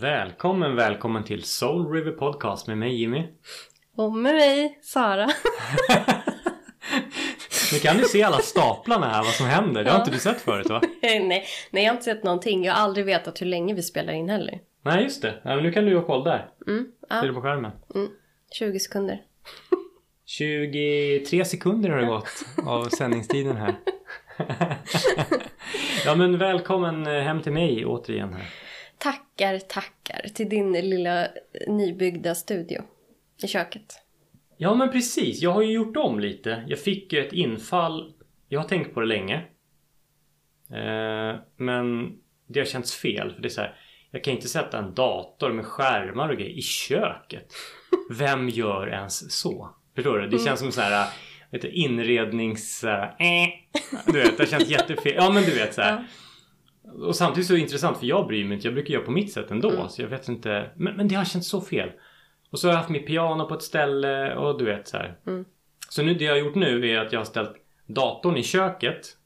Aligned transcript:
Välkommen, 0.00 0.76
välkommen 0.76 1.24
till 1.24 1.42
Soul 1.44 1.92
River 1.92 2.12
Podcast 2.12 2.66
med 2.66 2.78
mig 2.78 3.00
Jimmy. 3.00 3.26
Och 3.96 4.12
med 4.12 4.34
mig, 4.34 4.78
Sara. 4.82 5.26
Nu 7.72 7.78
kan 7.78 7.96
du 7.96 8.04
se 8.04 8.22
alla 8.22 8.38
staplarna 8.38 9.06
här, 9.08 9.22
vad 9.24 9.32
som 9.32 9.46
händer. 9.46 9.84
Det 9.84 9.90
har 9.90 9.98
inte 9.98 10.10
du 10.10 10.18
sett 10.18 10.40
förut 10.40 10.68
va? 10.68 10.80
nej, 11.02 11.44
nej, 11.70 11.84
jag 11.84 11.90
har 11.90 11.92
inte 11.92 12.04
sett 12.04 12.24
någonting. 12.24 12.64
Jag 12.64 12.74
har 12.74 12.80
aldrig 12.82 13.06
vetat 13.06 13.42
hur 13.42 13.46
länge 13.46 13.74
vi 13.74 13.82
spelar 13.82 14.12
in 14.12 14.28
heller. 14.28 14.58
Nej, 14.82 15.02
just 15.04 15.22
det. 15.22 15.34
Ja, 15.44 15.54
men 15.54 15.64
nu 15.64 15.72
kan 15.72 15.84
du 15.84 15.96
ha 15.96 16.06
koll 16.06 16.24
där. 16.24 16.48
Mm, 16.66 16.86
Ser 17.08 17.20
du 17.22 17.26
ja, 17.28 17.34
på 17.34 17.40
skärmen? 17.42 17.72
mm, 17.94 18.08
20 18.52 18.78
sekunder. 18.80 19.22
23 20.26 21.44
sekunder 21.44 21.90
har 21.90 21.98
det 21.98 22.06
gått 22.06 22.44
av 22.66 22.84
sändningstiden 22.84 23.56
här. 23.56 23.74
ja 26.04 26.14
men 26.14 26.38
välkommen 26.38 27.06
eh, 27.06 27.22
hem 27.22 27.42
till 27.42 27.52
mig 27.52 27.84
återigen 27.86 28.32
här. 28.32 28.46
Tackar, 29.40 29.58
tackar 29.58 30.28
till 30.28 30.48
din 30.48 30.72
lilla 30.72 31.28
nybyggda 31.66 32.34
studio 32.34 32.82
i 33.42 33.46
köket. 33.46 33.94
Ja 34.56 34.74
men 34.74 34.90
precis, 34.90 35.42
jag 35.42 35.50
har 35.50 35.62
ju 35.62 35.72
gjort 35.72 35.96
om 35.96 36.20
lite. 36.20 36.64
Jag 36.68 36.78
fick 36.78 37.12
ju 37.12 37.26
ett 37.26 37.32
infall. 37.32 38.12
Jag 38.48 38.60
har 38.60 38.68
tänkt 38.68 38.94
på 38.94 39.00
det 39.00 39.06
länge. 39.06 39.34
Eh, 40.70 41.40
men 41.56 42.12
det 42.46 42.60
har 42.60 42.64
känts 42.64 42.94
fel. 42.94 43.34
För 43.34 43.42
det 43.42 43.48
är 43.48 43.50
så 43.50 43.60
här, 43.60 43.76
jag 44.10 44.24
kan 44.24 44.34
inte 44.34 44.48
sätta 44.48 44.78
en 44.78 44.94
dator 44.94 45.52
med 45.52 45.66
skärmar 45.66 46.28
och 46.28 46.36
grejer 46.36 46.58
i 46.58 46.62
köket. 46.62 47.52
Vem 48.10 48.48
gör 48.48 48.88
ens 48.88 49.40
så? 49.40 49.70
Förstår 49.94 50.18
du? 50.18 50.28
Det 50.28 50.38
känns 50.38 50.60
som 50.60 50.72
så 50.72 50.80
här 50.80 51.08
vet 51.50 51.62
du, 51.62 51.68
inrednings... 51.68 52.84
Eh. 52.84 53.48
Du 54.06 54.12
vet, 54.12 54.38
det 54.38 54.50
känns 54.50 54.68
jättefel. 54.68 55.12
Ja 55.16 55.30
men 55.30 55.42
du 55.42 55.54
vet 55.54 55.74
så 55.74 55.82
här. 55.82 56.06
Och 56.94 57.16
samtidigt 57.16 57.46
så 57.46 57.52
är 57.52 57.56
det 57.56 57.62
intressant 57.62 57.98
för 57.98 58.06
jag 58.06 58.26
bryr 58.26 58.44
mig 58.44 58.54
inte. 58.54 58.66
Jag 58.66 58.74
brukar 58.74 58.94
göra 58.94 59.04
på 59.04 59.10
mitt 59.10 59.32
sätt 59.32 59.50
ändå. 59.50 59.70
Mm. 59.70 59.88
Så 59.88 60.02
jag 60.02 60.08
vet 60.08 60.28
inte. 60.28 60.70
Men, 60.76 60.96
men 60.96 61.08
det 61.08 61.14
har 61.14 61.24
känts 61.24 61.48
så 61.48 61.60
fel. 61.60 61.90
Och 62.50 62.58
så 62.58 62.66
har 62.68 62.72
jag 62.72 62.78
haft 62.78 62.90
mitt 62.90 63.06
piano 63.06 63.48
på 63.48 63.54
ett 63.54 63.62
ställe 63.62 64.34
och 64.34 64.58
du 64.58 64.64
vet 64.64 64.88
så 64.88 64.96
här. 64.96 65.18
Mm. 65.26 65.44
Så 65.88 66.02
nu 66.02 66.14
det 66.14 66.24
jag 66.24 66.32
har 66.32 66.38
gjort 66.38 66.54
nu 66.54 66.90
är 66.90 66.98
att 66.98 67.12
jag 67.12 67.20
har 67.20 67.24
ställt 67.24 67.52
datorn 67.86 68.36
i 68.36 68.42
köket. 68.42 69.16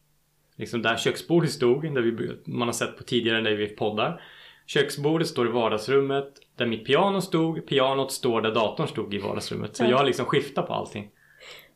Liksom 0.57 0.83
där 0.83 0.97
köksbordet 0.97 1.51
stod, 1.51 1.95
där 1.95 2.03
vi, 2.03 2.31
man 2.53 2.69
har 2.69 2.73
sett 2.73 2.97
på 2.97 3.03
tidigare 3.03 3.41
när 3.43 3.51
vi 3.51 3.67
poddar. 3.69 4.23
Köksbordet 4.67 5.29
står 5.29 5.49
i 5.49 5.51
vardagsrummet 5.51 6.35
där 6.57 6.67
mitt 6.67 6.87
piano 6.87 7.21
stod. 7.21 7.67
Pianot 7.67 8.13
står 8.13 8.41
där 8.43 8.55
datorn 8.55 8.89
stod 8.89 9.15
i 9.15 9.19
vardagsrummet. 9.19 9.77
Så 9.77 9.85
Ja. 9.85 9.91
jag 9.91 9.97
har 9.97 10.05
liksom 10.05 10.27
skiftat 10.27 10.67
på 10.67 10.73
allting. 10.73 11.11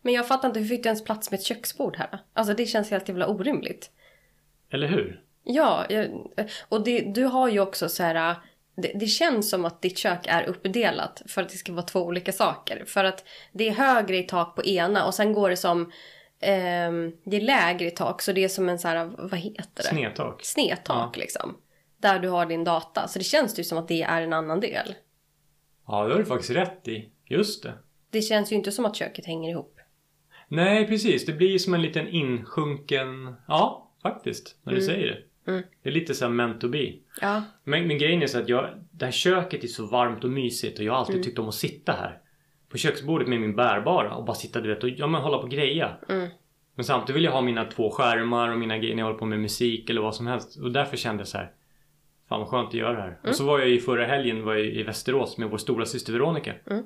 Men 0.03 0.15
jag 0.15 0.29
fattar 0.29 0.49
inte, 0.49 0.61
hur 0.61 0.67
fick 0.67 0.83
du 0.83 0.87
ens 0.87 1.05
plats 1.05 1.31
med 1.31 1.39
ett 1.39 1.45
köksbord 1.45 1.97
här? 1.97 2.19
Alltså 2.33 2.55
det 2.55 2.67
känns 2.67 2.91
helt 2.91 3.09
jävla 3.09 3.27
orimligt. 3.29 3.91
Eller 4.71 4.89
hur? 4.89 5.21
Ja, 5.51 5.87
och 6.69 6.85
det, 6.85 7.01
du 7.01 7.25
har 7.25 7.49
ju 7.49 7.61
också 7.61 7.89
så 7.89 8.03
här... 8.03 8.37
Det, 8.77 8.93
det 8.95 9.07
känns 9.07 9.51
som 9.51 9.65
att 9.65 9.83
ditt 9.83 9.99
kök 9.99 10.27
är 10.29 10.45
uppdelat 10.45 11.23
för 11.27 11.43
att 11.43 11.49
det 11.49 11.57
ska 11.57 11.73
vara 11.73 11.83
två 11.83 12.01
olika 12.01 12.33
saker. 12.33 12.85
För 12.87 13.05
att 13.05 13.25
det 13.53 13.69
är 13.69 13.73
högre 13.73 14.17
i 14.17 14.23
tak 14.23 14.57
på 14.57 14.65
ena 14.65 15.07
och 15.07 15.15
sen 15.15 15.33
går 15.33 15.51
det 15.51 15.57
som... 15.57 15.93
ehm, 16.41 17.13
det 17.25 17.37
är 17.37 17.41
lägre 17.41 17.87
i 17.87 17.91
tak 17.91 18.23
så 18.23 18.33
det 18.33 18.45
är 18.45 18.49
som 18.49 18.69
en 18.69 18.79
så 18.79 18.89
här, 18.89 19.11
vad 19.19 19.39
heter 19.41 19.83
det? 19.83 19.83
Snedtak. 19.83 20.45
Snedtak 20.45 21.17
liksom. 21.17 21.57
Där 21.99 22.19
du 22.19 22.29
har 22.29 22.47
din 22.47 22.65
data. 22.65 23.09
Så 23.09 23.19
det 23.19 23.25
känns 23.25 23.59
ju 23.59 23.65
som 23.65 23.79
att 23.79 23.89
det 23.89 24.03
är 24.03 24.23
en 24.23 24.33
annan 24.33 24.61
del. 24.61 24.95
Ja, 25.87 26.05
det 26.05 26.13
har 26.13 26.19
du 26.19 26.25
faktiskt 26.25 26.51
rätt 26.51 26.89
i. 26.89 27.11
Just 27.25 27.63
det. 27.63 27.75
Det 28.11 28.23
känns 28.23 28.53
ju 28.53 28.57
inte 28.57 28.73
som 28.73 28.85
att 28.85 28.97
köket 28.97 29.27
hänger 29.27 29.51
ihop. 29.51 29.81
Nej, 30.49 30.87
precis. 30.87 31.27
Det 31.27 31.33
blir 31.33 31.59
som 31.59 31.75
en 31.75 31.83
liten 31.83 32.09
insjunken... 32.09 33.35
Ja, 33.49 33.91
faktiskt. 34.03 34.57
När 34.63 34.75
du 34.75 34.83
säger 34.83 35.07
det. 35.07 35.23
Mm. 35.49 35.63
Det 35.83 35.89
är 35.89 35.93
lite 35.93 36.15
så 36.15 36.25
här 36.25 36.33
meant 36.33 36.61
to 36.61 36.69
be. 36.69 36.93
Ja. 37.21 37.43
Men, 37.65 37.87
men 37.87 37.99
grejen 37.99 38.23
är 38.23 38.27
så 38.27 38.39
att 38.39 38.49
jag, 38.49 38.69
det 38.91 39.05
här 39.05 39.13
köket 39.13 39.65
är 39.65 39.69
så 39.69 39.87
varmt 39.87 40.25
och 40.25 40.31
mysigt 40.31 40.79
och 40.79 40.85
jag 40.85 40.93
har 40.93 40.99
Mm. 40.99 41.07
alltid 41.09 41.23
tyckt 41.25 41.39
om 41.39 41.49
att 41.49 41.55
sitta 41.55 41.93
här. 41.93 42.19
På 42.69 42.79
köksbordet 42.79 43.29
med 43.29 43.41
min 43.41 43.57
bärbara 43.57 44.15
och 44.15 44.25
bara 44.25 44.35
sitta 44.35 44.61
du 44.61 44.69
vet 44.69 44.83
och 44.85 44.89
ja, 44.91 45.07
men 45.07 45.21
hålla 45.23 45.37
på 45.39 45.43
och 45.45 45.51
greja. 45.51 45.97
Mm. 46.09 46.29
Men 46.75 46.85
samtidigt 46.85 47.17
vill 47.17 47.25
jag 47.25 47.33
ha 47.33 47.41
mina 47.41 47.65
två 47.65 47.91
skärmar 47.91 48.53
och 48.53 48.59
mina 48.59 48.79
grejer 48.79 48.95
när 48.95 49.01
jag 49.03 49.07
håller 49.07 49.19
på 49.19 49.27
med 49.27 49.41
musik 49.41 49.91
eller 49.91 50.01
vad 50.01 50.15
som 50.15 50.27
helst. 50.27 50.61
Och 50.63 50.73
därför 50.73 50.97
kände 50.97 51.21
jag 51.21 51.29
så 51.29 51.39
här. 51.39 51.51
Fan 52.29 52.41
vad 52.41 52.49
skönt 52.49 52.69
att 52.69 52.75
göra 52.75 52.93
det 52.93 53.01
här. 53.01 53.07
Mm. 53.09 53.19
Och 53.29 53.35
så 53.35 53.45
var 53.45 53.59
jag 53.59 53.69
i 53.71 53.79
förra 53.81 54.07
helgen 54.07 54.45
var 54.45 54.55
jag 54.55 54.67
i 54.67 54.83
Västerås 54.83 55.39
med 55.39 55.51
vår 55.51 55.59
stora 55.59 55.85
syster 55.87 56.13
Veronica. 56.13 56.53
Mm. 56.71 56.85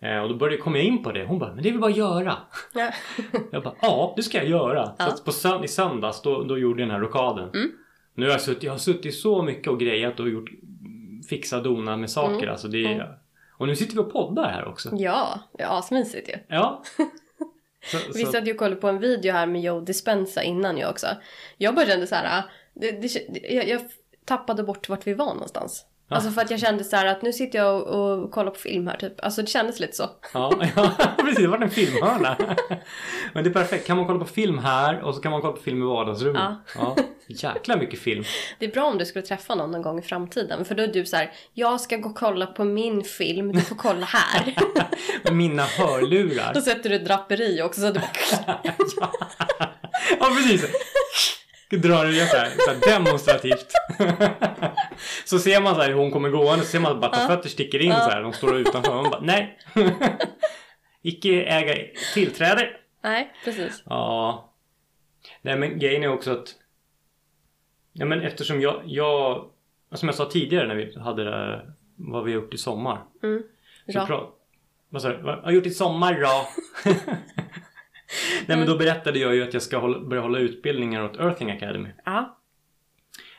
Eh, 0.00 0.22
och 0.22 0.28
då 0.28 0.34
började, 0.34 0.62
kom 0.62 0.74
jag 0.74 0.84
in 0.84 1.02
på 1.02 1.12
det. 1.12 1.24
Hon 1.26 1.38
bara, 1.38 1.54
men 1.54 1.62
det 1.62 1.68
är 1.68 1.72
väl 1.72 1.80
bara 1.80 1.90
att 1.90 1.96
göra. 1.96 2.36
ja. 2.74 2.90
Jag 3.52 3.62
bara, 3.62 3.74
ja 3.82 4.12
det 4.16 4.22
ska 4.22 4.38
jag 4.38 4.48
göra. 4.48 4.92
Ja. 4.98 5.06
Så 5.06 5.24
på 5.24 5.30
sönd- 5.30 5.64
i 5.64 5.68
söndags 5.68 6.22
då, 6.22 6.42
då 6.44 6.58
gjorde 6.58 6.82
jag 6.82 6.88
den 6.88 6.94
här 6.94 7.02
rockaden. 7.06 7.48
Mm. 7.54 7.70
Nu 8.14 8.26
har 8.26 8.32
jag 8.32 8.40
suttit, 8.40 8.62
jag 8.62 8.72
har 8.72 8.78
suttit 8.78 9.14
så 9.14 9.42
mycket 9.42 9.68
och 9.68 9.80
grejat 9.80 10.20
och 10.20 10.28
gjort 10.28 10.50
fixa 11.28 11.60
dona 11.60 11.96
med 11.96 12.10
saker. 12.10 12.36
Mm. 12.36 12.50
Alltså 12.50 12.68
det 12.68 12.84
är, 12.84 12.94
Mm. 12.94 13.06
Och 13.52 13.66
nu 13.66 13.76
sitter 13.76 13.94
vi 13.94 14.00
och 14.00 14.12
poddar 14.12 14.50
här 14.50 14.68
också. 14.68 14.90
Ja, 14.92 15.40
det 15.52 15.62
är 15.62 15.78
asmysigt 15.78 16.28
ju. 16.28 16.34
Ja. 16.48 16.82
Så, 17.84 17.98
Vi 18.14 18.24
satt 18.24 18.46
ju 18.46 18.52
och 18.52 18.58
kollade 18.58 18.76
på 18.80 18.88
en 18.88 18.98
video 18.98 19.32
här 19.32 19.46
med 19.46 19.62
Joe 19.62 19.80
Dispenza 19.80 20.42
innan 20.42 20.78
jag 20.78 20.90
också. 20.90 21.06
Jag 21.56 21.74
bara 21.74 21.86
kände 21.86 22.06
så 22.06 22.14
här, 22.14 22.42
det, 22.74 22.90
det, 22.90 23.08
jag, 23.54 23.68
jag 23.68 23.80
tappade 24.24 24.62
bort 24.62 24.88
vart 24.88 25.06
vi 25.06 25.14
var 25.14 25.34
någonstans. 25.34 25.86
Ja. 26.10 26.16
Alltså 26.16 26.30
för 26.30 26.42
att 26.42 26.50
jag 26.50 26.60
kände 26.60 26.84
så 26.84 26.96
här 26.96 27.06
att 27.06 27.22
nu 27.22 27.32
sitter 27.32 27.58
jag 27.58 27.82
och, 27.82 28.22
och 28.22 28.30
kollar 28.30 28.50
på 28.50 28.58
film 28.58 28.86
här 28.86 28.96
typ. 28.96 29.24
Alltså 29.24 29.42
det 29.42 29.48
kändes 29.48 29.80
lite 29.80 29.96
så. 29.96 30.10
ja, 30.34 30.52
ja, 30.76 30.90
precis. 31.16 31.38
Det 31.38 31.46
var 31.46 31.58
en 31.58 31.70
filmhörna. 31.70 32.36
Men 33.32 33.44
det 33.44 33.50
är 33.50 33.54
perfekt. 33.54 33.86
Kan 33.86 33.96
man 33.96 34.06
kolla 34.06 34.18
på 34.18 34.24
film 34.24 34.58
här 34.58 35.00
och 35.00 35.14
så 35.14 35.20
kan 35.20 35.32
man 35.32 35.40
kolla 35.40 35.52
på 35.52 35.62
film 35.62 35.82
i 35.82 35.86
vardagsrummet. 35.86 36.42
Ja. 36.42 36.96
Ja. 36.96 36.96
Jäkla 37.26 37.76
mycket 37.76 38.00
film. 38.00 38.24
Det 38.58 38.66
är 38.66 38.70
bra 38.72 38.84
om 38.84 38.98
du 38.98 39.06
skulle 39.06 39.26
träffa 39.26 39.54
någon 39.54 39.70
någon 39.70 39.82
gång 39.82 39.98
i 39.98 40.02
framtiden. 40.02 40.64
För 40.64 40.74
då 40.74 40.82
är 40.82 40.86
du 40.88 41.06
så 41.06 41.16
här, 41.16 41.32
jag 41.54 41.80
ska 41.80 41.96
gå 41.96 42.08
och 42.08 42.16
kolla 42.16 42.46
på 42.46 42.64
min 42.64 43.04
film, 43.04 43.52
du 43.52 43.60
får 43.60 43.76
kolla 43.76 44.06
här. 44.06 44.54
Med 45.24 45.32
mina 45.36 45.62
hörlurar. 45.62 46.54
då 46.54 46.60
sätter 46.60 46.90
du 46.90 46.96
ett 46.96 47.04
draperi 47.04 47.62
också 47.62 47.80
så 47.80 47.86
att 47.86 47.94
du 47.94 48.00
bara, 48.00 49.10
Ja 50.20 50.26
precis. 50.36 50.64
Drar 51.70 52.04
det 52.04 52.26
så 52.26 52.36
här, 52.36 52.50
så 52.58 52.70
här 52.70 52.94
demonstrativt. 52.94 53.72
så 55.24 55.38
ser 55.38 55.60
man 55.60 55.74
så 55.74 55.80
här 55.80 55.88
hur 55.88 55.96
hon 55.96 56.10
kommer 56.10 56.28
gående 56.28 56.64
så 56.64 56.70
ser 56.70 56.80
man 56.80 56.92
att 56.92 57.00
bara 57.00 57.26
fötter 57.26 57.48
sticker 57.48 57.82
in 57.82 57.92
så 57.92 57.98
här. 57.98 58.22
De 58.22 58.32
står 58.32 58.56
utanför. 58.56 58.92
Hon 58.92 59.10
bara 59.10 59.20
nej. 59.20 59.58
Icke 61.02 61.42
äga 61.42 61.74
tillträde. 62.14 62.70
nej 63.02 63.32
precis. 63.44 63.82
Ja. 63.86 64.52
Nej 65.42 65.56
men 65.56 65.78
grejen 65.78 66.02
är 66.02 66.08
också 66.12 66.30
att. 66.30 66.54
Ja 67.92 68.06
men 68.06 68.20
eftersom 68.20 68.60
jag, 68.60 68.82
jag 68.86 69.50
som 69.92 70.08
jag 70.08 70.16
sa 70.16 70.24
tidigare 70.24 70.68
när 70.68 70.74
vi 70.74 70.98
hade 70.98 71.24
det 71.24 71.72
vad 71.96 72.24
vi 72.24 72.32
har 72.32 72.40
gjort 72.40 72.54
i 72.54 72.58
sommar. 72.58 73.02
Mm. 73.22 73.42
Bra. 74.06 74.34
vad 74.88 75.02
sa 75.02 75.08
du? 75.08 75.22
Vad 75.22 75.38
har 75.38 75.50
gjort 75.50 75.66
i 75.66 75.70
sommar 75.70 76.20
då? 76.20 76.48
Nej 78.46 78.58
men 78.58 78.66
då 78.66 78.76
berättade 78.76 79.18
jag 79.18 79.34
ju 79.34 79.42
att 79.42 79.54
jag 79.54 79.62
ska 79.62 79.78
hålla, 79.78 80.00
börja 80.00 80.22
hålla 80.22 80.38
utbildningar 80.38 81.04
åt 81.04 81.16
Earthing 81.20 81.50
Academy. 81.50 81.88
Ja. 82.04 82.38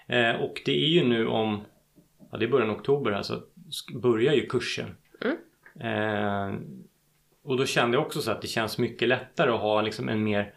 Eh, 0.07 0.31
och 0.35 0.61
det 0.65 0.71
är 0.83 0.87
ju 0.89 1.03
nu 1.03 1.27
om, 1.27 1.61
ja 2.31 2.37
det 2.37 2.45
är 2.45 2.49
början 2.49 2.69
av 2.69 2.75
oktober 2.75 3.11
här 3.11 3.21
så 3.23 3.41
börjar 3.93 4.33
ju 4.33 4.45
kursen. 4.45 4.95
Mm. 5.21 5.37
Eh, 5.79 6.59
och 7.43 7.57
då 7.57 7.65
kände 7.65 7.97
jag 7.97 8.05
också 8.05 8.21
så 8.21 8.31
att 8.31 8.41
det 8.41 8.47
känns 8.47 8.77
mycket 8.77 9.07
lättare 9.07 9.51
att 9.51 9.59
ha 9.61 9.81
liksom 9.81 10.09
en 10.09 10.23
mer 10.23 10.53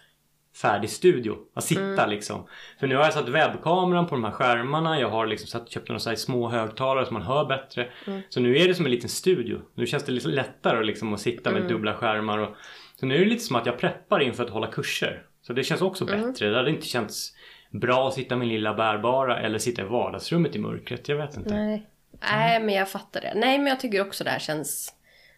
färdig 0.62 0.90
studio. 0.90 1.36
Att 1.54 1.64
sitta 1.64 1.82
Mm. 2.02 2.10
liksom. 2.10 2.46
För 2.80 2.86
nu 2.86 2.96
har 2.96 3.04
jag 3.04 3.12
satt 3.12 3.28
webbkameran 3.28 4.06
på 4.06 4.14
de 4.14 4.24
här 4.24 4.30
skärmarna. 4.30 5.00
Jag 5.00 5.08
har 5.10 5.26
liksom 5.26 5.48
satt, 5.48 5.70
köpt 5.70 5.88
några 5.88 5.98
så 5.98 6.16
små 6.16 6.48
högtalare 6.48 7.06
så 7.06 7.12
man 7.12 7.22
hör 7.22 7.44
bättre. 7.44 7.88
Mm. 8.06 8.20
Så 8.28 8.40
nu 8.40 8.56
är 8.56 8.68
det 8.68 8.74
som 8.74 8.84
en 8.84 8.90
liten 8.90 9.08
studio. 9.08 9.60
Nu 9.74 9.86
känns 9.86 10.04
det 10.04 10.12
lite 10.12 10.28
lättare 10.28 10.84
liksom 10.84 11.14
att 11.14 11.20
sitta 11.20 11.50
med 11.50 11.60
Mm. 11.60 11.72
dubbla 11.72 11.94
skärmar. 11.94 12.38
Och, 12.38 12.56
så 12.96 13.06
nu 13.06 13.14
är 13.14 13.18
det 13.18 13.24
lite 13.24 13.44
som 13.44 13.56
att 13.56 13.66
jag 13.66 13.78
preppar 13.78 14.20
inför 14.20 14.44
att 14.44 14.50
hålla 14.50 14.66
kurser. 14.66 15.26
Så 15.42 15.52
det 15.52 15.64
känns 15.64 15.82
också 15.82 16.08
Mm. 16.08 16.22
bättre. 16.32 16.50
Det 16.50 16.56
hade 16.56 16.70
inte 16.70 16.86
känts 16.86 17.32
bra 17.70 18.08
att 18.08 18.14
sitta 18.14 18.36
med 18.36 18.48
lilla 18.48 18.74
bärbara 18.74 19.40
eller 19.40 19.58
sitta 19.58 19.82
i 19.82 19.84
vardagsrummet 19.84 20.56
i 20.56 20.58
mörkret. 20.58 21.08
Jag 21.08 21.16
vet 21.16 21.36
inte. 21.36 21.54
Nej. 21.54 21.86
Nej, 22.20 22.60
men 22.60 22.74
jag 22.74 22.88
fattar 22.90 23.20
det. 23.20 23.32
Nej, 23.34 23.58
men 23.58 23.66
jag 23.66 23.80
tycker 23.80 24.00
också 24.00 24.24
det 24.24 24.30
här 24.30 24.38
känns... 24.38 24.94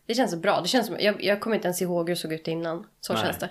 Det 0.06 0.14
känns 0.14 0.36
bra. 0.36 0.60
Det 0.60 0.68
känns 0.68 0.86
som, 0.86 0.96
jag, 1.00 1.24
jag 1.24 1.40
kommer 1.40 1.56
inte 1.56 1.68
ens 1.68 1.82
ihåg 1.82 2.08
hur 2.08 2.14
det 2.14 2.20
såg 2.20 2.32
ut 2.32 2.48
innan. 2.48 2.86
Så 3.00 3.12
Nej. 3.12 3.22
känns 3.22 3.38
det. 3.38 3.50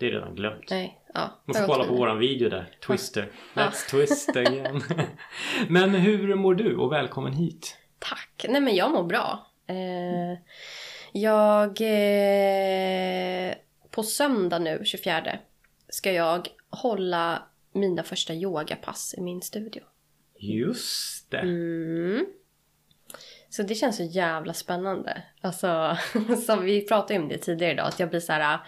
Det 0.00 0.06
är 0.06 0.10
redan 0.10 0.34
glömt. 0.34 0.70
Nej, 0.70 0.98
ja. 1.14 1.30
Man 1.44 1.54
får 1.54 1.66
kolla 1.66 1.84
på 1.84 1.94
våran 1.94 2.18
video 2.18 2.48
där. 2.48 2.68
Twister. 2.86 3.28
Ja. 3.54 3.62
Let's 3.62 3.90
twist 3.90 4.36
again. 4.36 4.82
Men 5.68 5.90
hur 5.90 6.34
mår 6.34 6.54
du 6.54 6.76
och 6.76 6.92
välkommen 6.92 7.32
hit. 7.32 7.76
Tack. 7.98 8.46
Nej, 8.48 8.60
men 8.60 8.74
jag 8.76 8.90
mår 8.90 9.02
bra. 9.02 9.46
Eh, 9.66 10.38
jag... 11.12 11.80
Eh, 11.80 13.54
på 13.90 14.02
söndag 14.02 14.58
nu, 14.58 14.80
24, 14.84 15.38
ska 15.88 16.12
jag 16.12 16.48
hålla 16.70 17.42
mina 17.72 18.02
första 18.02 18.34
yogapass 18.34 19.14
i 19.18 19.20
min 19.20 19.42
studio. 19.42 19.82
Just 20.38 21.30
det. 21.30 21.38
Mm. 21.38 22.26
Så 23.48 23.62
det 23.62 23.74
känns 23.74 23.96
så 23.96 24.02
jävla 24.02 24.54
spännande. 24.54 25.22
Alltså, 25.40 25.96
som 26.46 26.64
vi 26.64 26.86
pratade 26.86 27.20
om 27.20 27.28
det 27.28 27.38
tidigare 27.38 27.72
idag, 27.72 27.86
att 27.86 28.00
jag 28.00 28.10
blir 28.10 28.20
så 28.20 28.32
här... 28.32 28.60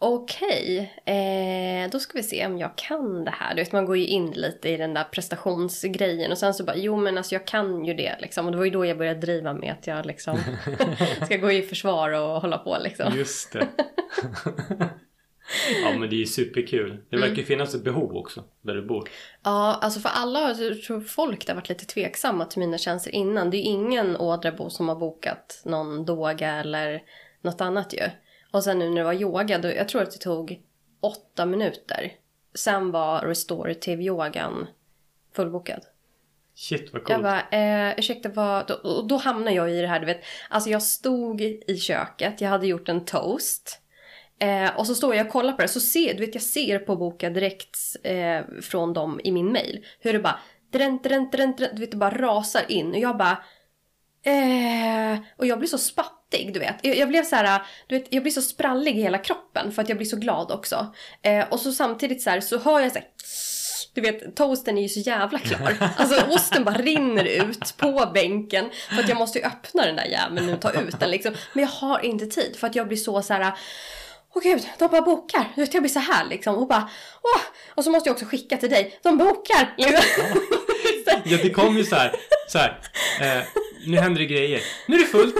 Okej, 0.00 0.92
eh, 1.04 1.90
då 1.90 1.98
ska 1.98 2.18
vi 2.18 2.22
se 2.22 2.46
om 2.46 2.58
jag 2.58 2.76
kan 2.76 3.24
det 3.24 3.30
här. 3.30 3.54
Du 3.54 3.62
vet, 3.62 3.72
man 3.72 3.84
går 3.84 3.96
ju 3.96 4.06
in 4.06 4.30
lite 4.30 4.68
i 4.68 4.76
den 4.76 4.94
där 4.94 5.04
prestationsgrejen 5.04 6.30
och 6.30 6.38
sen 6.38 6.54
så 6.54 6.64
bara, 6.64 6.76
jo 6.76 6.96
men 6.96 7.18
alltså 7.18 7.34
jag 7.34 7.46
kan 7.46 7.84
ju 7.84 7.94
det 7.94 8.16
liksom. 8.20 8.46
Och 8.46 8.52
det 8.52 8.58
var 8.58 8.64
ju 8.64 8.70
då 8.70 8.86
jag 8.86 8.98
började 8.98 9.20
driva 9.20 9.54
med 9.54 9.72
att 9.72 9.86
jag 9.86 10.06
liksom 10.06 10.38
ska 11.24 11.36
gå 11.36 11.52
i 11.52 11.62
försvar 11.62 12.10
och 12.10 12.40
hålla 12.40 12.58
på 12.58 12.76
liksom. 12.80 13.12
Just 13.16 13.52
det. 13.52 13.68
ja 15.82 15.98
men 15.98 16.10
det 16.10 16.16
är 16.16 16.20
ju 16.20 16.26
superkul. 16.26 17.04
Det 17.10 17.16
verkar 17.16 17.36
ju 17.36 17.44
finnas 17.44 17.74
ett 17.74 17.84
behov 17.84 18.16
också 18.16 18.44
där 18.62 18.74
du 18.74 18.86
bor. 18.86 19.08
Ja, 19.44 19.78
alltså 19.82 20.00
för 20.00 20.08
alla, 20.08 20.40
jag 20.40 20.82
tror 20.82 21.00
folk 21.00 21.46
där 21.46 21.54
varit 21.54 21.68
lite 21.68 21.86
tveksamma 21.86 22.44
till 22.44 22.58
mina 22.60 22.78
tjänster 22.78 23.14
innan. 23.14 23.50
Det 23.50 23.56
är 23.56 23.58
ju 23.58 23.64
ingen 23.64 24.16
Ådrabo 24.16 24.70
som 24.70 24.88
har 24.88 24.96
bokat 24.96 25.62
någon 25.64 26.04
doga 26.04 26.50
eller 26.50 27.02
något 27.42 27.60
annat 27.60 27.94
ju. 27.94 28.10
Och 28.58 28.64
sen 28.64 28.78
nu 28.78 28.88
när 28.88 28.96
det 28.96 29.04
var 29.04 29.12
yoga, 29.12 29.58
då, 29.58 29.68
jag 29.68 29.88
tror 29.88 30.02
att 30.02 30.10
det 30.10 30.18
tog 30.18 30.60
åtta 31.00 31.46
minuter. 31.46 32.12
Sen 32.54 32.90
var 32.90 33.20
restorative 33.20 34.02
yogan 34.02 34.66
fullbokad. 35.34 35.80
Shit 36.54 36.92
vad 36.92 37.02
Jag 37.02 37.06
coolt. 37.06 37.22
bara, 37.22 37.40
eh, 37.88 37.98
ursäkta 37.98 38.28
vad... 38.28 38.66
Då, 38.66 38.74
och 38.74 39.08
då 39.08 39.16
hamnar 39.16 39.52
jag 39.52 39.70
i 39.70 39.80
det 39.80 39.86
här, 39.86 40.00
du 40.00 40.06
vet. 40.06 40.20
Alltså 40.50 40.70
jag 40.70 40.82
stod 40.82 41.40
i 41.40 41.76
köket, 41.80 42.40
jag 42.40 42.48
hade 42.48 42.66
gjort 42.66 42.88
en 42.88 43.04
toast. 43.04 43.80
Eh, 44.38 44.78
och 44.78 44.86
så 44.86 44.94
står 44.94 45.14
jag 45.14 45.26
och 45.26 45.32
kollar 45.32 45.52
på 45.52 45.62
det, 45.62 45.68
så 45.68 45.80
ser, 45.80 46.14
du 46.14 46.20
vet 46.26 46.34
jag 46.34 46.42
ser 46.42 46.78
på 46.78 46.96
boka 46.96 47.30
direkt 47.30 47.78
eh, 48.02 48.40
från 48.62 48.92
dem 48.92 49.20
i 49.24 49.32
min 49.32 49.52
mail. 49.52 49.84
Hur 50.00 50.12
det 50.12 50.18
bara, 50.18 50.38
drent, 50.72 51.04
drent, 51.04 51.32
drent, 51.32 51.58
drent, 51.58 51.74
du 51.76 51.80
vet 51.80 51.90
det 51.90 51.96
bara 51.96 52.18
rasar 52.18 52.62
in. 52.68 52.90
Och 52.90 52.98
jag 52.98 53.16
bara, 53.16 53.38
eh, 54.22 55.18
och 55.36 55.46
jag 55.46 55.58
blir 55.58 55.68
så 55.68 55.78
spattig, 56.28 56.54
du 56.54 56.60
vet. 56.60 56.76
Jag, 56.82 56.96
jag 56.96 57.08
blev 57.08 57.24
så 57.24 57.36
här, 57.36 57.62
du 57.86 57.98
vet, 57.98 58.06
jag 58.10 58.22
blir 58.22 58.32
så 58.32 58.42
sprallig 58.42 58.98
i 58.98 59.02
hela 59.02 59.18
kroppen 59.18 59.72
för 59.72 59.82
att 59.82 59.88
jag 59.88 59.98
blir 59.98 60.08
så 60.08 60.16
glad 60.16 60.50
också. 60.50 60.94
Eh, 61.22 61.48
och 61.48 61.60
så 61.60 61.72
samtidigt 61.72 62.22
så 62.22 62.30
här, 62.30 62.40
så 62.40 62.58
hör 62.58 62.80
jag 62.80 62.92
så 62.92 62.98
här, 62.98 63.08
du 63.94 64.00
vet, 64.00 64.36
toasten 64.36 64.78
är 64.78 64.82
ju 64.82 64.88
så 64.88 65.00
jävla 65.00 65.38
klar. 65.38 65.76
Alltså 65.96 66.26
osten 66.26 66.64
bara 66.64 66.78
rinner 66.78 67.24
ut 67.24 67.76
på 67.76 68.10
bänken. 68.14 68.70
För 68.88 69.02
att 69.02 69.08
jag 69.08 69.18
måste 69.18 69.38
ju 69.38 69.44
öppna 69.44 69.86
den 69.86 69.96
där 69.96 70.04
jäveln 70.04 70.46
nu 70.46 70.52
och 70.52 70.60
ta 70.60 70.72
ut 70.72 71.00
den 71.00 71.10
liksom. 71.10 71.34
Men 71.52 71.64
jag 71.64 71.70
har 71.70 72.04
inte 72.04 72.26
tid 72.26 72.56
för 72.56 72.66
att 72.66 72.74
jag 72.74 72.88
blir 72.88 72.96
så 72.96 73.22
så 73.22 73.34
här. 73.34 73.52
Åh 74.34 74.42
gud, 74.42 74.68
de 74.78 74.88
bara 74.88 75.02
bokar. 75.02 75.44
Jag 75.54 75.82
blir 75.82 75.88
så 75.88 75.98
här 75.98 76.24
liksom. 76.28 76.54
Och 76.56 76.68
bara, 76.68 76.90
åh! 77.22 77.42
Och 77.74 77.84
så 77.84 77.90
måste 77.90 78.08
jag 78.08 78.14
också 78.14 78.26
skicka 78.26 78.56
till 78.56 78.70
dig. 78.70 78.98
De 79.02 79.18
bokar! 79.18 79.74
Liksom. 79.76 81.22
Ja 81.24 81.38
det 81.42 81.50
kom 81.50 81.76
ju 81.76 81.84
så 81.84 81.96
här. 81.96 82.12
Så 82.48 82.58
här 82.58 82.80
eh, 83.20 83.44
nu 83.86 83.96
händer 83.96 84.20
det 84.20 84.26
grejer. 84.26 84.60
Nu 84.86 84.96
är 84.96 85.00
det 85.00 85.06
fullt. 85.06 85.34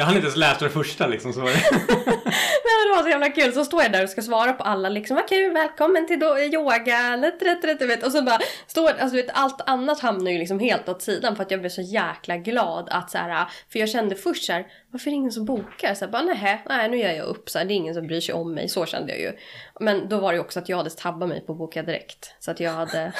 Jag 0.00 0.06
hann 0.06 0.16
inte 0.16 0.26
ens 0.26 0.36
läsa 0.36 0.64
det 0.64 0.70
första 0.70 1.06
liksom. 1.06 1.32
Så 1.32 1.40
var 1.40 1.50
det. 1.50 1.62
Nej, 2.70 2.88
det 2.88 2.96
var 2.96 3.02
så 3.02 3.08
jävla 3.08 3.28
kul. 3.28 3.52
Så 3.52 3.64
står 3.64 3.82
jag 3.82 3.92
där 3.92 4.02
och 4.02 4.10
ska 4.10 4.22
svara 4.22 4.52
på 4.52 4.62
alla 4.64 4.88
liksom. 4.88 5.14
Vad 5.14 5.28
kul, 5.28 5.52
välkommen 5.52 6.06
till 6.06 6.22
yoga. 6.54 7.16
Rätt, 7.16 7.42
rätt, 7.64 7.78
du 7.78 7.86
vet. 7.86 8.06
Och 8.06 8.12
så 8.12 8.22
bara 8.22 8.38
står, 8.66 8.88
alltså 8.88 9.16
vet, 9.16 9.30
allt 9.32 9.60
annat 9.66 10.00
hamnar 10.00 10.30
ju 10.30 10.38
liksom 10.38 10.58
helt 10.58 10.88
åt 10.88 11.02
sidan 11.02 11.36
för 11.36 11.42
att 11.42 11.50
jag 11.50 11.60
blev 11.60 11.70
så 11.70 11.80
jäkla 11.80 12.36
glad 12.36 12.88
att 12.90 13.10
så 13.10 13.18
här. 13.18 13.46
För 13.72 13.78
jag 13.78 13.88
kände 13.88 14.14
först 14.14 14.44
så 14.44 14.52
här, 14.52 14.66
varför 14.90 15.06
är 15.06 15.10
det 15.10 15.16
ingen 15.16 15.32
som 15.32 15.44
bokar? 15.44 15.94
Så 15.94 16.04
här, 16.04 16.12
bara 16.12 16.22
nej, 16.22 16.62
nej, 16.68 16.88
nu 16.88 16.96
gör 16.96 17.12
jag 17.12 17.26
upp. 17.26 17.50
Så 17.50 17.58
här, 17.58 17.64
det 17.64 17.74
är 17.74 17.76
ingen 17.76 17.94
som 17.94 18.06
bryr 18.06 18.20
sig 18.20 18.34
om 18.34 18.54
mig. 18.54 18.68
Så 18.68 18.86
kände 18.86 19.12
jag 19.12 19.20
ju. 19.20 19.32
Men 19.80 20.08
då 20.08 20.18
var 20.18 20.32
det 20.32 20.36
ju 20.36 20.40
också 20.40 20.58
att 20.58 20.68
jag 20.68 20.76
hade 20.76 20.90
tabbat 20.90 21.28
mig 21.28 21.40
på 21.40 21.54
boka 21.54 21.82
direkt. 21.82 22.34
Så 22.38 22.50
att 22.50 22.60
jag 22.60 22.72
hade, 22.72 23.12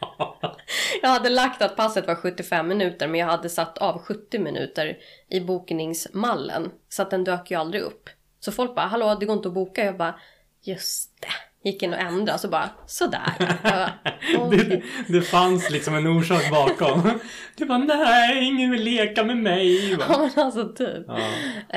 ja. 0.00 0.40
jag 1.02 1.08
hade 1.08 1.28
lagt 1.28 1.62
att 1.62 1.76
passet 1.76 2.06
var 2.06 2.14
75 2.14 2.68
minuter 2.68 3.08
men 3.08 3.20
jag 3.20 3.26
hade 3.26 3.48
satt 3.48 3.78
av 3.78 3.98
70 3.98 4.38
minuter 4.38 4.98
i 5.28 5.40
bokningsmallen. 5.40 6.70
Så 6.92 7.02
att 7.02 7.10
den 7.10 7.24
dök 7.24 7.50
ju 7.50 7.56
aldrig 7.56 7.82
upp. 7.82 8.08
Så 8.40 8.52
folk 8.52 8.74
bara, 8.74 8.86
hallå 8.86 9.16
det 9.20 9.26
går 9.26 9.36
inte 9.36 9.48
att 9.48 9.54
boka. 9.54 9.84
Jag 9.84 9.96
bara, 9.96 10.20
just 10.62 11.20
det. 11.20 11.68
Gick 11.68 11.82
in 11.82 11.92
och 11.92 12.00
ändrade 12.00 12.38
så 12.38 12.48
bara, 12.48 12.70
sådär. 12.86 13.58
Bara, 13.62 13.92
det, 14.32 14.38
okej. 14.38 14.84
det 15.08 15.22
fanns 15.22 15.70
liksom 15.70 15.94
en 15.94 16.06
orsak 16.06 16.50
bakom. 16.50 17.18
Du 17.56 17.66
bara 17.66 17.78
nej, 17.78 18.44
ingen 18.44 18.70
vill 18.70 18.82
leka 18.82 19.24
med 19.24 19.36
mig. 19.36 19.96
Bara. 19.96 20.06
Ja 20.08 20.18
men 20.34 20.44
alltså 20.44 20.68
typ. 20.72 21.06
Ja. 21.08 21.18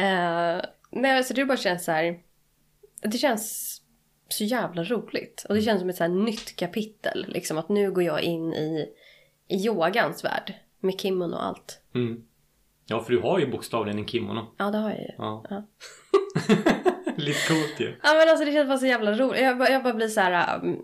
Eh, 0.02 0.62
nej 0.92 1.24
så 1.24 1.34
det 1.34 1.46
bara 1.46 1.58
känns 1.58 1.86
så 1.86 1.92
här. 1.92 2.20
Det 3.02 3.18
känns 3.18 3.74
så 4.30 4.44
jävla 4.44 4.84
roligt. 4.84 5.46
Och 5.50 5.56
det 5.56 5.62
känns 5.62 5.80
som 5.80 5.90
ett 5.90 5.96
så 5.96 6.04
här 6.04 6.12
nytt 6.12 6.56
kapitel. 6.56 7.26
Liksom 7.28 7.58
att 7.58 7.70
nu 7.70 7.92
går 7.92 8.04
jag 8.04 8.22
in 8.22 8.54
i, 8.54 8.90
i 9.48 9.66
yogans 9.66 10.24
värld. 10.24 10.54
Med 10.80 11.00
kimon 11.00 11.34
och 11.34 11.46
allt. 11.46 11.82
Mm. 11.96 12.24
Ja, 12.86 13.00
för 13.04 13.14
du 13.14 13.20
har 13.20 13.40
ju 13.40 13.52
bokstavligen 13.52 14.00
en 14.00 14.08
kimono. 14.08 14.48
Ja 14.58 14.72
det 14.72 14.78
har 14.78 14.90
jag 14.90 15.00
ju. 15.00 15.12
Ja. 15.18 15.46
Ja. 15.50 15.64
Lite 17.18 17.48
coolt 17.48 17.76
ju. 17.80 17.96
Ja 18.04 18.14
men 18.14 18.30
alltså 18.30 18.46
det 18.46 18.52
känns 18.52 18.68
bara 18.68 18.78
så 18.78 18.86
jävla 18.86 19.12
roligt. 19.12 19.42
Jag, 19.42 19.58
bara- 19.58 19.70
jag 19.70 19.84
bara 19.84 19.94
blir 19.94 20.08
så 20.08 20.22
här. 20.22 20.60
um, 20.64 20.82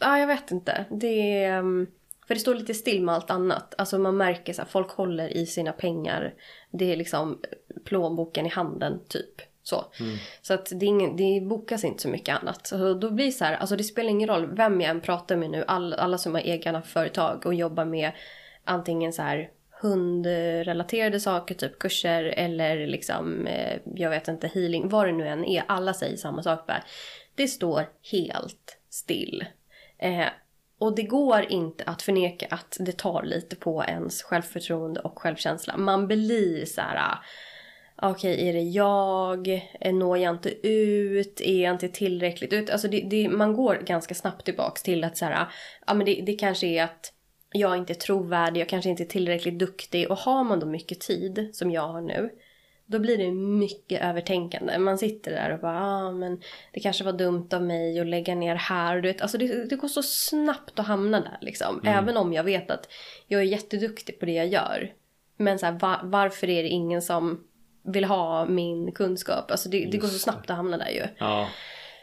Ja 0.00 0.18
jag 0.18 0.26
vet 0.26 0.50
inte. 0.50 0.84
Det 0.90 1.44
är... 1.44 1.58
um, 1.58 1.86
För 2.28 2.34
det 2.34 2.40
står 2.40 2.54
lite 2.54 2.74
still 2.74 3.02
med 3.02 3.14
allt 3.14 3.30
annat. 3.30 3.74
Alltså 3.78 3.98
man 3.98 4.16
märker 4.16 4.52
så 4.52 4.62
här, 4.62 4.68
folk 4.68 4.90
håller 4.90 5.28
i 5.36 5.46
sina 5.46 5.72
pengar. 5.72 6.34
Det 6.70 6.92
är 6.92 6.96
liksom 6.96 7.40
plånboken 7.84 8.46
i 8.46 8.48
handen 8.48 9.00
typ. 9.08 9.34
Så. 9.62 9.84
Så 10.42 10.54
att 10.54 10.72
det, 10.74 10.86
ingen, 10.86 11.16
det 11.16 11.40
bokas 11.48 11.84
inte 11.84 12.02
så 12.02 12.08
mycket 12.08 12.42
annat. 12.42 12.66
Så 12.66 12.94
då 12.94 13.10
blir 13.10 13.24
det 13.26 13.32
så 13.32 13.44
här, 13.44 13.56
alltså 13.56 13.76
det 13.76 13.84
spelar 13.84 14.10
ingen 14.10 14.28
roll 14.28 14.46
vem 14.56 14.80
jag 14.80 14.90
än 14.90 15.00
pratar 15.00 15.36
med 15.36 15.50
nu. 15.50 15.64
All, 15.68 15.92
alla 15.94 16.18
som 16.18 16.34
har 16.34 16.40
egna 16.40 16.82
företag 16.82 17.46
och 17.46 17.54
jobbar 17.54 17.84
med 17.84 18.12
antingen 18.64 19.12
så 19.12 19.22
här 19.22 19.50
hundrelaterade 19.82 21.20
saker, 21.20 21.54
typ 21.54 21.78
kurser 21.78 22.24
eller 22.24 22.86
liksom, 22.86 23.46
eh, 23.46 23.78
jag 23.94 24.10
vet 24.10 24.28
inte, 24.28 24.48
healing, 24.48 24.88
vad 24.88 25.06
det 25.06 25.12
nu 25.12 25.28
än 25.28 25.44
är. 25.44 25.64
Alla 25.68 25.94
säger 25.94 26.16
samma 26.16 26.42
sak 26.42 26.66
bara. 26.66 26.82
Det 27.34 27.48
står 27.48 27.88
helt 28.12 28.78
still. 28.90 29.44
Eh, 29.98 30.26
och 30.78 30.94
det 30.94 31.02
går 31.02 31.46
inte 31.48 31.84
att 31.84 32.02
förneka 32.02 32.46
att 32.50 32.76
det 32.80 32.92
tar 32.92 33.22
lite 33.22 33.56
på 33.56 33.84
ens 33.84 34.22
självförtroende 34.22 35.00
och 35.00 35.18
självkänsla. 35.18 35.76
Man 35.76 36.06
blir 36.06 36.64
så 36.64 36.80
här... 36.80 37.18
Okej, 37.96 38.32
Okej, 38.32 38.48
är 38.48 38.52
det 38.52 38.62
jag? 38.62 39.48
Eh, 39.80 39.94
når 39.94 40.18
jag 40.18 40.34
inte 40.34 40.68
ut? 40.68 41.40
Är 41.40 41.62
jag 41.62 41.74
inte 41.74 41.88
tillräckligt 41.88 42.52
ut? 42.52 42.70
Alltså 42.70 42.88
det, 42.88 43.00
det, 43.00 43.28
man 43.28 43.52
går 43.52 43.74
ganska 43.74 44.14
snabbt 44.14 44.44
tillbaks 44.44 44.82
till 44.82 45.04
att 45.04 45.16
så 45.16 45.24
här, 45.24 45.46
ja 45.86 45.94
men 45.94 46.06
det, 46.06 46.22
det 46.26 46.32
kanske 46.32 46.66
är 46.66 46.84
att 46.84 47.12
jag 47.52 47.76
inte 47.76 47.92
är 47.92 47.94
trovärdig, 47.94 48.60
jag 48.60 48.68
kanske 48.68 48.90
inte 48.90 49.02
är 49.02 49.06
tillräckligt 49.06 49.58
duktig. 49.58 50.10
Och 50.10 50.18
har 50.18 50.44
man 50.44 50.60
då 50.60 50.66
mycket 50.66 51.00
tid, 51.00 51.50
som 51.52 51.70
jag 51.70 51.88
har 51.88 52.00
nu, 52.00 52.30
då 52.86 52.98
blir 52.98 53.18
det 53.18 53.32
mycket 53.32 54.02
övertänkande. 54.02 54.78
Man 54.78 54.98
sitter 54.98 55.30
där 55.30 55.52
och 55.54 55.60
bara, 55.60 55.80
ah, 55.80 56.12
men 56.12 56.40
det 56.72 56.80
kanske 56.80 57.04
var 57.04 57.12
dumt 57.12 57.48
av 57.52 57.62
mig 57.62 58.00
att 58.00 58.06
lägga 58.06 58.34
ner 58.34 58.54
här. 58.54 59.00
Du 59.00 59.08
vet, 59.08 59.22
alltså 59.22 59.38
det, 59.38 59.64
det 59.70 59.76
går 59.76 59.88
så 59.88 60.02
snabbt 60.02 60.78
att 60.78 60.86
hamna 60.86 61.20
där 61.20 61.38
liksom. 61.40 61.80
Även 61.84 62.16
om 62.16 62.32
jag 62.32 62.44
vet 62.44 62.70
att 62.70 62.88
jag 63.26 63.40
är 63.40 63.44
jätteduktig 63.44 64.20
på 64.20 64.26
det 64.26 64.32
jag 64.32 64.46
gör. 64.46 64.92
Men 65.36 65.58
så 65.58 65.66
här, 65.66 65.72
va, 65.72 66.00
varför 66.02 66.50
är 66.50 66.62
det 66.62 66.68
ingen 66.68 67.02
som 67.02 67.44
vill 67.84 68.04
ha 68.04 68.46
min 68.46 68.92
kunskap? 68.92 69.50
Alltså 69.50 69.68
det, 69.68 69.84
det 69.84 69.98
går 69.98 70.08
så 70.08 70.18
snabbt 70.18 70.50
att 70.50 70.56
hamna 70.56 70.78
där 70.78 70.90
ju. 70.90 71.02
Ja. 71.18 71.48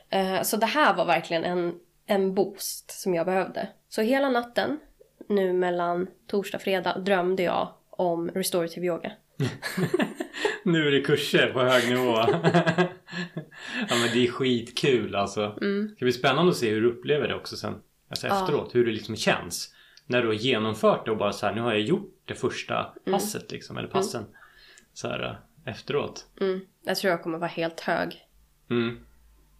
Eh, 0.09 0.41
Så 0.41 0.57
det 0.57 0.65
här 0.65 0.95
var 0.95 1.05
verkligen 1.05 1.43
en, 1.43 1.73
en 2.05 2.33
boost 2.33 2.91
som 3.01 3.15
jag 3.15 3.25
behövde. 3.25 3.67
Så 3.89 4.01
hela 4.01 4.29
natten, 4.29 4.79
nu 5.27 5.53
mellan 5.53 6.07
torsdag 6.27 6.57
och 6.57 6.61
fredag, 6.61 6.97
drömde 6.99 7.43
jag 7.43 7.73
om 7.89 8.29
restorative 8.29 8.85
yoga. 8.87 9.11
Nu 10.63 10.87
är 10.87 10.91
det 10.91 11.01
kurser 11.01 11.53
på 11.53 11.59
hög 11.59 11.89
nivå. 11.89 12.11
ja 13.89 13.95
men 13.95 14.09
det 14.13 14.27
är 14.27 14.31
skitkul 14.31 15.15
alltså. 15.15 15.47
Det 15.59 15.95
ska 15.95 16.05
bli 16.05 16.11
spännande 16.11 16.49
att 16.51 16.57
se 16.57 16.69
hur 16.69 16.81
du 16.81 16.89
upplever 16.89 17.27
det 17.27 17.35
också 17.35 17.55
sen. 17.57 17.75
Alltså 18.09 18.27
Ja. 18.27 18.41
efteråt. 18.41 18.75
Hur 18.75 18.85
det 18.85 18.91
liksom 18.91 19.15
känns. 19.15 19.73
När 20.05 20.21
du 20.21 20.27
har 20.27 20.33
genomfört 20.33 21.05
det 21.05 21.11
och 21.11 21.17
bara 21.17 21.33
så 21.33 21.45
här, 21.45 21.53
nu 21.55 21.61
har 21.61 21.71
jag 21.71 21.81
gjort 21.81 22.21
det 22.25 22.33
första 22.35 22.93
passet 23.11 23.51
liksom. 23.51 23.77
Eller 23.77 23.87
passen. 23.87 24.25
Så 24.93 25.07
här 25.07 25.23
eh, 25.65 25.71
efteråt. 25.73 26.25
Mm. 26.41 26.59
Jag 26.83 26.97
tror 26.97 27.11
jag 27.11 27.23
kommer 27.23 27.37
vara 27.37 27.49
helt 27.49 27.79
hög. 27.79 28.25
Mm. 28.69 28.99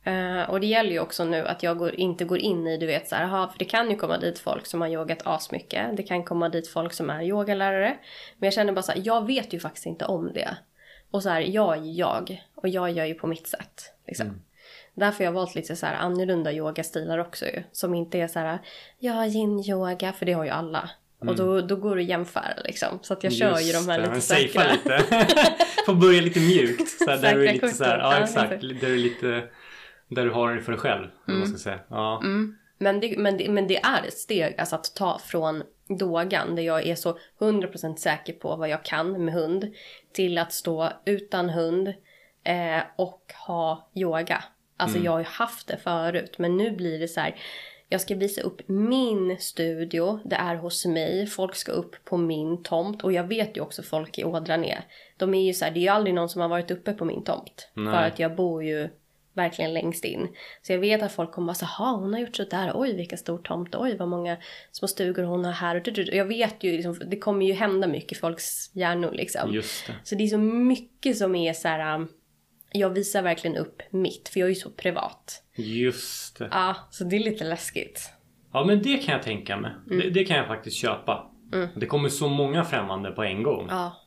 Eh, 0.04 0.50
och 0.50 0.60
det 0.60 0.68
gäller 0.68 0.92
ju 0.92 1.00
också 1.00 1.26
nu 1.26 1.48
att 1.48 1.64
jag 1.64 1.78
går, 1.78 1.96
inte 1.96 2.26
går 2.26 2.38
in 2.38 2.68
i, 2.68 2.78
du 2.78 2.86
vet 2.86 3.08
så 3.08 3.16
här, 3.16 3.24
aha, 3.24 3.48
för 3.48 3.60
det 3.60 3.66
kan 3.66 3.90
ju 3.90 3.96
komma 3.96 4.18
dit 4.18 4.40
folk 4.40 4.66
som 4.66 4.82
har 4.82 4.88
yogat 4.88 5.20
asmycket. 5.24 5.98
Det 5.98 6.04
kan 6.04 6.24
komma 6.24 6.50
dit 6.50 6.68
folk 6.68 6.94
som 6.94 7.10
är 7.10 7.24
yogalärare. 7.24 7.98
Men 8.38 8.48
jag 8.48 8.54
känner 8.54 8.74
bara 8.74 8.82
så 8.82 8.92
här, 8.92 9.02
jag 9.06 9.28
vet 9.28 9.54
ju 9.54 9.60
faktiskt 9.60 9.86
inte 9.86 10.06
om 10.06 10.34
det. 10.34 10.58
Och 11.12 11.24
så 11.24 11.30
här, 11.30 11.42
jag 11.42 11.78
är 11.78 11.82
ju 11.82 11.92
jag. 11.92 12.44
Och 12.56 12.70
jag 12.70 12.92
gör 12.92 13.06
ju 13.06 13.14
på 13.14 13.28
mitt 13.28 13.48
sätt. 13.48 13.94
Liksom. 14.08 14.42
Därför 14.94 15.18
har 15.18 15.26
jag 15.26 15.32
valt 15.32 15.56
lite 15.56 15.76
så 15.76 15.86
här 15.86 15.96
annorlunda 15.96 16.52
yogastilar 16.54 17.18
också 17.18 17.46
ju. 17.46 17.64
Som 17.72 17.94
inte 17.94 18.20
är 18.20 18.28
så 18.28 18.40
här, 18.40 18.60
jag 19.00 19.14
har 19.14 19.26
yin-yoga, 19.26 20.14
för 20.14 20.26
det 20.26 20.34
har 20.34 20.44
ju 20.44 20.50
alla. 20.50 20.90
Och 21.20 21.36
då, 21.36 21.62
då 21.62 21.76
går 21.76 21.96
det 21.96 22.02
att 22.02 22.08
jämföra 22.08 22.54
liksom. 22.66 23.00
Så 23.02 23.14
att 23.14 23.24
jag 23.24 23.34
kör 23.34 23.60
ju 23.60 23.66
Just 23.66 23.88
de 23.88 23.92
här 23.92 24.00
lite 24.00 24.22
säkra. 24.22 24.72
lite. 24.72 25.04
Får 25.86 25.94
börja 25.94 26.22
lite 26.22 26.40
mjukt. 26.40 26.90
Så 26.90 27.06
där 27.06 27.36
du 27.36 27.48
är 27.48 27.54
lite 27.54 27.70
så 27.70 27.84
här, 27.84 27.98
ja 28.00 28.18
exakt. 28.24 28.50
Där 28.62 28.76
du 28.80 28.94
är 28.94 28.98
lite, 28.98 29.44
där 30.10 30.26
du 30.26 30.32
har 30.32 30.56
det 30.56 30.62
för 30.62 30.72
dig 30.72 30.82
själv. 30.82 31.08
Man 31.26 31.48
ska 31.48 31.58
säga. 31.58 31.80
Ja. 31.88 32.22
Mm. 32.24 32.56
Men, 32.78 33.00
det, 33.00 33.16
men, 33.18 33.38
det, 33.38 33.50
men 33.50 33.68
det 33.68 33.78
är 33.78 34.04
ett 34.08 34.18
steg 34.18 34.56
alltså 34.60 34.76
att 34.76 34.96
ta 34.96 35.20
från 35.20 35.64
dogan 36.00 36.56
där 36.56 36.64
jag 36.64 36.88
är 36.88 36.96
så 36.96 37.18
100% 37.40 37.96
säker 37.96 38.34
på 38.34 38.56
vad 38.56 38.70
jag 38.70 38.86
kan 38.86 39.26
med 39.26 39.34
hund 39.34 39.74
till 40.14 40.38
att 40.38 40.54
stå 40.54 40.90
utan 41.06 41.50
hund 41.50 41.88
eh, 42.44 42.82
och 42.96 43.34
ha 43.48 43.90
yoga. 43.96 44.44
Alltså 44.78 44.98
Mm. 44.98 45.06
jag 45.06 45.12
har 45.12 45.20
ju 45.20 45.26
haft 45.26 45.68
det 45.68 45.78
förut 45.78 46.36
men 46.38 46.58
nu 46.58 46.72
blir 46.72 47.00
det 47.00 47.08
så 47.08 47.20
här. 47.20 47.36
Jag 47.92 48.02
ska 48.02 48.16
visa 48.16 48.42
upp 48.42 48.62
min 48.68 49.38
studio, 49.40 50.20
det 50.26 50.36
är 50.36 50.56
hos 50.56 50.86
mig, 50.86 51.28
folk 51.28 51.56
ska 51.56 51.72
upp 51.72 52.06
på 52.06 52.18
min 52.18 52.64
tomt 52.64 53.04
och 53.04 53.14
jag 53.14 53.24
vet 53.24 53.58
ju 53.58 53.62
också 53.62 53.84
folk 53.84 54.18
i 54.20 54.24
Ådranä. 54.24 54.84
De 55.18 55.34
är 55.34 55.42
ju 55.42 55.54
så 55.54 55.66
här, 55.66 55.72
det 55.72 55.80
är 55.80 55.82
ju 55.82 55.88
aldrig 55.88 56.16
någon 56.16 56.30
som 56.30 56.42
har 56.42 56.50
varit 56.50 56.72
uppe 56.72 56.94
på 56.94 57.06
min 57.06 57.24
tomt. 57.24 57.70
Nej. 57.74 57.94
För 57.94 58.04
att 58.04 58.20
jag 58.20 58.36
bor 58.36 58.64
ju 58.64 58.90
verkligen 59.34 59.74
längst 59.74 60.06
in. 60.06 60.28
Så 60.62 60.72
jag 60.72 60.80
vet 60.80 61.04
att 61.04 61.12
folk 61.12 61.32
kommer 61.32 61.48
bara 61.48 61.54
så 61.54 61.66
hon 61.96 62.14
har 62.14 62.20
gjort 62.20 62.36
så 62.36 62.44
där, 62.44 62.72
oj 62.76 62.96
vilken 62.96 63.18
stor 63.18 63.38
tomt, 63.38 63.76
oj 63.76 63.98
vad 63.98 64.08
många 64.08 64.38
små 64.72 64.88
stugor 64.88 65.24
hon 65.24 65.46
har 65.46 65.52
här. 65.52 65.76
Och 65.76 65.88
jag 65.98 66.26
vet 66.26 66.64
ju, 66.64 66.72
liksom, 66.72 67.00
det 67.08 67.18
kommer 67.18 67.46
ju 67.46 67.54
hända 67.54 67.88
mycket 67.88 68.12
i 68.12 68.16
folks 68.16 68.76
hjärnor 68.76 69.12
liksom. 69.12 69.54
Just 69.54 69.88
det. 69.88 69.94
Så 70.04 70.16
det 70.16 70.24
är 70.24 70.28
så 70.28 70.38
mycket 70.38 71.18
som 71.18 71.36
är 71.36 71.54
så 71.54 71.68
här. 71.68 71.96
um, 71.96 72.08
jag 72.72 72.90
visar 72.90 73.22
verkligen 73.22 73.58
upp 73.58 73.82
mitt, 73.90 74.30
för 74.30 74.40
jag 74.40 74.46
är 74.46 74.54
ju 74.54 74.56
så 74.56 74.70
privat. 74.70 75.44
Just 75.56 76.40
det. 76.40 76.48
Ja, 76.52 76.76
så 76.92 77.04
det 77.04 77.16
är 77.16 77.20
lite 77.20 77.44
läskigt. 77.44 78.12
Ja 78.54 78.66
men 78.66 78.82
det 78.82 78.98
kan 78.98 79.14
jag 79.14 79.24
tänka 79.24 79.58
mig. 79.58 79.72
Det, 79.86 80.10
det 80.10 80.26
kan 80.26 80.38
jag 80.38 80.48
faktiskt 80.48 80.78
köpa. 80.78 81.32
Det 81.76 81.86
kommer 81.86 82.10
så 82.10 82.30
många 82.30 82.64
främmande 82.64 83.12
på 83.12 83.24
en 83.24 83.44
gång. 83.44 83.68
Ja, 83.70 83.99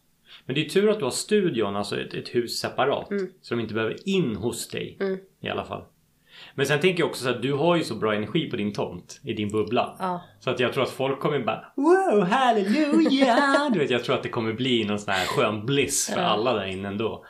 Men 0.47 0.55
det 0.55 0.65
är 0.65 0.69
tur 0.69 0.91
att 0.91 0.99
du 0.99 1.05
har 1.05 1.11
studion, 1.11 1.77
alltså 1.77 2.01
ett, 2.01 2.15
ett 2.15 2.29
hus 2.29 2.59
separat. 2.59 3.09
Så 3.43 3.55
de 3.55 3.61
inte 3.61 3.75
behöver 3.75 4.09
in 4.09 4.37
hos 4.37 4.69
dig. 4.69 4.99
I 5.41 5.49
alla 5.49 5.65
fall. 5.65 5.85
Men 6.55 6.67
sen 6.67 6.81
tänker 6.81 7.03
jag 7.03 7.09
också 7.11 7.25
så 7.25 7.31
att 7.31 7.43
du 7.43 7.53
har 7.53 7.77
ju 7.77 7.85
så 7.85 7.95
bra 7.95 8.15
energi 8.15 8.51
på 8.51 8.57
din 8.57 8.73
tomt. 8.73 9.21
I 9.25 9.33
din 9.33 9.49
bubbla. 9.49 9.97
ja, 9.99 10.21
Så 10.41 10.51
att 10.51 10.61
jag 10.61 10.73
tror 10.73 10.83
att 10.83 10.91
folk 10.91 11.21
kommer 11.21 11.39
bara 11.39 11.73
Wow, 11.77 12.25
halleluja! 12.25 13.71
du 13.73 13.79
vet, 13.79 13.91
jag 13.91 14.05
tror 14.05 14.15
att 14.15 14.23
det 14.23 14.29
kommer 14.29 14.53
bli 14.53 14.85
någon 14.85 14.99
sån 14.99 15.15
här 15.15 15.27
skön 15.27 15.67
bliss 15.67 16.11
för 16.15 16.21
alla 16.21 16.53
där 16.55 16.67
inne 16.67 16.89
ändå. 16.89 17.25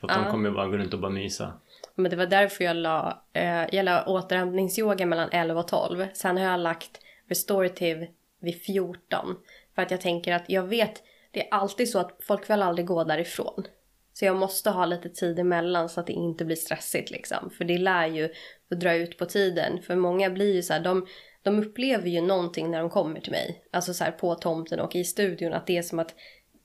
Så 0.00 0.06
att 0.06 0.24
de 0.24 0.30
kommer 0.30 0.50
bara 0.50 0.66
gå 0.68 0.76
runt 0.76 0.94
och 0.94 1.00
bara 1.00 1.10
mysa. 1.12 1.52
men 1.94 2.10
det 2.10 2.16
var 2.16 2.26
därför 2.26 2.64
jag 2.64 2.76
la, 2.76 3.22
eh, 3.32 3.74
jag 3.74 3.84
la 3.84 4.04
återhämtningsyoga 4.06 5.06
mellan 5.06 5.28
11 5.32 5.60
och 5.60 5.68
12. 5.68 6.06
Sen 6.14 6.36
har 6.36 6.44
jag 6.44 6.60
lagt 6.60 6.90
restorative 7.28 8.08
vid 8.40 8.62
14. 8.62 9.36
För 9.74 9.82
att 9.82 9.90
jag 9.90 10.00
tänker 10.00 10.34
att 10.34 10.44
jag 10.50 10.62
vet, 10.62 11.02
det 11.30 11.48
är 11.48 11.54
alltid 11.54 11.90
så 11.90 11.98
att 11.98 12.16
folk 12.20 12.50
vill 12.50 12.62
aldrig 12.62 12.86
gå 12.86 13.04
därifrån. 13.04 13.64
Så 14.12 14.24
jag 14.24 14.36
måste 14.36 14.70
ha 14.70 14.86
lite 14.86 15.08
tid 15.08 15.38
emellan 15.38 15.88
så 15.88 16.00
att 16.00 16.06
det 16.06 16.12
inte 16.12 16.44
blir 16.44 16.56
stressigt 16.56 17.10
liksom. 17.10 17.50
För 17.50 17.64
det 17.64 17.78
lär 17.78 18.06
ju 18.06 18.28
att 18.70 18.80
dra 18.80 18.94
ut 18.94 19.18
på 19.18 19.26
tiden. 19.26 19.82
För 19.82 19.96
många 19.96 20.30
blir 20.30 20.54
ju 20.54 20.62
så 20.62 20.72
här, 20.72 20.80
de, 20.80 21.06
de 21.42 21.58
upplever 21.58 22.08
ju 22.08 22.20
någonting 22.20 22.70
när 22.70 22.80
de 22.80 22.90
kommer 22.90 23.20
till 23.20 23.32
mig. 23.32 23.64
Alltså 23.70 23.94
så 23.94 24.04
här 24.04 24.10
på 24.10 24.34
tomten 24.34 24.80
och 24.80 24.96
i 24.96 25.04
studion 25.04 25.52
att 25.52 25.66
det 25.66 25.78
är 25.78 25.82
som 25.82 25.98
att 25.98 26.14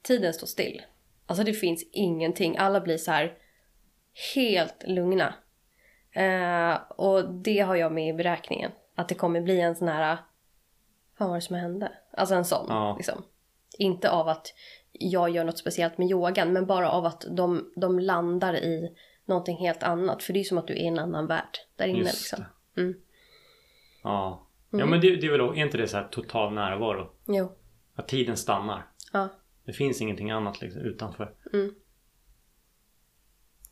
tiden 0.02 0.34
står 0.34 0.48
still. 0.48 0.82
Alltså 1.26 1.44
det 1.44 1.54
finns 1.54 1.90
ingenting. 1.92 2.58
Alla 2.58 2.82
blir 2.82 2.98
så 2.98 3.12
här 3.12 3.38
helt 4.36 4.84
lugna. 4.88 5.34
Eh, 6.12 6.76
och 6.90 7.34
det 7.34 7.60
har 7.60 7.76
jag 7.76 7.92
med 7.92 8.10
i 8.10 8.14
beräkningen. 8.14 8.72
Att 8.96 9.10
det 9.10 9.16
kommer 9.16 9.42
bli 9.42 9.62
en 9.62 9.76
sån 9.76 9.88
här... 9.88 10.18
Vad 11.18 11.30
var 11.30 11.36
det 11.36 11.42
som 11.42 11.56
hände? 11.56 11.92
Alltså 12.12 12.36
en 12.36 12.46
sån. 12.46 12.66
Ja. 12.70 12.96
Liksom. 12.98 13.24
Inte 13.78 14.10
av 14.10 14.28
att 14.28 14.54
jag 14.92 15.30
gör 15.30 15.44
något 15.44 15.58
speciellt 15.58 15.98
med 15.98 16.10
yogan. 16.10 16.54
Men 16.54 16.66
bara 16.66 16.92
av 16.92 17.06
att 17.06 17.26
de, 17.38 17.72
de 17.76 18.00
landar 18.00 18.54
i 18.54 18.98
någonting 19.26 19.58
helt 19.58 19.84
annat. 19.84 20.24
För 20.24 20.34
det 20.34 20.40
är 20.40 20.44
som 20.44 20.58
att 20.58 20.68
du 20.68 20.74
är 20.74 20.78
i 20.78 20.88
en 20.88 21.00
annan 21.00 21.28
värld 21.28 21.58
där 21.76 21.86
inne. 21.88 22.00
Just 22.00 22.14
liksom. 22.14 22.46
Mm. 22.78 22.94
Ja. 24.04 24.48
Ja 24.70 24.86
men 24.86 25.02
det, 25.02 25.16
det 25.16 25.28
är 25.28 25.32
väl 25.32 25.42
är 25.42 25.56
inte 25.56 25.78
det 25.78 25.88
så 25.88 25.98
här 25.98 26.08
total 26.08 26.54
närvaro? 26.54 27.12
Jo. 27.28 27.52
Att 27.96 28.08
tiden 28.08 28.38
stannar. 28.38 28.88
Ja. 29.14 29.30
Det 29.66 29.74
finns 29.74 30.02
ingenting 30.02 30.32
annat 30.32 30.62
liksom 30.62 30.82
utanför. 30.82 31.34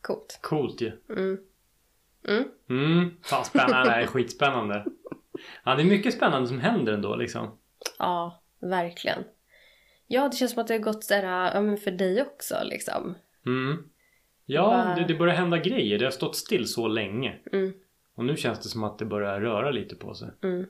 Coolt. 0.01 0.39
Coolt 0.41 0.81
ju. 0.81 0.91
Mm. 1.09 1.39
Mm. 2.27 2.43
Mm. 2.69 3.17
Fan 3.23 3.45
spännande. 3.45 3.83
Det 3.83 3.91
här 3.91 4.01
är 4.01 4.07
skitspännande. 4.07 4.85
Ja 5.63 5.75
det 5.75 5.81
är 5.81 5.85
mycket 5.85 6.13
spännande 6.13 6.47
som 6.47 6.59
händer 6.59 6.93
ändå 6.93 7.15
liksom. 7.15 7.57
Ja, 7.99 8.43
verkligen. 8.59 9.23
Ja, 10.13 10.29
det 10.29 10.35
känns 10.35 10.51
som 10.51 10.61
att 10.61 10.67
det 10.67 10.73
har 10.73 10.79
gått 10.79 11.03
sådär, 11.03 11.51
ja 11.53 11.61
men 11.61 11.77
för 11.77 11.91
dig 11.91 12.21
också 12.21 12.55
liksom. 12.63 13.15
Mm. 13.45 13.83
Ja, 14.45 14.95
det, 14.97 15.05
det 15.07 15.13
börjar 15.13 15.35
hända 15.35 15.57
grejer. 15.57 15.99
Det 15.99 16.05
har 16.05 16.11
stått 16.11 16.35
still 16.35 16.67
så 16.67 16.87
länge. 16.87 17.39
Mm. 17.51 17.73
Och 18.15 18.25
nu 18.25 18.37
känns 18.37 18.59
det 18.59 18.69
som 18.69 18.83
att 18.83 18.99
det 18.99 19.05
börjar 19.05 19.41
röra 19.41 19.71
lite 19.71 19.95
på 19.95 20.13
sig. 20.13 20.29
Mm. 20.43 20.65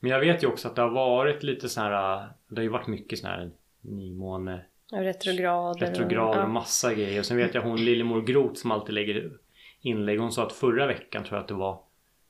Men 0.00 0.10
jag 0.10 0.20
vet 0.20 0.42
ju 0.42 0.46
också 0.46 0.68
att 0.68 0.76
det 0.76 0.82
har 0.82 0.90
varit 0.90 1.42
lite 1.42 1.68
så 1.68 1.80
här. 1.80 2.28
Det 2.48 2.56
har 2.56 2.62
ju 2.62 2.68
varit 2.68 2.86
mycket 2.86 3.18
sån 3.18 3.30
här 3.30 3.50
nymåne, 3.80 4.64
retrograder. 4.92 5.86
retrograd 5.86 6.38
och 6.38 6.44
och, 6.44 6.50
massa 6.50 6.94
grejer. 6.94 7.18
Och 7.18 7.26
sen 7.26 7.36
vet 7.36 7.54
jag 7.54 7.62
hon 7.62 7.84
Lillemor 7.84 8.22
Groth 8.22 8.54
som 8.54 8.70
alltid 8.70 8.94
lägger 8.94 9.32
inlägg. 9.80 10.20
Hon 10.20 10.32
sa 10.32 10.46
att 10.46 10.52
förra 10.52 10.86
veckan 10.86 11.24
tror 11.24 11.36
jag 11.36 11.42
att 11.42 11.48
det 11.48 11.54
var 11.54 11.80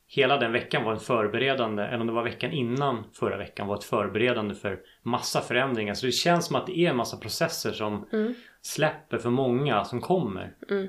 Hela 0.08 0.36
den 0.38 0.52
veckan 0.52 0.84
var 0.84 0.92
en 0.92 1.00
förberedande, 1.00 1.82
eller 1.82 2.00
om 2.00 2.06
det 2.06 2.12
var 2.12 2.22
veckan 2.25 2.50
innan 2.52 3.04
förra 3.12 3.36
veckan 3.36 3.66
var 3.66 3.76
ett 3.76 3.84
förberedande 3.84 4.54
för 4.54 4.80
massa 5.02 5.40
förändringar. 5.40 5.94
Så 5.94 6.06
det 6.06 6.12
känns 6.12 6.46
som 6.46 6.56
att 6.56 6.66
det 6.66 6.78
är 6.78 6.90
en 6.90 6.96
massa 6.96 7.16
processer 7.16 7.72
som 7.72 8.06
Mm. 8.12 8.34
släpper 8.62 9.18
för 9.18 9.30
många 9.30 9.84
som 9.84 10.00
kommer. 10.00 10.54
Mm. 10.70 10.86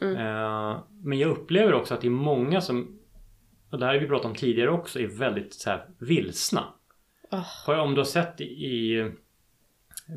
Mm. 0.00 0.16
Eh, 0.16 0.78
men 1.02 1.18
jag 1.18 1.30
upplever 1.30 1.74
också 1.74 1.94
att 1.94 2.00
det 2.00 2.06
är 2.08 2.10
många 2.10 2.60
som, 2.60 2.98
och 3.70 3.78
det 3.78 3.86
här 3.86 3.92
har 3.94 4.00
vi 4.00 4.06
pratat 4.06 4.26
om 4.26 4.34
tidigare 4.34 4.70
också, 4.70 5.00
är 5.00 5.06
väldigt 5.06 5.54
så 5.54 5.70
här 5.70 5.84
vilsna. 5.98 6.64
Jag- 7.66 7.80
Om 7.84 7.94
du 7.94 8.00
har 8.00 8.04
sett 8.04 8.40
i 8.40 9.10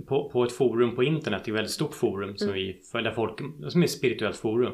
på, 0.08 0.30
på 0.30 0.44
ett 0.44 0.52
forum 0.52 0.96
på 0.96 1.04
internet, 1.04 1.42
ett 1.42 1.54
väldigt 1.54 1.72
stort 1.72 1.94
forum 1.94 2.38
som 2.38 2.54
vi 2.54 2.82
där 2.94 3.12
folk, 3.12 3.40
som 3.70 3.82
är 3.82 3.86
ett 3.86 3.92
spirituellt 3.92 4.38
forum. 4.38 4.74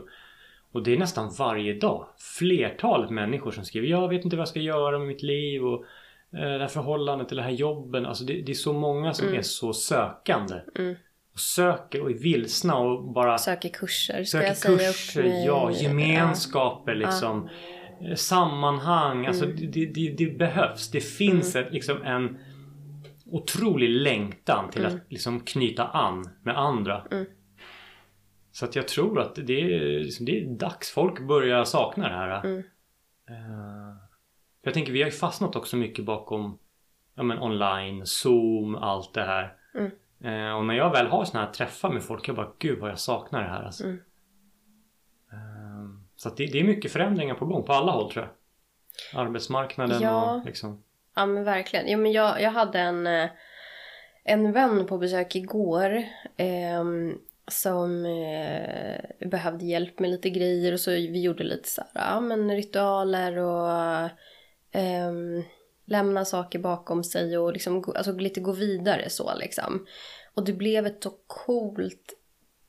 Och 0.72 0.84
det 0.84 0.94
är 0.94 0.98
nästan 0.98 1.32
varje 1.40 1.74
dag 1.80 2.08
flertalet 2.40 3.10
människor 3.10 3.52
som 3.52 3.66
skriver 3.66 3.88
Jag 3.88 4.08
vet 4.10 4.24
inte 4.26 4.36
vad 4.36 4.42
jag 4.42 4.48
ska 4.48 4.60
göra 4.60 5.00
med 5.00 5.08
mitt 5.08 5.24
liv 5.24 5.66
och 5.66 5.86
eh, 6.34 6.40
det 6.52 6.60
här 6.60 6.68
förhållandet 6.68 7.32
eller 7.32 7.42
det 7.42 7.48
här 7.50 7.56
jobben. 7.56 8.06
Alltså 8.06 8.24
det, 8.24 8.42
det 8.42 8.52
är 8.52 8.54
så 8.54 8.74
många 8.74 9.14
som 9.14 9.34
är 9.34 9.42
så 9.42 9.74
sökande. 9.74 10.56
Mm. 10.78 10.96
Och 11.34 11.40
söker 11.40 12.02
och 12.02 12.12
är 12.12 12.16
vilsna 12.16 12.76
och 12.78 13.14
bara 13.14 13.38
Söker 13.38 13.70
kurser 13.70 14.24
ska 14.24 14.38
söker 14.38 14.48
jag 14.48 14.58
säga 14.58 14.78
kurser, 14.78 15.20
upp 15.20 15.26
mig. 15.26 15.46
ja, 15.46 15.72
gemenskaper 15.72 16.96
liksom. 16.96 17.50
Eh, 18.10 18.16
Sammanhang, 18.16 19.26
alltså 19.26 19.46
Mm. 19.46 19.72
det, 19.72 19.86
det, 19.86 20.10
det 20.18 20.38
behövs. 20.38 20.92
Det 20.92 21.02
finns 21.02 21.56
ett, 21.56 21.74
liksom 21.74 22.02
en 22.02 22.38
otrolig 23.32 23.90
längtan 23.90 24.70
till 24.70 24.86
att 24.86 24.94
liksom 25.10 25.40
knyta 25.40 25.88
an 25.88 26.30
med 26.44 26.58
andra. 26.58 27.04
Så 28.52 28.66
att 28.66 28.76
jag 28.76 28.88
tror 28.88 29.20
att 29.20 29.36
det 29.36 29.62
är, 29.62 30.00
liksom, 30.00 30.26
det 30.26 30.40
är 30.40 30.46
dags. 30.46 30.92
Folk 30.92 31.20
börjar 31.20 31.64
sakna 31.64 32.10
det 32.10 32.16
här. 32.16 32.46
Mm. 32.46 32.60
Eh, 33.30 33.96
jag 34.62 34.74
tänker 34.74 34.92
vi 34.94 35.02
har 35.02 35.10
ju 35.10 35.16
fastnat 35.16 35.56
också 35.56 35.76
mycket 35.76 36.06
bakom 36.06 36.60
ja, 37.16 37.24
men 37.24 37.40
online, 37.40 38.06
zoom, 38.06 38.76
allt 38.76 39.14
det 39.14 39.24
här. 39.24 39.54
Mm. 39.76 39.92
Eh, 40.24 40.56
och 40.58 40.66
när 40.66 40.74
jag 40.74 40.92
väl 40.92 41.08
har 41.08 41.26
såna 41.26 41.46
här 41.46 41.52
träffar 41.52 41.90
med 41.90 42.04
folk, 42.04 42.28
jag 42.28 42.36
bara 42.36 42.52
gud 42.60 42.80
vad 42.80 42.90
jag 42.90 43.00
saknar 43.00 43.44
det 43.44 43.50
här 43.50 43.64
alltså. 43.64 43.84
Mm. 43.84 44.00
Eh, 45.32 45.90
så 46.16 46.30
att 46.30 46.38
det, 46.38 46.46
det 46.46 46.60
är 46.60 46.64
mycket 46.64 46.92
förändringar 46.92 47.36
på 47.36 47.46
gång 47.46 47.64
på 47.64 47.74
alla 47.74 47.92
håll 47.92 48.12
tror 48.12 48.26
jag. 48.26 48.34
Arbetsmarknaden 49.22 50.02
Ja. 50.02 50.36
och 50.36 50.46
liksom. 50.46 50.84
Ja 51.16 51.26
men 51.26 51.44
verkligen. 51.44 51.88
Ja, 51.88 51.98
men 51.98 52.12
jag, 52.12 52.42
jag 52.42 52.52
hade 52.52 52.80
en, 52.80 53.08
en 54.24 54.52
vän 54.52 54.86
på 54.86 54.98
besök 54.98 55.36
igår. 55.36 56.04
ehm, 56.38 57.18
som 57.50 58.06
eh, 58.06 59.28
behövde 59.28 59.66
hjälp 59.66 60.00
med 60.00 60.10
lite 60.10 60.30
grejer 60.30 60.74
och 60.74 60.80
så 60.80 60.92
vi 60.92 61.22
gjorde 61.22 61.44
lite 61.44 61.70
så 61.70 61.82
här, 61.82 62.14
ja 62.14 62.20
men 62.20 62.56
ritualer 62.56 63.38
och 63.38 63.70
eh, 64.72 65.14
lämna 65.86 66.26
saker 66.26 66.60
bakom 66.60 67.04
sig 67.04 67.38
och 67.38 67.54
liksom 67.54 67.94
alltså 67.96 68.12
lite 68.12 68.40
gå 68.40 68.52
vidare 68.52 69.10
så 69.10 69.36
liksom. 69.36 69.88
Och 70.34 70.46
det 70.46 70.54
blev 70.54 70.86
ett 70.86 71.04
så 71.04 71.12
coolt 71.28 72.14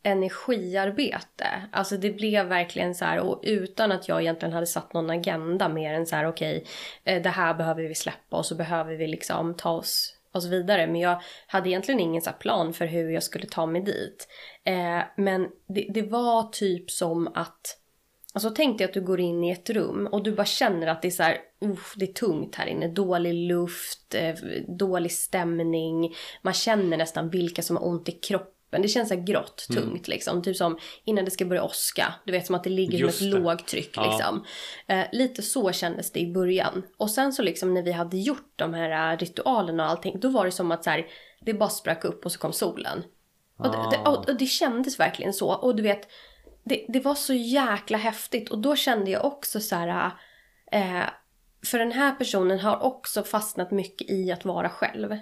energiarbete. 0.02 1.46
Alltså 1.72 1.96
det 1.96 2.10
blev 2.10 2.46
verkligen 2.46 2.94
så 2.94 3.04
här 3.04 3.18
och 3.18 3.40
utan 3.42 3.92
att 3.92 4.08
jag 4.08 4.20
egentligen 4.20 4.52
hade 4.52 4.66
satt 4.66 4.94
någon 4.94 5.10
agenda 5.10 5.68
mer 5.68 5.94
än 5.94 6.06
så 6.06 6.16
här 6.16 6.26
okej 6.26 6.64
okay, 7.04 7.20
det 7.20 7.28
här 7.28 7.54
behöver 7.54 7.82
vi 7.82 7.94
släppa 7.94 8.36
och 8.36 8.46
så 8.46 8.54
behöver 8.54 8.94
vi 8.94 9.06
liksom 9.06 9.54
ta 9.54 9.70
oss, 9.70 10.16
oss 10.34 10.46
vidare. 10.46 10.86
Men 10.86 11.00
jag 11.00 11.20
hade 11.46 11.68
egentligen 11.68 12.00
ingen 12.00 12.22
så 12.22 12.30
här 12.30 12.36
plan 12.36 12.72
för 12.72 12.86
hur 12.86 13.10
jag 13.10 13.22
skulle 13.22 13.46
ta 13.46 13.66
mig 13.66 13.82
dit. 13.82 14.28
Eh, 14.64 15.02
men 15.16 15.48
det, 15.68 15.86
det 15.94 16.02
var 16.02 16.42
typ 16.42 16.90
som 16.90 17.28
att 17.34 17.76
Alltså 18.32 18.50
tänk 18.50 18.78
dig 18.78 18.84
att 18.84 18.92
du 18.92 19.00
går 19.00 19.20
in 19.20 19.44
i 19.44 19.50
ett 19.50 19.70
rum 19.70 20.08
och 20.12 20.22
du 20.22 20.32
bara 20.32 20.44
känner 20.46 20.86
att 20.86 21.02
det 21.02 21.08
är 21.08 21.12
så 21.12 21.22
här, 21.22 21.38
uff, 21.60 21.94
det 21.96 22.04
är 22.04 22.12
tungt 22.12 22.54
här 22.54 22.66
inne. 22.66 22.88
Dålig 22.88 23.34
luft, 23.34 24.14
eh, 24.14 24.34
dålig 24.78 25.12
stämning. 25.12 26.14
Man 26.42 26.54
känner 26.54 26.96
nästan 26.96 27.30
vilka 27.30 27.62
som 27.62 27.76
har 27.76 27.88
ont 27.88 28.08
i 28.08 28.12
kroppen. 28.12 28.59
Det 28.70 28.88
känns 28.88 29.08
så 29.08 29.16
grått, 29.16 29.66
tungt 29.74 30.08
liksom. 30.08 30.42
Typ 30.42 30.56
som 30.56 30.78
innan 31.04 31.24
det 31.24 31.30
ska 31.30 31.44
börja 31.44 31.62
åska. 31.64 32.14
Du 32.24 32.32
vet 32.32 32.46
som 32.46 32.54
att 32.54 32.64
det 32.64 32.70
ligger 32.70 32.98
Just 32.98 33.18
som 33.18 33.26
ett 33.26 33.32
det. 33.32 33.38
lågtryck 33.40 33.92
Ja. 33.96 34.02
liksom. 34.10 34.44
Eh, 34.86 35.04
lite 35.12 35.42
så 35.42 35.72
kändes 35.72 36.12
det 36.12 36.20
i 36.20 36.32
början. 36.32 36.82
Och 36.96 37.10
sen 37.10 37.32
så 37.32 37.42
liksom 37.42 37.74
när 37.74 37.82
vi 37.82 37.92
hade 37.92 38.16
gjort 38.18 38.52
de 38.56 38.74
här 38.74 39.12
eh, 39.12 39.18
ritualerna 39.18 39.84
och 39.84 39.90
allting. 39.90 40.20
Då 40.20 40.28
var 40.28 40.44
det 40.44 40.50
som 40.52 40.70
att 40.70 40.84
så 40.84 40.90
här, 40.90 41.06
det 41.40 41.54
bara 41.54 41.68
sprack 41.68 42.04
upp 42.04 42.24
och 42.24 42.32
så 42.32 42.38
kom 42.38 42.52
solen. 42.52 43.02
Och 43.58 43.64
det, 43.70 43.76
det, 43.90 43.98
Ah. 44.04 44.10
och, 44.10 44.28
och 44.28 44.36
det 44.36 44.46
kändes 44.46 45.00
verkligen 45.00 45.32
så. 45.32 45.48
Och 45.54 45.76
du 45.76 45.82
vet, 45.82 46.08
det, 46.64 46.86
det 46.88 47.00
var 47.00 47.14
så 47.14 47.34
jäkla 47.34 47.98
häftigt 47.98 48.50
och 48.50 48.58
då 48.58 48.76
kände 48.76 49.10
jag 49.10 49.24
också 49.24 49.60
så 49.60 49.76
här... 49.76 50.10
Eh, 50.72 51.02
för 51.66 51.78
den 51.78 51.92
här 51.92 52.12
personen 52.14 52.58
har 52.60 52.82
också 52.82 53.22
fastnat 53.22 53.70
mycket 53.70 54.10
i 54.10 54.32
att 54.32 54.44
vara 54.44 54.68
själv. 54.68 55.16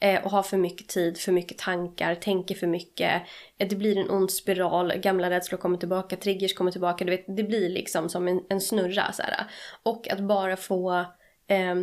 Eh, 0.00 0.24
och 0.24 0.30
har 0.30 0.42
för 0.42 0.56
mycket 0.56 0.88
tid, 0.88 1.18
för 1.18 1.32
mycket 1.32 1.58
tankar, 1.58 2.14
tänker 2.14 2.54
för 2.54 2.66
mycket. 2.66 3.22
Eh, 3.58 3.68
det 3.68 3.76
blir 3.76 3.98
en 3.98 4.10
ond 4.10 4.30
spiral, 4.30 4.92
gamla 4.96 5.30
rädslor 5.30 5.58
kommer 5.58 5.78
tillbaka, 5.78 6.16
triggers 6.16 6.54
kommer 6.54 6.70
tillbaka. 6.70 7.04
Du 7.04 7.10
vet, 7.10 7.24
det 7.36 7.42
blir 7.42 7.68
liksom 7.68 8.08
som 8.08 8.28
en, 8.28 8.40
en 8.48 8.60
snurra. 8.60 9.12
Så 9.12 9.22
här. 9.22 9.46
Och 9.82 10.10
att 10.10 10.20
bara 10.20 10.56
få 10.56 11.04
eh, 11.46 11.74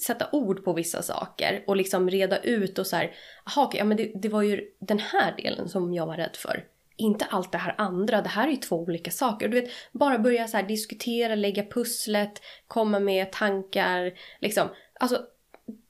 sätta 0.00 0.28
ord 0.32 0.64
på 0.64 0.72
vissa 0.72 1.02
saker 1.02 1.64
och 1.66 1.76
liksom 1.76 2.10
reda 2.10 2.38
ut 2.38 2.78
och 2.78 2.86
så 2.86 2.96
här, 2.96 3.12
aha, 3.44 3.66
okay, 3.66 3.78
ja, 3.78 3.84
men 3.84 3.96
det, 3.96 4.12
det 4.14 4.28
var 4.28 4.42
ju 4.42 4.60
den 4.78 4.98
här 4.98 5.34
delen 5.36 5.68
som 5.68 5.94
jag 5.94 6.06
var 6.06 6.16
rädd 6.16 6.36
för. 6.36 6.64
Inte 6.96 7.24
allt 7.24 7.52
det 7.52 7.58
här 7.58 7.74
andra, 7.78 8.22
det 8.22 8.28
här 8.28 8.46
är 8.46 8.50
ju 8.50 8.56
två 8.56 8.76
olika 8.76 9.10
saker. 9.10 9.48
Du 9.48 9.60
vet, 9.60 9.70
bara 9.92 10.18
börja 10.18 10.48
så 10.48 10.56
här 10.56 10.64
diskutera, 10.64 11.34
lägga 11.34 11.62
pusslet, 11.62 12.42
komma 12.66 13.00
med 13.00 13.32
tankar, 13.32 14.12
liksom. 14.40 14.68
Alltså, 15.00 15.26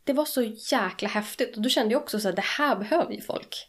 det 0.06 0.12
var 0.12 0.24
så 0.24 0.42
jäkla 0.72 1.08
häftigt 1.08 1.56
och 1.56 1.62
då 1.62 1.68
kände 1.68 1.92
jag 1.92 2.02
också 2.02 2.20
så 2.20 2.28
här, 2.28 2.36
det 2.36 2.44
här 2.44 2.76
behöver 2.76 3.12
ju 3.12 3.20
folk. 3.20 3.68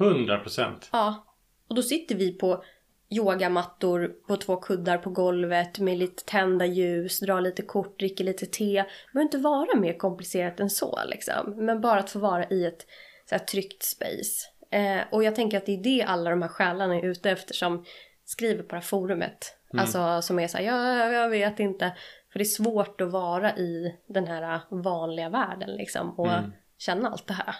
100 0.00 0.38
procent. 0.38 0.88
Ja. 0.92 1.24
Och 1.68 1.74
då 1.74 1.82
sitter 1.82 2.14
vi 2.14 2.32
på 2.32 2.64
yogamattor 3.10 4.12
på 4.28 4.36
två 4.36 4.56
kuddar 4.56 4.98
på 4.98 5.10
golvet 5.10 5.78
med 5.78 5.98
lite 5.98 6.24
tända 6.24 6.66
ljus, 6.66 7.20
drar 7.20 7.40
lite 7.40 7.62
kort, 7.62 7.98
dricker 7.98 8.24
lite 8.24 8.46
te. 8.46 8.74
Det 8.74 8.86
behöver 9.12 9.24
inte 9.24 9.38
vara 9.38 9.76
mer 9.80 9.98
komplicerat 9.98 10.60
än 10.60 10.70
så 10.70 10.98
liksom. 11.06 11.66
Men 11.66 11.80
bara 11.80 12.00
att 12.00 12.10
få 12.10 12.18
vara 12.18 12.48
i 12.48 12.64
ett 12.64 12.86
så 13.28 13.34
här, 13.34 13.44
tryggt 13.44 13.82
space. 13.82 14.46
Eh, 14.70 15.00
och 15.10 15.24
jag 15.24 15.34
tänker 15.34 15.58
att 15.58 15.66
det 15.66 15.74
är 15.74 15.82
det 15.82 16.02
alla 16.02 16.30
de 16.30 16.42
här 16.42 16.48
själarna 16.48 16.94
är 16.94 17.04
ute 17.04 17.30
efter 17.30 17.54
som 17.54 17.84
skriver 18.24 18.62
på 18.62 18.68
det 18.68 18.76
här 18.76 18.80
forumet. 18.80 19.54
Mm. 19.72 19.82
Alltså 19.82 20.22
som 20.22 20.38
är 20.38 20.48
så 20.48 20.58
här, 20.58 20.64
ja, 20.64 21.12
jag 21.12 21.28
vet 21.28 21.60
inte. 21.60 21.92
För 22.32 22.38
det 22.38 22.42
är 22.42 22.44
svårt 22.44 23.00
att 23.00 23.10
vara 23.12 23.56
i 23.56 23.94
den 24.06 24.26
här 24.26 24.60
vanliga 24.70 25.28
världen 25.28 25.70
liksom 25.76 26.10
och 26.18 26.28
Mm. 26.32 26.52
känna 26.78 27.08
allt 27.08 27.26
det 27.26 27.34
här. 27.34 27.54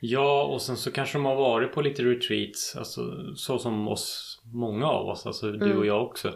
Ja, 0.00 0.42
och 0.44 0.62
sen 0.62 0.76
så 0.76 0.92
kanske 0.92 1.18
de 1.18 1.24
har 1.24 1.36
varit 1.36 1.72
på 1.74 1.82
lite 1.82 2.02
retreats. 2.02 2.76
Alltså 2.76 3.00
så 3.36 3.58
som 3.58 3.88
oss, 3.88 4.40
många 4.54 4.86
av 4.86 5.06
oss. 5.08 5.26
Alltså 5.26 5.52
du 5.52 5.66
Mm. 5.66 5.78
och 5.78 5.86
jag 5.86 6.02
också. 6.02 6.34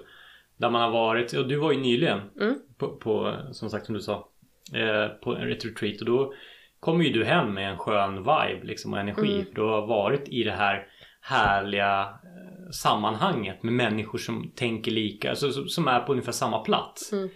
Där 0.57 0.71
man 0.71 0.83
har 0.83 0.91
varit, 0.91 1.33
och 1.33 1.49
du 1.49 1.57
var 1.57 1.73
ju 1.73 1.81
nyligen 1.81 2.21
Mm. 2.41 2.59
på, 2.79 2.89
på, 2.97 3.37
som 3.53 3.71
sagt 3.71 3.87
som 3.87 3.95
du 3.95 4.01
sa, 4.01 4.29
eh, 4.75 5.09
på 5.09 5.37
ett 5.37 5.65
retreat. 5.65 6.01
Och 6.01 6.07
då 6.07 6.33
kommer 6.81 7.05
ju 7.05 7.13
du 7.13 7.25
hem 7.25 7.55
med 7.55 7.71
en 7.71 7.79
skön 7.79 8.17
vibe 8.17 8.61
liksom 8.63 8.93
och 8.93 8.99
energi. 9.01 9.33
Mm. 9.35 9.47
För 9.47 9.55
du 9.55 9.63
har 9.63 9.87
varit 9.87 10.29
i 10.29 10.43
det 10.45 10.53
här 10.53 10.87
härliga 11.21 12.09
sammanhanget 12.73 13.63
med 13.63 13.73
människor 13.73 14.19
som 14.19 14.53
tänker 14.57 14.91
lika, 14.91 15.31
alltså 15.31 15.53
som- 15.53 15.89
är 15.89 16.01
på 16.01 16.13
ungefär 16.13 16.33
samma 16.33 16.59
plats. 16.59 17.13
Mm. 17.13 17.29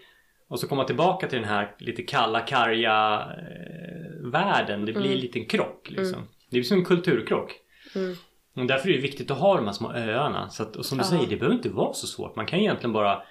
Och 0.49 0.61
så 0.61 0.69
komma 0.69 0.85
tillbaka 0.85 1.27
till 1.29 1.39
den 1.39 1.49
här 1.49 1.75
lite 1.79 2.03
kalla, 2.03 2.41
karga 2.41 3.21
eh, 3.39 4.31
världen. 4.31 4.81
Det 4.85 4.93
blir 4.93 5.03
Mm. 5.05 5.13
en 5.13 5.19
liten 5.19 5.45
krock 5.47 5.87
liksom. 5.91 6.19
Det 6.51 6.57
blir 6.57 6.63
som 6.63 6.79
en 6.79 6.85
kulturkrock. 6.85 7.53
Mm. 7.95 8.15
Och 8.57 8.67
därför 8.67 8.89
är 8.89 8.93
det 8.93 9.01
viktigt 9.01 9.31
att 9.31 9.39
ha 9.39 9.57
de 9.57 9.65
här 9.65 9.73
små 9.73 9.93
öarna. 9.93 10.49
Så 10.49 10.63
att, 10.63 10.77
och 10.77 10.87
som 10.87 10.99
du 10.99 11.05
Ja. 11.05 11.09
säger, 11.09 11.27
det 11.31 11.37
behöver 11.37 11.57
inte 11.57 11.69
vara 11.69 11.93
så 11.93 12.07
svårt. 12.07 12.37
Man 12.37 12.47
kan 12.47 12.59
egentligen 12.59 12.93
bara 12.93 13.23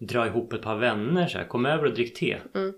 dra 0.00 0.26
ihop 0.26 0.52
ett 0.52 0.62
par 0.62 0.76
vänner 0.76 1.26
så 1.26 1.38
här, 1.38 1.44
Kom 1.44 1.66
över 1.66 1.84
och 1.84 1.94
drick 1.94 2.18
te. 2.18 2.38
Mm. 2.54 2.72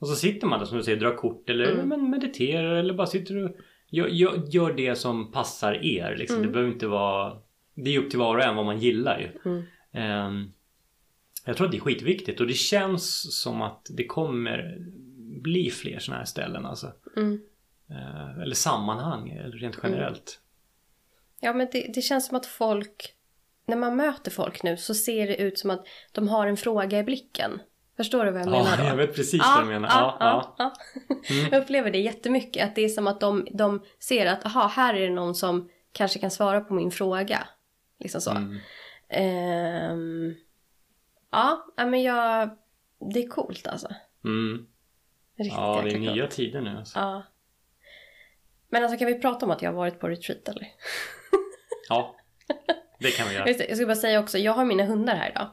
Och 0.00 0.08
så 0.08 0.14
sitter 0.14 0.46
man 0.46 0.58
där 0.58 0.66
som 0.66 0.78
du 0.78 0.84
säger, 0.84 1.00
drar 1.00 1.16
kort 1.16 1.50
eller 1.50 1.72
Mm. 1.72 1.88
men 1.88 2.10
mediterar 2.10 2.74
eller 2.76 2.94
bara 2.94 3.06
sitter 3.06 3.44
och 3.44 3.50
gör, 3.90 4.06
gör, 4.06 4.42
gör 4.46 4.72
det 4.72 4.94
som 4.94 5.32
passar 5.32 5.74
er. 5.84 6.16
Liksom. 6.16 6.36
Mm. 6.36 6.46
Det 6.46 6.52
behöver 6.52 6.72
inte 6.72 6.86
vara... 6.86 7.32
Det 7.76 7.94
är 7.94 7.98
upp 7.98 8.10
till 8.10 8.18
var 8.18 8.36
och 8.36 8.42
en 8.42 8.56
vad 8.56 8.64
man 8.64 8.78
gillar 8.78 9.18
ju. 9.18 9.50
Mm. 9.50 9.64
Ehm, 9.92 10.52
jag 11.44 11.56
tror 11.56 11.66
att 11.66 11.72
det 11.72 11.78
är 11.78 11.80
skitviktigt 11.80 12.40
och 12.40 12.46
det 12.46 12.54
känns 12.54 13.36
som 13.40 13.62
att 13.62 13.86
det 13.90 14.06
kommer 14.06 14.78
bli 15.42 15.70
fler 15.70 15.98
sådana 15.98 16.18
här 16.18 16.26
ställen 16.26 16.66
alltså. 16.66 16.92
Mm. 17.16 17.40
Eh, 17.90 18.42
eller 18.42 18.54
sammanhang 18.54 19.30
eller 19.30 19.56
rent 19.56 19.78
generellt. 19.82 20.40
Ja, 21.40 21.52
men 21.52 21.68
det, 21.72 21.90
det 21.94 22.02
känns 22.02 22.26
som 22.26 22.36
att 22.36 22.46
folk... 22.46 23.12
När 23.68 23.76
man 23.76 23.96
möter 23.96 24.30
folk 24.30 24.62
nu 24.62 24.76
så 24.76 24.94
ser 24.94 25.26
det 25.26 25.36
ut 25.36 25.58
som 25.58 25.70
att 25.70 25.86
de 26.12 26.28
har 26.28 26.46
en 26.46 26.56
fråga 26.56 26.98
i 26.98 27.02
blicken. 27.02 27.60
Förstår 27.96 28.24
du 28.24 28.30
vad 28.30 28.40
jag 28.40 28.50
menar 28.50 28.70
Ja, 28.70 28.76
då? 28.76 28.84
jag 28.84 28.96
vet 28.96 29.14
precis 29.14 29.42
vad 29.42 29.62
du 29.62 29.68
menar. 29.68 29.88
Ja, 29.88 30.16
ja. 30.20 30.54
ja. 30.58 30.72
Mm. 31.30 31.48
Jag 31.52 31.62
upplever 31.62 31.90
det 31.90 31.98
jättemycket. 31.98 32.68
Att 32.68 32.74
det 32.74 32.84
är 32.84 32.88
som 32.88 33.06
att 33.06 33.20
de, 33.20 33.46
de 33.50 33.84
ser 33.98 34.26
att 34.26 34.46
aha, 34.46 34.66
här 34.66 34.94
är 34.94 35.08
det 35.08 35.14
någon 35.14 35.34
som 35.34 35.68
kanske 35.92 36.18
kan 36.18 36.30
svara 36.30 36.60
på 36.60 36.74
min 36.74 36.90
fråga. 36.90 37.48
Liksom 37.98 38.20
så. 38.20 38.30
Mm. 38.30 38.58
Ehm, 39.08 40.34
ja, 41.30 41.66
men 41.76 42.02
jag... 42.02 42.50
Det 43.12 43.24
är 43.24 43.28
coolt 43.28 43.66
alltså. 43.66 43.88
Mm. 44.24 44.66
Riktigt 45.36 45.58
Ja, 45.58 45.80
det 45.84 45.90
är 45.90 45.98
nya 45.98 46.22
coolt. 46.22 46.30
tider 46.30 46.60
nu 46.60 46.76
alltså. 46.78 46.98
Ja. 46.98 47.22
Men 48.68 48.82
alltså 48.82 48.98
kan 48.98 49.06
vi 49.06 49.20
prata 49.20 49.46
om 49.46 49.52
att 49.52 49.62
jag 49.62 49.70
har 49.70 49.76
varit 49.76 50.00
på 50.00 50.08
retreat 50.08 50.48
eller? 50.48 50.68
Ja, 51.88 52.16
det 52.98 53.10
kan 53.10 53.28
vi 53.28 53.34
göra. 53.34 53.48
Jag 53.48 53.76
ska 53.76 53.86
bara 53.86 53.96
säga 53.96 54.20
också, 54.20 54.38
jag 54.38 54.52
har 54.52 54.64
mina 54.64 54.84
hundar 54.84 55.14
här 55.14 55.30
idag. 55.30 55.48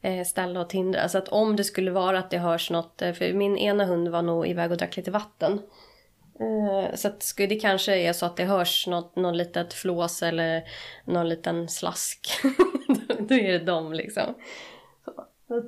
Eh, 0.00 0.24
Stella 0.24 0.60
och 0.60 0.68
Tindra. 0.68 1.08
Så 1.08 1.18
att 1.18 1.28
om 1.28 1.56
det 1.56 1.64
skulle 1.64 1.90
vara 1.90 2.18
att 2.18 2.30
det 2.30 2.38
hörs 2.38 2.70
något, 2.70 3.02
eh, 3.02 3.12
för 3.12 3.32
min 3.32 3.56
ena 3.56 3.84
hund 3.84 4.08
var 4.08 4.22
nog 4.22 4.46
iväg 4.46 4.70
och 4.70 4.76
drack 4.76 4.96
lite 4.96 5.10
vatten. 5.10 5.62
Eh, 6.40 6.94
så 6.94 7.08
att 7.08 7.34
det 7.36 7.60
kanske 7.60 7.96
är 7.96 8.12
så 8.12 8.26
att 8.26 8.36
det 8.36 8.44
hörs 8.44 8.86
något, 8.86 9.16
någon 9.16 9.36
litet 9.36 9.74
flås 9.74 10.22
eller 10.22 10.62
någon 11.04 11.28
liten 11.28 11.68
slask. 11.68 12.28
Då 13.18 13.34
är 13.34 13.52
det 13.52 13.58
dem 13.58 13.92
liksom. 13.92 14.34
Så. 15.04 15.62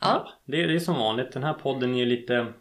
Ja. 0.00 0.28
Det, 0.44 0.62
är- 0.62 0.66
det 0.68 0.74
är 0.74 0.78
som 0.78 0.94
vanligt. 0.98 1.32
Den 1.32 1.44
här 1.44 1.54
podden 1.54 1.94
är 1.94 1.98
ju 1.98 2.06
lite... 2.06 2.52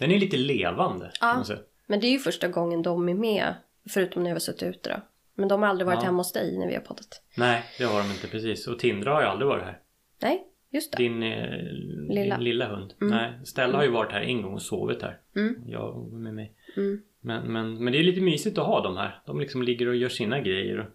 Den 0.00 0.10
är 0.10 0.18
lite 0.18 0.36
levande. 0.36 1.10
Ja. 1.20 1.44
Men 1.86 2.00
det 2.00 2.06
är 2.06 2.10
ju 2.12 2.18
första 2.18 2.48
gången 2.48 2.82
de 2.82 3.08
är 3.08 3.14
med. 3.14 3.54
Förutom 3.90 4.22
när 4.22 4.30
jag 4.30 4.34
har 4.34 4.40
suttit 4.40 4.62
ute 4.62 4.90
då. 4.90 4.96
Men 5.34 5.48
de 5.48 5.62
har 5.62 5.68
aldrig 5.68 5.86
varit 5.86 5.98
Ja. 6.00 6.04
hemma 6.04 6.18
hos 6.18 6.32
dig 6.32 6.58
när 6.58 6.66
vi 6.66 6.74
har 6.74 6.80
poddat. 6.82 7.22
Nej, 7.36 7.62
det 7.78 7.84
har 7.84 7.98
de 8.02 8.10
inte 8.10 8.28
precis. 8.28 8.66
Och 8.66 8.78
Tindra 8.78 9.12
har 9.14 9.20
ju 9.22 9.26
aldrig 9.26 9.48
varit 9.48 9.64
här. 9.64 9.78
Nej, 10.22 10.46
just 10.72 10.92
det. 10.92 11.02
Din, 11.02 11.22
eh, 11.22 11.58
Lilla. 12.08 12.34
din 12.36 12.44
lilla 12.44 12.68
hund. 12.68 12.94
Mm. 13.00 13.14
Nej, 13.14 13.32
Stella 13.44 13.76
har 13.76 13.84
ju 13.84 13.90
varit 13.90 14.12
här 14.12 14.20
en 14.20 14.42
gång 14.42 14.54
och 14.54 14.62
sovit 14.62 15.02
här. 15.02 15.18
Mm. 15.36 15.54
Jag 15.66 16.12
med 16.12 16.34
mig. 16.34 16.52
Mm. 16.76 17.02
Men, 17.20 17.52
men, 17.52 17.84
men 17.84 17.92
det 17.92 17.98
är 17.98 18.02
lite 18.04 18.20
mysigt 18.20 18.58
att 18.58 18.66
ha 18.66 18.82
dem 18.82 18.96
här. 18.96 19.20
De 19.26 19.40
liksom 19.40 19.62
ligger 19.62 19.88
och 19.88 19.96
gör 19.96 20.08
sina 20.08 20.40
grejer. 20.40 20.78
och- 20.78 20.86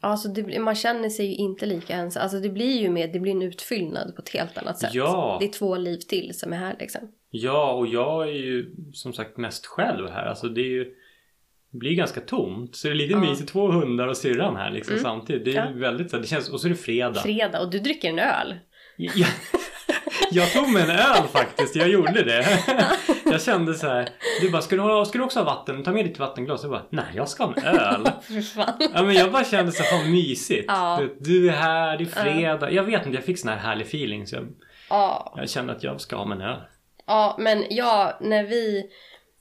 Alltså 0.00 0.28
det, 0.28 0.58
man 0.60 0.74
känner 0.74 1.08
sig 1.08 1.26
ju 1.26 1.34
inte 1.34 1.66
lika 1.66 1.94
ensam. 1.94 2.22
Alltså 2.22 2.38
det 2.40 2.48
blir 2.48 2.80
ju 2.82 2.90
med, 2.90 3.12
det 3.12 3.20
blir 3.20 3.32
en 3.32 3.42
utfyllnad 3.42 4.16
på 4.16 4.22
ett 4.22 4.28
helt 4.28 4.58
annat 4.58 4.78
sätt. 4.78 4.94
Ja. 4.94 5.36
Det 5.40 5.46
är 5.46 5.52
två 5.52 5.76
liv 5.76 5.96
till 5.98 6.30
som 6.34 6.52
är 6.52 6.56
här 6.56 6.76
liksom. 6.80 7.00
Ja, 7.30 7.72
och 7.72 7.86
jag 7.86 8.28
är 8.28 8.32
ju 8.32 8.74
som 8.92 9.12
sagt 9.12 9.36
mest 9.36 9.66
själv 9.66 10.08
här. 10.08 10.26
Alltså 10.26 10.48
det 10.48 10.60
är 10.60 10.68
ju... 10.70 10.94
Blir 11.70 11.94
ganska 11.94 12.20
tomt. 12.20 12.76
Så 12.76 12.88
det 12.88 12.92
är 12.92 12.96
lite 12.96 13.12
Ja. 13.12 13.20
mysigt. 13.20 13.52
Två 13.52 13.68
hundar 13.68 14.08
och 14.08 14.16
syrran 14.16 14.56
här 14.56 14.70
liksom 14.70 14.92
Mm. 14.92 15.02
samtidigt. 15.02 15.44
Det 15.44 15.56
är 15.56 15.66
Ja. 15.70 15.72
väldigt 15.78 16.10
så 16.10 16.16
det 16.16 16.26
känns... 16.26 16.50
Och 16.50 16.60
så 16.60 16.66
är 16.66 16.70
det 16.70 16.76
fredag. 16.76 17.14
Fredag 17.14 17.60
och 17.60 17.70
du 17.70 17.78
dricker 17.78 18.08
en 18.08 18.18
öl. 18.18 18.54
Jag, 18.96 19.26
jag 20.30 20.52
tog 20.52 20.68
mig 20.68 20.82
en 20.82 20.90
öl 20.90 21.22
faktiskt, 21.32 21.76
jag 21.76 21.88
gjorde 21.88 22.22
det. 22.24 22.46
Jag 23.24 23.42
kände 23.42 23.74
så 23.74 23.86
här. 23.86 24.08
Du 24.40 24.50
bara, 24.50 24.62
ska 24.62 24.76
du, 24.76 24.82
ha, 24.82 25.04
ska 25.04 25.18
du 25.18 25.24
också 25.24 25.38
ha 25.38 25.44
vatten? 25.44 25.82
Ta 25.84 25.92
med 25.92 26.04
ditt 26.04 26.18
vattenglas. 26.18 26.62
Jag 26.62 26.70
bara, 26.70 26.82
nej 26.90 27.04
jag 27.14 27.28
ska 27.28 27.44
ha 27.44 27.54
en 27.54 27.64
öl. 27.64 28.08
Ja 28.94 29.02
men 29.02 29.14
jag 29.14 29.32
bara 29.32 29.44
kände 29.44 29.72
så 29.72 29.82
här, 29.82 29.90
fan 29.98 30.10
mysigt. 30.12 30.64
Ja. 30.68 30.98
Du, 31.00 31.16
du 31.20 31.48
är 31.48 31.52
här, 31.52 31.98
det 31.98 32.04
är 32.04 32.06
fredag. 32.06 32.70
Jag 32.70 32.82
vet 32.84 33.06
inte, 33.06 33.16
jag 33.16 33.24
fick 33.24 33.38
sån 33.38 33.50
här 33.50 33.56
härlig 33.56 33.86
feeling. 33.86 34.26
Så 34.26 34.36
jag, 34.36 34.44
Ja. 34.90 35.34
jag 35.36 35.50
kände 35.50 35.72
att 35.72 35.82
jag 35.82 36.00
ska 36.00 36.16
ha 36.16 36.24
mig 36.24 36.36
en 36.36 36.42
öl. 36.42 36.60
ja, 37.06 37.36
men 37.38 37.64
ja, 37.70 38.18
när 38.20 38.44
vi, 38.44 38.84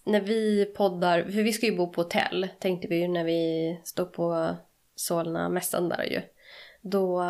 när 0.06 0.22
vi 0.22 0.66
poddar, 0.78 1.24
för 1.24 1.44
vi 1.44 1.54
ska 1.54 1.66
ju 1.66 1.76
bo 1.78 1.92
på 1.94 2.02
hotell 2.02 2.48
tänkte 2.60 2.88
vi 2.88 2.96
ju 3.02 3.08
när 3.08 3.24
vi 3.24 3.80
står 3.84 4.06
på 4.06 4.56
Solna 4.96 5.50
mässan 5.50 5.90
där 5.90 6.04
ju. 6.04 6.22
Då, 6.86 7.24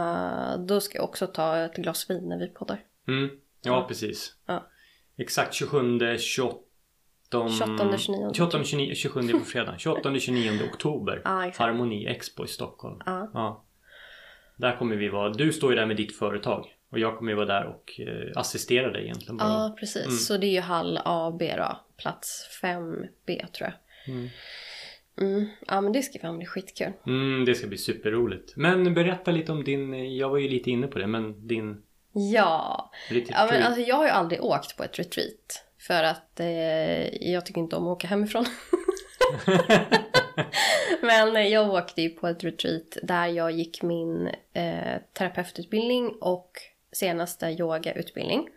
då 0.67 0.81
ska 0.81 0.97
jag 0.97 1.05
också 1.05 1.27
ta 1.27 1.57
ett 1.57 1.75
glas 1.75 2.09
vin 2.09 2.29
när 2.29 2.39
vi 2.39 2.47
poddar. 2.47 2.79
Mm. 3.07 3.29
Ja, 3.61 3.71
Ja. 3.71 3.85
precis. 3.87 4.35
Ja. 4.45 4.67
Exakt 5.17 5.53
27, 5.53 6.17
28... 6.17 6.59
28, 7.49 7.97
29. 7.97 8.31
28, 8.33 8.63
29, 8.63 8.95
27 8.95 9.27
på 9.31 9.39
fredag. 9.39 9.75
28, 9.77 10.19
29 10.19 10.59
oktober. 10.73 11.17
Exakt. 11.17 11.57
Harmoni 11.57 12.05
Expo 12.07 12.45
i 12.45 12.47
Stockholm. 12.47 13.01
Ja. 13.05 13.31
Ja. 13.33 13.63
Där 14.57 14.75
kommer 14.77 14.95
vi 14.95 15.09
vara. 15.09 15.29
Du 15.29 15.53
står 15.53 15.71
ju 15.71 15.79
där 15.79 15.85
med 15.85 15.97
ditt 15.97 16.15
företag. 16.17 16.65
Och 16.91 16.99
jag 16.99 17.17
kommer 17.17 17.31
ju 17.31 17.35
vara 17.35 17.45
där 17.45 17.65
och 17.65 17.99
eh, 17.99 18.31
assistera 18.35 18.91
dig 18.91 19.03
egentligen. 19.03 19.37
Ja, 19.39 19.75
precis. 19.79 20.05
Mm. 20.05 20.17
Så 20.17 20.37
det 20.37 20.47
är 20.47 20.51
ju 20.51 20.59
hall 20.59 20.99
AB 21.05 21.39
då. 21.39 21.79
Plats 21.97 22.59
5B 22.61 23.51
tror 23.51 23.69
jag. 23.69 23.73
Mm. 24.15 24.29
Mm. 25.21 25.45
Ja, 25.67 25.82
men 25.82 25.91
det 25.93 26.02
ska 26.02 26.19
fan 26.19 26.38
bli 26.38 26.45
skitkul. 26.45 26.91
Mm, 27.08 27.45
det 27.45 27.56
ska 27.56 27.67
bli 27.67 27.78
superroligt. 27.78 28.54
Men 28.56 28.93
berätta 28.93 29.32
lite 29.32 29.52
om 29.52 29.63
din, 29.63 30.15
jag 30.15 30.30
var 30.30 30.38
ju 30.38 30.49
lite 30.49 30.71
inne 30.71 30.88
på 30.88 30.99
det, 30.99 31.08
men 31.08 31.47
din 31.47 31.82
Ja. 32.13 32.91
ja 33.10 33.47
men 33.52 33.63
alltså, 33.63 33.82
jag 33.82 33.95
har 33.95 34.04
ju 34.04 34.10
aldrig 34.10 34.43
åkt 34.43 34.78
på 34.78 34.84
ett 34.84 34.99
retreat. 34.99 35.65
För 35.80 36.04
att 36.04 36.39
eh, 36.39 37.32
jag 37.32 37.45
tycker 37.45 37.62
inte 37.62 37.76
om 37.76 37.84
att 37.84 37.95
åka 37.97 38.08
hemifrån. 38.08 38.45
Men 41.02 41.49
jag 41.52 41.69
åkte 41.69 42.02
ju 42.02 42.10
på 42.10 42.28
ett 42.28 42.43
retreat 42.43 42.97
där 43.04 43.28
jag 43.28 43.52
gick 43.52 43.84
min 43.84 44.28
eh, 44.54 45.02
terapeututbildning 45.13 46.10
och 46.21 46.52
senaste 46.91 47.45
yogautbildning. 47.45 48.49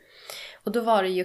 Och 0.64 0.72
då 0.72 0.80
var 0.80 1.02
det 1.02 1.08
ju 1.08 1.24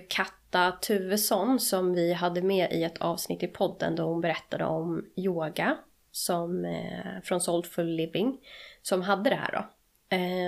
Lotta 0.52 0.72
Tuvesson 0.82 1.60
som 1.60 1.94
vi 1.94 2.14
hade 2.14 2.42
med 2.42 2.72
i 2.72 2.84
ett 2.84 2.98
avsnitt 2.98 3.44
i 3.44 3.48
podden 3.48 3.96
då 3.96 4.04
hon 4.04 4.22
berättade 4.22 4.66
om 4.66 5.06
yoga 5.16 5.78
som, 6.12 6.66
eh, 6.66 7.22
från 7.24 7.42
Soulful 7.42 7.88
Living 7.88 8.38
som 8.82 9.02
hade 9.02 9.30
det 9.30 9.36
här 9.36 9.52
då. 9.52 9.66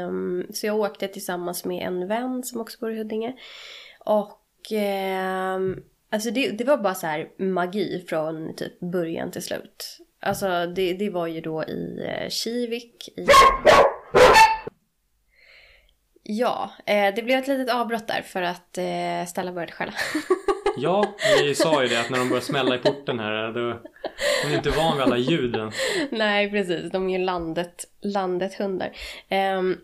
Um, 0.07 0.47
så 0.53 0.67
jag 0.67 0.79
åkte 0.79 1.07
tillsammans 1.07 1.65
med 1.65 1.87
en 1.87 2.07
vän 2.07 2.43
som 2.43 2.61
också 2.61 2.77
bor 2.79 2.91
i 2.91 2.97
Huddinge. 2.97 3.33
Och 3.99 4.71
um, 4.71 5.83
alltså 6.09 6.31
det, 6.31 6.51
det 6.51 6.63
var 6.63 6.77
bara 6.77 6.95
så 6.95 7.07
här 7.07 7.29
magi 7.37 8.05
från 8.09 8.55
typ 8.55 8.79
början 8.79 9.31
till 9.31 9.43
slut. 9.43 9.97
Alltså 10.19 10.65
det, 10.65 10.93
det 10.93 11.09
var 11.09 11.27
ju 11.27 11.41
då 11.41 11.63
i 11.63 12.07
eh, 12.07 12.29
Kivik. 12.29 13.09
I... 13.17 13.27
Ja, 16.23 16.71
eh, 16.85 17.15
det 17.15 17.23
blev 17.23 17.39
ett 17.39 17.47
litet 17.47 17.75
avbrott 17.75 18.07
där 18.07 18.21
för 18.21 18.41
att 18.41 18.77
eh, 18.77 19.25
Stella 19.27 19.51
började 19.51 19.71
skälla. 19.71 19.93
Ja, 20.77 21.15
vi 21.41 21.55
sa 21.55 21.83
ju 21.83 21.89
det 21.89 21.99
att 21.99 22.09
när 22.09 22.19
de 22.19 22.29
började 22.29 22.45
smälla 22.45 22.75
i 22.75 22.77
porten 22.77 23.19
här 23.19 23.51
då 23.51 23.81
de 24.43 24.53
är 24.53 24.55
inte 24.55 24.69
van 24.69 24.97
vid 24.97 25.03
alla 25.03 25.17
ljuden. 25.17 25.71
Nej, 26.11 26.51
precis. 26.51 26.91
De 26.91 27.09
är 27.09 27.19
ju 27.19 27.25
landet, 27.25 27.85
landet 28.01 28.53
hundar. 28.53 28.91
Um, 29.29 29.77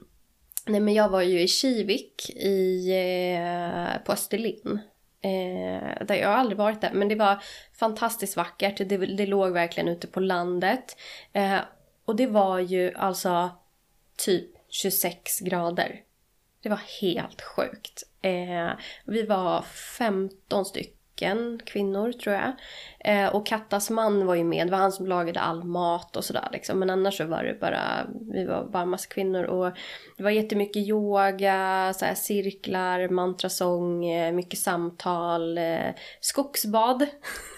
nej, 0.66 0.80
men 0.80 0.94
jag 0.94 1.10
var 1.10 1.22
ju 1.22 1.42
i 1.42 1.48
Kivik 1.48 2.30
i, 2.30 2.94
uh, 3.38 4.04
på 4.04 4.12
Österlen. 4.12 4.80
Uh, 5.26 6.06
där 6.06 6.16
jag 6.16 6.28
har 6.28 6.36
aldrig 6.36 6.58
varit 6.58 6.82
där, 6.82 6.92
men 6.94 7.08
det 7.08 7.16
var 7.16 7.44
fantastiskt 7.80 8.38
vackert. 8.38 8.78
Det, 8.78 8.98
det 8.98 9.26
låg 9.26 9.52
verkligen 9.52 9.90
ute 9.90 10.08
på 10.08 10.20
landet. 10.20 10.98
Uh, 11.36 11.60
och 12.06 12.16
det 12.16 12.28
var 12.28 12.60
ju 12.60 12.94
alltså 12.96 13.50
typ 14.18 14.50
26 14.70 15.40
grader. 15.40 16.02
Det 16.62 16.70
var 16.70 16.82
helt 17.02 17.42
sjukt. 17.42 18.04
Eh, 18.22 18.72
vi 19.06 19.24
var 19.24 19.62
15 19.62 20.66
stycken 20.66 20.99
kvinnor 21.66 22.12
tror 22.12 22.36
jag. 22.36 22.54
Eh, 23.06 23.28
och 23.28 23.46
Kattas 23.46 23.90
man 23.90 24.26
var 24.26 24.36
ju 24.36 24.44
med. 24.44 24.68
Det 24.68 24.72
var 24.72 24.78
han 24.78 24.92
som 24.92 25.08
lagade 25.08 25.40
all 25.40 25.64
mat 25.64 26.16
och 26.16 26.26
sådär 26.26 26.50
liksom. 26.52 26.80
Men 26.80 26.90
annars 26.90 27.18
så 27.18 27.26
var 27.26 27.44
det 27.44 27.60
bara, 27.60 27.82
vi 28.34 28.46
var 28.46 28.66
bara 28.66 28.86
massa 28.86 29.10
kvinnor. 29.10 29.44
Och 29.44 29.72
det 30.18 30.24
var 30.24 30.30
jättemycket 30.32 30.88
yoga, 30.88 31.94
så 31.96 32.06
här, 32.06 32.16
cirklar, 32.16 33.10
mantrasång, 33.10 34.06
eh, 34.06 34.34
mycket 34.34 34.60
samtal, 34.60 35.58
eh, 35.58 35.94
skogsbad. 36.22 37.06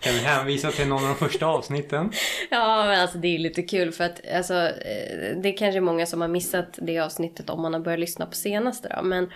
kan 0.00 0.12
vi 0.12 0.18
hänvisa 0.18 0.70
till 0.70 0.88
någon 0.88 1.02
av 1.02 1.08
de 1.08 1.28
första 1.28 1.46
avsnitten? 1.46 2.12
ja, 2.50 2.84
men 2.84 3.00
alltså 3.00 3.18
det 3.18 3.28
är 3.28 3.38
lite 3.38 3.62
kul 3.62 3.92
för 3.92 4.04
att 4.04 4.20
alltså, 4.36 4.54
eh, 4.54 5.36
det 5.42 5.48
är 5.48 5.56
kanske 5.56 5.80
många 5.80 6.06
som 6.06 6.20
har 6.20 6.28
missat 6.28 6.78
det 6.82 6.98
avsnittet 6.98 7.50
om 7.50 7.62
man 7.62 7.72
har 7.72 7.80
börjat 7.80 8.00
lyssna 8.00 8.26
på 8.26 8.34
senaste 8.34 8.96
då. 8.96 9.02
Men 9.02 9.30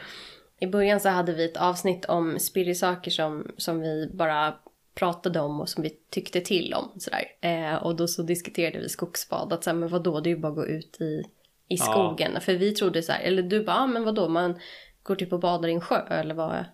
i 0.60 0.66
början 0.66 1.00
så 1.00 1.08
hade 1.08 1.32
vi 1.32 1.44
ett 1.44 1.56
avsnitt 1.56 2.04
om 2.04 2.38
spirisaker 2.38 3.10
som, 3.10 3.46
som 3.56 3.80
vi 3.80 4.10
bara 4.14 4.54
pratade 4.94 5.40
om 5.40 5.60
och 5.60 5.68
som 5.68 5.82
vi 5.82 5.90
tyckte 6.10 6.40
till 6.40 6.74
om. 6.74 7.00
Sådär. 7.00 7.24
Eh, 7.40 7.74
och 7.74 7.96
då 7.96 8.08
så 8.08 8.22
diskuterade 8.22 8.78
vi 8.78 8.88
skogsbad. 8.88 9.52
Att 9.52 9.64
så 9.64 9.70
här, 9.70 9.76
men 9.76 9.88
vadå, 9.88 10.20
det 10.20 10.28
är 10.28 10.34
ju 10.34 10.40
bara 10.40 10.48
att 10.48 10.54
gå 10.54 10.66
ut 10.66 11.00
i, 11.00 11.22
i 11.68 11.76
skogen. 11.76 12.30
Ja. 12.34 12.40
För 12.40 12.54
vi 12.54 12.72
trodde 12.72 13.02
så 13.02 13.12
här, 13.12 13.20
eller 13.20 13.42
du 13.42 13.64
bara, 13.64 13.76
ah, 13.76 13.86
men 13.86 14.04
vadå, 14.04 14.28
man 14.28 14.58
går 15.02 15.14
typ 15.14 15.32
och 15.32 15.40
badar 15.40 15.68
i 15.68 15.72
en 15.72 15.80
sjö 15.80 16.06
eller 16.08 16.34
vad? 16.34 16.64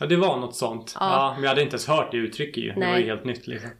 Ja, 0.00 0.06
det 0.06 0.16
var 0.16 0.36
något 0.36 0.56
sånt. 0.56 0.96
Ja. 1.00 1.10
ja 1.10 1.32
men 1.34 1.42
jag 1.42 1.48
hade 1.48 1.62
inte 1.62 1.74
ens 1.74 1.88
hört 1.88 2.10
det 2.10 2.16
uttrycket 2.16 2.64
ju. 2.64 2.72
Det 2.72 2.86
var 2.86 2.98
ju 2.98 3.06
helt 3.06 3.24
nytt 3.24 3.46
liksom. 3.46 3.70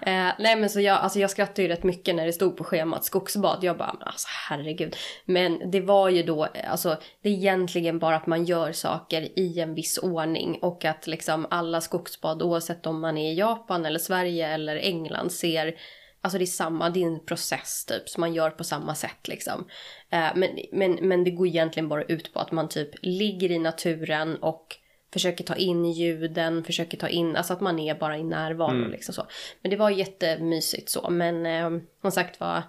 Eh, 0.00 0.32
nej 0.38 0.56
men 0.56 0.70
så 0.70 0.80
jag, 0.80 0.98
alltså 0.98 1.18
jag 1.18 1.30
skrattade 1.30 1.62
ju 1.62 1.68
rätt 1.68 1.82
mycket 1.82 2.14
när 2.14 2.26
det 2.26 2.32
stod 2.32 2.56
på 2.56 2.64
schemat 2.64 3.04
skogsbad. 3.04 3.58
Jag 3.62 3.76
bara, 3.76 3.96
alltså 4.00 4.28
herregud. 4.48 4.96
Men 5.24 5.70
det 5.70 5.80
var 5.80 6.08
ju 6.08 6.22
då, 6.22 6.44
eh, 6.44 6.70
alltså 6.70 6.96
det 7.22 7.28
är 7.28 7.32
egentligen 7.32 7.98
bara 7.98 8.16
att 8.16 8.26
man 8.26 8.44
gör 8.44 8.72
saker 8.72 9.38
i 9.38 9.60
en 9.60 9.74
viss 9.74 9.98
ordning. 9.98 10.58
Och 10.62 10.84
att 10.84 11.06
liksom 11.06 11.46
alla 11.50 11.80
skogsbad, 11.80 12.42
oavsett 12.42 12.86
om 12.86 13.00
man 13.00 13.18
är 13.18 13.32
i 13.32 13.38
Japan 13.38 13.86
eller 13.86 13.98
Sverige 13.98 14.48
eller 14.48 14.76
England, 14.76 15.32
ser 15.32 15.74
Alltså 16.20 16.38
det 16.38 16.44
är 16.44 16.46
samma, 16.46 16.90
det 16.90 17.02
är 17.02 17.06
en 17.06 17.24
process 17.24 17.84
typ 17.84 18.08
som 18.08 18.20
man 18.20 18.34
gör 18.34 18.50
på 18.50 18.64
samma 18.64 18.94
sätt 18.94 19.28
liksom. 19.28 19.68
Eh, 20.10 20.28
men, 20.34 20.50
men, 20.72 20.92
men 20.94 21.24
det 21.24 21.30
går 21.30 21.46
egentligen 21.46 21.88
bara 21.88 22.02
ut 22.02 22.32
på 22.32 22.40
att 22.40 22.52
man 22.52 22.68
typ 22.68 22.90
ligger 23.02 23.50
i 23.50 23.58
naturen 23.58 24.36
och 24.36 24.76
försöker 25.12 25.44
ta 25.44 25.54
in 25.54 25.84
ljuden, 25.84 26.64
försöker 26.64 26.98
ta 26.98 27.08
in, 27.08 27.36
alltså 27.36 27.52
att 27.52 27.60
man 27.60 27.78
är 27.78 27.94
bara 27.94 28.18
i 28.18 28.24
närvaro 28.24 28.70
mm. 28.70 28.90
liksom 28.90 29.14
så. 29.14 29.26
Men 29.62 29.70
det 29.70 29.76
var 29.76 29.90
jättemysigt 29.90 30.88
så, 30.88 31.10
men 31.10 31.46
eh, 31.46 31.80
som 32.00 32.10
sagt 32.10 32.40
var, 32.40 32.62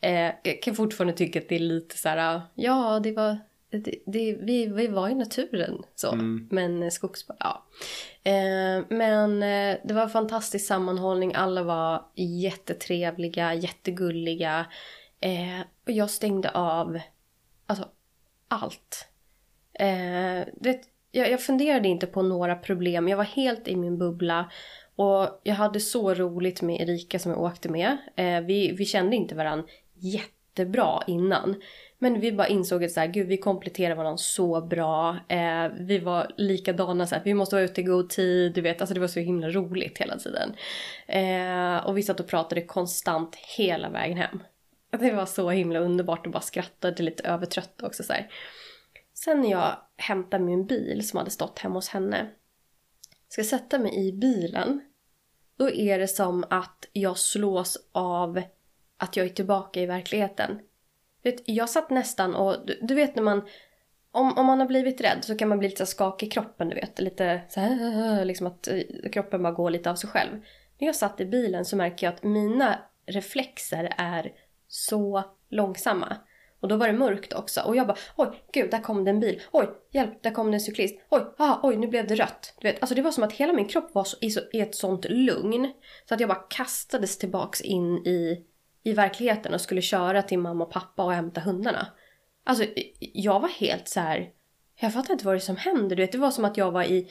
eh, 0.00 0.30
jag 0.42 0.62
kan 0.62 0.74
fortfarande 0.74 1.12
tycka 1.12 1.38
att 1.38 1.48
det 1.48 1.54
är 1.54 1.58
lite 1.58 1.98
så 1.98 2.08
här, 2.08 2.40
ja 2.54 3.00
det 3.02 3.12
var, 3.12 3.38
det, 3.70 3.94
det, 4.06 4.36
vi, 4.40 4.66
vi 4.66 4.86
var 4.86 5.08
i 5.08 5.14
naturen 5.14 5.82
så, 5.94 6.12
mm. 6.12 6.48
men 6.50 6.90
skogsbad, 6.90 7.36
ja. 7.40 7.66
Eh, 8.22 8.84
men 8.88 9.42
eh, 9.42 9.78
det 9.84 9.94
var 9.94 10.08
fantastisk 10.08 10.66
sammanhållning, 10.66 11.34
alla 11.34 11.62
var 11.62 12.04
jättetrevliga, 12.14 13.54
jättegulliga. 13.54 14.66
Eh, 15.20 15.60
och 15.86 15.92
jag 15.92 16.10
stängde 16.10 16.50
av, 16.50 17.00
alltså 17.66 17.88
allt. 18.48 19.08
Eh, 19.72 20.46
det, 20.56 20.82
jag, 21.10 21.30
jag 21.30 21.42
funderade 21.42 21.88
inte 21.88 22.06
på 22.06 22.22
några 22.22 22.54
problem. 22.54 23.08
Jag 23.08 23.16
var 23.16 23.24
helt 23.24 23.68
i 23.68 23.76
min 23.76 23.98
bubbla. 23.98 24.50
Och 24.96 25.40
jag 25.42 25.54
hade 25.54 25.80
så 25.80 26.14
roligt 26.14 26.62
med 26.62 26.80
Erika 26.80 27.18
som 27.18 27.32
jag 27.32 27.40
åkte 27.40 27.68
med. 27.68 27.96
Eh, 28.16 28.40
vi, 28.40 28.72
vi 28.72 28.84
kände 28.84 29.16
inte 29.16 29.34
varandra 29.34 29.66
jättebra 29.94 31.02
innan. 31.06 31.62
Men 31.98 32.20
vi 32.20 32.32
bara 32.32 32.48
insåg 32.48 32.84
att 32.84 32.90
så 32.90 33.00
här, 33.00 33.06
gud, 33.06 33.26
vi 33.26 33.36
kompletterar 33.36 33.94
varandra 33.94 34.16
så 34.16 34.60
bra. 34.60 35.16
Eh, 35.28 35.68
vi 35.78 35.98
var 35.98 36.30
likadana, 36.36 37.06
så 37.06 37.14
här, 37.14 37.22
vi 37.24 37.34
måste 37.34 37.56
vara 37.56 37.64
ute 37.64 37.80
i 37.80 37.84
god 37.84 38.10
tid. 38.10 38.52
Du 38.52 38.60
vet, 38.60 38.80
alltså 38.80 38.94
det 38.94 39.00
var 39.00 39.08
så 39.08 39.20
himla 39.20 39.48
roligt 39.48 39.98
hela 39.98 40.18
tiden. 40.18 40.54
Eh, 41.06 41.86
och 41.86 41.98
vi 41.98 42.02
satt 42.02 42.20
och 42.20 42.28
pratade 42.28 42.62
konstant 42.62 43.36
hela 43.36 43.88
vägen 43.88 44.16
hem. 44.16 44.42
Det 44.90 45.12
var 45.12 45.26
så 45.26 45.50
himla 45.50 45.78
underbart 45.78 46.26
och 46.26 46.32
bara 46.32 46.40
skrattade 46.40 47.02
lite 47.02 47.22
övertrött 47.22 47.82
också. 47.82 48.02
Så 48.02 48.12
här. 48.12 48.30
Sen 49.14 49.40
när 49.40 49.50
jag 49.50 49.76
hämta 50.00 50.38
min 50.38 50.66
bil 50.66 51.08
som 51.08 51.18
hade 51.18 51.30
stått 51.30 51.58
hemma 51.58 51.74
hos 51.74 51.88
henne. 51.88 52.30
Ska 53.28 53.44
sätta 53.44 53.78
mig 53.78 54.08
i 54.08 54.12
bilen. 54.12 54.80
Då 55.56 55.70
är 55.70 55.98
det 55.98 56.08
som 56.08 56.44
att 56.50 56.88
jag 56.92 57.18
slås 57.18 57.88
av 57.92 58.42
att 58.96 59.16
jag 59.16 59.26
är 59.26 59.30
tillbaka 59.30 59.80
i 59.80 59.86
verkligheten. 59.86 60.60
Vet, 61.22 61.48
jag 61.48 61.70
satt 61.70 61.90
nästan 61.90 62.34
och, 62.34 62.66
du, 62.66 62.78
du, 62.82 62.94
vet 62.94 63.16
när 63.16 63.22
man, 63.22 63.42
om, 64.10 64.38
om 64.38 64.46
man 64.46 64.60
har 64.60 64.66
blivit 64.66 65.00
rädd 65.00 65.18
så 65.20 65.36
kan 65.36 65.48
man 65.48 65.58
bli 65.58 65.68
lite 65.68 65.86
skakig 65.86 66.26
i 66.26 66.30
kroppen, 66.30 66.68
du 66.68 66.74
vet. 66.74 67.00
Lite 67.00 67.40
så 67.48 67.60
här, 67.60 68.24
liksom 68.24 68.46
att 68.46 68.68
eh, 68.68 68.80
kroppen 69.12 69.42
bara 69.42 69.52
går 69.52 69.70
lite 69.70 69.90
av 69.90 69.94
sig 69.94 70.10
själv. 70.10 70.32
När 70.78 70.86
jag 70.86 70.96
satt 70.96 71.20
i 71.20 71.24
bilen 71.26 71.64
så 71.64 71.76
märker 71.76 72.06
jag 72.06 72.14
att 72.14 72.22
mina 72.22 72.78
reflexer 73.06 73.94
är 73.96 74.32
så 74.68 75.24
långsamma. 75.48 76.16
Och 76.60 76.68
då 76.68 76.76
var 76.76 76.86
det 76.86 76.92
mörkt 76.92 77.32
också. 77.32 77.60
Och 77.60 77.76
jag 77.76 77.86
bara 77.86 77.96
oj, 78.16 78.28
gud, 78.52 78.70
där 78.70 78.80
kom 78.80 79.04
det 79.04 79.10
en 79.10 79.20
bil. 79.20 79.42
Oj, 79.52 79.68
hjälp, 79.90 80.22
där 80.22 80.30
kom 80.30 80.50
det 80.50 80.56
en 80.56 80.60
cyklist. 80.60 81.00
Oj, 81.08 81.22
ah, 81.38 81.58
oj, 81.62 81.76
nu 81.76 81.86
blev 81.86 82.06
det 82.06 82.14
rött. 82.14 82.54
Du 82.60 82.68
vet, 82.68 82.80
alltså 82.80 82.94
det 82.94 83.02
var 83.02 83.10
som 83.10 83.24
att 83.24 83.32
hela 83.32 83.52
min 83.52 83.68
kropp 83.68 83.94
var 83.94 84.04
så, 84.04 84.16
i, 84.20 84.30
så, 84.30 84.40
i 84.52 84.60
ett 84.60 84.74
sånt 84.74 85.06
lugn. 85.08 85.72
Så 86.08 86.14
att 86.14 86.20
jag 86.20 86.28
bara 86.28 86.46
kastades 86.50 87.18
tillbaks 87.18 87.60
in 87.60 87.96
i, 87.96 88.44
i 88.82 88.92
verkligheten 88.92 89.54
och 89.54 89.60
skulle 89.60 89.82
köra 89.82 90.22
till 90.22 90.38
mamma 90.38 90.64
och 90.64 90.72
pappa 90.72 91.04
och 91.04 91.12
hämta 91.12 91.40
hundarna. 91.40 91.86
Alltså, 92.44 92.64
jag 92.98 93.40
var 93.40 93.48
helt 93.48 93.88
så 93.88 94.00
här. 94.00 94.30
Jag 94.80 94.92
fattar 94.92 95.12
inte 95.12 95.26
vad 95.26 95.34
det 95.34 95.38
är 95.38 95.40
som 95.40 95.56
händer. 95.56 95.96
Du 95.96 96.02
vet, 96.02 96.12
det 96.12 96.18
var 96.18 96.30
som 96.30 96.44
att 96.44 96.56
jag 96.56 96.70
var 96.70 96.82
i 96.82 97.10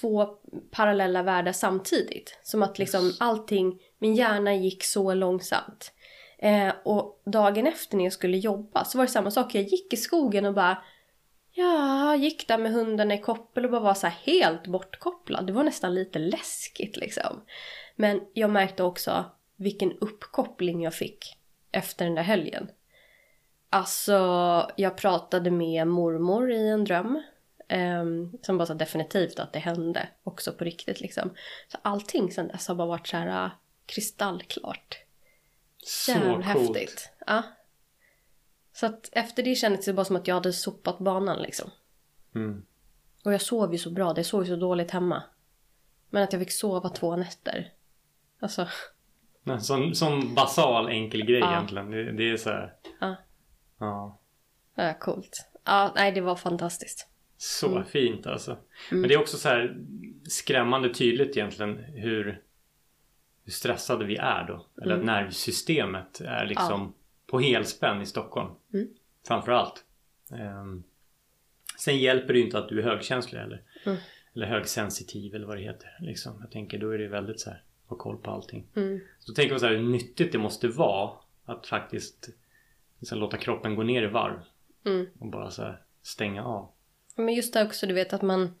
två 0.00 0.26
parallella 0.70 1.22
världar 1.22 1.52
samtidigt. 1.52 2.38
Som 2.42 2.62
att 2.62 2.78
liksom 2.78 3.12
allting, 3.20 3.80
min 3.98 4.14
hjärna 4.14 4.54
gick 4.54 4.84
så 4.84 5.14
långsamt. 5.14 5.92
Eh, 6.38 6.72
och 6.84 7.22
dagen 7.24 7.66
efter 7.66 7.96
när 7.96 8.04
jag 8.04 8.12
skulle 8.12 8.36
jobba 8.36 8.84
så 8.84 8.98
var 8.98 9.04
det 9.04 9.12
samma 9.12 9.30
sak. 9.30 9.54
Jag 9.54 9.64
gick 9.64 9.92
i 9.92 9.96
skogen 9.96 10.44
och 10.44 10.54
bara 10.54 10.82
Ja, 11.58 12.16
gick 12.16 12.48
där 12.48 12.58
med 12.58 12.72
hundarna 12.72 13.14
i 13.14 13.18
koppel 13.18 13.64
och 13.64 13.70
bara 13.70 13.80
var 13.80 13.94
så 13.94 14.06
helt 14.06 14.66
bortkopplad. 14.66 15.46
Det 15.46 15.52
var 15.52 15.64
nästan 15.64 15.94
lite 15.94 16.18
läskigt 16.18 16.96
liksom. 16.96 17.40
Men 17.94 18.20
jag 18.32 18.50
märkte 18.50 18.82
också 18.82 19.24
vilken 19.56 19.92
uppkoppling 19.98 20.82
jag 20.82 20.94
fick 20.94 21.36
efter 21.72 22.04
den 22.04 22.14
där 22.14 22.22
helgen. 22.22 22.70
Alltså, 23.70 24.70
jag 24.76 24.96
pratade 24.96 25.50
med 25.50 25.88
mormor 25.88 26.52
i 26.52 26.68
en 26.68 26.84
dröm. 26.84 27.22
Eh, 27.68 28.04
som 28.42 28.58
bara 28.58 28.66
sa 28.66 28.74
definitivt 28.74 29.38
att 29.38 29.52
det 29.52 29.58
hände 29.58 30.08
också 30.22 30.52
på 30.52 30.64
riktigt 30.64 31.00
liksom. 31.00 31.30
Så 31.68 31.78
allting 31.82 32.30
sen 32.30 32.48
dess 32.48 32.68
har 32.68 32.74
bara 32.74 32.88
varit 32.88 33.06
så 33.06 33.16
här 33.16 33.44
eh, 33.44 33.50
kristallklart. 33.86 35.05
Så 35.88 36.40
häftigt. 36.40 37.10
Ja. 37.26 37.42
Så 38.72 38.86
att 38.86 39.08
efter 39.12 39.42
det 39.42 39.54
kändes 39.54 39.84
det 39.86 39.92
bara 39.92 40.04
som 40.04 40.16
att 40.16 40.28
jag 40.28 40.34
hade 40.34 40.52
sopat 40.52 40.98
banan 40.98 41.42
liksom. 41.42 41.70
Mm. 42.34 42.66
Och 43.24 43.32
jag 43.32 43.40
sov 43.40 43.72
ju 43.72 43.78
så 43.78 43.90
bra, 43.90 44.12
det 44.12 44.24
sov 44.24 44.42
ju 44.44 44.48
så 44.48 44.56
dåligt 44.56 44.90
hemma. 44.90 45.22
Men 46.10 46.22
att 46.22 46.32
jag 46.32 46.42
fick 46.42 46.52
sova 46.52 46.88
två 46.88 47.16
nätter. 47.16 47.72
Alltså, 48.40 48.68
Nej, 49.42 49.60
Som, 49.60 49.94
som 49.94 50.34
basal 50.34 50.88
enkel 50.88 51.24
grej 51.24 51.40
Ja. 51.40 51.52
egentligen. 51.52 51.90
Det, 51.90 52.12
det 52.12 52.30
är 52.30 52.36
så 52.36 52.50
här. 52.50 52.74
Ja. 53.00 53.16
Ja. 53.78 54.20
Ja, 54.74 54.94
coolt. 54.94 55.48
Ja, 55.64 55.92
nej 55.94 56.12
det 56.12 56.20
var 56.20 56.36
fantastiskt. 56.36 57.08
Så 57.36 57.66
Mm. 57.70 57.84
fint 57.84 58.26
alltså. 58.26 58.56
Men 58.90 59.02
det 59.02 59.14
är 59.14 59.20
också 59.20 59.36
så 59.36 59.48
här 59.48 59.76
skrämmande 60.28 60.94
tydligt 60.94 61.36
egentligen 61.36 61.76
hur, 61.78 62.42
hur 63.46 63.52
stressade 63.52 64.04
vi 64.04 64.16
är 64.16 64.44
då. 64.44 64.66
Eller 64.82 64.94
Mm. 64.94 65.00
att 65.00 65.06
nervsystemet 65.06 66.20
är 66.20 66.46
liksom 66.46 66.94
på 67.26 67.40
helspänn 67.40 68.02
i 68.02 68.06
Stockholm. 68.06 68.50
Mm. 68.74 68.88
Framför 69.26 69.52
allt. 69.52 69.84
Ehm, 70.32 70.82
sen 71.78 71.98
hjälper 71.98 72.32
det 72.32 72.38
ju 72.38 72.44
inte 72.44 72.58
att 72.58 72.68
du 72.68 72.78
är 72.78 72.82
högkänslig 72.82 73.40
eller, 73.40 73.62
Mm. 73.86 73.98
eller 74.34 74.46
högsensitiv 74.46 75.34
eller 75.34 75.46
vad 75.46 75.56
det 75.56 75.62
heter. 75.62 75.96
Liksom. 76.00 76.36
Jag 76.40 76.50
tänker 76.50 76.78
då 76.78 76.90
är 76.90 76.98
det 76.98 77.08
väldigt 77.08 77.40
så 77.40 77.50
här 77.50 77.62
ha 77.86 77.96
koll 77.96 78.16
på 78.16 78.30
allting. 78.30 78.66
Mm. 78.76 79.00
Så 79.18 79.34
tänker 79.34 79.52
jag 79.54 79.60
så 79.60 79.66
här 79.66 79.74
hur 79.74 79.82
nyttigt 79.82 80.32
det 80.32 80.38
måste 80.38 80.68
vara 80.68 81.10
att 81.44 81.66
faktiskt 81.66 82.28
liksom, 82.98 83.18
låta 83.18 83.36
kroppen 83.36 83.74
gå 83.74 83.82
ner 83.82 84.02
i 84.02 84.06
varv. 84.06 84.40
Mm. 84.84 85.06
Och 85.18 85.26
bara 85.26 85.50
så 85.50 85.62
här 85.62 85.82
stänga 86.02 86.44
av. 86.44 86.70
Men 87.16 87.34
just 87.34 87.54
det 87.54 87.64
också, 87.64 87.86
du 87.86 87.94
vet 87.94 88.12
att 88.12 88.22
man... 88.22 88.54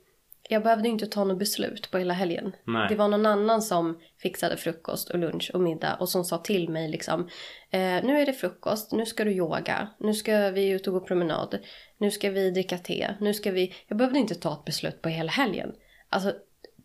Jag 0.48 0.62
behövde 0.62 0.88
inte 0.88 1.06
ta 1.06 1.24
något 1.24 1.38
beslut 1.38 1.90
på 1.90 1.98
hela 1.98 2.14
helgen. 2.14 2.52
Nej. 2.64 2.86
Det 2.88 2.94
var 2.94 3.08
någon 3.08 3.26
annan 3.26 3.62
som 3.62 4.00
fixade 4.18 4.56
frukost 4.56 5.10
och 5.10 5.18
lunch 5.18 5.50
och 5.54 5.60
middag 5.60 5.96
och 6.00 6.08
som 6.08 6.24
sa 6.24 6.38
till 6.38 6.68
mig 6.68 6.88
liksom 6.88 7.20
eh, 7.70 7.80
Nu 7.80 8.20
är 8.20 8.26
det 8.26 8.32
frukost, 8.32 8.92
nu 8.92 9.06
ska 9.06 9.24
du 9.24 9.32
yoga, 9.32 9.88
nu 9.98 10.14
ska 10.14 10.50
vi 10.50 10.68
ut 10.68 10.86
och 10.86 10.92
gå 10.92 11.00
promenad, 11.00 11.58
nu 11.98 12.10
ska 12.10 12.30
vi 12.30 12.50
dricka 12.50 12.78
te, 12.78 13.14
nu 13.20 13.34
ska 13.34 13.50
vi... 13.50 13.74
Jag 13.86 13.98
behövde 13.98 14.18
inte 14.18 14.34
ta 14.34 14.52
ett 14.52 14.64
beslut 14.64 15.02
på 15.02 15.08
hela 15.08 15.32
helgen. 15.32 15.72
Alltså, 16.08 16.32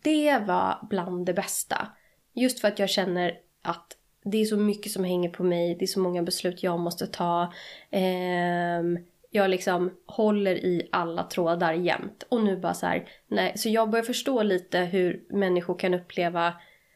det 0.03 0.37
var 0.47 0.87
bland 0.89 1.25
det 1.25 1.33
bästa. 1.33 1.87
Just 2.33 2.59
för 2.59 2.67
att 2.67 2.79
jag 2.79 2.89
känner 2.89 3.37
att 3.61 3.97
det 4.23 4.37
är 4.37 4.45
så 4.45 4.57
mycket 4.57 4.91
som 4.91 5.03
hänger 5.03 5.29
på 5.29 5.43
mig, 5.43 5.75
det 5.75 5.85
är 5.85 5.87
så 5.87 5.99
många 5.99 6.23
beslut 6.23 6.63
jag 6.63 6.79
måste 6.79 7.07
ta. 7.07 7.53
Ehm, 7.91 8.97
jag 9.33 9.49
liksom 9.49 9.91
håller 10.05 10.55
i 10.55 10.89
alla 10.91 11.23
trådar 11.23 11.73
jämt. 11.73 12.23
Och 12.29 12.43
nu 12.43 12.57
bara 12.57 12.73
så 12.73 12.85
här, 12.85 13.09
nej. 13.27 13.53
Så 13.57 13.69
jag 13.69 13.89
börjar 13.89 14.03
förstå 14.03 14.43
lite 14.43 14.79
hur 14.79 15.23
människor 15.29 15.79
kan 15.79 15.93
uppleva, 15.93 16.53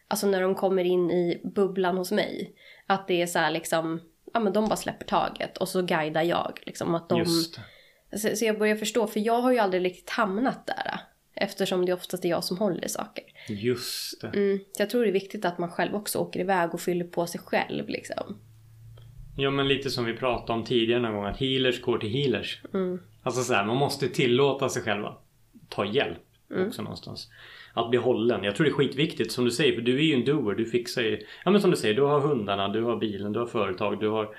alltså 0.08 0.28
när 0.28 0.42
de 0.42 0.56
kommer 0.56 0.84
in 0.84 1.12
i 1.12 1.42
bubblan 1.56 1.98
hos 1.98 2.12
mig. 2.12 2.56
Att 2.88 3.08
det 3.08 3.22
är 3.22 3.28
så 3.28 3.40
här 3.40 3.52
liksom, 3.52 4.02
ja 4.34 4.40
men 4.40 4.54
de 4.54 4.68
bara 4.68 4.76
släpper 4.76 5.06
taget 5.06 5.58
och 5.58 5.70
så 5.70 5.82
guidar 5.82 6.24
jag 6.24 6.60
liksom 6.66 6.96
att 6.96 7.10
de... 7.10 7.26
Så, 8.18 8.36
så 8.36 8.46
jag 8.46 8.60
börjar 8.60 8.76
förstå, 8.76 9.08
för 9.08 9.20
jag 9.20 9.42
har 9.42 9.52
ju 9.52 9.60
aldrig 9.60 9.86
riktigt 9.86 10.10
hamnat 10.10 10.68
där. 10.68 11.00
Eftersom 11.36 11.86
det 11.86 11.94
oftast 11.94 12.26
är 12.26 12.30
jag 12.30 12.44
som 12.44 12.58
håller 12.58 12.86
i 12.86 12.90
saker. 12.90 13.24
Just 13.48 14.22
det. 14.22 14.28
Mm, 14.28 14.60
jag 14.78 14.90
tror 14.90 15.04
det 15.04 15.10
är 15.10 15.14
viktigt 15.14 15.46
att 15.46 15.58
man 15.58 15.72
själv 15.72 15.96
också 15.96 16.20
åker 16.20 16.40
iväg 16.40 16.74
och 16.74 16.82
fyller 16.82 17.06
på 17.06 17.28
sig 17.28 17.42
själv 17.42 17.90
liksom. 17.90 18.40
Ja 19.38 19.50
men 19.52 19.68
lite 19.68 19.90
som 19.90 20.06
vi 20.06 20.14
pratade 20.14 20.60
om 20.60 20.66
tidigare 20.66 21.02
någon 21.02 21.14
gång 21.16 21.26
att 21.26 21.38
healers 21.40 21.82
går 21.82 21.98
till 21.98 22.10
healers. 22.10 22.62
Mm. 22.74 23.00
Alltså 23.24 23.42
så 23.44 23.54
här, 23.54 23.66
man 23.66 23.78
måste 23.78 24.08
tillåta 24.08 24.70
sig 24.70 24.82
själva 24.84 25.16
ta 25.70 25.86
hjälp 25.86 26.18
Mm. 26.52 26.68
också 26.68 26.82
någonstans. 26.82 27.30
Att 27.74 27.90
bli 27.90 28.00
hållen. 28.00 28.44
Jag 28.44 28.56
tror 28.56 28.66
det 28.66 28.72
är 28.72 28.74
skitviktigt 28.74 29.32
som 29.32 29.46
du 29.46 29.52
säger 29.52 29.74
för 29.76 29.82
du 29.82 29.96
är 29.98 30.04
ju 30.04 30.14
en 30.14 30.26
doer. 30.26 30.56
Du 30.56 30.66
fixar 30.66 31.02
ju. 31.02 31.20
Ja 31.46 31.52
men 31.52 31.62
som 31.62 31.72
du 31.72 31.78
säger, 31.78 31.96
du 31.96 32.02
har 32.02 32.20
hundarna, 32.20 32.68
du 32.68 32.82
har 32.84 32.98
bilen, 32.98 33.34
du 33.34 33.40
har 33.40 33.46
företag, 33.48 34.00
du 34.00 34.08
har 34.10 34.36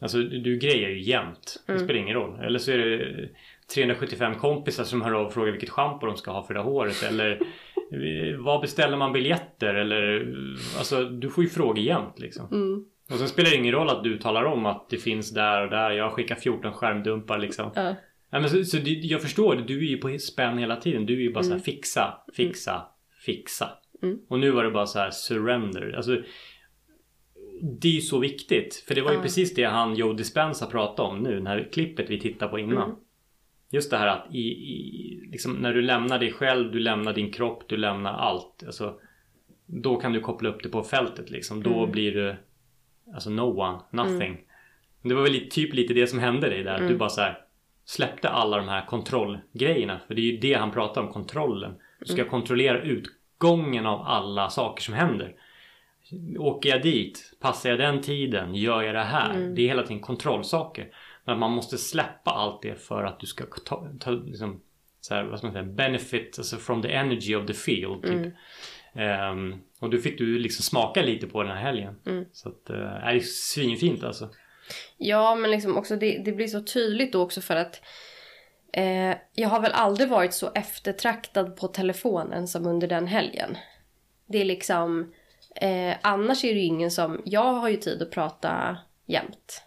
Alltså 0.00 0.18
du, 0.18 0.58
grejer 0.58 0.88
ju 0.88 1.02
jämt. 1.02 1.62
Det 1.66 1.72
Mm. 1.72 1.84
spelar 1.84 2.00
ingen 2.00 2.14
roll. 2.14 2.40
Eller 2.40 2.58
så 2.58 2.70
är 2.72 2.78
det 2.78 3.28
375 3.74 4.34
kompisar 4.34 4.84
som 4.84 5.02
hör 5.02 5.12
av 5.12 5.26
och 5.26 5.32
frågar 5.32 5.50
vilket 5.52 5.70
schampo 5.70 6.06
de 6.06 6.16
ska 6.16 6.30
ha 6.30 6.42
för 6.46 6.54
det 6.54 6.60
här 6.60 6.66
håret. 6.70 7.02
Eller 7.02 7.38
vad 8.44 8.60
beställer 8.60 8.96
man 8.96 9.12
biljetter? 9.12 9.74
Eller 9.74 10.34
alltså 10.78 11.04
du 11.04 11.30
får 11.30 11.44
ju 11.44 11.50
frågor 11.50 11.78
jämt 11.78 12.18
liksom. 12.18 12.46
Mm. 12.52 12.84
Och 13.10 13.18
sen 13.18 13.28
spelar 13.28 13.50
det 13.50 13.56
ingen 13.56 13.72
roll 13.74 13.88
att 13.88 14.04
du 14.04 14.18
talar 14.18 14.44
om 14.44 14.66
att 14.66 14.88
det 14.90 14.96
finns 14.98 15.30
där 15.34 15.64
och 15.64 15.70
där. 15.70 15.90
Jag 15.90 16.12
skickar 16.12 16.34
14 16.34 16.72
skärmdumpar 16.72 17.38
liksom. 17.38 17.70
Ja. 17.74 17.82
Nej, 18.30 18.40
men 18.40 18.50
så, 18.50 18.64
så 18.64 18.76
det, 18.76 18.90
jag 18.90 19.22
förstår. 19.22 19.56
Du 19.56 19.78
är 19.78 19.88
ju 19.90 19.96
på 19.98 20.18
spänn 20.18 20.58
hela 20.58 20.76
tiden. 20.76 21.06
Du 21.06 21.14
är 21.14 21.22
ju 21.22 21.32
bara 21.32 21.44
så 21.44 21.52
här 21.52 21.58
fixa, 21.58 22.14
fixa, 22.34 22.86
fixa. 23.24 23.70
Mm. 24.02 24.18
Och 24.28 24.38
nu 24.38 24.50
var 24.50 24.64
det 24.64 24.70
bara 24.70 24.86
så 24.86 24.98
här 24.98 25.10
surrender. 25.10 25.92
Alltså, 25.96 26.22
det 27.80 27.88
är 27.88 27.92
ju 27.92 28.00
så 28.00 28.18
viktigt. 28.18 28.84
För 28.88 28.94
det 28.94 29.00
var 29.00 29.10
ju 29.10 29.16
Ja. 29.16 29.22
precis 29.22 29.54
det 29.54 29.64
han 29.64 29.94
Joe 29.96 30.12
Dispenza 30.12 30.66
pratade 30.66 31.08
om 31.08 31.18
nu. 31.18 31.40
Det 31.40 31.48
här 31.48 31.68
klippet 31.72 32.10
vi 32.10 32.20
tittade 32.20 32.50
på 32.50 32.58
innan. 32.58 32.82
Mm. 32.82 32.96
Just 33.70 33.90
det 33.90 33.96
här 33.96 34.06
att 34.06 34.34
i, 34.34 34.38
i, 34.48 35.20
liksom, 35.32 35.52
när 35.52 35.74
du 35.74 35.82
lämnar 35.82 36.18
dig 36.18 36.32
själv, 36.32 36.72
du 36.72 36.78
lämnar 36.78 37.12
din 37.12 37.32
kropp, 37.32 37.64
du 37.68 37.76
lämnar 37.76 38.12
allt. 38.12 38.62
Alltså, 38.66 38.94
då 39.66 39.96
kan 39.96 40.12
du 40.12 40.20
koppla 40.20 40.48
upp 40.48 40.62
det 40.62 40.68
på 40.68 40.82
fältet 40.82 41.30
liksom. 41.30 41.62
Då 41.62 41.78
Mm. 41.78 41.90
blir 41.92 42.12
du 42.12 42.36
Alltså 43.14 43.30
no 43.30 43.60
one, 43.60 43.78
nothing. 43.90 44.38
Det 45.02 45.14
var 45.14 45.22
väl 45.22 45.50
typ 45.50 45.74
lite 45.74 45.94
det 45.94 46.06
som 46.06 46.18
hände 46.18 46.48
dig 46.48 46.62
där. 46.62 46.76
Mm. 46.76 46.88
du 46.88 46.96
bara 46.96 47.08
så 47.08 47.20
här 47.20 47.38
släppte 47.84 48.28
alla 48.28 48.56
de 48.56 48.68
här 48.68 48.86
kontrollgrejerna. 48.86 50.00
För 50.06 50.14
det 50.14 50.20
är 50.20 50.32
ju 50.32 50.36
det 50.36 50.54
han 50.54 50.70
pratar 50.70 51.02
om, 51.02 51.12
kontrollen. 51.12 51.74
Du 52.00 52.06
ska 52.06 52.24
kontrollera 52.24 52.82
utgången 52.82 53.86
av 53.86 54.00
alla 54.00 54.50
saker 54.50 54.82
som 54.82 54.94
händer. 54.94 55.34
Åker 56.38 56.68
jag 56.68 56.82
dit? 56.82 57.36
Passar 57.40 57.70
jag 57.70 57.78
den 57.78 58.02
tiden? 58.02 58.54
Gör 58.54 58.82
jag 58.82 58.94
det 58.94 59.02
här? 59.02 59.34
Mm. 59.34 59.54
Det 59.54 59.62
är 59.62 59.68
hela 59.68 59.82
tiden 59.82 60.00
kontrollsaker. 60.00 60.88
Men 61.24 61.38
man 61.38 61.50
måste 61.50 61.78
släppa 61.78 62.30
allt 62.30 62.62
det 62.62 62.82
för 62.82 63.04
att 63.04 63.20
du 63.20 63.26
ska 63.26 63.44
ta, 63.64 63.88
ta 64.00 64.10
liksom, 64.10 64.60
så 65.00 65.14
här, 65.14 65.24
vad 65.24 65.38
ska 65.38 65.46
man 65.46 65.54
säga, 65.54 65.64
benefit 65.64 66.38
alltså 66.38 66.56
from 66.56 66.82
the 66.82 66.92
energy 66.92 67.34
of 67.34 67.46
the 67.46 67.54
field. 67.54 68.02
Typ. 68.02 68.12
Mm. 68.12 68.30
Ehm, 68.94 69.54
och 69.80 69.90
då 69.90 69.98
fick 69.98 70.18
du 70.18 70.38
liksom 70.38 70.62
smaka 70.62 71.02
lite 71.02 71.26
på 71.26 71.42
den 71.42 71.52
här 71.52 71.62
helgen. 71.62 72.00
Mm. 72.06 72.24
Så 72.32 72.48
att, 72.48 72.70
uh, 72.70 72.76
det 72.76 73.16
är 73.16 73.20
svinfint 73.20 74.04
alltså. 74.04 74.30
Ja, 74.96 75.34
men 75.34 75.50
liksom 75.50 75.76
också 75.76 75.96
det, 75.96 76.22
det 76.24 76.32
blir 76.32 76.46
så 76.46 76.62
tydligt 76.62 77.12
då 77.12 77.22
också 77.22 77.40
för 77.40 77.56
att 77.56 77.82
eh, 78.72 79.16
jag 79.34 79.48
har 79.48 79.60
väl 79.60 79.72
aldrig 79.72 80.08
varit 80.08 80.34
så 80.34 80.52
eftertraktad 80.54 81.56
på 81.56 81.68
telefonen 81.68 82.48
som 82.48 82.66
under 82.66 82.88
den 82.88 83.06
helgen. 83.06 83.56
Det 84.26 84.38
är 84.38 84.44
liksom, 84.44 85.14
eh, 85.56 85.96
annars 86.02 86.44
är 86.44 86.54
det 86.54 86.60
ju 86.60 86.66
ingen 86.66 86.90
som, 86.90 87.22
jag 87.24 87.52
har 87.52 87.68
ju 87.68 87.76
tid 87.76 88.02
att 88.02 88.10
prata 88.10 88.76
jämt. 89.06 89.62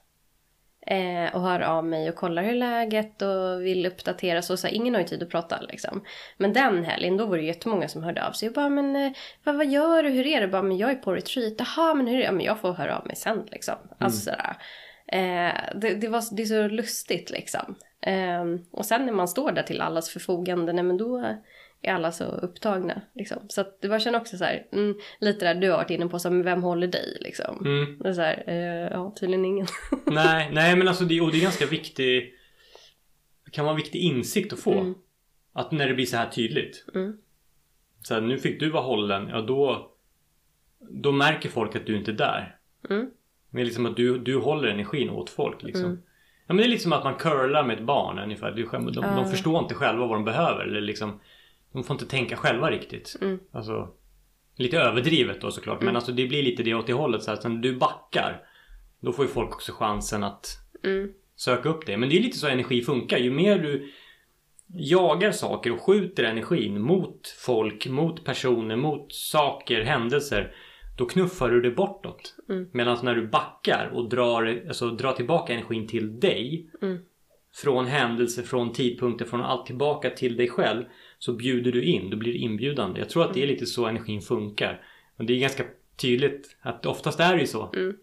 Eh, 0.89 1.36
och 1.36 1.41
hör 1.41 1.60
av 1.60 1.86
mig 1.86 2.10
och 2.10 2.15
kollar 2.15 2.43
hur 2.43 2.56
läget 2.56 3.21
och 3.21 3.62
vill 3.62 3.86
uppdatera 3.86 4.41
så, 4.41 4.58
så 4.58 4.67
här, 4.67 4.73
ingen 4.73 4.93
har 4.93 5.02
ju 5.02 5.08
tid 5.08 5.23
att 5.23 5.30
prata 5.30 5.62
liksom. 5.62 6.04
Men 6.38 6.54
den 6.54 6.84
helgen 6.84 7.17
då 7.17 7.26
var 7.26 7.38
det 7.38 7.43
jättemånga 7.43 7.88
som 7.88 8.04
hörde 8.04 8.28
av 8.28 8.32
sig. 8.32 8.45
Jag 8.45 8.54
bara, 8.54 8.69
men 8.69 8.95
eh, 8.95 9.12
vad, 9.43 9.56
vad 9.56 9.67
gör 9.67 10.04
du? 10.04 10.10
Hur 10.10 10.28
är 10.28 10.41
det? 10.41 10.47
Bara, 10.47 10.62
men 10.62 10.78
jag 10.78 10.91
är 10.91 10.95
på 10.95 11.13
retreat. 11.13 11.54
Jaha, 11.58 11.93
men 11.93 12.08
hur 12.08 12.15
är 12.15 12.19
det? 12.19 12.26
Ja, 12.26 12.32
men 12.32 12.45
jag 12.45 12.60
får 12.60 12.73
höra 12.73 12.97
av 12.97 13.08
mig 13.08 13.15
sen 13.15 13.47
liksom. 13.52 13.76
Alltså 13.97 14.21
sådär. 14.21 14.58
Eh, 15.08 15.54
det, 15.76 15.95
det, 15.95 16.08
var, 16.08 16.36
det 16.36 16.41
är 16.41 16.45
så 16.45 16.67
lustigt 16.67 17.30
liksom. 17.30 17.76
Eh, 18.02 18.43
och 18.71 18.86
sen 18.86 19.06
när 19.06 19.13
man 19.13 19.28
står 19.28 19.52
där 19.52 19.63
till 19.63 19.82
allas 19.82 20.10
förfogande, 20.10 20.73
nej 20.73 20.84
men 20.84 20.97
då 20.97 21.36
är 21.88 21.93
alla 21.93 22.12
så 22.12 22.23
upptagna. 22.23 23.02
Liksom. 23.15 23.38
Så 23.50 23.62
att 23.62 23.82
det 23.82 23.88
var 23.88 24.00
känner 24.00 24.19
också 24.19 24.38
så 24.38 24.43
här, 24.43 24.67
mm, 24.71 24.95
lite 25.19 25.45
där 25.45 25.56
du 25.56 25.69
har 25.69 25.78
varit 25.78 25.89
inne 25.89 26.08
på, 26.08 26.19
så 26.19 26.30
här, 26.30 26.36
men 26.36 26.45
vem 26.45 26.63
håller 26.63 26.88
dig 26.88 27.17
liksom? 27.21 27.65
Mm. 27.65 28.00
Det 28.00 28.10
är 28.10 28.13
så 28.13 28.21
här, 28.21 28.43
eh, 28.47 28.91
ja 28.91 29.15
tydligen 29.19 29.45
ingen. 29.45 29.67
nej, 30.06 30.50
nej 30.54 30.76
men 30.76 30.88
alltså 30.88 31.04
det, 31.04 31.21
och 31.21 31.32
det 31.32 31.38
är 31.38 31.41
ganska 31.41 31.65
viktig 31.65 32.34
kan 33.58 33.65
vara 33.65 33.73
en 33.73 33.82
viktig 33.82 34.00
insikt 34.00 34.54
att 34.54 34.60
få. 34.60 34.73
Mm. 34.73 34.95
Att 35.54 35.71
när 35.71 35.88
det 35.88 35.93
blir 35.93 36.06
så 36.06 36.17
här 36.17 36.30
tydligt. 36.30 36.86
Mm. 36.95 37.17
Så 38.02 38.13
här, 38.13 38.21
nu 38.21 38.38
fick 38.38 38.60
du 38.60 38.69
vara 38.69 38.84
hållen, 38.84 39.28
ja 39.28 39.41
då 39.41 39.91
Då 40.80 41.12
märker 41.12 41.50
folk 41.50 41.76
att 41.76 41.86
du 41.86 41.97
inte 41.97 42.12
är 42.12 42.15
där. 42.15 42.58
Mm. 42.89 43.10
Är 43.54 43.65
liksom 43.65 43.86
att 43.86 43.95
du, 43.95 44.19
du 44.19 44.38
håller 44.38 44.67
energin 44.67 45.10
åt 45.10 45.30
folk 45.30 45.63
liksom. 45.63 45.86
Mm. 45.86 46.02
Ja 46.47 46.54
men 46.54 46.58
det 46.58 46.63
är 46.63 46.67
lite 46.67 46.84
som 46.84 46.93
att 46.93 47.04
man 47.04 47.15
curlar 47.15 47.63
med 47.63 47.78
ett 47.78 47.86
barn 47.86 48.19
ungefär. 48.19 48.52
De, 48.52 48.91
de, 48.91 49.15
de 49.15 49.30
förstår 49.30 49.60
inte 49.60 49.73
själva 49.73 50.06
vad 50.06 50.15
de 50.15 50.26
behöver. 50.26 50.63
Eller 50.63 50.82
liksom, 50.82 51.19
de 51.73 51.84
får 51.84 51.93
inte 51.93 52.06
tänka 52.06 52.36
själva 52.36 52.71
riktigt. 52.71 53.15
Mm. 53.21 53.39
Alltså, 53.51 53.89
lite 54.56 54.77
överdrivet 54.77 55.41
då 55.41 55.51
såklart. 55.51 55.82
Men 55.82 55.95
alltså 55.95 56.12
det 56.12 56.27
blir 56.27 56.43
lite 56.43 56.63
det 56.63 56.73
åt 56.73 56.88
det 56.88 56.93
hållet. 56.93 57.23
Så 57.23 57.32
här, 57.32 57.41
så 57.41 57.49
när 57.49 57.62
du 57.62 57.75
backar. 57.75 58.41
Då 59.01 59.12
får 59.12 59.25
ju 59.25 59.32
folk 59.32 59.56
också 59.56 59.71
chansen 59.71 60.23
att 60.23 60.47
Mm. 60.84 61.12
söka 61.36 61.69
upp 61.69 61.86
det. 61.86 61.97
Men 61.97 62.10
det 62.10 62.17
är 62.17 62.21
lite 62.21 62.38
så 62.38 62.47
energi 62.47 62.82
funkar. 62.82 63.17
Ju 63.17 63.32
mer 63.32 63.60
du 63.60 63.91
jagar 64.67 65.32
saker 65.32 65.71
och 65.71 65.82
skjuter 65.82 66.23
energin 66.23 66.82
mot 66.82 67.27
folk, 67.45 67.88
mot 67.88 68.25
personer, 68.25 68.75
mot 68.75 69.13
saker, 69.13 69.82
händelser. 69.84 70.56
Då 70.97 71.06
knuffar 71.06 71.49
du 71.49 71.62
det 71.62 71.71
bortåt. 71.71 72.36
Mm. 72.49 72.69
Medan 72.73 72.97
när 73.03 73.15
du 73.15 73.27
backar 73.27 73.89
och 73.93 74.10
drar, 74.10 74.63
alltså, 74.67 74.89
drar 74.89 75.13
tillbaka 75.13 75.53
energin 75.53 75.88
till 75.88 76.19
dig. 76.19 76.69
Mm. 76.82 76.97
Från 77.63 77.88
händelser, 77.88 78.43
från 78.43 78.74
tidpunkter, 78.74 79.26
från 79.26 79.41
allt 79.41 79.65
tillbaka 79.65 80.10
till 80.10 80.38
dig 80.38 80.50
själv. 80.50 80.84
Så 81.20 81.34
bjuder 81.34 81.72
du 81.72 81.84
in, 81.84 82.10
då 82.10 82.17
blir 82.17 82.34
det 82.34 82.39
inbjudande. 82.39 83.00
Jag 83.00 83.10
tror 83.10 83.24
att 83.24 83.34
det 83.34 83.43
är 83.43 83.48
lite 83.48 83.65
så 83.65 83.86
energin 83.86 84.22
funkar. 84.22 84.82
Och 85.17 85.26
det 85.26 85.34
är 85.34 85.39
ganska 85.39 85.63
tydligt 85.96 86.58
att 86.62 86.86
oftast 86.86 87.20
är 87.20 87.34
det 87.34 87.41
ju 87.41 87.48
så. 87.48 87.72
Mm. 87.76 87.96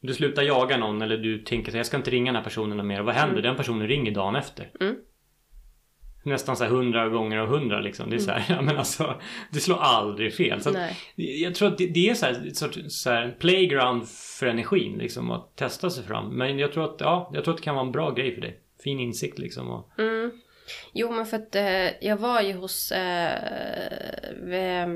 Du 0.00 0.14
slutar 0.14 0.42
jaga 0.42 0.76
någon 0.76 1.02
eller 1.02 1.16
du 1.16 1.38
tänker 1.38 1.70
att 1.70 1.76
jag 1.76 1.86
ska 1.86 1.96
inte 1.96 2.10
ringa 2.10 2.32
den 2.32 2.36
här 2.36 2.44
personen 2.44 2.86
mer. 2.86 3.00
Vad 3.00 3.14
händer? 3.14 3.42
Den 3.42 3.56
personen 3.56 3.88
ringer 3.88 4.12
dagen 4.12 4.36
efter. 4.36 4.70
Mm. 4.80 4.96
nästan 6.24 6.56
så 6.56 6.64
här 6.64 6.70
100 6.70 7.08
gånger 7.08 7.38
av 7.38 7.54
100 7.54 7.80
liksom. 7.80 8.10
Det 8.10 8.16
är 8.16 8.20
så 8.20 8.30
här, 8.30 8.44
ja 8.56 8.62
men 8.62 8.78
alltså 8.78 9.20
det 9.52 9.60
slår 9.60 9.78
aldrig 9.78 10.34
fel. 10.34 10.60
Så 10.60 10.70
att, 10.70 10.76
jag 11.14 11.54
tror 11.54 11.68
att 11.68 11.78
det, 11.78 11.86
det 11.86 12.08
är 12.08 12.14
så 12.14 12.26
här, 12.26 12.50
sorts 12.52 12.78
så 12.88 13.10
här 13.10 13.36
playground 13.38 14.08
för 14.08 14.46
energin 14.46 14.98
liksom 14.98 15.30
att 15.30 15.56
testa 15.56 15.90
sig 15.90 16.04
fram. 16.04 16.28
Men 16.28 16.58
jag 16.58 16.72
tror 16.72 16.84
att, 16.84 16.96
ja, 17.00 17.30
jag 17.34 17.44
tror 17.44 17.54
att 17.54 17.58
det 17.58 17.64
kan 17.64 17.74
vara 17.74 17.86
en 17.86 17.92
bra 17.92 18.10
grej 18.10 18.34
för 18.34 18.40
dig. 18.40 18.60
Fin 18.82 19.00
insikt 19.00 19.38
liksom. 19.38 19.70
Och, 19.70 19.90
Mm. 19.98 20.30
Jo, 20.92 21.10
men 21.10 21.26
för 21.26 21.36
att 21.36 21.54
eh, 21.54 22.04
jag 22.04 22.16
var 22.16 22.40
ju 22.40 22.52
hos 22.52 22.92
eh, 22.92 24.86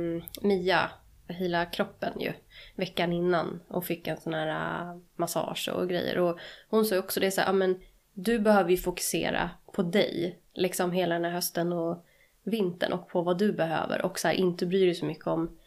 Mia, 0.43 0.91
Hela 1.29 1.67
kroppen 1.67 2.21
ju, 2.21 2.33
veckan 2.75 3.13
innan 3.13 3.61
och 3.69 3.85
fick 3.85 4.07
en 4.07 4.17
sån 4.17 4.35
här 4.35 4.49
eh, 4.49 4.97
massage 5.17 5.69
och 5.75 5.89
grejer. 5.89 6.19
Och 6.19 6.39
hon 6.69 6.85
sa 6.85 6.95
ju 6.95 7.01
också 7.01 7.21
det 7.21 7.31
så 7.31 7.41
här, 7.41 7.49
ja 7.49 7.53
men 7.53 7.81
du 8.15 8.39
behöver 8.39 8.71
ju 8.71 8.77
fokusera 8.77 9.51
på 9.73 9.83
dig, 9.83 10.39
liksom 10.55 10.93
hela 10.93 11.15
den 11.15 11.25
här 11.25 11.31
hösten 11.31 11.73
och 11.73 12.07
vintern 12.45 12.93
och 12.93 13.09
på 13.09 13.23
vad 13.23 13.39
du 13.39 13.53
behöver 13.53 14.03
och 14.03 14.19
så 14.19 14.29
här, 14.29 14.35
inte 14.35 14.67
bry 14.67 14.85
dig 14.85 14.95
så 14.95 15.07
mycket 15.07 15.27
om 15.27 15.59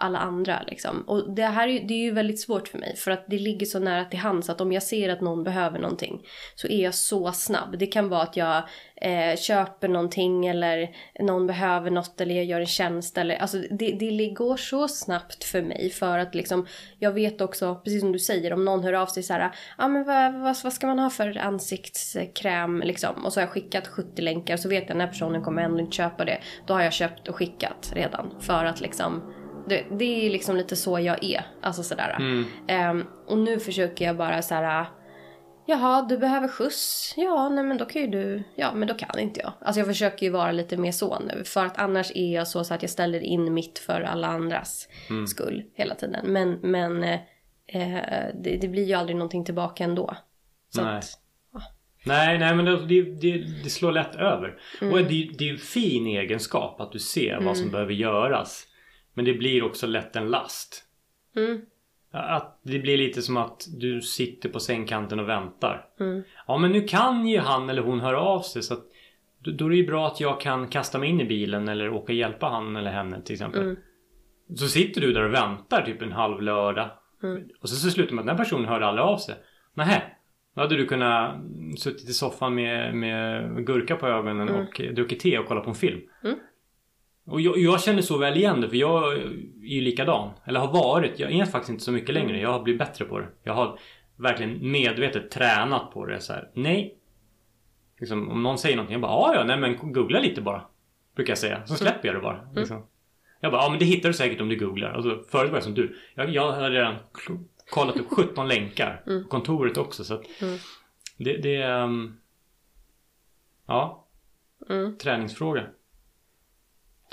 alla 0.00 0.18
andra 0.18 0.62
liksom. 0.66 1.02
Och 1.06 1.34
det 1.34 1.42
här 1.42 1.68
är, 1.68 1.72
ju- 1.72 1.86
det 1.86 1.94
är 1.94 2.02
ju 2.02 2.10
väldigt 2.10 2.40
svårt 2.40 2.68
för 2.68 2.78
mig 2.78 2.96
för 2.96 3.10
att 3.10 3.24
det 3.26 3.38
ligger 3.38 3.66
så 3.66 3.78
nära 3.78 4.04
till 4.04 4.18
hands 4.18 4.50
att 4.50 4.60
om 4.60 4.72
jag 4.72 4.82
ser 4.82 5.08
att 5.08 5.20
någon 5.20 5.44
behöver 5.44 5.78
någonting 5.78 6.22
så 6.54 6.68
är 6.68 6.84
jag 6.84 6.94
så 6.94 7.32
snabb. 7.32 7.78
Det 7.78 7.86
kan 7.86 8.08
vara 8.08 8.22
att 8.22 8.36
jag 8.36 8.62
eh, 8.96 9.36
köper 9.36 9.88
någonting 9.88 10.46
eller 10.46 10.90
någon 11.20 11.46
behöver 11.46 11.90
något 11.90 12.20
eller 12.20 12.34
jag 12.34 12.44
gör 12.44 12.60
en 12.60 12.66
tjänst 12.66 13.18
eller 13.18 13.36
alltså 13.36 13.58
det, 13.70 13.92
det 13.92 14.30
går 14.30 14.56
så 14.56 14.88
snabbt 14.88 15.44
för 15.44 15.62
mig 15.62 15.90
för 15.90 16.18
att 16.18 16.34
liksom 16.34 16.66
jag 16.98 17.12
vet 17.12 17.40
också, 17.40 17.74
precis 17.84 18.00
som 18.00 18.12
du 18.12 18.18
säger, 18.18 18.52
om 18.52 18.64
någon 18.64 18.84
hör 18.84 18.92
av 18.92 19.06
sig 19.06 19.22
så 19.22 19.32
här, 19.32 19.40
ja 19.40 19.50
ah, 19.76 19.88
men 19.88 20.04
vad, 20.04 20.34
vad, 20.34 20.56
vad 20.64 20.72
ska 20.72 20.86
man 20.86 20.98
ha 20.98 21.10
för 21.10 21.38
ansiktskräm 21.38 22.80
liksom 22.80 23.24
och 23.24 23.32
så 23.32 23.40
har 23.40 23.42
jag 23.42 23.52
skickat 23.52 23.86
70 23.86 24.22
länkar 24.22 24.56
så 24.56 24.68
vet 24.68 24.82
jag 24.82 24.88
den 24.88 25.00
här 25.00 25.08
personen 25.08 25.42
kommer 25.42 25.62
ändå 25.62 25.80
inte 25.80 25.96
köpa 25.96 26.24
det. 26.24 26.40
Då 26.66 26.74
har 26.74 26.82
jag 26.82 26.92
köpt 26.92 27.28
och 27.28 27.36
skickat 27.36 27.92
redan 27.94 28.34
för 28.40 28.64
att 28.64 28.80
liksom 28.80 29.34
det, 29.68 29.84
det 29.90 30.26
är 30.26 30.30
liksom 30.30 30.56
lite 30.56 30.76
så 30.76 31.00
jag 31.00 31.24
är. 31.24 31.46
Alltså 31.60 31.82
sådär. 31.82 32.44
Ehm, 32.68 33.04
och 33.26 33.38
nu 33.38 33.60
försöker 33.60 34.04
jag 34.04 34.16
bara 34.16 34.42
så 34.42 34.54
här. 34.54 34.86
Jaha, 35.66 36.02
du 36.02 36.18
behöver 36.18 36.48
skjuts. 36.48 37.14
Ja, 37.16 37.48
nej 37.48 37.64
men 37.64 37.78
då 37.78 37.84
kan 37.84 38.02
ju 38.02 38.08
du. 38.08 38.42
Ja, 38.54 38.74
men 38.74 38.88
då 38.88 38.94
kan 38.94 39.18
inte 39.18 39.40
jag. 39.40 39.52
Alltså 39.60 39.80
jag 39.80 39.86
försöker 39.86 40.26
ju 40.26 40.32
vara 40.32 40.52
lite 40.52 40.76
mer 40.76 40.92
så 40.92 41.18
nu. 41.18 41.44
För 41.44 41.64
att 41.64 41.78
annars 41.78 42.12
är 42.14 42.34
jag 42.34 42.48
så, 42.48 42.64
så 42.64 42.74
att 42.74 42.82
jag 42.82 42.90
ställer 42.90 43.20
in 43.20 43.54
mitt 43.54 43.78
för 43.78 44.00
alla 44.00 44.26
andras 44.26 44.88
skull 45.28 45.62
hela 45.74 45.94
tiden. 45.94 46.32
Men, 46.32 46.58
men 46.62 47.02
eh, 47.02 47.18
det, 48.34 48.56
det 48.60 48.68
blir 48.68 48.84
ju 48.84 48.94
aldrig 48.94 49.16
någonting 49.16 49.44
tillbaka 49.44 49.84
ändå. 49.84 50.16
Så 50.68 50.84
Nej. 50.84 50.98
att, 50.98 51.04
nej, 52.04 52.38
nej 52.38 52.54
men 52.54 52.64
det, 52.64 53.02
det, 53.02 53.62
det, 53.64 53.70
slår 53.70 53.92
lätt 53.92 54.14
över. 54.14 54.60
Mm. 54.80 54.94
Och 54.94 54.98
det, 54.98 55.30
det 55.38 55.48
är 55.48 55.52
en 55.52 55.58
fin 55.58 56.06
egenskap 56.06 56.80
att 56.80 56.92
du 56.92 56.98
ser 56.98 57.40
vad 57.40 57.56
som 57.56 57.70
behöver 57.70 57.92
göras. 57.92 58.66
Men 59.20 59.24
det 59.24 59.34
blir 59.34 59.62
också 59.64 59.86
lätt 59.86 60.16
en 60.16 60.30
last. 60.30 60.84
mm, 61.36 61.60
Att 62.10 62.60
det 62.62 62.78
blir 62.78 62.98
lite 62.98 63.22
som 63.22 63.36
att 63.36 63.66
du 63.78 64.00
sitter 64.00 64.48
på 64.48 64.60
sängkanten 64.60 65.20
och 65.20 65.28
väntar. 65.28 65.86
mm, 66.00 66.22
Ja 66.46 66.58
men 66.58 66.72
nu 66.72 66.80
kan 66.80 67.26
ju 67.28 67.38
han 67.38 67.70
eller 67.70 67.82
hon 67.82 68.00
höra 68.00 68.20
av 68.20 68.40
sig 68.40 68.62
så 68.62 68.74
att 68.74 68.82
då, 69.38 69.50
då 69.50 69.66
är 69.66 69.70
det 69.70 69.76
ju 69.76 69.86
bra 69.86 70.06
att 70.06 70.20
jag 70.20 70.40
kan 70.40 70.68
kasta 70.68 70.98
mig 70.98 71.08
in 71.08 71.20
i 71.20 71.24
bilen 71.24 71.68
eller 71.68 71.90
åka 71.90 72.12
och 72.12 72.18
hjälpa 72.18 72.48
han 72.48 72.76
eller 72.76 72.90
henne 72.90 73.22
till 73.22 73.32
exempel. 73.32 73.62
Mm. 73.62 73.76
Så 74.56 74.68
sitter 74.68 75.00
du 75.00 75.12
där 75.12 75.22
och 75.24 75.34
väntar 75.34 75.82
typ 75.82 76.02
en 76.02 76.12
halv 76.12 76.42
lördag. 76.42 76.90
Mm. 77.22 77.48
Och 77.60 77.68
så, 77.68 77.76
så 77.76 77.90
slutar 77.90 78.14
med 78.14 78.22
att 78.22 78.26
den 78.26 78.36
här 78.36 78.44
personen 78.44 78.68
hörde 78.68 78.86
aldrig 78.86 79.04
av 79.04 79.18
sig. 79.18 79.34
Nähä. 79.74 80.02
Då 80.54 80.60
hade 80.60 80.76
du 80.76 80.86
kunnat 80.86 81.34
mm, 81.34 81.76
suttit 81.76 82.08
i 82.08 82.12
soffan 82.12 82.54
med, 82.54 82.94
med 82.94 83.66
gurka 83.66 83.96
på 83.96 84.06
ögonen 84.06 84.48
och 84.48 84.80
druckit 84.94 85.20
te 85.20 85.38
och 85.38 85.46
kollat 85.46 85.64
på 85.64 85.70
en 85.70 85.76
film. 85.76 86.00
Mm. 87.30 87.32
Och 87.32 87.40
jag, 87.40 87.58
jag 87.58 87.82
känner 87.82 88.02
så 88.02 88.18
väl 88.18 88.36
igen 88.36 88.60
det 88.60 88.68
för 88.68 88.76
jag 88.76 89.12
är 89.12 89.18
ju 89.62 89.80
likadan. 89.80 90.30
Eller 90.44 90.60
har 90.60 90.72
varit. 90.72 91.18
Jag 91.18 91.32
är 91.32 91.44
faktiskt 91.44 91.70
inte 91.70 91.84
så 91.84 91.92
mycket 91.92 92.14
längre. 92.14 92.40
Jag 92.40 92.52
har 92.52 92.62
blivit 92.62 92.78
bättre 92.78 93.04
på 93.04 93.18
det. 93.18 93.26
Jag 93.42 93.54
har 93.54 93.78
verkligen 94.16 94.70
medvetet 94.70 95.30
tränat 95.30 95.90
på 95.92 96.06
det. 96.06 96.20
Så 96.20 96.32
här, 96.32 96.50
nej. 96.54 96.96
Liksom, 98.00 98.30
om 98.30 98.42
någon 98.42 98.58
säger 98.58 98.76
någonting. 98.76 98.92
Jag 98.92 99.00
bara 99.02 99.34
ja 99.34 99.44
nej 99.44 99.56
men 99.56 99.92
googla 99.92 100.20
lite 100.20 100.40
bara. 100.40 100.62
Brukar 101.16 101.30
jag 101.30 101.38
säga. 101.38 101.66
Så 101.66 101.74
släpper 101.74 102.08
jag 102.08 102.16
det 102.16 102.20
bara. 102.20 102.48
Liksom. 102.54 102.86
Jag 103.40 103.52
bara 103.52 103.62
ja 103.62 103.70
men 103.70 103.78
det 103.78 103.84
hittar 103.84 104.08
du 104.08 104.12
säkert 104.12 104.40
om 104.40 104.48
du 104.48 104.56
googlar. 104.58 104.90
Alltså, 104.92 105.24
förut 105.28 105.50
var 105.50 105.56
jag 105.56 105.64
som 105.64 105.74
du. 105.74 105.96
Jag, 106.14 106.30
jag 106.30 106.52
hade 106.52 106.70
redan 106.70 106.94
kollat 107.70 107.96
upp 107.96 108.08
17 108.10 108.48
länkar. 108.48 109.02
På 109.22 109.28
kontoret 109.28 109.76
också. 109.76 110.04
Så 110.04 110.14
att 110.14 110.42
Mm. 110.42 110.58
det, 111.16 111.36
det 111.36 111.56
är... 111.56 111.82
ehm, 111.82 112.16
ja. 113.66 114.06
mm. 114.70 114.98
Träningsfråga. 114.98 115.66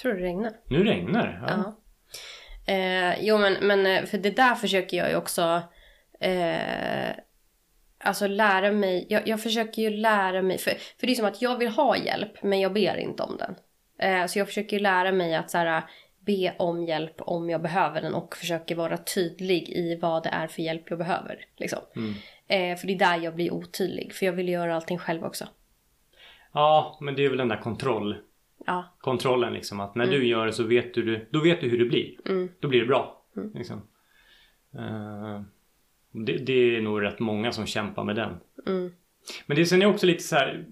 Tror 0.02 0.14
det 0.14 0.24
regnar? 0.24 0.54
Nu 0.68 0.84
regnar 0.84 1.28
det. 1.28 1.40
Ja. 1.48 1.64
Ja. 1.64 2.74
Eh, 2.74 3.16
jo 3.22 3.38
men, 3.38 3.54
men 3.62 3.86
eh, 3.86 4.06
för 4.06 4.18
det 4.18 4.36
där 4.36 4.56
försöker 4.56 4.98
jag 4.98 5.10
ju 5.10 5.16
också 5.16 5.62
eh, 6.20 7.10
Alltså 8.00 8.28
lära 8.28 8.72
mig, 8.72 9.06
jag, 9.10 9.28
jag 9.28 9.42
försöker 9.42 9.82
ju 9.82 9.90
lära 9.90 10.42
mig, 10.42 10.58
för, 10.58 10.72
för 10.72 11.08
det 11.08 11.14
är 11.14 11.16
som 11.16 11.26
att 11.26 11.42
jag 11.42 11.58
vill 11.58 11.68
ha 11.68 11.98
hjälp 11.98 12.44
men 12.44 12.60
jag 12.60 12.74
ber 12.74 12.98
inte 12.98 13.24
om 13.24 13.38
den. 13.38 13.56
Eh, 14.00 14.28
så 14.28 14.40
jag 14.40 14.48
försöker 14.48 14.78
ju 14.78 14.84
lära 14.84 15.12
mig 15.12 15.36
att 15.36 15.52
så 15.52 15.58
här, 15.58 15.84
be 16.20 16.56
om 16.60 16.86
hjälp 16.86 17.16
om 17.18 17.50
jag 17.50 17.62
behöver 17.62 18.02
den 18.02 18.14
och 18.14 18.36
försöker 18.36 18.76
vara 18.76 18.98
tydlig 18.98 19.70
i 19.70 19.96
vad 19.96 20.24
det 20.24 20.30
är 20.30 20.48
för 20.48 20.62
hjälp 20.62 20.90
jag 20.90 21.00
behöver. 21.00 21.46
Liksom. 21.58 21.80
Mm. 21.96 22.14
Eh, 22.48 22.78
för 22.78 22.88
det 22.88 22.94
är 22.94 23.00
där 23.00 23.24
jag 23.24 23.36
blir 23.36 23.54
otydlig, 23.54 24.14
för 24.14 24.26
jag 24.26 24.34
vill 24.34 24.50
göra 24.50 24.76
allting 24.76 24.98
själv 24.98 25.24
också. 25.24 25.46
ja, 26.54 26.98
men 27.02 27.16
det 27.16 27.26
är 27.26 27.30
väl 27.30 27.38
den 27.38 27.48
där 27.48 27.62
kontroll... 27.62 28.18
Ja, 28.68 28.96
Kontrollen 29.00 29.54
liksom. 29.54 29.80
Att 29.80 29.96
när 29.96 30.08
du 30.08 30.28
gör 30.28 30.46
det 30.46 30.54
så 30.54 30.64
vet 30.64 30.94
du, 30.94 31.28
då 31.30 31.40
vet 31.40 31.62
du 31.62 31.68
hur 31.70 31.80
det 31.80 31.86
blir. 31.86 32.18
mm, 32.26 32.50
Då 32.60 32.68
blir 32.68 32.80
det 32.80 32.86
bra. 32.88 33.24
Liksom. 33.54 33.82
Eh, 34.78 35.42
det, 36.12 36.38
det 36.38 36.76
är 36.76 36.82
nog 36.82 37.02
rätt 37.04 37.20
många 37.20 37.52
som 37.52 37.66
kämpar 37.66 38.04
med 38.04 38.16
den. 38.16 38.38
mm, 38.68 38.92
Men 39.46 39.58
det 39.58 39.66
sen 39.66 39.82
är 39.82 39.86
också 39.86 40.06
lite 40.06 40.24
så 40.24 40.36
här. 40.36 40.66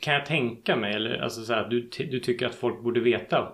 Kan 0.00 0.14
jag 0.14 0.26
tänka 0.26 0.76
mig 0.76 0.94
eller 0.94 1.18
alltså 1.18 1.42
så 1.42 1.52
här, 1.54 1.68
du, 1.68 1.80
du 2.10 2.20
tycker 2.20 2.46
att 2.46 2.54
folk 2.54 2.82
borde 2.82 3.00
veta 3.00 3.52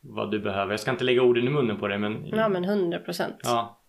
vad 0.00 0.30
du 0.30 0.38
behöver. 0.38 0.72
Jag 0.72 0.80
ska 0.80 0.90
inte 0.90 1.04
lägga 1.04 1.22
orden 1.22 1.44
i 1.46 1.50
munnen 1.50 1.76
på 1.76 1.88
dig 1.88 1.98
men 1.98 2.26
ja 2.26 2.48
men 2.48 2.64
hundra 2.64 2.98
procent. 2.98 3.36
ja, 3.42 3.80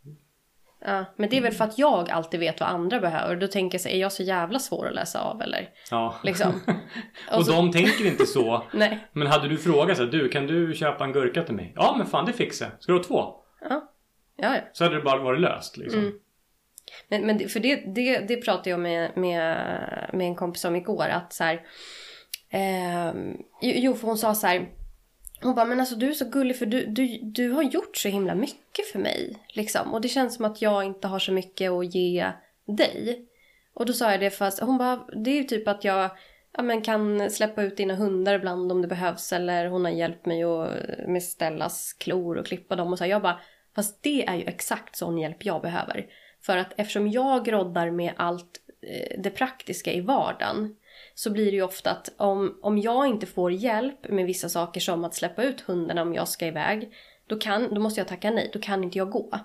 Ja, 0.87 1.05
men 1.17 1.29
det 1.29 1.37
är 1.37 1.41
väl 1.41 1.51
för 1.53 1.63
att 1.65 1.77
jag 1.77 2.09
alltid 2.09 2.39
vet 2.39 2.59
vad 2.59 2.69
andra 2.69 2.99
behöver. 2.99 3.35
Då 3.35 3.47
tänker 3.47 3.75
jag 3.75 3.81
så, 3.81 3.89
är 3.89 3.97
jag 3.97 4.11
så 4.11 4.23
jävla 4.23 4.59
svår 4.59 4.87
att 4.87 4.95
läsa 4.95 5.21
av 5.21 5.41
eller? 5.41 5.69
ja. 5.91 6.15
Liksom. 6.23 6.61
och 7.31 7.45
så- 7.45 7.51
de 7.51 7.71
tänker 7.71 8.05
inte 8.07 8.25
så. 8.25 8.63
Nej. 8.73 8.99
Men 9.13 9.27
hade 9.27 9.47
du 9.47 9.57
frågat 9.57 9.97
så 9.97 10.03
här, 10.03 10.11
du 10.11 10.29
kan 10.29 10.47
du 10.47 10.73
köpa 10.73 11.03
en 11.03 11.11
gurka 11.13 11.43
till 11.43 11.55
mig? 11.55 11.73
Ja 11.75 11.95
men 11.97 12.07
fan 12.07 12.25
det 12.25 12.33
fixar 12.33 12.65
jag. 12.65 12.83
Ska 12.83 12.91
du 12.91 12.97
ha 12.97 13.03
två? 13.03 13.35
Ja. 13.69 13.91
Ja, 14.37 14.55
ja. 14.55 14.61
Så 14.73 14.83
hade 14.83 14.95
det 14.95 15.01
bara 15.01 15.23
varit 15.23 15.41
löst 15.41 15.77
liksom. 15.77 15.99
Mm. 15.99 16.13
Men, 17.07 17.21
men 17.25 17.49
för 17.49 17.59
det, 17.59 17.75
det, 17.75 18.19
det 18.27 18.37
pratade 18.45 18.69
jag 18.69 18.79
med, 18.79 19.17
med, 19.17 19.57
med 20.13 20.27
en 20.27 20.35
kompis 20.35 20.65
om 20.65 20.75
igår. 20.75 21.07
Att 21.09 21.33
så 21.33 21.43
här, 21.43 21.61
ehm, 22.49 23.37
jo, 23.61 23.93
för 23.93 24.07
hon 24.07 24.17
sa 24.17 24.35
så 24.35 24.47
här. 24.47 24.67
Hon 25.45 25.55
bara, 25.55 25.65
men 25.65 25.79
alltså 25.79 25.95
du 25.95 26.09
är 26.09 26.13
så 26.13 26.25
gullig 26.25 26.57
för 26.57 26.65
du, 26.65 26.85
du, 26.85 27.19
du 27.21 27.51
har 27.51 27.63
gjort 27.63 27.97
så 27.97 28.07
himla 28.07 28.35
mycket 28.35 28.87
för 28.91 28.99
mig. 28.99 29.37
Liksom. 29.49 29.93
Och 29.93 30.01
det 30.01 30.07
känns 30.07 30.35
som 30.35 30.45
att 30.45 30.61
jag 30.61 30.83
inte 30.83 31.07
har 31.07 31.19
så 31.19 31.31
mycket 31.31 31.71
att 31.71 31.95
ge 31.95 32.31
dig. 32.67 33.25
Och 33.73 33.85
då 33.85 33.93
sa 33.93 34.11
jag 34.11 34.19
det 34.19 34.29
fast 34.29 34.59
hon 34.59 34.77
bara, 34.77 35.07
det 35.23 35.29
är 35.29 35.35
ju 35.35 35.43
typ 35.43 35.67
att 35.67 35.83
jag 35.83 36.09
ja, 36.57 36.63
men 36.63 36.81
kan 36.81 37.31
släppa 37.31 37.63
ut 37.63 37.77
dina 37.77 37.95
hundar 37.95 38.33
ibland 38.33 38.71
om 38.71 38.81
det 38.81 38.87
behövs. 38.87 39.33
Eller 39.33 39.67
hon 39.67 39.85
har 39.85 39.91
hjälpt 39.91 40.25
mig 40.25 40.43
att, 40.43 40.69
eh, 40.69 41.07
med 41.07 41.23
Stellas 41.23 41.93
klor 41.93 42.37
och 42.37 42.45
klippa 42.45 42.75
dem. 42.75 42.91
Och 42.91 42.97
så 42.97 43.03
här, 43.03 43.11
jag 43.11 43.21
bara, 43.21 43.39
fast 43.75 44.03
det 44.03 44.25
är 44.25 44.35
ju 44.35 44.43
exakt 44.43 44.95
sån 44.95 45.17
hjälp 45.17 45.45
jag 45.45 45.61
behöver. 45.61 46.05
För 46.41 46.57
att 46.57 46.73
eftersom 46.77 47.11
jag 47.11 47.45
groddar 47.45 47.91
med 47.91 48.13
allt 48.15 48.61
eh, 48.81 49.21
det 49.21 49.29
praktiska 49.29 49.93
i 49.93 50.01
vardagen 50.01 50.75
så 51.15 51.29
blir 51.31 51.45
det 51.45 51.57
ju 51.57 51.63
ofta 51.63 51.91
att 51.91 52.09
om, 52.17 52.59
om 52.61 52.77
jag 52.77 53.07
inte 53.07 53.25
får 53.25 53.51
hjälp 53.51 54.09
med 54.09 54.25
vissa 54.25 54.49
saker 54.49 54.81
som 54.81 55.03
att 55.03 55.15
släppa 55.15 55.43
ut 55.43 55.61
hundarna 55.61 56.01
om 56.01 56.13
jag 56.13 56.27
ska 56.27 56.47
iväg 56.47 56.93
då, 57.27 57.39
kan, 57.39 57.73
då 57.73 57.81
måste 57.81 57.99
jag 57.99 58.07
tacka 58.07 58.31
nej, 58.31 58.49
då 58.53 58.59
kan 58.59 58.83
inte 58.83 58.97
jag 58.97 59.09
gå. 59.09 59.39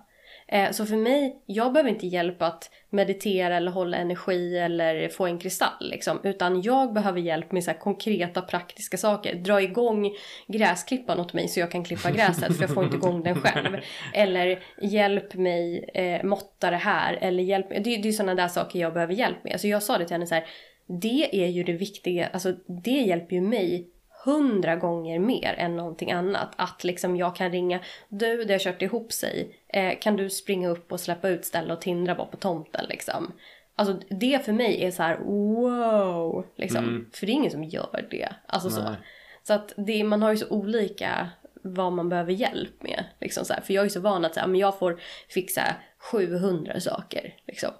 Eh, 0.52 0.70
så 0.70 0.86
för 0.86 0.96
mig, 0.96 1.42
jag 1.46 1.72
behöver 1.72 1.90
inte 1.90 2.06
hjälp 2.06 2.42
att 2.42 2.70
meditera 2.90 3.56
eller 3.56 3.70
hålla 3.70 3.96
energi 3.96 4.58
eller 4.58 5.08
få 5.08 5.26
en 5.26 5.38
kristall 5.38 5.90
liksom. 5.90 6.20
Utan 6.24 6.62
jag 6.62 6.92
behöver 6.92 7.20
hjälp 7.20 7.52
med 7.52 7.64
så 7.64 7.70
här 7.70 7.78
konkreta 7.78 8.42
praktiska 8.42 8.96
saker. 8.96 9.34
Dra 9.34 9.62
igång 9.62 10.10
gräsklipparen 10.46 11.20
åt 11.20 11.32
mig 11.32 11.48
så 11.48 11.60
jag 11.60 11.70
kan 11.70 11.84
klippa 11.84 12.10
gräset 12.10 12.56
för 12.56 12.62
jag 12.62 12.74
får 12.74 12.84
inte 12.84 12.96
igång 12.96 13.22
den 13.22 13.40
själv. 13.40 13.76
Eller 14.14 14.62
hjälp 14.82 15.34
mig 15.34 15.90
eh, 15.94 16.24
måtta 16.24 16.70
det 16.70 16.76
här. 16.76 17.18
Eller 17.20 17.42
hjälp 17.42 17.68
Det, 17.70 17.96
det 17.96 18.08
är 18.08 18.12
sådana 18.12 18.34
där 18.34 18.48
saker 18.48 18.78
jag 18.78 18.94
behöver 18.94 19.14
hjälp 19.14 19.44
med. 19.44 19.60
Så 19.60 19.68
jag 19.68 19.82
sa 19.82 19.98
det 19.98 20.04
till 20.04 20.14
henne 20.14 20.26
så 20.26 20.34
här. 20.34 20.44
Det 20.90 21.44
är 21.44 21.46
ju 21.46 21.62
det 21.62 21.72
viktiga, 21.72 22.26
alltså 22.26 22.54
det 22.66 23.00
hjälper 23.00 23.36
ju 23.36 23.40
mig 23.42 23.88
hundra 24.24 24.76
gånger 24.76 25.18
mer 25.18 25.54
än 25.58 25.76
någonting 25.76 26.12
annat. 26.12 26.52
Att 26.56 26.84
liksom 26.84 27.16
jag 27.16 27.36
kan 27.36 27.52
ringa, 27.52 27.80
du 28.08 28.44
det 28.44 28.54
har 28.54 28.58
kört 28.58 28.82
ihop 28.82 29.12
sig, 29.12 29.60
eh, 29.68 29.98
kan 29.98 30.16
du 30.16 30.30
springa 30.30 30.68
upp 30.68 30.92
och 30.92 31.00
släppa 31.00 31.28
ut 31.28 31.44
Stella 31.44 31.74
och 31.74 31.80
Tindra 31.80 32.14
bara 32.14 32.26
på 32.26 32.36
tomten 32.36 32.86
liksom. 32.88 33.32
Alltså 33.74 34.00
det 34.10 34.44
för 34.44 34.52
mig 34.52 34.84
är 34.84 34.90
så 34.90 35.02
här 35.02 35.18
wow. 35.18 36.46
Liksom. 36.56 36.84
Mm. 36.84 37.10
För 37.12 37.26
det 37.26 37.32
är 37.32 37.34
ingen 37.34 37.50
som 37.50 37.64
gör 37.64 38.06
det. 38.10 38.28
Alltså 38.46 38.70
så. 38.70 38.82
Nej. 38.82 38.96
Så 39.42 39.52
att 39.52 39.72
det, 39.76 40.04
man 40.04 40.22
har 40.22 40.30
ju 40.30 40.36
så 40.36 40.48
olika 40.48 41.30
vad 41.62 41.92
man 41.92 42.08
behöver 42.08 42.32
hjälp 42.32 42.82
med. 42.82 43.04
Liksom 43.20 43.44
så 43.44 43.52
här. 43.52 43.60
För 43.60 43.74
jag 43.74 43.84
är 43.84 43.88
så 43.88 44.00
van 44.00 44.24
att 44.24 44.34
så 44.34 44.40
här, 44.40 44.46
men 44.46 44.60
jag 44.60 44.78
får 44.78 45.00
fixa 45.28 45.62
700 45.98 46.80
saker. 46.80 47.34
Liksom. 47.46 47.70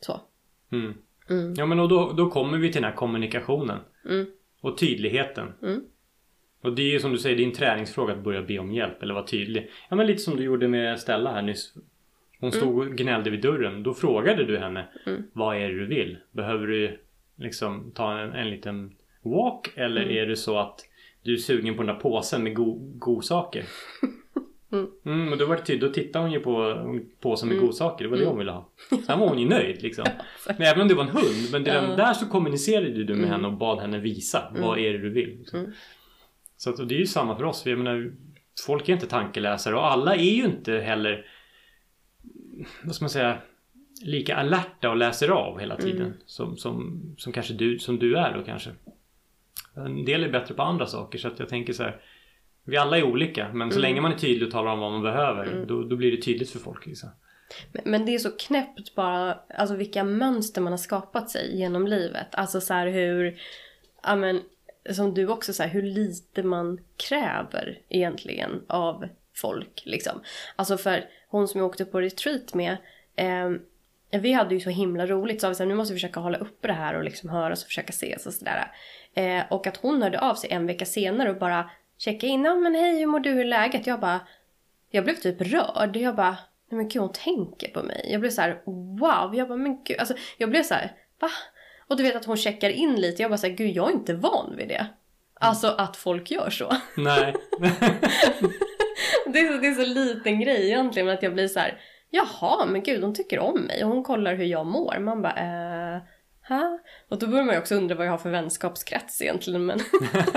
Så. 0.00 0.20
Mm. 0.72 0.94
Mm. 1.30 1.54
Ja 1.56 1.66
men 1.66 1.80
och 1.80 1.88
då, 1.88 2.12
då 2.12 2.30
kommer 2.30 2.58
vi 2.58 2.72
till 2.72 2.82
den 2.82 2.90
här 2.90 2.96
kommunikationen. 2.96 3.78
Mm. 4.08 4.26
Och 4.60 4.78
tydligheten. 4.78 5.52
Mm. 5.62 5.80
Och 6.62 6.72
det 6.72 6.82
är 6.82 6.90
ju 6.92 6.98
som 7.00 7.12
du 7.12 7.18
säger, 7.18 7.36
det 7.36 7.42
är 7.42 7.46
en 7.46 7.52
träningsfråga 7.52 8.12
att 8.12 8.24
börja 8.24 8.42
be 8.42 8.58
om 8.58 8.72
hjälp 8.72 9.02
eller 9.02 9.14
vara 9.14 9.24
tydlig. 9.26 9.70
Ja 9.88 9.96
men 9.96 10.06
lite 10.06 10.18
som 10.22 10.36
du 10.36 10.42
gjorde 10.42 10.68
med 10.68 11.00
Stella 11.00 11.32
här 11.32 11.42
nyss. 11.42 11.74
Hon 12.40 12.52
stod 12.52 12.78
och 12.78 12.96
gnällde 12.96 13.30
vid 13.30 13.42
dörren. 13.42 13.82
Då 13.82 13.94
frågade 13.94 14.44
du 14.44 14.58
henne. 14.58 14.88
Mm. 15.06 15.22
Vad 15.32 15.56
är 15.56 15.68
det 15.68 15.78
du 15.78 15.86
vill? 15.86 16.16
Behöver 16.32 16.66
du 16.66 16.98
liksom 17.36 17.90
ta 17.94 18.18
en, 18.18 18.32
en 18.32 18.50
liten 18.50 18.96
walk? 19.22 19.70
Eller 19.76 20.02
Mm. 20.02 20.16
är 20.16 20.26
det 20.26 20.36
så 20.36 20.58
att 20.58 20.80
du 21.22 21.32
är 21.32 21.36
sugen 21.36 21.74
på 21.76 21.82
den 21.82 21.94
där 21.94 22.00
påsen 22.02 22.42
med 22.42 22.54
go- 22.54 22.92
godsaker? 22.98 23.64
Mm. 24.72 24.86
Mm, 25.06 25.32
och 25.32 25.38
då 25.38 25.46
var 25.46 25.56
det 25.56 25.62
tydligt. 25.62 25.88
Då 25.88 25.94
tittade 25.94 26.24
hon 26.24 26.32
ju 26.32 26.40
på 26.40 26.74
påsen 27.20 27.48
med 27.48 27.54
Mm. 27.56 27.66
godsaker. 27.66 28.04
Det 28.04 28.10
var 28.10 28.16
det 28.16 28.26
hon 28.26 28.38
ville 28.38 28.50
ha. 28.52 28.68
Sen 29.06 29.18
var 29.20 29.28
hon 29.28 29.38
ju 29.38 29.48
nöjd 29.48 29.82
liksom. 29.82 30.04
Men 30.46 30.62
även 30.62 30.80
om 30.82 30.88
det 30.88 30.94
var 30.94 31.02
en 31.04 31.08
hund. 31.10 31.48
Men 31.52 31.64
redan 31.64 31.96
där 31.96 32.12
så 32.14 32.26
kommunicerade 32.26 32.90
du 32.90 33.04
med 33.14 33.18
Mm. 33.18 33.30
henne 33.30 33.46
och 33.48 33.52
bad 33.56 33.78
henne 33.80 33.98
visa. 33.98 34.52
Vad 34.60 34.78
är 34.78 34.92
det 34.92 34.98
du 34.98 35.10
vill? 35.10 35.38
Liksom. 35.38 35.58
Mm. 35.60 35.72
Så 36.56 36.70
att, 36.70 36.88
det 36.88 36.94
är 36.94 36.98
ju 36.98 37.06
samma 37.06 37.36
för 37.36 37.44
oss. 37.44 37.66
Jag 37.66 37.78
menar, 37.78 38.12
folk 38.66 38.88
är 38.88 38.92
inte 38.92 39.06
tankeläsare 39.06 39.74
och 39.74 39.92
alla 39.92 40.14
är 40.14 40.22
ju 40.36 40.44
inte 40.44 40.72
heller 40.72 41.26
vad 42.84 42.94
ska 42.94 43.02
man 43.04 43.10
säga 43.10 43.38
lika 44.04 44.36
alerta 44.36 44.90
och 44.90 44.96
läser 44.96 45.28
av 45.28 45.58
hela 45.60 45.76
tiden 45.76 46.06
Mm. 46.06 46.12
som, 46.26 46.56
som, 46.56 47.02
som 47.18 47.32
kanske 47.32 47.54
du, 47.54 47.78
som 47.78 47.98
du 47.98 48.16
är 48.16 48.34
då 48.38 48.44
kanske. 48.44 48.70
En 49.76 50.04
del 50.04 50.24
är 50.24 50.28
bättre 50.28 50.54
på 50.54 50.62
andra 50.62 50.86
saker 50.86 51.18
så 51.18 51.28
att 51.28 51.38
jag 51.38 51.48
tänker 51.48 51.72
så 51.72 51.82
här. 51.82 52.00
Vi 52.68 52.76
alla 52.76 52.98
är 52.98 53.02
olika 53.02 53.48
men 53.52 53.70
så 53.70 53.78
Mm. 53.78 53.82
länge 53.90 54.00
man 54.00 54.12
är 54.12 54.16
tydlig 54.18 54.46
och 54.46 54.52
talar 54.52 54.72
om 54.72 54.78
vad 54.78 54.92
man 54.92 55.02
behöver 55.02 55.46
Mm. 55.46 55.66
då, 55.66 55.82
då 55.82 55.96
blir 55.96 56.10
det 56.16 56.22
tydligt 56.22 56.50
för 56.50 56.58
folk. 56.58 56.86
Liksom. 56.86 57.08
Men, 57.72 57.82
men 57.86 58.06
det 58.06 58.14
är 58.14 58.18
så 58.18 58.30
knäppt 58.30 58.94
bara, 58.94 59.38
alltså 59.58 59.74
vilka 59.76 60.04
mönster 60.04 60.60
man 60.60 60.72
har 60.72 60.78
skapat 60.78 61.30
sig 61.30 61.56
genom 61.58 61.86
livet. 61.86 62.26
Alltså 62.34 62.60
så 62.60 62.74
hur, 62.74 63.40
ja 64.02 64.16
men 64.16 64.40
som 64.90 65.14
du 65.14 65.28
också 65.28 65.52
säger, 65.52 65.70
hur 65.70 65.82
lite 65.82 66.42
man 66.42 66.80
kräver 67.08 67.78
egentligen 67.88 68.62
av 68.66 69.08
folk 69.36 69.82
liksom. 69.84 70.20
Alltså 70.56 70.76
för 70.76 71.04
hon 71.28 71.48
som 71.48 71.58
jag 71.60 71.68
åkte 71.68 71.84
på 71.84 72.00
retreat 72.00 72.54
med, 72.54 72.76
eh, 73.16 73.50
vi 74.20 74.32
hade 74.32 74.54
ju 74.54 74.60
så 74.60 74.70
himla 74.70 75.06
roligt 75.06 75.40
så 75.40 75.48
vi 75.48 75.54
sa 75.54 75.64
nu 75.64 75.74
måste 75.74 75.94
vi 75.94 76.00
försöka 76.00 76.20
hålla 76.20 76.38
uppe 76.38 76.68
det 76.68 76.74
här 76.74 76.94
och 76.94 77.04
liksom 77.04 77.28
höras 77.30 77.62
och 77.62 77.66
försöka 77.66 77.90
ses 77.90 78.26
och 78.26 78.32
sådär. 78.32 78.72
Eh, 79.14 79.42
och 79.50 79.66
att 79.66 79.76
hon 79.76 80.02
hörde 80.02 80.20
av 80.20 80.34
sig 80.34 80.50
en 80.50 80.66
vecka 80.66 80.84
senare 80.84 81.30
och 81.30 81.38
bara 81.38 81.70
checka 81.98 82.26
in, 82.26 82.44
ja 82.44 82.54
men 82.54 82.74
hej 82.74 82.98
hur 82.98 83.06
mår 83.06 83.20
du, 83.20 83.30
hur 83.30 83.40
är 83.40 83.44
läget? 83.44 83.86
Jag 83.86 84.00
bara, 84.00 84.20
jag 84.90 85.04
blev 85.04 85.14
typ 85.14 85.40
rörd. 85.40 85.96
Jag 85.96 86.16
bara, 86.16 86.36
nej 86.70 86.76
men 86.76 86.88
gud 86.88 87.02
hon 87.02 87.12
tänker 87.12 87.68
på 87.68 87.82
mig. 87.82 88.08
Jag 88.10 88.20
blev 88.20 88.30
så 88.30 88.40
här, 88.40 88.62
wow. 89.00 89.34
Jag 89.34 89.48
bara, 89.48 89.58
men 89.58 89.84
gud. 89.84 89.98
Alltså, 89.98 90.14
jag 90.38 90.50
blev 90.50 90.62
så 90.62 90.74
här, 90.74 90.92
va? 91.20 91.30
Och 91.88 91.96
du 91.96 92.02
vet 92.02 92.16
att 92.16 92.24
hon 92.24 92.36
checkar 92.36 92.70
in 92.70 93.00
lite. 93.00 93.22
Jag 93.22 93.30
bara 93.30 93.38
så 93.38 93.46
här, 93.46 93.54
gud 93.54 93.70
jag 93.70 93.88
är 93.88 93.92
inte 93.92 94.14
van 94.14 94.56
vid 94.56 94.68
det. 94.68 94.86
Alltså 95.40 95.68
att 95.68 95.96
folk 95.96 96.30
gör 96.30 96.50
så. 96.50 96.72
Nej. 96.96 97.34
Det 99.32 99.38
är 99.38 99.52
så, 99.52 99.58
det 99.58 99.66
är 99.66 99.74
så 99.74 99.84
liten 99.84 100.40
grej 100.40 100.66
egentligen. 100.66 101.06
Men 101.06 101.14
att 101.14 101.22
jag 101.22 101.34
blir 101.34 101.48
så 101.48 101.60
här, 101.60 101.80
jaha 102.10 102.66
men 102.66 102.82
gud 102.82 103.04
hon 103.04 103.14
tycker 103.14 103.38
om 103.38 103.60
mig. 103.60 103.84
Och 103.84 103.90
hon 103.90 104.04
kollar 104.04 104.34
hur 104.34 104.44
jag 104.44 104.66
mår. 104.66 104.98
Man 104.98 105.22
bara, 105.22 105.36
eh, 105.36 106.02
ha? 106.48 106.78
Och 107.08 107.18
då 107.18 107.26
börjar 107.26 107.44
man 107.44 107.54
ju 107.54 107.60
också 107.60 107.74
undra 107.74 107.94
vad 107.94 108.06
jag 108.06 108.10
har 108.10 108.18
för 108.18 108.30
vänskapskrets 108.30 109.22
egentligen. 109.22 109.66
Men 109.66 109.78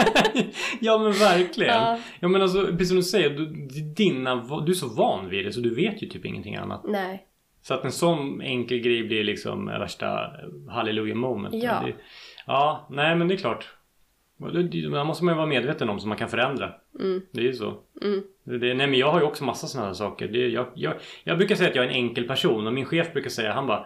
ja 0.80 0.98
men 0.98 1.12
verkligen. 1.12 1.74
Ja. 1.74 2.00
Ja. 2.20 2.28
men 2.28 2.42
alltså 2.42 2.66
precis 2.68 2.88
som 2.88 2.98
du 2.98 3.04
säger, 3.04 3.30
du, 3.30 3.46
dina, 3.96 4.36
du 4.66 4.72
är 4.72 4.76
så 4.76 4.88
van 4.88 5.30
vid 5.30 5.46
det 5.46 5.52
så 5.52 5.60
du 5.62 5.76
vet 5.76 6.04
ju 6.04 6.08
typ 6.08 6.26
ingenting 6.26 6.56
annat. 6.56 6.82
nej. 6.88 7.28
Så 7.64 7.74
att 7.74 7.86
en 7.86 7.92
sån 7.92 8.42
enkel 8.42 8.80
grej 8.80 9.04
blir 9.04 9.24
liksom 9.24 9.66
värsta 9.66 10.32
halleluja 10.70 11.16
moment. 11.16 11.56
Ja. 11.56 11.82
Det, 11.86 11.94
ja, 12.48 12.88
nej 12.90 13.16
men 13.16 13.28
det 13.28 13.34
är 13.34 13.38
klart. 13.38 13.70
Det, 14.72 15.04
måste 15.06 15.24
man 15.26 15.34
ju 15.34 15.38
vara 15.38 15.48
medveten 15.48 15.90
om 15.90 16.00
så 16.00 16.08
man 16.08 16.18
kan 16.18 16.30
förändra. 16.30 16.74
Mm, 17.00 17.22
Det 17.32 17.40
är 17.40 17.44
ju 17.46 17.54
så. 17.54 17.74
mm, 18.02 18.22
det, 18.44 18.74
nej 18.74 18.88
men 18.88 18.94
jag 18.94 19.12
har 19.12 19.20
ju 19.20 19.26
också 19.26 19.44
massa 19.44 19.68
sådana 19.68 19.88
här 19.88 19.94
saker. 19.94 20.28
Det, 20.28 20.48
jag, 20.48 20.68
jag, 20.76 20.94
jag 21.24 21.38
brukar 21.38 21.56
säga 21.56 21.70
att 21.70 21.76
jag 21.76 21.86
är 21.86 21.90
en 21.90 21.96
enkel 21.96 22.28
person 22.28 22.68
och 22.68 22.74
min 22.74 22.86
chef 22.86 23.14
brukar 23.14 23.30
säga, 23.30 23.54
han 23.54 23.68
bara 23.68 23.86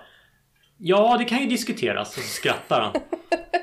Ja, 0.77 1.15
det 1.17 1.25
kan 1.25 1.39
ju 1.41 1.45
diskuteras. 1.49 2.17
Och 2.17 2.23
så 2.23 2.29
skrattar 2.29 2.81
han. 2.81 2.93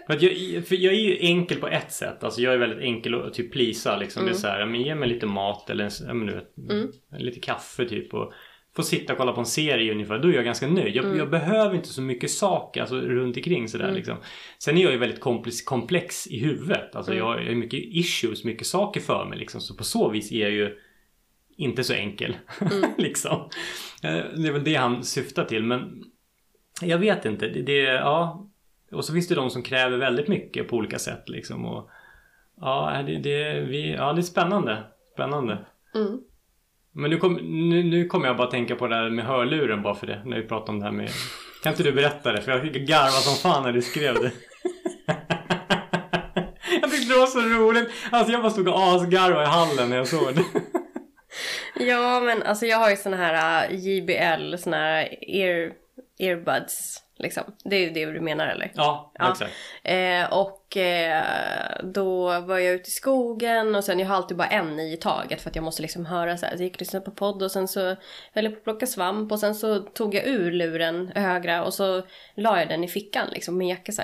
för, 0.19 0.25
jag, 0.25 0.67
för 0.67 0.75
jag 0.77 0.95
är 0.95 0.99
ju 0.99 1.17
enkel 1.21 1.59
på 1.59 1.69
ett 1.69 1.93
sätt. 1.93 2.25
Alltså 2.25 2.41
jag 2.41 2.55
är 2.55 2.59
väldigt 2.59 2.79
enkel 2.83 3.15
att 3.15 3.35
typ 3.35 3.53
plisa 3.53 3.97
liksom. 3.97 4.25
Det 4.25 4.31
är 4.31 4.35
så 4.35 4.47
här, 4.47 4.67
men 4.67 4.83
ge 4.83 4.95
mig 4.95 5.09
lite 5.09 5.27
mat 5.27 5.71
eller 5.71 6.11
en, 6.11 6.19
men 6.19 6.29
Mm. 6.71 6.89
lite 7.19 7.41
kaffe 7.41 7.85
typ. 7.89 8.15
Och 8.15 8.33
få 8.77 8.83
sitta 8.83 9.13
och 9.13 9.19
kolla 9.19 9.33
på 9.33 9.41
en 9.41 9.47
serie 9.47 9.93
ungefär. 9.93 10.19
Då 10.19 10.29
är 10.29 10.33
jag 10.33 10.45
ganska 10.45 10.67
nöjd. 10.67 10.97
Jag, 10.97 11.05
Mm. 11.05 11.19
jag 11.19 11.31
behöver 11.31 11.75
inte 11.77 11.89
så 11.89 12.03
mycket 12.03 12.31
saker 12.31 12.81
alltså, 12.81 12.97
runt 13.01 13.37
omkring 13.37 13.69
sådär 13.69 13.85
Mm. 13.85 13.97
liksom. 13.97 14.17
Sen 14.59 14.79
är 14.79 14.83
jag 14.83 14.93
ju 14.93 14.99
väldigt 14.99 15.21
komplex, 15.21 15.63
komplex 15.63 16.27
i 16.27 16.39
huvudet. 16.39 16.97
Alltså 16.97 17.13
Mm. 17.13 17.19
jag 17.25 17.27
har 17.49 17.55
mycket 17.55 17.81
issues, 17.83 18.45
mycket 18.45 18.67
saker 18.67 19.01
för 19.01 19.25
mig 19.25 19.39
liksom. 19.39 19.61
Så 19.61 19.75
på 19.77 19.85
så 19.85 20.11
vis 20.11 20.33
är 20.33 20.41
jag 20.41 20.51
ju 20.51 20.77
inte 21.57 21.85
så 21.85 21.93
enkel. 21.93 22.37
Mm. 22.61 22.91
liksom. 22.99 23.49
Eh, 24.03 24.13
Det 24.37 24.49
är 24.49 24.53
väl 24.53 24.65
det 24.65 24.75
han 24.75 25.03
syftar 25.05 25.45
till. 25.45 25.63
Men 25.63 26.05
jag 26.87 26.99
vet 26.99 27.25
inte. 27.25 27.49
Det, 27.49 27.63
det, 27.63 27.83
ja. 27.83 28.49
Och 28.93 29.05
så 29.05 29.13
finns 29.13 29.29
det 29.29 29.35
de 29.35 29.51
som 29.51 29.63
kräver 29.63 29.99
väldigt 29.99 30.29
mycket 30.29 30.69
på 30.69 30.77
olika 30.77 30.99
sätt 30.99 31.29
liksom. 31.29 31.67
Och, 31.67 31.91
ja, 32.61 33.03
det, 33.07 33.19
det, 33.19 33.61
vi, 33.61 33.93
ja, 33.93 34.13
det 34.13 34.21
är 34.21 34.23
spännande. 34.23 34.79
Spännande. 35.15 35.59
mm. 35.95 36.21
Men 36.95 37.11
nu, 37.11 37.17
kom, 37.17 37.35
nu, 37.69 37.83
nu 37.83 38.07
kommer 38.07 38.27
jag 38.27 38.37
bara 38.37 38.51
tänka 38.51 38.77
på 38.77 38.87
det 38.87 38.95
här 38.95 39.11
med 39.11 39.25
hörluren 39.25 39.83
bara 39.83 39.95
för 39.95 40.07
det. 40.07 40.23
När 40.25 40.37
vi 40.37 40.49
pratar 40.49 40.73
om 40.73 40.79
det 40.79 40.85
här 40.85 40.93
med... 40.93 41.11
Kan 41.63 41.73
inte 41.73 41.83
du 41.83 41.93
berätta 41.93 42.33
det? 42.33 42.43
För 42.43 42.53
jag 42.53 42.63
garvade 42.73 43.11
som 43.11 43.35
fan 43.35 43.63
när 43.63 43.73
du 43.73 43.83
skrev 43.83 44.15
det. 44.15 44.33
jag 46.81 46.91
tyckte 46.91 47.15
det 47.15 47.19
var 47.19 47.27
så 47.27 47.41
roligt. 47.41 47.91
Alltså 48.11 48.33
jag 48.33 48.43
bara 48.43 48.51
stod 48.53 48.69
och 48.69 48.95
asgarvade 48.95 49.45
i 49.45 49.47
hallen 49.47 49.91
när 49.91 49.97
jag 49.97 50.09
såg 50.09 50.35
det. 50.35 50.45
Ja, 51.75 52.21
men 52.21 52.43
alltså 52.43 52.67
jag 52.67 52.79
har 52.79 52.91
ju 52.91 52.97
såna 52.97 53.17
här 53.17 53.71
uh, 53.71 53.79
JBL, 53.79 54.57
såna 54.57 54.77
här 54.77 55.09
ear, 55.21 55.73
earbuds. 56.23 56.99
Liksom. 57.17 57.43
Det 57.65 57.77
är 57.77 57.81
ju 57.81 57.91
det 57.91 58.13
du 58.13 58.21
menar 58.21 58.47
eller? 58.47 58.73
Ja, 58.75 59.13
Ja. 59.19 59.31
exakt. 59.31 59.53
Eh, 59.83 60.33
och 60.33 60.77
eh, 60.77 61.25
då 61.83 62.41
var 62.41 62.59
jag 62.59 62.75
ute 62.75 62.89
i 62.89 62.93
skogen 62.93 63.75
och 63.75 63.85
sen 63.85 63.99
jag 63.99 64.07
har 64.07 64.17
alltid 64.17 64.37
bara 64.37 64.49
en 64.49 64.81
i 64.81 64.97
taget 64.97 65.41
för 65.41 65.51
att 65.51 65.57
jag 65.57 65.65
måste 65.65 65.83
liksom 65.83 66.07
höra 66.07 66.37
så 66.37 66.47
här. 66.47 66.57
Så 66.57 66.63
jag 66.63 66.65
gick 66.65 66.75
och 66.75 66.81
lyssnade 66.81 67.05
på 67.05 67.11
podd 67.11 67.43
och 67.43 67.51
sen 67.51 67.69
så 67.69 67.81
höll 68.33 68.45
jag 68.45 68.53
på 68.53 68.59
att 68.59 68.65
plocka 68.65 68.87
svamp 68.87 69.33
och 69.33 69.39
sen 69.41 69.55
så 69.55 69.79
tog 69.79 70.15
jag 70.15 70.27
ur 70.27 70.53
luren 70.53 71.13
högra 71.15 71.65
och 71.65 71.75
så 71.75 72.03
la 72.35 72.59
jag 72.59 72.69
den 72.69 72.85
i 72.85 72.89
fickan 72.89 73.29
liksom 73.33 73.59
med 73.59 73.69
jacka 73.69 73.93
så. 73.93 74.03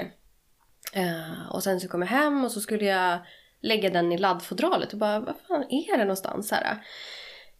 Eh, 0.93 1.51
och 1.51 1.63
sen 1.63 1.81
så 1.81 1.89
kom 1.89 2.03
jag 2.03 2.09
hem 2.09 2.45
och 2.45 2.51
så 2.53 2.61
skulle 2.61 2.85
jag 2.85 3.19
lägga 3.61 3.91
den 3.91 4.13
i 4.13 4.19
laddfodralet 4.19 4.93
och 4.93 4.99
bara 4.99 5.21
vad 5.21 5.35
fan 5.49 5.65
är 5.71 5.93
det 5.99 6.05
någonstans 6.05 6.51
här? 6.51 6.77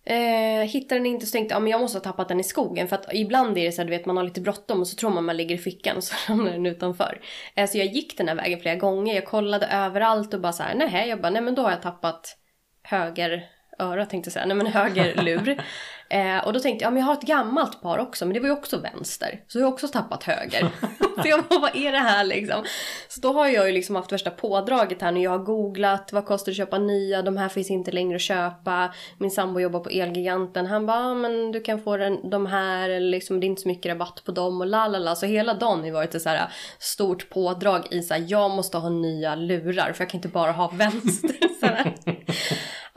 Eh, 0.09 0.65
hittade 0.65 0.99
den 0.99 1.07
inte 1.07 1.27
så 1.27 1.33
tänkte 1.33 1.53
jag 1.53 1.57
ah, 1.57 1.61
men 1.61 1.71
jag 1.71 1.81
måste 1.81 1.99
ha 1.99 2.03
tappat 2.03 2.29
den 2.29 2.41
i 2.41 2.45
skogen. 2.45 2.89
För 2.89 2.97
att 2.97 3.07
ibland 3.13 3.59
är 3.59 3.65
det 3.65 3.73
så 3.73 3.83
här, 3.83 3.87
du 3.87 3.91
vet 3.97 4.07
man 4.07 4.17
har 4.17 4.25
lite 4.25 4.41
bråttom 4.41 4.81
och 4.81 4.89
så 4.89 4.97
tror 4.97 5.11
man 5.11 5.25
man 5.25 5.37
ligger 5.37 5.55
i 5.55 5.59
fickan 5.59 5.97
och 5.97 6.05
så 6.05 6.15
ramlar 6.33 6.53
den 6.53 6.67
utanför. 6.67 7.21
Eh, 7.55 7.69
så 7.69 7.79
jag 7.79 7.87
gick 7.87 8.19
den 8.19 8.29
här 8.29 8.35
vägen 8.35 8.61
flera 8.61 8.77
gånger, 8.77 9.15
jag 9.15 9.27
kollade 9.27 9.67
överallt 9.67 10.35
och 10.35 10.41
bara 10.41 10.53
så 10.53 10.63
här, 10.63 10.75
nej 10.75 11.09
jag 11.09 11.21
bara 11.21 11.31
nej 11.31 11.43
men 11.43 11.55
då 11.55 11.63
har 11.63 11.71
jag 11.71 11.83
tappat 11.83 12.37
höger 12.83 13.45
öra 13.79 14.07
tänkte 14.07 14.29
jag 14.29 14.33
säga, 14.33 14.47
nej 14.47 14.57
men 14.57 14.67
höger 14.67 15.15
lur. 15.23 15.63
Eh, 16.11 16.47
och 16.47 16.53
då 16.53 16.61
tänkte 16.61 16.83
jag, 16.85 16.91
ja 16.91 16.91
men 16.91 17.01
jag 17.01 17.07
har 17.07 17.15
ett 17.15 17.23
gammalt 17.23 17.83
par 17.83 17.99
också, 17.99 18.27
men 18.27 18.35
det 18.35 18.41
var 18.41 18.47
ju 18.47 18.53
också 18.53 18.79
vänster. 18.79 19.41
Så 19.49 19.59
jag 19.59 19.65
har 19.65 19.73
också 19.73 19.89
tappat 19.89 20.25
höger. 20.25 20.69
så 21.23 21.29
jag 21.29 21.45
bara, 21.45 21.59
vad 21.59 21.77
är 21.77 21.93
det 21.93 21.99
här 21.99 22.25
liksom? 22.25 22.65
Så 23.09 23.21
då 23.21 23.33
har 23.33 23.49
jag 23.49 23.67
ju 23.67 23.73
liksom 23.73 23.97
haft 23.97 24.13
värsta 24.13 24.31
pådraget 24.31 25.03
här 25.03 25.13
nu. 25.13 25.21
Jag 25.21 25.31
har 25.31 25.39
googlat, 25.39 26.13
vad 26.13 26.27
kostar 26.27 26.47
det 26.47 26.53
att 26.53 26.57
köpa 26.57 26.79
nya? 26.79 27.23
De 27.23 27.37
här 27.37 27.49
finns 27.49 27.71
inte 27.71 27.91
längre 27.91 28.17
att 28.17 28.23
köpa. 28.23 28.95
Min 29.19 29.31
sambo 29.31 29.61
jobbar 29.61 29.81
på 29.81 29.91
Elgiganten. 29.91 30.67
Han 30.67 30.87
bara, 30.87 31.01
ja 31.01 31.15
men 31.15 31.53
du 31.53 31.61
kan 31.61 31.81
få 31.81 31.97
den, 31.97 32.31
de 32.31 32.47
här, 32.47 32.89
eller 32.89 33.11
liksom 33.11 33.41
det 33.41 33.47
är 33.47 33.49
inte 33.49 33.63
så 33.63 33.69
mycket 33.69 33.91
rabatt 33.91 34.23
på 34.25 34.33
dem 34.33 34.61
och 34.61 34.67
lalala. 34.67 35.17
Så 35.17 35.27
hela 35.27 35.55
dagen 35.55 35.79
har 35.79 35.87
ju 35.87 35.93
varit 35.93 36.15
ett 36.15 36.23
så 36.23 36.29
här 36.29 36.49
stort 36.79 37.31
pådrag 37.31 37.87
i 37.91 38.03
så 38.03 38.15
här, 38.15 38.25
jag 38.29 38.51
måste 38.51 38.79
ha 38.79 38.89
nya 38.89 39.35
lurar 39.35 39.93
för 39.93 40.05
jag 40.05 40.11
kan 40.11 40.19
inte 40.19 40.29
bara 40.29 40.53
ha 40.53 40.69
vänster. 40.69 41.49
Så 41.61 41.67
här. 41.67 41.95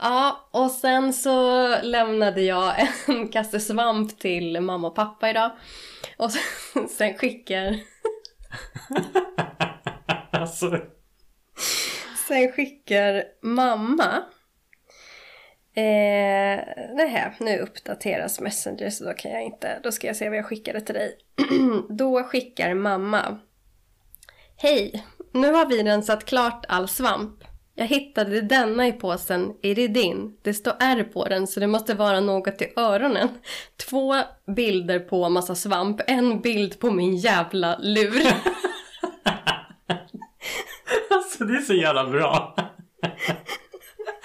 Ja, 0.04 0.48
och 0.50 0.70
sen 0.70 1.12
så 1.12 1.66
lämnade 1.82 2.42
jag 2.42 2.74
en 3.08 3.28
kasse 3.32 3.60
svamp 3.60 4.18
till 4.18 4.60
mamma 4.60 4.88
och 4.88 4.94
pappa 4.94 5.30
idag. 5.30 5.50
Och 6.16 6.32
sen, 6.32 6.88
sen 6.88 7.14
skickar, 7.14 7.80
alltså, 10.30 10.78
sen 12.28 12.52
skickar 12.52 13.24
mamma 13.42 14.22
Eh, 15.74 16.60
nej, 16.94 17.36
nu 17.40 17.58
uppdateras 17.58 18.40
Messenger 18.40 18.90
så 18.90 19.04
då 19.04 19.12
kan 19.12 19.30
jag 19.30 19.42
inte. 19.42 19.80
Då 19.82 19.92
ska 19.92 20.06
jag 20.06 20.16
se 20.16 20.28
vad 20.28 20.38
jag 20.38 20.46
skickade 20.46 20.80
till 20.80 20.94
dig. 20.94 21.18
då 21.88 22.22
skickar 22.22 22.74
mamma. 22.74 23.38
Hej! 24.56 25.04
Nu 25.32 25.52
har 25.52 25.66
vi 25.66 25.82
rensat 25.82 26.24
klart 26.24 26.64
all 26.68 26.88
svamp. 26.88 27.44
Jag 27.74 27.86
hittade 27.86 28.40
denna 28.40 28.86
i 28.86 28.92
påsen. 28.92 29.52
Är 29.62 29.74
det 29.74 29.88
din? 29.88 30.36
Det 30.42 30.54
står 30.54 30.74
R 30.80 31.08
på 31.12 31.28
den 31.28 31.46
så 31.46 31.60
det 31.60 31.66
måste 31.66 31.94
vara 31.94 32.20
något 32.20 32.62
i 32.62 32.72
öronen. 32.76 33.28
Två 33.88 34.14
bilder 34.56 34.98
på 34.98 35.28
massa 35.28 35.54
svamp. 35.54 36.00
En 36.06 36.40
bild 36.40 36.78
på 36.78 36.90
min 36.90 37.16
jävla 37.16 37.78
lur. 37.78 38.22
Alltså 41.10 41.44
det 41.44 41.54
är 41.54 41.60
så 41.60 41.74
jävla 41.74 42.06
bra. 42.06 42.54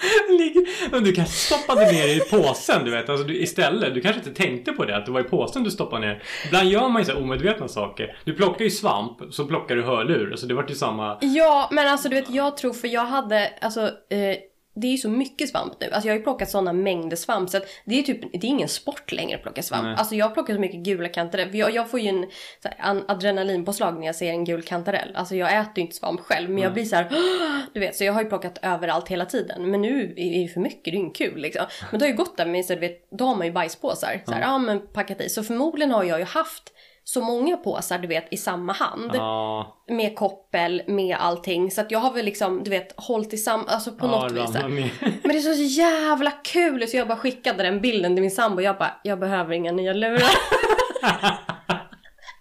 Ligger- 0.38 0.90
Men 0.90 1.04
du 1.04 1.12
kanske 1.12 1.34
stoppade 1.34 1.92
ner 1.92 2.08
i 2.08 2.20
påsen 2.20 2.84
du 2.84 2.90
vet. 2.90 3.08
Alltså 3.08 3.24
du, 3.26 3.36
istället. 3.42 3.94
Du 3.94 4.00
kanske 4.00 4.20
inte 4.28 4.42
tänkte 4.42 4.72
på 4.72 4.84
det. 4.84 4.96
Att 4.96 5.06
det 5.06 5.12
var 5.12 5.20
i 5.20 5.24
påsen 5.24 5.64
du 5.64 5.70
stoppade 5.70 6.06
ner. 6.06 6.22
Ibland 6.46 6.68
gör 6.68 6.88
man 6.88 7.02
ju 7.02 7.06
så 7.06 7.12
här 7.12 7.22
omedvetna 7.22 7.68
saker. 7.68 8.16
Du 8.24 8.32
plockar 8.32 8.64
ju 8.64 8.70
svamp. 8.70 9.18
Så 9.30 9.44
plockar 9.46 9.76
du 9.76 9.82
hörlur. 9.82 10.30
Alltså 10.30 10.46
det 10.46 10.54
vart 10.54 10.70
ju 10.70 10.74
samma. 10.74 11.18
Ja, 11.20 11.68
men 11.72 11.88
alltså 11.88 12.08
du 12.08 12.14
vet, 12.16 12.30
jag 12.30 12.56
tror 12.56 12.72
för 12.72 12.88
jag 12.88 13.04
hade, 13.04 13.52
alltså, 13.60 13.80
eh, 13.80 14.36
det 14.80 14.86
är 14.86 14.90
ju 14.92 14.98
så 14.98 15.08
mycket 15.08 15.48
svamp 15.48 15.72
nu. 15.80 15.90
Alltså 15.90 16.08
jag 16.08 16.14
har 16.14 16.18
ju 16.18 16.22
plockat 16.22 16.50
sådana 16.50 16.72
mängder 16.72 17.16
svamp 17.16 17.50
så 17.50 17.58
det 17.84 17.98
är 17.98 18.02
typ, 18.02 18.20
det 18.32 18.46
är 18.46 18.50
ingen 18.50 18.68
sport 18.68 19.12
längre 19.12 19.36
att 19.36 19.42
plocka 19.42 19.62
svamp. 19.62 19.84
Nej. 19.84 19.94
Alltså 19.98 20.14
jag 20.14 20.34
plockar 20.34 20.54
så 20.54 20.60
mycket 20.60 20.80
gula 20.80 21.08
kantareller. 21.08 21.50
För 21.50 21.58
jag, 21.58 21.74
jag 21.74 21.90
får 21.90 22.00
ju 22.00 22.08
en 22.08 22.26
så 22.62 22.68
här, 22.68 22.76
an- 22.78 23.04
adrenalinpåslag 23.08 23.98
när 23.98 24.06
jag 24.06 24.14
ser 24.14 24.30
en 24.30 24.44
gul 24.44 24.62
kantarell. 24.62 25.12
Alltså 25.14 25.36
jag 25.36 25.56
äter 25.60 25.72
ju 25.76 25.82
inte 25.82 25.96
svamp 25.96 26.20
själv 26.20 26.50
men 26.50 26.62
jag 26.62 26.72
blir 26.72 26.84
så 26.84 26.96
här, 26.96 27.08
du 27.74 27.80
vet, 27.80 27.96
så 27.96 28.04
jag 28.04 28.12
har 28.12 28.22
ju 28.22 28.28
plockat 28.28 28.58
överallt 28.62 29.08
hela 29.08 29.24
tiden. 29.24 29.70
Men 29.70 29.82
nu 29.82 30.14
är 30.16 30.42
det 30.42 30.48
för 30.48 30.60
mycket, 30.60 30.84
det 30.84 30.90
är 30.90 30.92
ju 30.92 30.98
inte 31.06 31.18
kul 31.18 31.40
liksom. 31.40 31.66
Men 31.90 32.00
då 32.00 32.06
har 32.06 32.10
ju 32.10 32.16
gått 32.16 32.36
där 32.36 32.46
med, 32.46 32.64
så 32.64 32.74
du 32.74 32.80
vet, 32.80 33.10
då 33.10 33.24
har 33.24 33.34
man 33.34 33.46
ju 33.46 33.52
bajspåsar. 33.52 34.22
Så 34.26 34.32
här, 34.32 34.40
ja 34.40 34.58
men 34.58 34.80
packat 34.92 35.20
i. 35.20 35.28
Så 35.28 35.42
förmodligen 35.42 35.90
har 35.90 36.04
jag 36.04 36.18
ju 36.18 36.24
haft 36.24 36.72
så 37.08 37.20
många 37.20 37.56
påsar, 37.56 37.98
du 37.98 38.08
vet, 38.08 38.32
i 38.32 38.36
samma 38.36 38.72
hand 38.72 39.10
Ja. 39.14 39.76
med 39.88 40.16
koppel, 40.16 40.82
med 40.86 41.16
allting. 41.20 41.70
Så 41.70 41.80
att 41.80 41.90
jag 41.90 41.98
har 41.98 42.12
väl 42.12 42.24
liksom, 42.24 42.64
du 42.64 42.70
vet, 42.70 42.94
hållit 42.96 43.30
tillsammans, 43.30 43.68
alltså 43.68 43.92
på 43.92 44.06
ja, 44.06 44.10
något 44.10 44.32
vis. 44.32 44.50
Men 45.00 45.32
det 45.32 45.38
är 45.38 45.54
så 45.54 45.80
jävla 45.80 46.30
kul! 46.30 46.88
Så 46.88 46.96
jag 46.96 47.08
bara 47.08 47.18
skickade 47.18 47.62
den 47.62 47.80
bilden 47.80 48.14
till 48.16 48.22
min 48.22 48.30
sambo. 48.30 48.62
Jag 48.62 48.78
bara, 48.78 48.90
jag 49.04 49.18
behöver 49.20 49.52
inga 49.52 49.72
nya 49.72 49.92
lurar. 49.92 50.30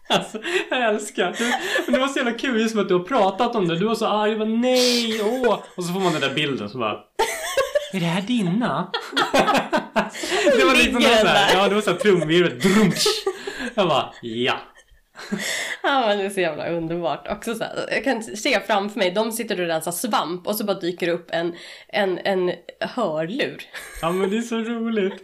Alltså, 0.09 0.37
jag 0.69 0.85
älskar. 0.85 1.35
Du, 1.37 1.53
men 1.85 1.93
det 1.93 1.99
var 1.99 2.07
så 2.07 2.17
jävla 2.19 2.31
kul 2.31 2.61
just 2.61 2.75
med 2.75 2.81
att 2.81 2.87
du 2.87 2.93
har 2.93 3.03
pratat 3.03 3.55
om 3.55 3.67
det. 3.67 3.79
Du 3.79 3.85
var 3.85 3.95
så 3.95 4.07
arg. 4.07 4.29
Jag 4.29 4.39
bara 4.39 4.49
nej, 4.49 5.21
åh. 5.23 5.59
Och 5.77 5.83
så 5.83 5.93
får 5.93 5.99
man 5.99 6.11
den 6.11 6.21
där 6.21 6.33
bilden 6.33 6.69
så 6.69 6.77
bara. 6.77 6.93
Är 7.93 7.99
det 7.99 8.05
här 8.05 8.21
dina? 8.21 8.91
det 10.57 10.63
var 10.65 10.75
liksom 10.75 10.75
Ligger 10.75 10.91
någon 10.93 11.01
den 11.01 11.19
så 11.21 11.27
här, 11.27 11.53
där? 11.53 11.61
ja 11.61 11.67
det 11.69 11.75
var 11.75 11.81
såhär 11.81 11.97
trumvirvel. 11.97 12.61
Jag 13.77 13.87
bara 13.87 14.13
ja. 14.21 14.57
ja 15.83 16.05
men 16.07 16.17
det 16.17 16.25
är 16.25 16.29
så 16.29 16.39
jävla 16.39 16.69
underbart. 16.69 17.27
Också 17.27 17.55
så 17.55 17.63
här, 17.63 17.85
jag 17.91 18.03
kan 18.03 18.23
se 18.23 18.59
framför 18.59 18.99
mig, 18.99 19.11
de 19.11 19.31
sitter 19.31 19.61
och 19.61 19.67
rensar 19.67 19.91
svamp 19.91 20.47
och 20.47 20.55
så 20.55 20.65
bara 20.65 20.79
dyker 20.79 21.05
det 21.05 21.11
upp 21.11 21.27
en, 21.31 21.55
en, 21.87 22.19
en 22.23 22.51
hörlur. 22.79 23.63
Ja 24.01 24.11
men 24.11 24.29
det 24.29 24.37
är 24.37 24.41
så 24.41 24.57
roligt. 24.57 25.23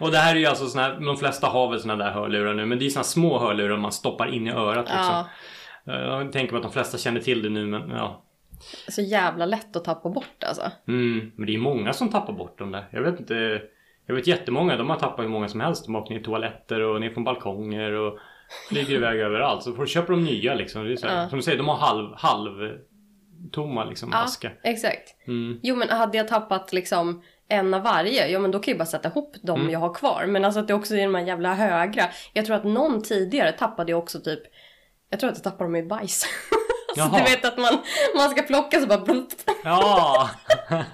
Och 0.00 0.10
det 0.10 0.18
här 0.18 0.34
är 0.34 0.38
ju 0.38 0.46
alltså 0.46 0.66
såna 0.66 0.82
här, 0.82 1.00
de 1.00 1.16
flesta 1.16 1.46
har 1.46 1.70
väl 1.70 1.80
såna 1.80 1.96
där 1.96 2.10
hörlurar 2.10 2.54
nu 2.54 2.66
men 2.66 2.78
det 2.78 2.86
är 2.86 2.90
såna 2.90 3.04
små 3.04 3.38
hörlurar 3.38 3.76
man 3.76 3.92
stoppar 3.92 4.34
in 4.34 4.46
i 4.46 4.50
örat 4.50 4.88
liksom. 4.88 5.24
Ja, 5.84 6.00
Jag 6.00 6.32
tänker 6.32 6.52
mig 6.52 6.58
att 6.58 6.64
de 6.64 6.72
flesta 6.72 6.98
känner 6.98 7.20
till 7.20 7.42
det 7.42 7.48
nu 7.48 7.66
men 7.66 7.90
ja. 7.90 8.24
så 8.88 9.02
jävla 9.02 9.46
lätt 9.46 9.76
att 9.76 9.84
tappa 9.84 10.08
bort 10.08 10.44
alltså. 10.46 10.70
Mm, 10.88 11.32
men 11.36 11.46
det 11.46 11.54
är 11.54 11.58
många 11.58 11.92
som 11.92 12.10
tappar 12.10 12.32
bort 12.32 12.58
dem 12.58 12.72
där. 12.72 12.88
Jag 12.90 13.02
vet 13.02 13.20
inte. 13.20 13.62
Jag 14.06 14.14
vet 14.14 14.26
jättemånga. 14.26 14.76
De 14.76 14.90
har 14.90 14.96
tappat 14.98 15.24
hur 15.24 15.28
många 15.30 15.48
som 15.48 15.60
helst. 15.60 15.84
De 15.86 15.96
åker 15.96 16.14
ner 16.14 16.20
i 16.20 16.24
toaletter 16.24 16.80
och 16.80 17.00
ner 17.00 17.10
från 17.10 17.24
balkonger 17.24 17.92
och 17.92 18.18
flyger 18.68 18.94
iväg 18.94 19.20
överallt. 19.20 19.62
Så 19.62 19.72
får 19.72 19.86
köpa 19.86 20.12
de 20.12 20.24
nya 20.24 20.54
liksom. 20.54 20.84
Det 20.84 20.92
är 20.92 20.96
så 20.96 21.06
här, 21.06 21.22
Ja. 21.22 21.28
Som 21.28 21.38
du 21.38 21.42
säger, 21.42 21.58
de 21.58 21.68
har 21.68 21.76
halv, 21.76 22.08
halv 22.16 22.50
tomma 23.52 23.84
liksom 23.84 24.08
Ja, 24.12 24.18
aska. 24.18 24.50
exakt. 24.62 25.14
Mm. 25.26 25.60
Jo 25.62 25.76
men 25.76 25.88
hade 25.88 26.18
jag 26.18 26.28
tappat 26.28 26.72
liksom 26.72 27.22
en 27.48 27.74
av 27.74 27.82
varje, 27.82 28.28
ja 28.28 28.38
men 28.38 28.50
då 28.50 28.58
kan 28.58 28.72
jag 28.72 28.78
bara 28.78 28.86
sätta 28.86 29.08
ihop 29.08 29.34
dem 29.42 29.60
Mm. 29.60 29.72
jag 29.72 29.80
har 29.80 29.94
kvar. 29.94 30.24
Men 30.26 30.44
alltså 30.44 30.60
att 30.60 30.68
det 30.68 30.74
också 30.74 30.94
är 30.96 31.02
de 31.02 31.14
här 31.14 31.26
jävla 31.26 31.54
högra. 31.54 32.02
Jag 32.32 32.46
tror 32.46 32.56
att 32.56 32.64
någon 32.64 33.02
tidigare 33.02 33.52
tappade 33.52 33.90
jag 33.92 33.98
också 33.98 34.20
typ, 34.20 34.40
jag 35.10 35.20
tror 35.20 35.30
att 35.30 35.36
jag 35.36 35.44
tappade 35.44 35.64
dem 35.64 35.76
i 35.76 35.82
bajs. 35.82 36.20
så 36.94 37.00
Jaha. 37.00 37.18
du 37.18 37.22
vet 37.30 37.44
att 37.44 37.58
man, 37.58 37.78
man 38.16 38.30
ska 38.30 38.42
plocka 38.42 38.80
så 38.80 38.86
bara. 38.86 39.00
Ja! 39.64 40.30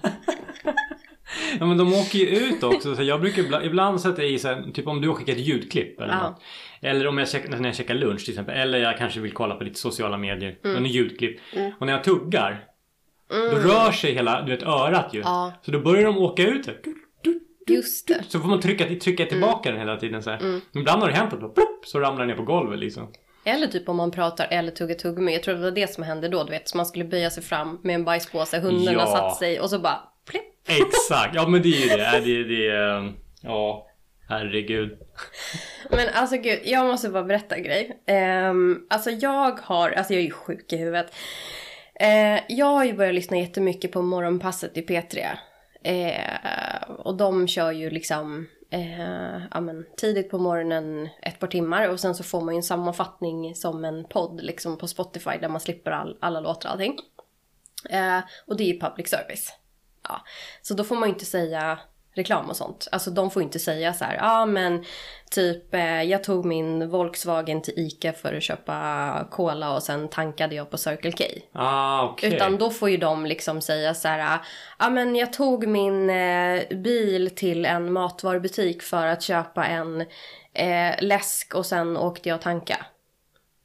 ja 1.61 1.66
men 1.66 1.78
de 1.78 1.95
åker 1.95 2.18
ju 2.18 2.26
ut 2.26 2.62
också. 2.62 2.97
Så 2.97 3.03
jag 3.03 3.20
brukar 3.20 3.43
ibland, 3.43 3.64
ibland 3.64 4.01
sätta 4.01 4.24
i 4.24 4.39
så 4.39 4.49
här, 4.49 4.70
typ 4.74 4.87
om 4.87 5.01
du 5.01 5.09
har 5.09 5.14
skickat 5.14 5.37
ett 5.37 5.43
ljudklipp 5.47 6.01
eller 6.01 6.12
Ja. 6.14 6.22
något. 6.28 6.43
Eller 6.83 7.07
om 7.07 7.18
jag 7.18 7.28
checkar, 7.28 7.57
när 7.57 7.68
jag 7.68 7.76
checkar 7.76 7.95
lunch 7.95 8.20
till 8.24 8.31
exempel. 8.35 8.57
Eller 8.57 8.78
jag 8.78 8.99
kanske 8.99 9.20
vill 9.20 9.33
kolla 9.33 9.55
på 9.55 9.64
lite 9.64 9.78
sociala 9.78 10.16
medier. 10.18 10.57
Mm. 10.64 10.76
En 10.76 10.87
ljudklipp. 10.87 11.39
Och 11.78 11.87
när 11.87 11.93
jag 11.93 12.05
tuggar. 12.05 12.64
Då 13.28 13.37
rör 13.59 13.93
sig 13.93 14.12
hela 14.14 14.43
du 14.43 14.51
vet, 14.57 14.62
örat 14.62 15.09
ju. 15.14 15.20
Ja. 15.20 15.53
Så 15.62 15.70
då 15.70 15.81
börjar 15.81 16.05
de 16.05 16.18
åka 16.18 16.43
ut. 16.43 16.64
så. 16.64 16.70
Just 17.66 18.09
det. 18.09 18.24
Så 18.28 18.41
får 18.41 18.49
man 18.49 18.61
trycka, 18.61 18.85
trycka 19.01 19.26
tillbaka 19.26 19.68
Mm. 19.68 19.78
den 19.81 19.89
hela 19.89 20.01
tiden 20.01 20.22
så 20.22 20.31
här. 20.31 20.39
Men 20.41 20.61
Ibland 20.74 21.03
har 21.03 21.09
det 21.09 21.14
hänt 21.14 21.33
att 21.33 21.41
bara, 21.41 21.51
plopp, 21.51 21.87
så 21.87 22.01
ramlar 22.01 22.18
den 22.18 22.28
ner 22.28 22.35
på 22.37 22.43
golvet 22.43 22.78
liksom. 22.78 23.09
Eller 23.45 23.66
typ 23.66 23.89
om 23.89 23.97
man 23.97 24.11
pratar 24.11 24.47
eller 24.51 24.70
tuggar 24.70 24.95
tuggummi. 24.95 25.33
Jag 25.33 25.43
tror 25.43 25.55
det 25.55 25.61
var 25.61 25.70
det 25.70 25.95
som 25.95 26.05
hände 26.05 26.28
då, 26.28 26.45
du 26.45 26.51
vet. 26.51 26.68
Så 26.68 26.76
man 26.76 26.87
skulle 26.87 27.05
böja 27.05 27.31
sig 27.31 27.43
fram 27.43 27.78
med 27.83 27.95
en 27.95 28.05
bajspåse, 28.05 28.59
hunden 28.61 28.87
har 28.95 29.03
Ja. 29.03 29.07
satt 29.07 29.37
sig 29.37 29.61
och 29.61 29.70
så 29.70 29.78
bara. 29.78 30.01
Exakt, 30.69 31.35
ja 31.35 31.49
men 31.49 31.63
det 31.63 31.69
är 31.69 31.81
ju 31.81 31.89
det. 31.89 32.17
Äh, 32.17 32.25
det, 32.25 32.45
det 32.45 32.69
är, 32.69 33.13
ja, 33.43 33.87
herregud. 34.29 34.99
Men 35.91 36.09
alltså 36.15 36.37
gud, 36.37 36.61
jag 36.65 36.87
måste 36.87 37.09
bara 37.09 37.25
berätta 37.25 37.57
en 37.57 37.63
grej. 37.63 38.03
Um, 38.51 38.87
alltså 38.91 39.11
jag 39.11 39.61
har, 39.61 39.91
alltså 39.91 40.13
jag 40.13 40.21
är 40.21 40.25
ju 40.25 40.31
sjuk 40.31 40.73
i 40.73 40.77
huvudet. 40.77 41.15
Uh, 42.03 42.41
jag 42.49 42.67
har 42.67 42.85
ju 42.85 42.93
börjat 42.93 43.15
lyssna 43.15 43.39
jättemycket 43.39 43.93
på 43.93 44.03
morgonpasset 44.03 44.77
i 44.77 44.83
P3. 44.83 45.17
Uh, 45.87 46.09
eh, 46.09 46.91
och 46.99 47.17
de 47.17 47.49
kör 47.49 47.73
ju 47.73 47.91
liksom 47.91 48.47
eh, 48.71 49.43
ja, 49.51 49.61
men, 49.61 49.87
tidigt 49.97 50.31
på 50.31 50.39
morgonen 50.39 51.09
ett 51.23 51.39
par 51.39 51.47
timmar 51.47 51.89
och 51.89 52.01
sen 52.01 52.15
så 52.15 52.25
får 52.25 52.41
man 52.41 52.55
ju 52.55 52.57
en 52.57 52.63
sammanfattning 52.63 53.55
som 53.55 53.85
en 53.85 54.05
podd 54.05 54.43
liksom 54.43 54.79
på 54.79 54.89
Spotify 54.89 55.39
där 55.41 55.49
man 55.49 55.61
slipper 55.61 55.91
all, 55.91 56.19
alla 56.21 56.41
låtar 56.41 56.69
och 56.69 56.73
allting. 56.73 56.99
Eh, 57.91 58.19
och 58.47 58.57
det 58.57 58.65
är 58.65 58.73
ju 58.73 58.81
public 58.81 59.09
service. 59.09 59.53
Ja. 60.09 60.25
Så 60.63 60.75
då 60.75 60.85
får 60.85 60.97
man 60.97 61.09
ju 61.09 61.13
inte 61.13 61.25
säga 61.25 61.79
reklam 62.15 62.51
och 62.51 62.57
sånt. 62.57 62.89
Alltså 62.93 63.11
de 63.11 63.31
får 63.31 63.43
inte 63.43 63.59
säga 63.59 63.93
så 63.93 64.05
här, 64.05 64.15
ja 64.15 64.41
ah, 64.43 64.47
men 64.47 64.85
typ 65.31 65.75
eh, 65.75 66.03
jag 66.03 66.25
tog 66.25 66.45
min 66.45 66.89
Volkswagen 66.89 67.63
till 67.63 67.75
ICA 67.77 68.13
för 68.13 68.35
att 68.35 68.43
köpa 68.43 69.29
cola 69.31 69.75
och 69.75 69.83
sen 69.83 70.09
tankade 70.09 70.55
jag 70.55 70.71
på 70.71 70.79
Circle 70.79 71.13
K. 71.13 71.25
Ah, 71.53 72.05
okej. 72.05 72.35
Utan 72.35 72.59
då 72.59 72.71
får 72.71 72.91
ju 72.91 72.97
de 72.97 73.27
liksom 73.27 73.61
säga 73.61 73.95
så 73.95 74.09
här, 74.09 74.19
ja 74.19 74.41
ah, 74.77 74.91
men 74.91 75.17
jag 75.17 75.33
tog 75.33 75.67
min 75.67 76.11
eh, 76.11 76.77
bil 76.77 77.31
till 77.37 77.65
en 77.65 77.93
matvarubutik 77.93 78.83
för 78.83 79.07
att 79.07 79.23
köpa 79.23 79.65
en 79.65 80.01
eh, 80.53 80.95
läsk 81.01 81.55
och 81.55 81.67
sen 81.67 81.97
åkte 81.97 82.29
jag 82.29 82.37
och 82.37 82.43
tanka. 82.43 82.87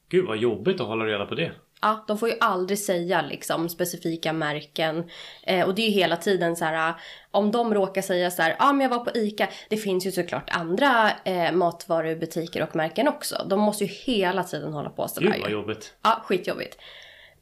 Gud 0.08 0.26
vad 0.26 0.36
jobbigt 0.36 0.80
att 0.80 0.86
hålla 0.86 1.04
reda 1.04 1.26
på 1.26 1.34
det. 1.34 1.52
Ja, 1.86 2.04
de 2.06 2.18
får 2.18 2.28
ju 2.28 2.34
aldrig 2.40 2.78
säga 2.78 3.22
liksom 3.22 3.68
specifika 3.68 4.32
märken. 4.32 5.10
Eh, 5.42 5.66
och 5.66 5.74
det 5.74 5.82
är 5.82 5.86
ju 5.86 5.92
hela 5.92 6.16
tiden 6.16 6.56
så 6.56 6.64
här, 6.64 6.94
om 7.30 7.50
de 7.50 7.74
råkar 7.74 8.02
säga 8.02 8.30
så 8.30 8.42
här, 8.42 8.50
ja 8.50 8.56
ah, 8.58 8.72
men 8.72 8.80
jag 8.80 8.88
var 8.88 9.04
på 9.04 9.10
ICA. 9.14 9.48
Det 9.68 9.76
finns 9.76 10.06
ju 10.06 10.12
såklart 10.12 10.50
andra 10.50 11.10
eh, 11.24 11.52
matvarubutiker 11.52 12.62
och 12.62 12.76
märken 12.76 13.08
också. 13.08 13.46
De 13.48 13.60
måste 13.60 13.84
ju 13.84 13.90
hela 13.90 14.44
tiden 14.44 14.72
hålla 14.72 14.90
på 14.90 15.08
sådär 15.08 15.32
Gud 15.32 15.42
vad 15.42 15.50
jobbigt. 15.50 15.94
Ja, 16.02 16.22
skitjobbigt. 16.24 16.78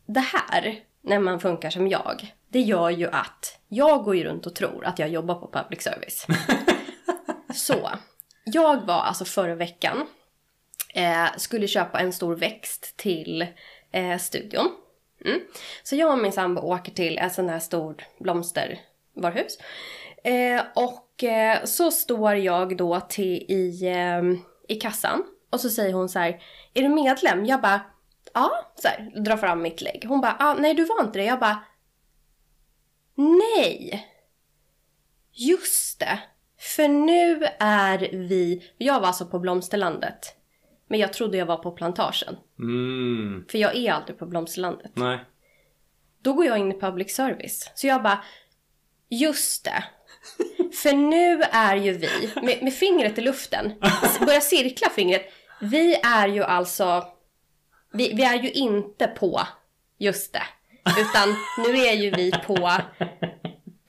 Det 0.06 0.24
här, 0.50 0.80
när 1.00 1.18
man 1.18 1.40
funkar 1.40 1.70
som 1.70 1.88
jag, 1.88 2.34
det 2.48 2.60
gör 2.60 2.90
ju 2.90 3.06
att 3.06 3.58
jag 3.68 4.04
går 4.04 4.16
ju 4.16 4.24
runt 4.24 4.46
och 4.46 4.54
tror 4.54 4.84
att 4.84 4.98
jag 4.98 5.08
jobbar 5.08 5.34
på 5.34 5.50
public 5.52 5.82
service. 5.82 6.26
Så, 7.54 7.90
jag 8.44 8.86
var 8.86 9.00
alltså 9.00 9.24
förra 9.24 9.54
veckan, 9.54 10.06
eh, 10.94 11.26
skulle 11.36 11.68
köpa 11.68 12.00
en 12.00 12.12
stor 12.12 12.36
växt 12.36 12.96
till 12.96 13.46
eh, 13.94 14.18
studion. 14.18 14.70
Mm. 15.24 15.40
Så 15.82 15.96
jag 15.96 16.12
och 16.12 16.18
min 16.18 16.32
sambo 16.32 16.60
åker 16.60 16.92
till 16.92 17.18
en 17.18 17.30
sån 17.30 17.48
här 17.48 17.58
stor 17.58 17.96
blomstervaruhus. 18.20 19.58
Eh, 20.24 20.62
och 20.74 21.24
eh, 21.24 21.64
så 21.64 21.90
står 21.90 22.34
jag 22.34 22.76
då 22.76 23.00
till, 23.00 23.44
i, 23.48 23.86
eh, 23.86 24.22
i 24.68 24.80
kassan 24.80 25.24
och 25.50 25.60
så 25.60 25.70
säger 25.70 25.92
hon 25.92 26.08
så 26.08 26.18
här, 26.18 26.42
är 26.74 26.82
du 26.82 26.88
medlem? 26.88 27.46
Jag 27.46 27.60
bara, 27.60 27.80
ja, 28.34 28.72
så 28.76 28.88
här, 28.88 29.22
drar 29.24 29.36
fram 29.36 29.62
mitt 29.62 29.80
lägg. 29.80 30.04
Hon 30.08 30.20
bara, 30.20 30.36
ah, 30.38 30.54
nej 30.54 30.74
du 30.74 30.84
var 30.84 31.04
inte 31.04 31.18
det. 31.18 31.24
Jag 31.24 31.40
bara, 31.40 31.64
nej. 33.14 34.08
Just 35.32 36.00
det. 36.00 36.18
För 36.58 36.88
nu 36.88 37.48
är 37.58 37.98
vi, 38.12 38.72
jag 38.78 39.00
var 39.00 39.06
alltså 39.06 39.26
på 39.26 39.38
Blomsterlandet. 39.38 40.36
Men 40.88 41.00
jag 41.00 41.12
trodde 41.12 41.38
jag 41.38 41.46
var 41.46 41.56
på 41.56 41.70
plantagen. 41.70 42.36
Mm, 42.58 43.44
För 43.50 43.58
jag 43.58 43.76
är 43.76 43.92
aldrig 43.92 44.18
på 44.18 44.26
Blomsterlandet. 44.26 44.90
nej. 44.94 45.18
Då 46.22 46.32
går 46.32 46.46
jag 46.46 46.58
in 46.58 46.72
i 46.72 46.80
public 46.80 47.14
service. 47.16 47.70
Så 47.74 47.86
jag 47.86 48.02
bara, 48.02 48.24
Just 49.08 49.64
det. 49.64 49.84
För 50.82 50.92
nu 50.92 51.42
är 51.42 51.76
ju 51.76 51.92
vi, 51.92 52.08
med, 52.42 52.62
med 52.62 52.74
fingret 52.74 53.18
i 53.18 53.20
luften, 53.20 53.72
börjar 54.26 54.40
cirkla 54.40 54.90
fingret. 54.90 55.32
Vi 55.60 55.94
är 55.94 56.28
ju 56.28 56.42
alltså, 56.44 57.04
vi, 57.92 58.12
vi 58.14 58.24
är 58.24 58.42
ju 58.42 58.50
inte 58.50 59.06
på 59.06 59.40
just 59.98 60.32
det. 60.32 60.42
Utan 60.98 61.28
nu 61.58 61.78
är 61.78 61.92
ju 61.92 62.10
vi 62.10 62.32
på 62.46 62.70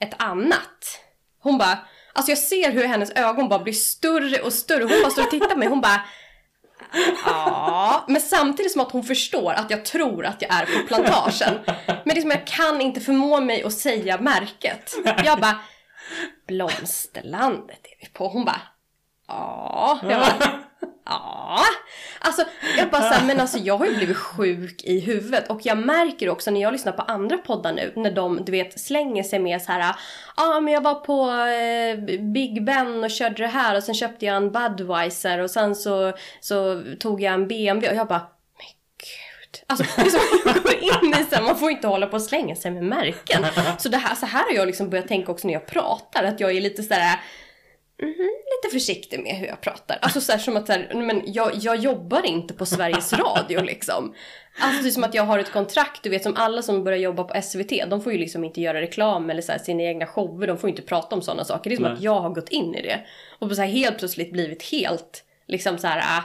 ett 0.00 0.22
annat. 0.22 1.00
Hon 1.38 1.58
bara, 1.58 1.78
alltså 2.12 2.30
jag 2.30 2.38
ser 2.38 2.70
hur 2.72 2.84
hennes 2.86 3.10
ögon 3.10 3.48
bara 3.48 3.62
blir 3.62 3.72
större 3.72 4.40
och 4.42 4.52
större. 4.52 4.82
Hon 4.82 5.02
bara 5.02 5.10
står 5.10 5.22
och 5.22 5.30
tittar 5.30 5.48
på 5.48 5.58
mig. 5.58 5.68
Hon 5.68 5.80
bara, 5.80 6.00
ja. 7.26 8.04
Men 8.08 8.20
samtidigt 8.20 8.72
som 8.72 8.80
att 8.80 8.92
hon 8.92 9.02
förstår 9.04 9.52
att 9.52 9.70
jag 9.70 9.84
tror 9.84 10.26
att 10.26 10.42
jag 10.42 10.54
är 10.54 10.66
på 10.66 10.86
plantagen. 10.86 11.54
Men 12.04 12.14
liksom 12.14 12.30
jag 12.30 12.46
kan 12.46 12.80
inte 12.80 13.00
förmå 13.00 13.40
mig 13.40 13.62
att 13.62 13.72
säga 13.72 14.20
märket. 14.20 14.94
Jag 15.24 15.40
bara, 15.40 15.56
Blomsterlandet 16.48 17.86
är 17.86 17.96
vi 18.00 18.06
på. 18.06 18.28
Hon 18.28 18.44
bara, 18.44 18.62
ja. 19.28 19.98
Jag 20.02 20.20
bara, 20.20 20.65
Ja, 21.08 21.60
alltså 22.18 22.44
jag 22.78 22.90
bara 22.90 23.02
såhär, 23.02 23.26
men 23.26 23.40
alltså 23.40 23.58
jag 23.58 23.78
har 23.78 23.86
ju 23.86 23.96
blivit 23.96 24.16
sjuk 24.16 24.84
i 24.84 25.00
huvudet 25.00 25.50
och 25.50 25.60
jag 25.62 25.78
märker 25.78 26.28
också 26.28 26.50
när 26.50 26.60
jag 26.60 26.72
lyssnar 26.72 26.92
på 26.92 27.02
andra 27.02 27.38
poddar 27.38 27.72
nu 27.72 27.92
när 27.96 28.10
de 28.10 28.44
du 28.44 28.52
vet 28.52 28.80
slänger 28.80 29.22
sig 29.22 29.38
med 29.38 29.62
så 29.62 29.72
här, 29.72 29.80
ja 29.80 29.94
ah, 30.36 30.60
men 30.60 30.74
jag 30.74 30.80
var 30.80 30.94
på 30.94 31.30
eh, 31.30 32.20
Big 32.20 32.64
Ben 32.64 33.04
och 33.04 33.10
körde 33.10 33.42
det 33.42 33.46
här 33.46 33.76
och 33.76 33.82
sen 33.82 33.94
köpte 33.94 34.26
jag 34.26 34.36
en 34.36 34.52
Budweiser 34.52 35.38
och 35.38 35.50
sen 35.50 35.74
så, 35.74 36.12
så 36.40 36.82
tog 37.00 37.22
jag 37.22 37.34
en 37.34 37.48
BMW 37.48 37.90
och 37.90 37.96
jag 37.96 38.08
bara 38.08 38.26
men 38.58 38.66
gud. 38.98 39.64
Alltså 39.66 40.02
liksom, 40.02 40.20
jag 40.44 40.62
går 40.62 40.74
in 40.74 41.20
i 41.20 41.24
så 41.30 41.36
här, 41.36 41.42
man 41.42 41.58
får 41.58 41.70
inte 41.70 41.88
hålla 41.88 42.06
på 42.06 42.16
och 42.16 42.22
slänga 42.22 42.56
sig 42.56 42.70
med 42.70 42.84
märken. 42.84 43.46
Så 43.78 43.88
det 43.88 43.96
här, 43.96 44.14
så 44.14 44.26
här 44.26 44.44
har 44.44 44.52
jag 44.54 44.66
liksom 44.66 44.90
börjat 44.90 45.08
tänka 45.08 45.32
också 45.32 45.46
när 45.46 45.54
jag 45.54 45.66
pratar 45.66 46.24
att 46.24 46.40
jag 46.40 46.56
är 46.56 46.60
lite 46.60 46.82
sådär 46.82 47.20
Mm 48.02 48.36
lite 48.62 48.74
försiktig 48.74 49.20
med 49.20 49.36
hur 49.36 49.46
jag 49.46 49.60
pratar. 49.60 49.98
Alltså 50.02 50.20
så 50.20 50.32
här, 50.32 50.38
som 50.38 50.56
att 50.56 50.66
så 50.66 50.72
här, 50.72 50.94
men 50.94 51.22
jag, 51.26 51.54
jag 51.54 51.76
jobbar 51.76 52.26
inte 52.26 52.54
på 52.54 52.66
Sveriges 52.66 53.12
Radio 53.12 53.62
liksom. 53.62 54.14
Alltså 54.60 54.82
det 54.82 54.88
är 54.88 54.90
som 54.90 55.04
att 55.04 55.14
jag 55.14 55.22
har 55.22 55.38
ett 55.38 55.52
kontrakt, 55.52 56.02
du 56.02 56.10
vet 56.10 56.22
som 56.22 56.36
alla 56.36 56.62
som 56.62 56.84
börjar 56.84 56.98
jobba 56.98 57.24
på 57.24 57.42
SVT, 57.42 57.70
de 57.90 58.02
får 58.02 58.12
ju 58.12 58.18
liksom 58.18 58.44
inte 58.44 58.60
göra 58.60 58.80
reklam 58.80 59.30
eller 59.30 59.42
så 59.42 59.52
här, 59.52 59.58
sina 59.58 59.82
egna 59.82 60.06
shower, 60.06 60.46
de 60.46 60.58
får 60.58 60.70
inte 60.70 60.82
prata 60.82 61.16
om 61.16 61.22
sådana 61.22 61.44
saker. 61.44 61.70
Det 61.70 61.74
är 61.74 61.76
som 61.76 61.84
Nej. 61.84 61.92
att 61.92 62.02
jag 62.02 62.20
har 62.20 62.30
gått 62.30 62.48
in 62.48 62.74
i 62.74 62.82
det. 62.82 63.00
Och 63.38 63.56
så 63.56 63.62
här, 63.62 63.68
helt 63.68 63.98
plötsligt 63.98 64.32
blivit 64.32 64.62
helt, 64.62 65.24
liksom 65.46 65.78
så 65.78 65.86
här, 65.86 65.98
ah, 65.98 66.22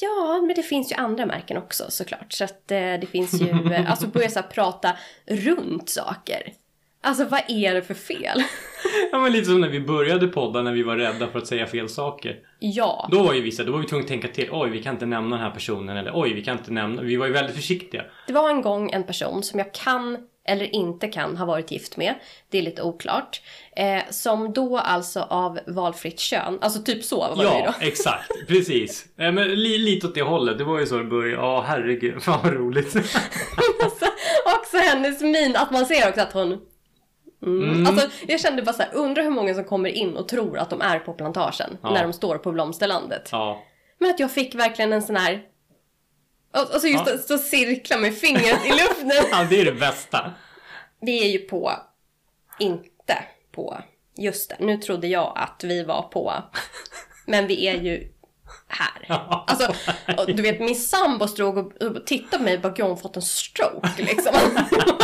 Ja, 0.00 0.42
men 0.46 0.56
det 0.56 0.62
finns 0.62 0.92
ju 0.92 0.96
andra 0.96 1.26
märken 1.26 1.56
också 1.56 1.84
såklart. 1.88 2.32
Så 2.32 2.44
att 2.44 2.70
eh, 2.70 2.78
det 2.78 3.08
finns 3.10 3.40
ju, 3.42 3.72
eh, 3.72 3.90
alltså 3.90 4.06
börja 4.06 4.30
så 4.30 4.40
här, 4.40 4.46
prata 4.48 4.96
runt 5.26 5.88
saker. 5.88 6.52
Alltså 7.00 7.24
vad 7.24 7.40
är 7.48 7.74
det 7.74 7.82
för 7.82 7.94
fel? 7.94 8.42
ja 9.12 9.18
men 9.18 9.32
lite 9.32 9.44
som 9.44 9.60
när 9.60 9.68
vi 9.68 9.80
började 9.80 10.28
podda 10.28 10.62
när 10.62 10.72
vi 10.72 10.82
var 10.82 10.96
rädda 10.96 11.26
för 11.26 11.38
att 11.38 11.46
säga 11.46 11.66
fel 11.66 11.88
saker. 11.88 12.36
Ja. 12.58 13.08
Då 13.12 13.22
var 13.22 13.34
ju 13.34 13.40
vissa, 13.40 13.64
då 13.64 13.72
var 13.72 13.78
vi 13.78 13.86
tvungna 13.86 14.02
att 14.02 14.08
tänka 14.08 14.28
till. 14.28 14.48
Oj, 14.52 14.70
vi 14.70 14.82
kan 14.82 14.94
inte 14.94 15.06
nämna 15.06 15.36
den 15.36 15.44
här 15.44 15.50
personen. 15.50 15.96
Eller 15.96 16.12
oj, 16.14 16.32
vi 16.32 16.44
kan 16.44 16.58
inte 16.58 16.72
nämna. 16.72 17.02
Vi 17.02 17.16
var 17.16 17.26
ju 17.26 17.32
väldigt 17.32 17.56
försiktiga. 17.56 18.04
Det 18.26 18.32
var 18.32 18.50
en 18.50 18.62
gång 18.62 18.90
en 18.90 19.04
person 19.04 19.42
som 19.42 19.58
jag 19.58 19.74
kan 19.74 20.18
eller 20.48 20.74
inte 20.74 21.08
kan 21.08 21.36
ha 21.36 21.46
varit 21.46 21.70
gift 21.70 21.96
med. 21.96 22.14
Det 22.50 22.58
är 22.58 22.62
lite 22.62 22.82
oklart. 22.82 23.42
Eh, 23.76 24.02
som 24.10 24.52
då 24.52 24.78
alltså 24.78 25.20
av 25.20 25.58
valfritt 25.66 26.20
kön, 26.20 26.58
alltså 26.60 26.82
typ 26.82 27.04
så 27.04 27.34
var 27.34 27.44
ja, 27.44 27.50
det 27.50 27.58
ju 27.58 27.64
då. 27.64 27.74
Ja, 27.80 27.86
exakt. 27.86 28.48
Precis. 28.48 29.06
Eh, 29.18 29.32
men 29.32 29.48
li, 29.48 29.78
lite 29.78 30.06
åt 30.06 30.14
det 30.14 30.22
hållet. 30.22 30.58
Det 30.58 30.64
var 30.64 30.78
ju 30.78 30.86
så 30.86 30.98
det 30.98 31.04
började. 31.04 31.42
Ja, 31.42 31.64
herregud. 31.68 32.22
Fan 32.22 32.40
vad 32.44 32.52
roligt. 32.52 32.96
alltså, 32.96 34.04
också 34.44 34.76
hennes 34.76 35.20
min, 35.20 35.56
att 35.56 35.70
man 35.70 35.86
ser 35.86 36.08
också 36.08 36.20
att 36.20 36.32
hon 36.32 36.58
Mm. 37.42 37.70
Mm. 37.70 37.86
Alltså, 37.86 38.08
jag 38.26 38.40
kände 38.40 38.62
bara 38.62 38.72
så 38.72 38.82
här, 38.82 38.94
undrar 38.94 39.22
hur 39.22 39.30
många 39.30 39.54
som 39.54 39.64
kommer 39.64 39.88
in 39.88 40.16
och 40.16 40.28
tror 40.28 40.58
att 40.58 40.70
de 40.70 40.80
är 40.80 40.98
på 40.98 41.12
plantagen 41.12 41.78
ja. 41.82 41.90
när 41.90 42.02
de 42.02 42.12
står 42.12 42.38
på 42.38 42.52
blomsterlandet. 42.52 43.28
Ja. 43.32 43.62
Men 43.98 44.10
att 44.10 44.20
jag 44.20 44.32
fick 44.32 44.54
verkligen 44.54 44.92
en 44.92 45.02
sån 45.02 45.16
här... 45.16 45.42
Alltså 46.52 46.88
just 46.88 47.06
ja. 47.06 47.14
att 47.14 47.20
stå 47.20 47.38
cirkla 47.38 47.98
med 47.98 48.18
fingret 48.18 48.66
i 48.66 48.68
luften. 48.68 49.12
ja, 49.30 49.46
det 49.50 49.60
är 49.60 49.64
det 49.64 49.72
bästa. 49.72 50.32
Vi 51.00 51.24
är 51.24 51.28
ju 51.28 51.38
på, 51.38 51.72
inte 52.58 53.18
på, 53.52 53.78
just 54.16 54.50
det, 54.50 54.56
nu 54.58 54.76
trodde 54.76 55.06
jag 55.06 55.32
att 55.36 55.64
vi 55.64 55.84
var 55.84 56.02
på, 56.02 56.34
men 57.26 57.46
vi 57.46 57.66
är 57.66 57.82
ju 57.82 58.12
här. 58.68 59.22
Alltså, 59.46 59.74
du 60.26 60.42
vet 60.42 60.60
min 60.60 60.74
sambo 60.74 61.28
stod 61.28 61.58
och 61.58 62.06
tittade 62.06 62.38
på 62.38 62.44
mig 62.44 62.54
och 62.54 62.60
bara, 62.60 62.82
hon 62.82 62.98
fått 62.98 63.16
en 63.16 63.22
stroke 63.22 64.02
liksom. 64.02 64.34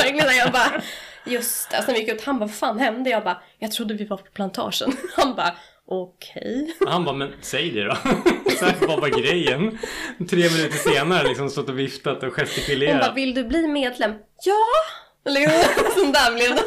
jag 0.39 0.53
bara, 0.53 0.83
just 1.27 1.71
det. 1.71 1.83
Sen 1.83 1.95
gick 1.95 2.09
jag 2.09 2.15
ut, 2.15 2.25
han 2.25 2.39
bara, 2.39 2.47
vad 2.47 2.55
fan 2.55 2.79
hände? 2.79 3.11
Jag 3.11 3.25
bara, 3.25 3.43
jag 3.59 3.73
trodde 3.73 3.95
vi 3.95 4.05
var 4.05 4.17
på 4.17 4.31
plantagen. 4.35 4.97
Han 5.17 5.35
bara, 5.35 5.55
okej. 5.87 6.73
Okay. 6.81 6.93
Han 6.93 7.05
bara, 7.05 7.17
men 7.17 7.33
säg 7.41 7.71
det 7.71 7.85
då. 7.85 7.95
Så 8.59 8.65
här, 8.65 8.87
vad 8.87 9.01
var 9.01 9.09
grejen? 9.09 9.79
Tre 10.29 10.51
minuter 10.51 10.91
senare 10.91 11.29
liksom 11.29 11.51
stått 11.51 11.69
och 11.69 11.79
viftat 11.79 12.23
och 12.23 12.33
gestikulerat. 12.33 12.93
Hon 12.93 13.01
bara, 13.01 13.15
vill 13.15 13.35
du 13.35 13.45
bli 13.45 13.69
medlem? 13.69 14.13
Ja! 14.45 14.65
Liksom, 15.31 15.85
sån 15.95 16.13
där 16.13 16.35
blev 16.35 16.57
det. 16.57 16.63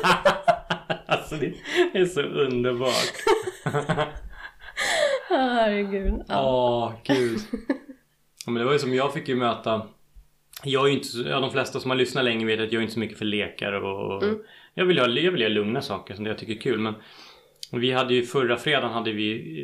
alltså 1.08 1.36
det 1.36 1.54
är 2.00 2.06
så 2.06 2.22
underbart. 2.22 3.14
Herregud. 5.30 6.24
Ja, 6.28 6.88
oh, 6.88 7.16
gud. 7.16 7.40
Ja, 8.46 8.52
men 8.52 8.56
det 8.56 8.66
var 8.66 8.74
ju 8.74 8.80
som 8.80 8.94
jag 8.94 9.14
fick 9.14 9.28
ju 9.28 9.36
möta 9.36 9.88
jag 10.64 10.86
är 10.86 10.88
ju 10.88 10.94
inte, 10.94 11.18
ja, 11.30 11.40
de 11.40 11.52
flesta 11.52 11.80
som 11.80 11.92
har 11.92 11.98
lyssnat 11.98 12.24
länge 12.24 12.46
vet 12.46 12.60
att 12.60 12.72
jag 12.72 12.80
är 12.80 12.82
inte 12.82 12.94
så 12.94 13.00
mycket 13.00 13.18
för 13.18 13.26
lekar 13.26 13.74
och 13.74 14.24
mm. 14.24 14.40
jag, 14.74 14.86
vill 14.86 15.00
ha, 15.00 15.08
jag 15.08 15.32
vill 15.32 15.42
ha 15.42 15.50
lugna 15.50 15.82
saker 15.82 16.16
som 16.16 16.26
jag 16.26 16.38
tycker 16.38 16.54
är 16.54 16.62
kul 16.62 16.80
men 16.80 16.94
vi 17.72 17.92
hade 17.92 18.14
ju 18.14 18.24
förra 18.24 18.58
fredagen 18.58 18.94
hade 18.94 19.12
vi 19.12 19.62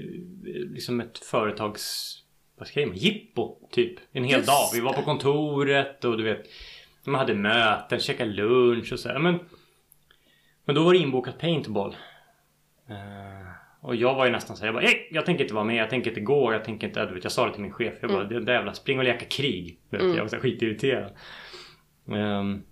eh, 0.48 0.74
liksom 0.74 1.00
ett 1.00 1.18
företags 1.18 2.20
vad 2.58 2.68
ska 2.68 2.82
jag 2.82 2.89
säga, 2.89 3.04
jippo 3.04 3.70
typ 3.72 4.00
en 4.12 4.24
hel 4.24 4.38
Just 4.38 4.48
dag. 4.48 4.70
Vi 4.74 4.80
var 4.80 4.94
på 4.94 5.02
kontoret 5.02 6.06
och 6.06 6.18
du 6.18 6.24
vet 6.24 6.46
man 7.04 7.20
hade 7.20 7.34
möten, 7.34 8.00
käkade 8.00 8.32
lunch 8.32 8.94
och 8.94 9.00
så 9.00 9.10
här. 9.10 9.20
Men, 9.20 9.39
men 10.66 10.76
då 10.76 10.84
var 10.84 10.94
det 10.94 11.00
inbokat 11.00 11.39
paintball. 11.39 11.96
Uh, 12.89 13.43
och 13.84 13.96
jag 13.96 14.16
var 14.16 14.26
ju 14.26 14.32
nästan 14.32 14.56
såhär, 14.56 14.74
jag 14.74 14.84
bara, 14.84 14.94
jag 15.12 15.26
tänker 15.26 15.44
inte 15.44 15.54
vara 15.54 15.64
med, 15.64 15.76
jag 15.76 15.90
tänker 15.90 16.10
inte 16.10 16.22
gå, 16.22 16.54
jag 16.54 16.64
tänker 16.64 16.88
inte, 16.88 17.06
du 17.06 17.14
vet, 17.14 17.24
jag 17.24 17.32
sa 17.32 17.46
det 17.46 17.54
till 17.54 17.62
min 17.62 17.72
chef. 17.72 17.94
Jag 18.02 18.10
bara, 18.12 18.22
mm. 18.22 18.34
det 18.34 18.46
där 18.46 18.54
jävla, 18.54 18.74
spring 18.74 18.98
och 18.98 19.04
leka 19.04 19.26
krig. 19.26 19.80
Vet, 19.90 20.02
mm. 20.02 20.16
Jag 20.16 20.24
var 20.24 20.30
så 20.30 20.38
skitirriterad. 20.38 21.12
Um, 22.06 22.64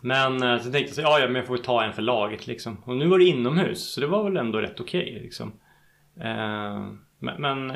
men 0.00 0.42
eh, 0.42 0.58
så 0.58 0.62
tänkte 0.62 0.78
jag 0.78 0.88
så, 0.90 1.00
ja, 1.00 1.18
ja 1.18 1.26
men 1.26 1.34
jag 1.34 1.46
får 1.46 1.56
ta 1.56 1.84
en 1.84 1.92
för 1.92 2.02
laget 2.02 2.46
liksom. 2.46 2.82
Och 2.84 2.96
nu 2.96 3.06
var 3.06 3.18
det 3.18 3.24
inomhus, 3.24 3.92
så 3.92 4.00
det 4.00 4.06
var 4.06 4.24
väl 4.24 4.36
ändå 4.36 4.58
rätt 4.58 4.80
okej 4.80 5.10
okay, 5.10 5.22
liksom. 5.22 5.48
Uh, 6.18 6.92
men, 7.18 7.40
men, 7.40 7.66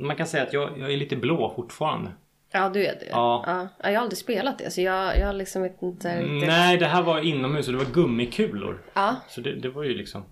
man 0.00 0.16
kan 0.16 0.26
säga 0.26 0.42
att 0.42 0.52
jag, 0.52 0.78
jag, 0.78 0.92
är 0.92 0.96
lite 0.96 1.16
blå 1.16 1.52
fortfarande. 1.56 2.10
Ja, 2.52 2.68
du 2.68 2.86
är 2.86 2.94
det? 2.94 3.08
Ja. 3.10 3.44
ja. 3.46 3.68
Jag 3.82 3.98
har 3.98 4.02
aldrig 4.02 4.18
spelat 4.18 4.58
det, 4.58 4.70
så 4.70 4.80
jag, 4.80 5.18
jag 5.18 5.34
liksom 5.36 5.62
vet 5.62 5.82
inte 5.82 6.22
riktigt. 6.22 6.48
Nej, 6.48 6.78
det 6.78 6.86
här 6.86 7.02
var 7.02 7.20
inomhus 7.20 7.66
och 7.68 7.72
det 7.72 7.78
var 7.78 7.92
gummikulor. 7.92 8.82
Ja. 8.94 9.16
Så 9.28 9.40
det, 9.40 9.54
det 9.54 9.68
var 9.68 9.82
ju 9.82 9.94
liksom... 9.94 10.24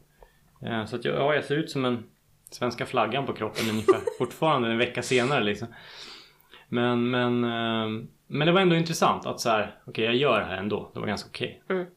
Så 0.86 0.96
att 0.96 1.04
jag, 1.04 1.14
ja, 1.14 1.34
jag 1.34 1.44
ser 1.44 1.56
ut 1.56 1.70
som 1.70 1.84
en 1.84 2.04
svenska 2.50 2.86
flaggan 2.86 3.26
på 3.26 3.32
kroppen 3.32 3.70
ungefär. 3.70 4.00
Fortfarande 4.18 4.70
en 4.70 4.78
vecka 4.78 5.02
senare 5.02 5.44
liksom. 5.44 5.68
Men, 6.68 7.10
men, 7.10 7.44
eh, 7.44 8.04
men 8.26 8.46
det 8.46 8.52
var 8.52 8.60
ändå 8.60 8.76
intressant 8.76 9.26
att 9.26 9.40
så 9.40 9.50
här, 9.50 9.74
okej 9.80 9.90
okay, 9.90 10.04
jag 10.04 10.16
gör 10.16 10.40
det 10.40 10.46
här 10.46 10.56
ändå. 10.56 10.90
Det 10.94 11.00
var 11.00 11.06
ganska 11.06 11.28
okej. 11.28 11.62
Okay. 11.64 11.76
Mm. 11.76 11.88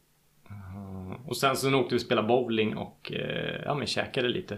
Eh, 1.12 1.28
och 1.28 1.38
sen 1.38 1.56
så 1.56 1.76
åkte 1.76 1.96
vi 1.96 1.98
och 1.98 2.06
spelade 2.06 2.28
bowling 2.28 2.78
och 2.78 3.12
eh, 3.12 3.62
ja 3.66 3.76
men 3.76 3.88
käkade 3.88 4.30
lite. 4.30 4.56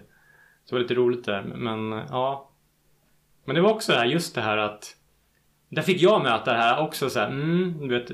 Så 0.66 0.70
det 0.70 0.74
var 0.76 0.80
lite 0.80 0.94
roligt 0.94 1.26
där. 1.26 1.44
Men 1.44 1.92
ja. 1.92 2.50
Men 3.46 3.56
det 3.56 3.62
var 3.62 3.74
också 3.74 3.92
det 3.92 3.98
här, 3.98 4.06
just 4.06 4.36
det 4.36 4.42
här 4.42 4.58
att 4.58 4.96
där 5.70 5.82
fick 5.82 6.02
jag 6.02 6.24
möta 6.24 6.54
det 6.54 6.58
här 6.58 6.82
också 6.82 7.10
så 7.10 7.20
här, 7.20 7.28
mm, 7.28 7.88
du 7.88 8.00
vet, 8.00 8.10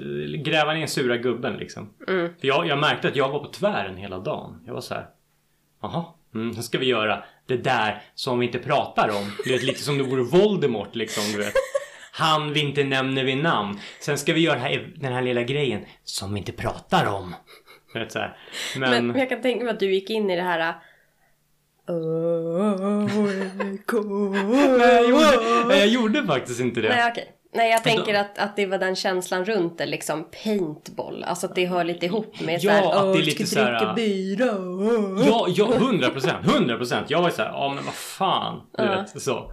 gräva 0.45 0.73
ner 0.73 0.87
sura 0.87 1.17
gubben 1.17 1.57
liksom. 1.57 1.93
Mm. 2.07 2.33
För 2.39 2.47
jag, 2.47 2.67
jag 2.67 2.79
märkte 2.79 3.07
att 3.07 3.15
jag 3.15 3.29
var 3.29 3.39
på 3.39 3.51
tvären 3.51 3.97
hela 3.97 4.19
dagen. 4.19 4.61
Jag 4.65 4.73
var 4.73 4.81
så 4.81 4.93
här, 4.93 5.07
Jaha, 5.81 6.05
mm, 6.35 6.53
så 6.53 6.63
ska 6.63 6.77
vi 6.77 6.85
göra 6.85 7.23
det 7.45 7.57
där 7.57 8.01
som 8.15 8.39
vi 8.39 8.45
inte 8.45 8.59
pratar 8.59 9.09
om. 9.09 9.31
Du 9.45 9.51
vet, 9.51 9.63
lite 9.63 9.83
som 9.83 9.97
det 9.97 10.03
vore 10.03 10.23
Voldemort 10.23 10.95
liksom, 10.95 11.23
du 11.31 11.37
vet. 11.37 11.53
Han 12.11 12.53
vi 12.53 12.59
inte 12.59 12.83
nämner 12.83 13.23
vid 13.23 13.37
namn. 13.37 13.79
Sen 13.99 14.17
ska 14.17 14.33
vi 14.33 14.39
göra 14.39 14.59
här, 14.59 14.93
den 14.95 15.13
här 15.13 15.21
lilla 15.21 15.43
grejen 15.43 15.85
som 16.03 16.33
vi 16.33 16.39
inte 16.39 16.51
pratar 16.51 17.05
om. 17.05 17.35
Vet, 17.93 18.11
så 18.11 18.19
här. 18.19 18.37
Men... 18.77 19.07
Men 19.07 19.19
jag 19.19 19.29
kan 19.29 19.41
tänka 19.41 19.63
mig 19.63 19.73
att 19.73 19.79
du 19.79 19.93
gick 19.93 20.09
in 20.09 20.29
i 20.29 20.35
det 20.35 20.41
här 20.41 20.75
Nej, 24.77 24.93
jag 24.93 25.09
gjorde, 25.09 25.77
jag 25.77 25.87
gjorde 25.87 26.25
faktiskt 26.25 26.59
inte 26.59 26.81
det. 26.81 26.89
Nej, 26.89 27.11
okej. 27.11 27.36
Nej 27.53 27.71
jag 27.71 27.83
tänker 27.83 28.13
att, 28.13 28.37
att 28.37 28.55
det 28.55 28.65
var 28.65 28.77
den 28.77 28.95
känslan 28.95 29.45
runt 29.45 29.77
det 29.77 29.85
liksom 29.85 30.25
paintball. 30.43 31.23
Alltså 31.23 31.47
att 31.47 31.55
det 31.55 31.65
hör 31.65 31.83
lite 31.83 32.05
ihop 32.05 32.41
med 32.41 32.59
ja, 32.61 32.71
såhär, 32.71 33.09
att 33.09 33.13
det 33.13 33.19
är 33.19 33.23
lite 33.23 33.45
ska 33.45 33.63
dricka 33.63 33.93
bira. 33.95 34.45
Ja, 35.27 35.47
ja, 35.49 35.65
hundra 35.79 36.09
procent, 36.09 36.45
hundra 36.45 36.77
procent. 36.77 37.09
Jag 37.09 37.21
var 37.21 37.29
såhär, 37.29 37.49
ja 37.49 37.73
men 37.75 37.85
vad 37.85 37.93
fan. 37.93 38.61
Du 38.77 38.83
uh. 38.83 38.89
vet, 38.89 39.21
så. 39.21 39.51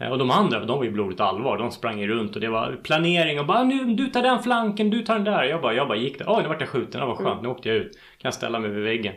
Eh, 0.00 0.08
Och 0.08 0.18
de 0.18 0.30
andra, 0.30 0.64
de 0.64 0.78
var 0.78 0.84
ju 0.84 0.90
blodigt 0.90 1.20
allvar. 1.20 1.58
De 1.58 1.70
sprang 1.70 2.00
ju 2.00 2.06
runt 2.06 2.34
och 2.34 2.40
det 2.40 2.48
var 2.48 2.80
planering 2.84 3.40
och 3.40 3.46
bara 3.46 3.64
nu, 3.64 3.84
du 3.84 4.06
tar 4.06 4.22
den 4.22 4.42
flanken, 4.42 4.90
du 4.90 5.02
tar 5.02 5.14
den 5.14 5.24
där. 5.24 5.44
Jag 5.44 5.62
bara, 5.62 5.74
jag 5.74 5.88
bara 5.88 5.98
gick 5.98 6.18
där. 6.18 6.26
Oj, 6.28 6.42
nu 6.42 6.48
vart 6.48 6.60
jag 6.60 6.68
skjuten. 6.68 7.00
Det 7.00 7.06
var 7.06 7.16
skönt. 7.16 7.42
Nu 7.42 7.48
åkte 7.48 7.68
jag 7.68 7.78
ut. 7.78 7.92
Kan 7.92 8.28
jag 8.28 8.34
ställa 8.34 8.58
mig 8.58 8.70
vid 8.70 8.84
väggen. 8.84 9.14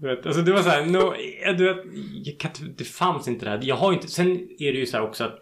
Du 0.00 0.08
vet, 0.08 0.26
alltså 0.26 0.42
det 0.42 0.52
var 0.52 0.60
så 0.60 0.70
här, 0.70 0.82
no, 0.82 1.14
du 1.58 1.64
vet, 1.64 1.76
jag 2.42 2.50
det 2.78 2.84
fanns 2.84 3.28
inte 3.28 3.44
det 3.44 3.50
här. 3.50 3.60
Jag 3.62 3.76
har 3.76 3.90
ju 3.90 3.96
inte, 3.96 4.08
sen 4.08 4.30
är 4.58 4.72
det 4.72 4.78
ju 4.78 4.86
så 4.86 4.96
här 4.96 5.04
också 5.04 5.24
att 5.24 5.38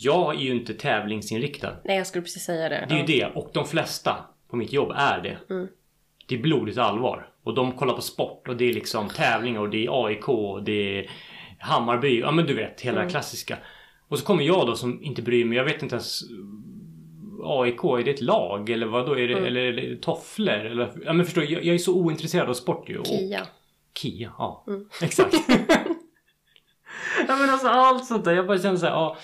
jag 0.00 0.34
är 0.34 0.38
ju 0.38 0.50
inte 0.50 0.74
tävlingsinriktad. 0.74 1.76
Nej, 1.84 1.96
jag 1.96 2.06
skulle 2.06 2.22
precis 2.22 2.42
säga 2.44 2.68
det. 2.68 2.86
Det 2.88 2.94
är 2.94 2.98
ju 2.98 3.04
det. 3.06 3.24
Och 3.34 3.50
de 3.54 3.66
flesta 3.66 4.16
på 4.50 4.56
mitt 4.56 4.72
jobb 4.72 4.92
är 4.96 5.20
det. 5.20 5.38
Det 6.28 6.34
är 6.34 6.38
blodigt 6.38 6.78
allvar. 6.78 7.28
Och 7.42 7.54
de 7.54 7.72
kollar 7.72 7.94
på 7.94 8.02
sport 8.02 8.48
och 8.48 8.56
det 8.56 8.64
är 8.64 8.72
liksom 8.72 9.08
tävlingar 9.08 9.60
och 9.60 9.70
det 9.70 9.86
är 9.86 10.06
AIK 10.06 10.28
och 10.28 10.62
det 10.62 10.98
är 10.98 11.10
Hammarby. 11.58 12.20
Ja 12.20 12.30
men 12.30 12.46
du 12.46 12.54
vet, 12.54 12.80
hela 12.80 13.00
det 13.04 13.10
klassiska. 13.10 13.58
Och 14.08 14.18
så 14.18 14.24
kommer 14.24 14.42
jag 14.44 14.66
då 14.66 14.74
som 14.76 15.02
inte 15.02 15.22
bryr 15.22 15.44
mig. 15.44 15.58
Jag 15.58 15.64
vet 15.64 15.82
inte 15.82 15.94
ens 15.94 16.20
AIK, 17.44 17.84
är 17.84 18.04
det 18.04 18.10
ett 18.10 18.20
lag 18.20 18.70
eller 18.70 18.86
vad 18.86 19.06
då? 19.06 19.18
Är 19.18 19.28
det, 19.28 19.34
eller 19.46 19.60
är 19.60 19.72
det 19.72 19.96
tofflor? 20.02 20.54
Eller, 20.54 20.92
ja 21.04 21.12
men 21.12 21.24
förstår 21.26 21.44
jag, 21.44 21.64
jag 21.64 21.74
är 21.74 21.78
så 21.78 21.94
ointresserad 21.94 22.48
av 22.48 22.54
sport 22.54 22.88
ju. 22.88 22.98
Och- 22.98 23.06
Kia. 23.06 23.40
Kia, 23.94 24.32
ja. 24.38 24.64
Exakt. 25.02 25.34
ja 27.28 27.36
men 27.36 27.50
alltså 27.50 27.68
allt 27.68 28.04
sånt 28.06 28.24
där. 28.24 28.32
Jag 28.32 28.46
bara 28.46 28.58
känner 28.58 28.76
såhär, 28.76 28.92
ja. 28.92 29.16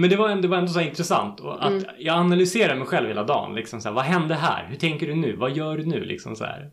Men 0.00 0.10
det 0.10 0.16
var, 0.16 0.28
ändå- 0.28 0.42
det 0.42 0.48
var 0.48 0.58
ändå 0.58 0.72
så 0.72 0.80
intressant. 0.80 1.40
Och 1.40 1.66
att 1.66 1.84
jag 1.98 2.16
analyserar 2.16 2.76
mig 2.76 2.86
själv 2.86 3.08
hela 3.08 3.24
dagen. 3.24 3.54
Liksom 3.54 3.80
så 3.80 3.88
här, 3.88 3.94
vad 3.94 4.04
hände 4.04 4.34
här? 4.34 4.66
Hur 4.66 4.76
tänker 4.76 5.06
du 5.06 5.14
nu? 5.14 5.36
Vad 5.36 5.56
gör 5.56 5.76
du 5.76 5.84
nu? 5.86 6.04
Liksom 6.04 6.36
så 6.36 6.44
här. 6.44 6.70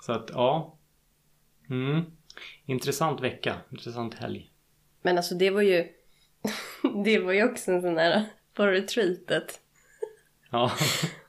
Så 0.00 0.12
att, 0.12 0.30
ja. 0.34 0.78
Mm. 1.70 2.02
Intressant 2.66 3.20
vecka. 3.20 3.54
Intressant 3.72 4.14
helg. 4.14 4.50
Men 5.02 5.16
alltså 5.16 5.34
det 5.34 5.50
var 5.50 5.62
ju... 5.62 5.86
det 7.04 7.18
var 7.18 7.32
ju 7.32 7.44
också 7.44 7.70
en 7.70 7.82
sån 7.82 7.98
här... 7.98 8.24
På 8.54 8.66
retreatet. 8.66 9.60
Ja. 10.50 10.72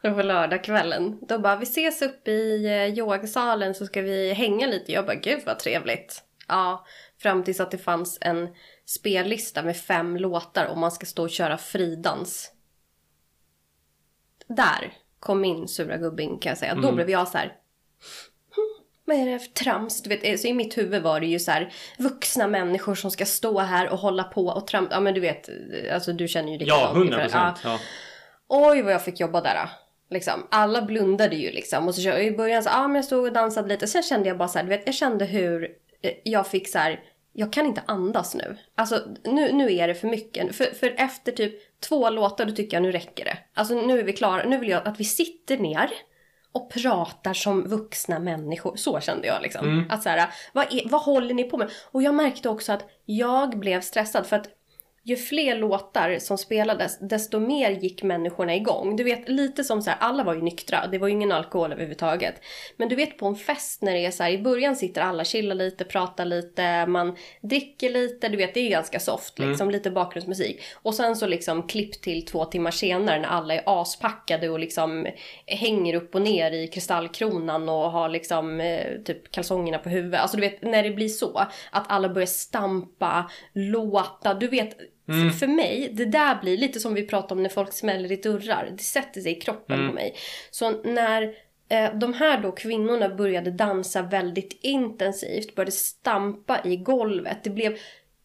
Och 0.04 0.16
på 0.16 0.22
lördagskvällen. 0.22 1.20
Då 1.30 1.40
bara, 1.40 1.56
vi 1.56 1.64
ses 1.64 2.02
uppe 2.02 2.32
i 2.32 2.66
eh, 2.66 3.00
yogasalen 3.00 3.76
så 3.76 3.86
ska 3.86 4.02
vi 4.02 4.34
hänga 4.34 4.68
lite. 4.68 4.92
Jag 4.92 5.06
bara, 5.06 5.16
gud 5.16 5.40
vad 5.46 5.60
trevligt. 5.60 6.24
Ja, 6.48 6.86
fram 7.18 7.44
tills 7.44 7.60
att 7.60 7.72
det 7.72 7.78
fanns 7.78 8.18
en 8.22 8.50
spellista 8.96 9.64
med 9.64 9.78
fem 9.78 10.18
låtar 10.18 10.66
och 10.66 10.78
man 10.78 10.92
ska 10.92 11.06
stå 11.06 11.24
och 11.24 11.30
köra 11.30 11.58
fridans. 11.58 12.52
Där 14.48 14.94
kom 15.20 15.42
min 15.42 15.68
sura 15.68 15.98
gubbing 15.98 16.40
kan 16.40 16.50
jag 16.50 16.58
säga. 16.58 16.76
Då 16.76 16.92
blev 16.92 17.10
jag 17.10 17.28
så 17.28 17.38
här. 17.38 17.46
"Hmm, 18.56 18.86
Vad 19.06 19.18
är 19.18 19.26
det 19.26 19.40
för 19.40 19.52
trams? 19.52 20.02
Du 20.04 20.10
vet, 20.10 20.20
eh, 20.24 20.36
så 20.38 20.48
I 20.48 20.54
mitt 20.54 20.78
huvud 20.78 21.02
var 21.04 21.20
det 21.20 21.26
ju 21.26 21.40
så 21.40 21.52
här 21.52 21.74
vuxna 22.00 22.48
människor 22.48 22.96
som 22.96 23.12
ska 23.12 23.26
stå 23.26 23.60
här 23.60 23.90
och 23.90 23.98
hålla 24.00 24.24
på 24.24 24.46
och 24.48 24.68
trampa. 24.68 24.94
Ja 24.96 25.00
men 25.00 25.14
du 25.14 25.20
vet, 25.20 25.50
eh, 25.50 25.94
alltså 25.94 26.14
du 26.14 26.28
känner 26.28 26.50
ju 26.52 26.54
Ja, 26.54 26.60
likadant 26.60 26.98
hundra 26.98 27.16
ungefär. 27.18 27.52
procent. 27.52 27.60
Ja. 27.64 27.80
Oj 28.48 28.82
vad 28.82 28.94
jag 28.94 29.06
fick 29.06 29.20
jobba 29.20 29.42
där. 29.42 29.70
Liksom. 30.10 30.48
Alla 30.52 30.82
blundade 30.82 31.36
ju 31.36 31.52
liksom. 31.52 31.88
Och 31.88 31.96
så 31.96 32.02
kö- 32.02 32.20
i 32.20 32.32
början 32.32 32.64
så, 32.64 32.70
ah, 32.70 32.88
men 32.88 32.96
jag 32.96 33.06
stod 33.06 33.26
och 33.26 33.34
dansade 33.34 33.68
lite. 33.68 33.88
Sen 33.88 34.04
kände 34.04 34.28
jag 34.28 34.38
bara 34.38 34.48
så 34.48 34.58
här, 34.58 34.64
du 34.66 34.70
vet, 34.70 34.82
jag 34.86 34.96
kände 34.96 35.26
hur 35.26 35.64
eh, 36.02 36.12
jag 36.24 36.48
fick 36.48 36.68
så 36.70 36.78
här, 36.78 37.00
jag 37.34 37.54
kan 37.54 37.66
inte 37.66 37.84
andas 37.86 38.36
nu. 38.36 38.58
Alltså 38.76 39.02
nu, 39.24 39.52
nu 39.54 39.74
är 39.76 39.88
det 39.88 39.96
för 39.96 40.08
mycket. 40.08 40.56
För, 40.56 40.66
för 40.66 40.94
efter 40.98 41.32
typ 41.32 41.80
två 41.80 42.10
låtar 42.10 42.46
då 42.46 42.52
tycker 42.52 42.78
jag 42.78 42.82
nu 42.84 42.92
räcker 42.92 43.26
det. 43.26 43.38
Alltså 43.54 43.74
nu 43.76 44.00
är 44.00 44.04
vi 44.04 44.14
klara. 44.14 44.44
Nu 44.44 44.58
vill 44.58 44.70
jag 44.70 44.88
att 44.88 45.00
vi 45.00 45.04
sitter 45.04 45.58
ner 45.58 45.90
och 46.52 46.72
pratar 46.72 47.34
som 47.34 47.68
vuxna 47.68 48.20
människor. 48.20 48.76
Så 48.76 49.00
kände 49.00 49.28
jag 49.28 49.42
liksom. 49.42 49.86
Att 49.90 50.04
så 50.04 50.10
här, 50.10 50.30
vad, 50.54 50.74
är, 50.74 50.90
vad 50.90 51.02
håller 51.02 51.34
ni 51.34 51.44
på 51.44 51.58
med? 51.58 51.70
Och 51.92 52.04
jag 52.04 52.16
märkte 52.16 52.50
också 52.50 52.74
att 52.74 52.86
jag 53.06 53.60
blev 53.60 53.82
stressad 53.82 54.28
för 54.28 54.36
att 54.36 54.50
ju 55.04 55.16
fler 55.16 55.56
låtar 55.56 56.20
som 56.20 56.38
spelades, 56.38 57.00
desto 57.00 57.40
mer 57.40 57.72
gick 57.72 58.04
människorna 58.04 58.56
igång. 58.56 58.96
Du 58.96 59.04
vet, 59.04 59.30
lite 59.30 59.64
som 59.64 59.82
så 59.82 59.90
här, 59.90 59.98
alla 60.00 60.24
var 60.24 60.36
ju 60.36 60.42
nyktra, 60.42 60.88
det 60.88 60.98
var 60.98 61.08
ju 61.08 61.14
ingen 61.14 61.32
alkohol 61.32 61.72
överhuvudtaget. 61.72 62.36
Men 62.78 62.90
du 62.90 62.96
vet 62.96 63.18
på 63.18 63.26
en 63.28 63.36
fest 63.36 63.82
när 63.82 63.94
det 63.94 64.06
är 64.06 64.12
så 64.12 64.24
här, 64.24 64.32
i 64.32 64.38
början 64.38 64.76
sitter 64.76 65.02
alla, 65.02 65.26
chillar 65.26 65.56
lite, 65.56 65.84
pratar 65.84 66.26
lite, 66.26 66.86
man 66.86 67.16
dricker 67.42 67.90
lite, 67.90 68.30
du 68.30 68.38
vet 68.38 68.54
det 68.54 68.60
är 68.60 68.70
ganska 68.70 69.00
soft 69.00 69.40
liksom, 69.40 69.72
lite 69.72 69.92
bakgrundsmusik. 69.92 70.62
Och 70.76 70.96
sen 70.96 71.16
så 71.16 71.28
liksom 71.28 71.68
klipp 71.68 72.02
till 72.02 72.26
två 72.26 72.46
timmar 72.46 72.72
senare 72.72 73.20
när 73.20 73.28
alla 73.28 73.54
är 73.54 73.64
aspackade 73.66 74.50
och 74.50 74.60
liksom 74.60 75.08
hänger 75.46 75.96
upp 75.96 76.16
och 76.16 76.22
ner 76.22 76.52
i 76.52 76.68
kristallkronan 76.68 77.70
och 77.70 77.92
har 77.92 78.10
liksom 78.10 78.62
eh, 78.62 78.98
typ 79.06 79.32
kalsongerna 79.32 79.78
på 79.78 79.90
huvudet. 79.90 80.22
Alltså 80.22 80.38
du 80.38 80.42
vet 80.42 80.62
när 80.62 80.84
det 80.84 80.92
blir 80.92 81.10
så, 81.10 81.38
att 81.72 81.86
alla 81.92 82.10
börjar 82.10 82.26
stampa, 82.26 83.32
låta, 83.54 84.34
du 84.34 84.48
vet 84.48 84.78
för, 85.06 85.30
för 85.30 85.48
mig, 85.48 85.90
det 85.94 86.06
där 86.06 86.42
blir 86.42 86.58
lite 86.58 86.80
som 86.80 86.94
vi 86.94 87.08
pratade 87.08 87.34
om 87.34 87.44
när 87.44 87.50
folk 87.50 87.74
smäller 87.74 88.12
i 88.12 88.16
dörrar. 88.16 88.70
Det 88.78 88.84
sätter 88.84 89.22
sig 89.22 89.38
i 89.38 89.42
kroppen 89.42 89.88
på 89.88 89.94
mig. 89.94 90.16
Så 90.52 90.72
när 90.84 91.34
eh, 91.70 91.94
de 91.94 92.14
här 92.14 92.42
då 92.42 92.52
kvinnorna 92.52 93.10
började 93.10 93.52
dansa 93.52 94.02
väldigt 94.02 94.60
intensivt, 94.62 95.56
började 95.56 95.72
stampa 95.72 96.60
i 96.64 96.78
golvet. 96.78 97.44
Det 97.44 97.50
blev, 97.50 97.78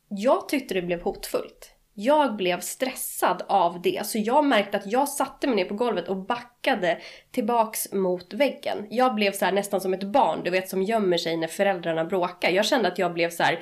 jag 0.08 0.48
tyckte 0.48 0.74
det 0.74 0.82
blev 0.82 1.02
hotfullt. 1.02 1.72
Jag 1.98 2.36
blev 2.36 2.60
stressad 2.60 3.42
av 3.48 3.82
det, 3.82 4.06
så 4.06 4.18
jag 4.18 4.44
märkte 4.44 4.76
att 4.76 4.92
jag 4.92 5.08
satte 5.08 5.46
mig 5.46 5.56
ner 5.56 5.64
på 5.64 5.74
golvet 5.74 6.08
och 6.08 6.16
backade 6.16 6.98
tillbaks 7.30 7.92
mot 7.92 8.34
väggen. 8.34 8.86
Jag 8.90 9.14
blev 9.14 9.32
så 9.32 9.44
här 9.44 9.52
nästan 9.52 9.80
som 9.80 9.94
ett 9.94 10.02
barn, 10.02 10.40
du 10.44 10.50
vet 10.50 10.68
som 10.68 10.82
gömmer 10.82 11.18
sig 11.18 11.36
när 11.36 11.48
föräldrarna 11.48 12.04
bråkar. 12.04 12.50
Jag 12.50 12.66
kände 12.66 12.88
att 12.88 12.98
jag 12.98 13.14
blev 13.14 13.30
så 13.30 13.42
här 13.42 13.60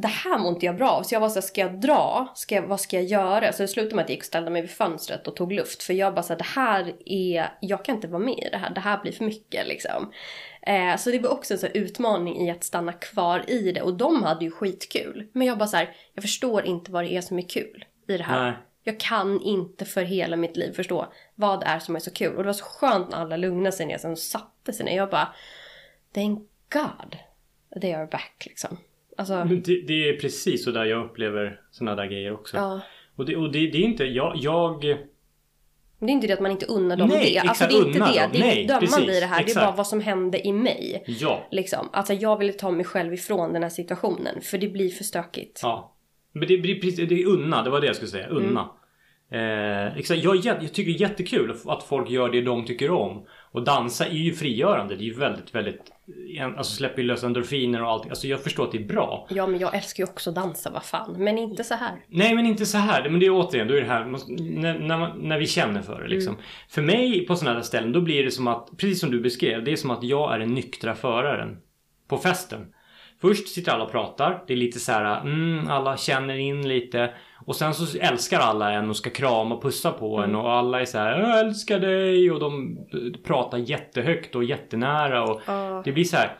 det 0.00 0.08
här 0.08 0.38
mår 0.38 0.48
inte 0.48 0.66
jag 0.66 0.76
bra 0.76 0.90
av. 0.90 1.02
Så 1.02 1.14
jag 1.14 1.20
var 1.20 1.28
så 1.28 1.34
här, 1.34 1.40
ska 1.40 1.60
jag 1.60 1.80
dra? 1.80 2.32
Ska 2.34 2.54
jag, 2.54 2.62
vad 2.62 2.80
ska 2.80 2.96
jag 2.96 3.04
göra? 3.04 3.52
Så 3.52 3.62
det 3.62 3.68
slutade 3.68 3.96
med 3.96 4.02
att 4.02 4.08
jag 4.08 4.14
gick 4.14 4.22
och 4.22 4.26
ställde 4.26 4.50
mig 4.50 4.62
vid 4.62 4.70
fönstret 4.70 5.28
och 5.28 5.36
tog 5.36 5.52
luft. 5.52 5.82
För 5.82 5.94
jag 5.94 6.14
bara 6.14 6.22
så 6.22 6.32
här, 6.32 6.38
det 6.38 6.44
här 6.44 6.94
är, 7.06 7.48
jag 7.60 7.84
kan 7.84 7.94
inte 7.94 8.08
vara 8.08 8.22
med 8.22 8.38
i 8.38 8.48
det 8.52 8.56
här. 8.56 8.70
Det 8.70 8.80
här 8.80 9.02
blir 9.02 9.12
för 9.12 9.24
mycket 9.24 9.66
liksom. 9.66 10.12
Eh, 10.62 10.96
så 10.96 11.10
det 11.10 11.18
var 11.18 11.30
också 11.30 11.54
en 11.54 11.60
så 11.60 11.66
utmaning 11.66 12.46
i 12.46 12.50
att 12.50 12.64
stanna 12.64 12.92
kvar 12.92 13.50
i 13.50 13.72
det. 13.72 13.82
Och 13.82 13.96
de 13.96 14.22
hade 14.22 14.44
ju 14.44 14.50
skitkul. 14.50 15.28
Men 15.32 15.46
jag 15.46 15.58
bara 15.58 15.68
så 15.68 15.76
här, 15.76 15.96
jag 16.14 16.22
förstår 16.22 16.66
inte 16.66 16.92
vad 16.92 17.04
det 17.04 17.16
är 17.16 17.20
som 17.20 17.38
är 17.38 17.48
kul 17.48 17.84
i 18.08 18.16
det 18.16 18.24
här. 18.24 18.44
Nej. 18.44 18.54
Jag 18.82 19.00
kan 19.00 19.42
inte 19.42 19.84
för 19.84 20.02
hela 20.02 20.36
mitt 20.36 20.56
liv 20.56 20.72
förstå 20.72 21.12
vad 21.34 21.60
det 21.60 21.66
är 21.66 21.78
som 21.78 21.96
är 21.96 22.00
så 22.00 22.10
kul. 22.10 22.36
Och 22.36 22.42
det 22.42 22.46
var 22.46 22.52
så 22.52 22.64
skönt 22.64 23.10
när 23.10 23.18
alla 23.18 23.36
lugnade 23.36 23.76
sig 23.76 23.86
ner 23.86 23.98
sen 23.98 24.12
och 24.12 24.18
satte 24.18 24.72
sig 24.72 24.86
ner. 24.86 24.96
Jag 24.96 25.10
bara, 25.10 25.34
thank 26.14 26.48
God 26.72 27.16
they 27.80 27.92
are 27.92 28.06
back 28.06 28.42
liksom. 28.46 28.78
Alltså, 29.18 29.44
Det, 29.44 29.80
det 29.86 30.08
är 30.08 30.16
precis 30.20 30.64
så 30.64 30.70
där 30.70 30.84
jag 30.84 31.04
upplever 31.04 31.60
såna 31.70 31.94
där 31.94 32.06
grejer 32.06 32.32
också. 32.32 32.56
ja. 32.56 32.80
Och, 33.16 33.26
det, 33.26 33.36
och 33.36 33.52
det, 33.52 33.58
det 33.70 33.78
är 33.78 33.82
inte, 33.82 34.04
jag, 34.04 34.32
jag 34.36 34.84
Men 35.98 36.06
det 36.06 36.06
är 36.06 36.14
inte 36.14 36.26
det 36.26 36.32
att 36.32 36.40
man 36.40 36.50
inte 36.50 36.66
unnar 36.66 36.96
dem 36.96 37.08
Nej, 37.08 37.32
det. 37.32 37.38
Alltså 37.48 37.64
exakt, 37.64 37.70
det 37.70 37.76
är 37.76 37.86
inte 37.86 37.98
det. 37.98 38.20
dem. 38.20 38.30
Det 38.32 38.38
är 38.38 38.40
Nej, 38.40 38.56
inget 38.56 38.68
dömande 38.68 38.86
precis, 38.86 39.16
i 39.16 39.20
det 39.20 39.26
här. 39.26 39.36
Det 39.36 39.42
är 39.42 39.44
exakt. 39.44 39.66
bara 39.66 39.76
vad 39.76 39.86
som 39.86 40.00
hände 40.00 40.46
i 40.46 40.52
mig. 40.52 41.04
ja. 41.06 41.48
Liksom. 41.50 41.88
Alltså 41.92 42.12
jag 42.12 42.38
ville 42.38 42.52
ta 42.52 42.70
mig 42.70 42.84
själv 42.84 43.14
ifrån 43.14 43.52
den 43.52 43.62
här 43.62 43.70
situationen. 43.70 44.40
För 44.40 44.58
det 44.58 44.68
blir 44.68 44.88
för 44.88 45.04
stökigt. 45.04 45.60
Ja. 45.62 45.94
Men 46.32 46.48
det, 46.48 46.56
det, 46.56 47.06
det, 47.06 47.22
är 47.22 47.26
unna, 47.26 47.62
det 47.62 47.70
var 47.70 47.80
det 47.80 47.86
jag 47.86 47.96
skulle 47.96 48.10
säga. 48.10 48.26
Unna. 48.26 48.70
Eh, 49.30 49.98
exakt, 49.98 50.24
jag, 50.24 50.36
jag 50.36 50.72
tycker 50.72 50.92
det 50.92 50.98
är 50.98 51.08
jättekul 51.08 51.56
att 51.66 51.82
folk 51.82 52.10
gör 52.10 52.28
det 52.28 52.40
de 52.40 52.64
tycker 52.64 52.90
om. 52.90 53.26
Och 53.50 53.64
dansa 53.64 54.06
är 54.06 54.10
ju 54.10 54.32
frigörande. 54.34 54.96
Det 54.96 55.02
är 55.02 55.04
ju 55.04 55.14
väldigt, 55.14 55.54
väldigt... 55.54 55.80
Alltså 56.56 56.72
släpper 56.76 57.02
ju 57.02 57.08
lös 57.08 57.24
endorfiner 57.24 57.82
och 57.82 57.90
allting. 57.90 58.10
Alltså 58.10 58.26
jag 58.26 58.42
förstår 58.42 58.64
att 58.64 58.72
det 58.72 58.78
är 58.78 58.84
bra. 58.84 59.26
Ja 59.30 59.46
men 59.46 59.60
jag 59.60 59.74
älskar 59.74 60.04
ju 60.04 60.10
också 60.10 60.30
att 60.30 60.36
dansa, 60.36 60.70
vad 60.70 60.84
fan. 60.84 61.14
Men 61.18 61.38
inte 61.38 61.64
så 61.64 61.74
här. 61.74 61.92
Nej 62.08 62.34
men 62.34 62.46
inte 62.46 62.66
så 62.66 62.78
här. 62.78 63.08
Men 63.08 63.20
det 63.20 63.26
är 63.26 63.30
återigen, 63.30 63.68
då 63.68 63.74
är 63.74 63.80
det 63.80 63.86
här 63.86 64.04
när, 64.04 64.78
när, 64.78 65.14
när 65.14 65.38
vi 65.38 65.46
känner 65.46 65.82
för 65.82 66.02
det 66.02 66.08
liksom. 66.08 66.36
För 66.68 66.82
mig 66.82 67.26
på 67.26 67.36
sådana 67.36 67.56
här 67.56 67.64
ställen 67.64 67.92
då 67.92 68.00
blir 68.00 68.24
det 68.24 68.30
som 68.30 68.46
att, 68.46 68.68
precis 68.76 69.00
som 69.00 69.10
du 69.10 69.20
beskrev, 69.20 69.64
det 69.64 69.72
är 69.72 69.76
som 69.76 69.90
att 69.90 70.02
jag 70.02 70.34
är 70.34 70.38
den 70.38 70.54
nyktra 70.54 70.94
föraren. 70.94 71.58
På 72.08 72.18
festen. 72.18 72.66
Först 73.20 73.48
sitter 73.48 73.72
alla 73.72 73.84
och 73.84 73.90
pratar. 73.90 74.44
Det 74.46 74.52
är 74.52 74.56
lite 74.56 74.80
så 74.80 74.92
här, 74.92 75.20
mm, 75.20 75.68
alla 75.68 75.96
känner 75.96 76.36
in 76.36 76.68
lite. 76.68 77.14
Och 77.48 77.56
sen 77.56 77.74
så 77.74 77.98
älskar 77.98 78.40
alla 78.40 78.72
en 78.72 78.90
och 78.90 78.96
ska 78.96 79.10
krama 79.10 79.54
och 79.54 79.62
pussa 79.62 79.92
på 79.92 80.18
en 80.18 80.34
och 80.34 80.52
alla 80.52 80.80
är 80.80 80.84
så 80.84 80.98
här, 80.98 81.20
jag 81.20 81.38
älskar 81.40 81.78
dig 81.80 82.30
och 82.30 82.40
de 82.40 82.78
pratar 83.24 83.58
jättehögt 83.58 84.34
och 84.34 84.44
jättenära 84.44 85.24
och 85.24 85.40
Ja. 85.46 85.82
det 85.84 85.92
blir 85.92 86.04
så 86.04 86.16
här, 86.16 86.36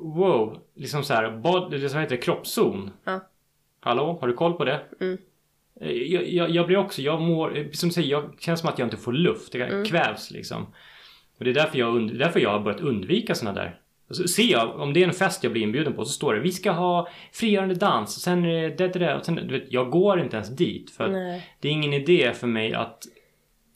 wow, 0.00 0.58
liksom 0.74 1.04
så 1.04 1.14
här, 1.14 1.30
bod, 1.30 1.70
så 1.90 1.98
heter 1.98 2.16
det, 2.16 2.16
kroppszon. 2.16 2.90
Ja. 3.04 3.20
Hallå, 3.80 4.18
har 4.20 4.28
du 4.28 4.34
koll 4.34 4.52
på 4.52 4.64
det? 4.64 4.80
Mm. 5.00 5.18
Eh, 5.80 5.90
Jag, 5.92 6.28
jag, 6.28 6.50
jag 6.50 6.66
blir 6.66 6.76
också, 6.76 7.02
jag 7.02 7.20
mår, 7.20 7.56
eh, 7.58 7.66
som 7.72 7.88
du 7.88 7.92
säger, 7.92 8.10
jag 8.10 8.34
känner 8.38 8.56
som 8.56 8.68
att 8.68 8.78
jag 8.78 8.86
inte 8.86 8.96
får 8.96 9.12
luft. 9.12 9.54
Jag 9.54 9.68
Mm. 9.70 9.84
kvävs 9.84 10.30
liksom. 10.30 10.62
Och 11.38 11.44
det 11.44 11.50
är 11.50 11.54
därför 11.54 11.78
jag, 11.78 12.18
därför 12.18 12.40
jag 12.40 12.50
har 12.50 12.60
börjat 12.60 12.80
undvika 12.80 13.34
sådana 13.34 13.60
där. 13.60 13.80
Alltså, 14.08 14.28
ser 14.28 14.52
jag, 14.52 14.80
om 14.80 14.92
det 14.92 15.02
är 15.02 15.08
en 15.08 15.14
fest 15.14 15.44
jag 15.44 15.52
blir 15.52 15.62
inbjuden 15.62 15.92
på 15.92 16.04
så 16.04 16.12
står 16.12 16.34
det 16.34 16.40
vi 16.40 16.52
ska 16.52 16.70
ha 16.70 17.08
frigörande 17.32 17.74
dans 17.74 18.16
och 18.16 18.22
sen 18.22 18.44
är 18.44 18.62
det 18.62 18.68
det, 18.68 18.88
det, 18.88 18.98
det 18.98 19.14
och 19.16 19.24
sen, 19.24 19.34
du 19.34 19.58
vet, 19.58 19.72
jag 19.72 19.90
går 19.90 20.20
inte 20.20 20.36
ens 20.36 20.56
dit 20.56 20.90
för 20.90 21.08
det 21.60 21.68
är 21.68 21.72
ingen 21.72 21.92
idé 21.92 22.32
för 22.34 22.46
mig 22.46 22.74
att 22.74 23.02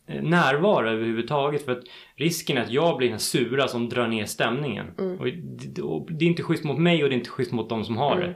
eh, 0.08 0.22
närvara 0.22 0.90
överhuvudtaget 0.90 1.64
för 1.64 1.72
att 1.72 1.84
risken 2.16 2.56
är 2.58 2.62
att 2.62 2.70
jag 2.70 2.96
blir 2.98 3.10
den 3.10 3.18
sura 3.18 3.68
som 3.68 3.88
drar 3.88 4.08
ner 4.08 4.24
stämningen. 4.24 4.86
Mm. 4.98 5.20
Och, 5.20 5.26
det, 5.26 5.82
och 5.82 6.12
det 6.12 6.24
är 6.24 6.28
inte 6.28 6.42
schysst 6.42 6.64
mot 6.64 6.78
mig 6.78 7.02
och 7.02 7.08
det 7.08 7.14
är 7.14 7.18
inte 7.18 7.30
schysst 7.30 7.52
mot 7.52 7.68
de 7.68 7.84
som 7.84 7.96
har 7.96 8.20
det. 8.20 8.34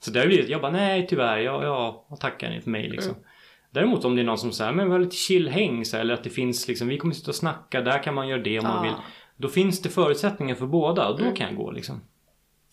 Så 0.00 0.10
där 0.10 0.26
blir 0.26 0.42
det, 0.42 0.48
jag 0.48 0.60
bara 0.60 0.72
nej 0.72 1.06
tyvärr, 1.06 1.38
jag, 1.38 1.64
jag, 1.64 2.20
tackar 2.20 2.50
ni 2.50 2.60
för 2.60 2.70
mig 2.70 2.88
liksom. 2.88 3.12
Mm. 3.12 3.24
Däremot 3.70 4.04
om 4.04 4.16
det 4.16 4.22
är 4.22 4.24
någon 4.24 4.38
som 4.38 4.52
säger 4.52 4.72
men 4.72 4.86
vi 4.86 4.92
har 4.92 4.98
lite 4.98 5.16
chill 5.16 5.48
häng 5.48 5.84
så 5.84 5.96
eller 5.96 6.14
att 6.14 6.24
det 6.24 6.30
finns 6.30 6.68
liksom, 6.68 6.88
vi 6.88 6.98
kommer 6.98 7.14
sitta 7.14 7.30
och 7.30 7.34
snacka, 7.34 7.80
där 7.80 8.02
kan 8.02 8.14
man 8.14 8.28
göra 8.28 8.42
det 8.42 8.58
om 8.58 8.64
man 8.64 8.76
Ja. 8.76 8.82
vill. 8.82 8.92
Då 9.38 9.48
finns 9.48 9.82
det 9.82 9.88
förutsättningar 9.88 10.54
för 10.54 10.66
båda 10.66 11.08
och 11.08 11.18
då 11.18 11.24
Mm. 11.24 11.36
kan 11.36 11.46
jag 11.46 11.56
gå 11.56 11.70
liksom. 11.70 12.00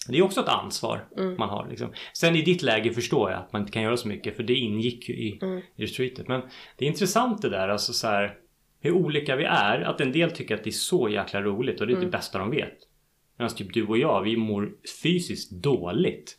Det 0.09 0.17
är 0.17 0.21
också 0.21 0.41
ett 0.41 0.47
ansvar 0.47 1.07
man 1.37 1.49
har 1.49 1.67
liksom. 1.69 1.93
Sen 2.13 2.35
i 2.35 2.41
ditt 2.41 2.61
läge 2.61 2.93
förstår 2.93 3.31
jag 3.31 3.39
att 3.39 3.53
man 3.53 3.61
inte 3.61 3.71
kan 3.71 3.83
göra 3.83 3.97
så 3.97 4.07
mycket 4.07 4.35
för 4.35 4.43
det 4.43 4.53
ingick 4.53 5.09
ju 5.09 5.15
i, 5.15 5.39
Mm. 5.41 5.57
i 5.75 5.85
retreatet. 5.85 6.27
Men 6.27 6.41
det 6.77 6.85
är 6.85 6.89
intressant 6.89 7.41
det 7.41 7.49
där 7.49 7.69
alltså 7.69 7.93
så 7.93 8.07
här, 8.07 8.37
hur 8.79 8.91
olika 8.91 9.35
vi 9.35 9.43
är. 9.43 9.81
Att 9.81 10.01
en 10.01 10.11
del 10.11 10.31
tycker 10.31 10.55
att 10.55 10.63
det 10.63 10.69
är 10.69 10.71
så 10.71 11.09
jäkla 11.09 11.41
roligt 11.41 11.81
och 11.81 11.87
det 11.87 11.93
är 11.93 11.97
Mm. 11.97 12.05
det 12.05 12.17
bästa 12.17 12.39
de 12.39 12.49
vet. 12.51 12.77
Medan 13.37 13.55
typ 13.55 13.73
du 13.73 13.87
och 13.87 13.97
jag, 13.97 14.21
vi 14.23 14.37
mår 14.37 14.71
fysiskt 15.03 15.51
dåligt. 15.51 16.37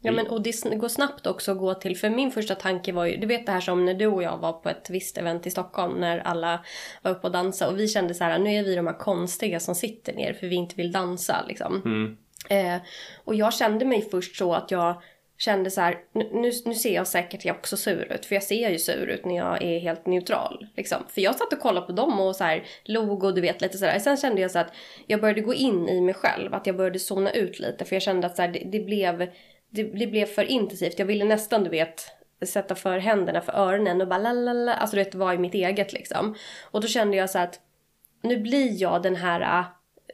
Ja 0.00 0.12
men 0.12 0.26
och 0.26 0.42
det 0.42 0.76
går 0.76 0.88
snabbt 0.88 1.26
också 1.26 1.52
att 1.52 1.58
gå 1.58 1.74
till, 1.74 1.96
för 1.96 2.10
min 2.10 2.30
första 2.30 2.54
tanke 2.54 2.92
var 2.92 3.04
ju, 3.04 3.16
du 3.16 3.26
vet 3.26 3.46
det 3.46 3.52
här 3.52 3.60
som 3.60 3.84
när 3.84 3.94
du 3.94 4.06
och 4.06 4.22
jag 4.22 4.38
var 4.38 4.52
på 4.52 4.68
ett 4.68 4.90
visst 4.90 5.18
event 5.18 5.46
i 5.46 5.50
Stockholm 5.50 6.00
när 6.00 6.18
alla 6.18 6.64
var 7.02 7.10
uppe 7.10 7.26
och 7.26 7.32
dansade 7.32 7.70
och 7.70 7.78
vi 7.78 7.88
kände 7.88 8.14
så 8.14 8.24
här, 8.24 8.38
nu 8.38 8.54
är 8.54 8.62
vi 8.62 8.74
de 8.74 8.86
här 8.86 8.98
konstiga 8.98 9.60
som 9.60 9.74
sitter 9.74 10.12
ner 10.12 10.32
för 10.32 10.46
vi 10.46 10.56
inte 10.56 10.74
vill 10.74 10.92
dansa 10.92 11.44
liksom. 11.48 11.82
Mm. 11.84 12.16
Eh, 12.50 12.82
och 13.24 13.34
jag 13.34 13.54
kände 13.54 13.84
mig 13.84 14.08
först 14.10 14.36
så 14.36 14.54
att 14.54 14.70
jag 14.70 15.02
kände 15.38 15.70
så 15.70 15.80
här, 15.80 15.98
nu, 16.12 16.30
nu 16.32 16.50
nu 16.64 16.74
ser 16.74 16.94
jag 16.94 17.06
säkert 17.06 17.44
jag 17.44 17.56
också 17.56 17.76
sur 17.76 18.12
ut, 18.12 18.26
för 18.26 18.34
jag 18.34 18.42
ser 18.42 18.70
ju 18.70 18.78
sur 18.78 19.06
ut 19.06 19.24
när 19.24 19.36
jag 19.36 19.62
är 19.62 19.78
helt 19.78 20.06
neutral. 20.06 20.66
Liksom. 20.76 20.98
För 21.08 21.20
jag 21.20 21.34
satt 21.34 21.52
och 21.52 21.60
kollade 21.60 21.86
på 21.86 21.92
dem 21.92 22.20
och 22.20 22.36
så 22.36 22.44
här 22.44 22.64
log 22.84 23.24
och 23.24 23.34
du 23.34 23.40
vet 23.40 23.60
lite 23.60 23.78
sådär. 23.78 23.98
Sen 23.98 24.16
kände 24.16 24.40
jag 24.40 24.50
så 24.50 24.58
att 24.58 24.72
jag 25.06 25.20
började 25.20 25.40
gå 25.40 25.54
in 25.54 25.88
i 25.88 26.00
mig 26.00 26.14
själv, 26.14 26.54
att 26.54 26.66
jag 26.66 26.76
började 26.76 26.98
zona 26.98 27.32
ut 27.32 27.58
lite. 27.58 27.84
För 27.84 27.96
jag 27.96 28.02
kände 28.02 28.26
att 28.26 28.36
så 28.36 28.42
här, 28.42 28.48
det, 28.48 28.62
det, 28.64 28.80
blev, 28.80 29.30
det, 29.70 29.82
det 29.82 30.06
blev 30.06 30.26
för 30.26 30.44
intensivt. 30.44 30.98
Jag 30.98 31.06
ville 31.06 31.24
nästan, 31.24 31.64
du 31.64 31.70
vet, 31.70 32.10
sätta 32.46 32.74
för 32.74 32.98
händerna 32.98 33.40
för 33.40 33.52
öronen 33.52 34.00
och 34.00 34.08
bara 34.08 34.18
lalala, 34.18 34.74
alltså 34.74 34.96
du 34.96 35.04
vet, 35.04 35.14
vara 35.14 35.34
i 35.34 35.38
mitt 35.38 35.54
eget 35.54 35.92
liksom. 35.92 36.34
Och 36.70 36.80
då 36.80 36.86
kände 36.86 37.16
jag 37.16 37.30
så 37.30 37.38
att 37.38 37.60
nu 38.22 38.40
blir 38.40 38.82
jag 38.82 39.02
den 39.02 39.16
här 39.16 39.64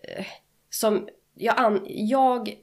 eh, 0.03 0.27
som 0.71 1.09
jag, 1.35 1.61
an, 1.61 1.87
jag 1.87 2.57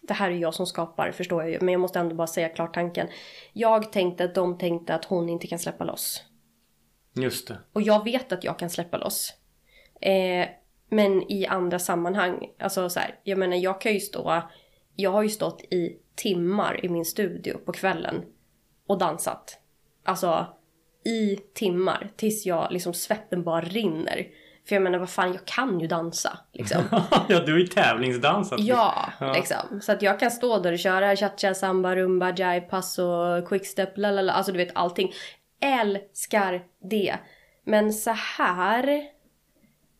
det 0.00 0.14
här 0.14 0.30
är 0.30 0.36
jag 0.36 0.54
som 0.54 0.66
skapar 0.66 1.12
förstår 1.12 1.42
jag 1.42 1.52
ju 1.52 1.58
men 1.60 1.72
jag 1.72 1.80
måste 1.80 1.98
ändå 1.98 2.14
bara 2.14 2.26
säga 2.26 2.48
klart 2.48 2.74
tanken. 2.74 3.08
Jag 3.52 3.92
tänkte 3.92 4.24
att 4.24 4.34
de 4.34 4.58
tänkte 4.58 4.94
att 4.94 5.04
hon 5.04 5.28
inte 5.28 5.46
kan 5.46 5.58
släppa 5.58 5.84
loss. 5.84 6.22
Just 7.16 7.48
det. 7.48 7.58
Och 7.72 7.82
jag 7.82 8.04
vet 8.04 8.32
att 8.32 8.44
jag 8.44 8.58
kan 8.58 8.70
släppa 8.70 8.96
loss. 8.96 9.34
Eh, 10.00 10.48
men 10.88 11.32
i 11.32 11.46
andra 11.46 11.78
sammanhang, 11.78 12.50
alltså 12.58 12.90
så 12.90 13.00
här, 13.00 13.20
jag 13.22 13.38
menar 13.38 13.56
jag 13.56 13.80
kan 13.80 13.92
ju 13.92 14.00
stå, 14.00 14.42
jag 14.96 15.10
har 15.10 15.22
ju 15.22 15.28
stått 15.28 15.62
i 15.62 15.96
timmar 16.14 16.84
i 16.84 16.88
min 16.88 17.04
studio 17.04 17.58
på 17.58 17.72
kvällen 17.72 18.22
och 18.86 18.98
dansat. 18.98 19.58
Alltså 20.04 20.46
i 21.04 21.36
timmar 21.54 22.10
tills 22.16 22.46
jag 22.46 22.72
liksom 22.72 22.94
svetten 22.94 23.42
bara 23.44 23.60
rinner. 23.60 24.26
För 24.68 24.74
jag 24.76 24.82
menar 24.82 24.98
vad 24.98 25.10
fan, 25.10 25.32
jag 25.32 25.44
kan 25.44 25.80
ju 25.80 25.86
dansa 25.86 26.38
liksom. 26.52 26.82
ja, 27.28 27.40
du 27.46 27.52
har 27.52 27.58
ju 27.58 27.66
tävlingsdansat. 27.66 28.60
Ja, 28.60 29.12
Ja. 29.20 29.32
liksom. 29.32 29.80
Så 29.80 29.92
att 29.92 30.02
jag 30.02 30.20
kan 30.20 30.30
stå 30.30 30.58
där 30.58 30.72
och 30.72 30.78
köra 30.78 31.16
cha-cha, 31.16 31.54
samba, 31.54 31.96
rumba, 31.96 32.30
jive, 32.30 32.60
passo, 32.60 33.42
quickstep, 33.46 33.98
lalala. 33.98 34.32
Alltså 34.32 34.52
du 34.52 34.58
vet 34.58 34.72
allting. 34.76 35.12
Älskar 35.60 36.64
det. 36.90 37.14
Men 37.64 37.92
så 37.92 38.10
här... 38.10 39.02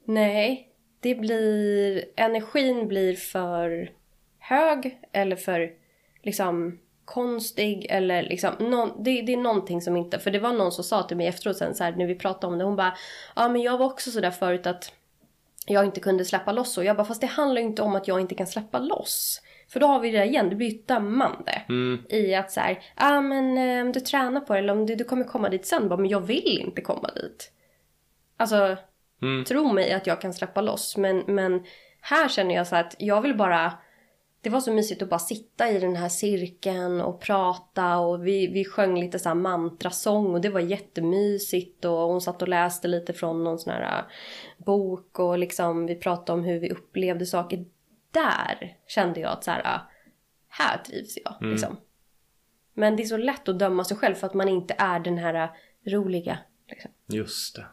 Nej. 0.06 0.68
Det 1.00 1.14
blir... 1.14 2.04
Energin 2.16 2.88
blir 2.88 3.16
för 3.16 3.90
hög 4.48 4.98
eller 5.12 5.36
för 5.36 5.70
liksom 6.22 6.78
konstig 7.04 7.86
eller 7.90 8.22
liksom 8.22 8.54
någon, 8.58 9.02
det, 9.04 9.22
det 9.22 9.32
är 9.32 9.36
någonting 9.36 9.82
som 9.82 9.96
inte, 9.96 10.18
för 10.18 10.30
det 10.30 10.38
var 10.38 10.52
någon 10.52 10.72
som 10.72 10.84
sa 10.84 11.02
till 11.02 11.16
mig 11.16 11.26
efteråt 11.26 11.56
sen 11.56 11.74
så 11.74 11.84
här, 11.84 11.92
när 11.92 12.06
vi 12.06 12.14
pratade 12.14 12.52
om 12.52 12.58
det, 12.58 12.64
hon 12.64 12.76
bara 12.76 12.94
ja 13.36 13.48
men 13.48 13.62
jag 13.62 13.78
var 13.78 13.86
också 13.86 14.10
sådär 14.10 14.30
förut 14.30 14.66
att 14.66 14.92
jag 15.66 15.84
inte 15.84 16.00
kunde 16.00 16.24
släppa 16.24 16.52
loss 16.52 16.78
och 16.78 16.84
jag 16.84 16.96
bara 16.96 17.04
fast 17.04 17.20
det 17.20 17.26
handlar 17.26 17.60
ju 17.60 17.66
inte 17.66 17.82
om 17.82 17.94
att 17.94 18.08
jag 18.08 18.20
inte 18.20 18.34
kan 18.34 18.46
släppa 18.46 18.78
loss. 18.78 19.42
För 19.68 19.80
då 19.80 19.86
har 19.86 20.00
vi 20.00 20.10
det 20.10 20.18
där 20.18 20.24
igen, 20.24 20.48
det 20.48 20.56
blir 20.56 20.70
ju 20.70 20.78
ett 20.78 20.88
dömande. 20.88 21.62
Mm. 21.68 22.04
I 22.08 22.34
att 22.34 22.50
så 22.50 22.60
här, 22.60 22.82
ah, 22.94 23.20
men 23.20 23.58
eh, 23.58 23.86
om 23.86 23.92
du 23.92 24.00
tränar 24.00 24.40
på 24.40 24.52
det 24.52 24.58
eller 24.58 24.72
om 24.72 24.86
du, 24.86 24.94
du 24.94 25.04
kommer 25.04 25.24
komma 25.24 25.48
dit 25.48 25.66
sen. 25.66 25.88
Bara, 25.88 25.96
men 25.96 26.10
jag 26.10 26.20
vill 26.20 26.60
inte 26.60 26.80
komma 26.80 27.08
dit. 27.08 27.52
Alltså, 28.36 28.76
Mm. 29.22 29.44
tro 29.44 29.72
mig 29.72 29.92
att 29.92 30.06
jag 30.06 30.20
kan 30.20 30.34
släppa 30.34 30.60
loss. 30.60 30.96
Men, 30.96 31.24
men 31.26 31.64
här 32.00 32.28
känner 32.28 32.54
jag 32.54 32.66
så 32.66 32.76
att 32.76 32.94
jag 32.98 33.20
vill 33.20 33.36
bara... 33.36 33.72
Det 34.44 34.50
var 34.50 34.60
så 34.60 34.72
mysigt 34.72 35.02
att 35.02 35.08
bara 35.08 35.18
sitta 35.18 35.70
i 35.70 35.78
den 35.78 35.96
här 35.96 36.08
cirkeln 36.08 37.00
och 37.00 37.20
prata 37.20 37.98
och 37.98 38.26
vi, 38.26 38.46
vi 38.46 38.64
sjöng 38.64 39.00
lite 39.00 39.18
så 39.18 39.28
här 39.28 39.36
mantrasång 39.36 40.34
och 40.34 40.40
det 40.40 40.48
var 40.48 40.60
jättemysigt 40.60 41.84
och 41.84 41.92
hon 41.92 42.20
satt 42.20 42.42
och 42.42 42.48
läste 42.48 42.88
lite 42.88 43.12
från 43.12 43.44
någon 43.44 43.58
sån 43.58 43.72
här 43.72 43.98
äh, 43.98 44.04
bok 44.64 45.18
och 45.18 45.38
liksom 45.38 45.86
vi 45.86 45.94
pratade 45.94 46.38
om 46.38 46.44
hur 46.44 46.60
vi 46.60 46.70
upplevde 46.70 47.26
saker. 47.26 47.64
Där 48.10 48.76
kände 48.86 49.20
jag 49.20 49.32
att 49.32 49.44
så 49.44 49.50
här, 49.50 49.60
äh, 49.60 49.80
här 50.48 50.78
trivs 50.78 51.18
jag 51.24 51.50
liksom. 51.50 51.76
Men 52.74 52.96
det 52.96 53.02
är 53.02 53.06
så 53.06 53.16
lätt 53.16 53.48
att 53.48 53.58
döma 53.58 53.84
sig 53.84 53.96
själv 53.96 54.14
för 54.14 54.26
att 54.26 54.34
man 54.34 54.48
inte 54.48 54.74
är 54.78 55.00
den 55.00 55.18
här 55.18 55.34
äh, 55.34 55.50
roliga. 55.92 56.38
Liksom. 56.68 56.90
Just 57.06 57.56
det. 57.56 57.66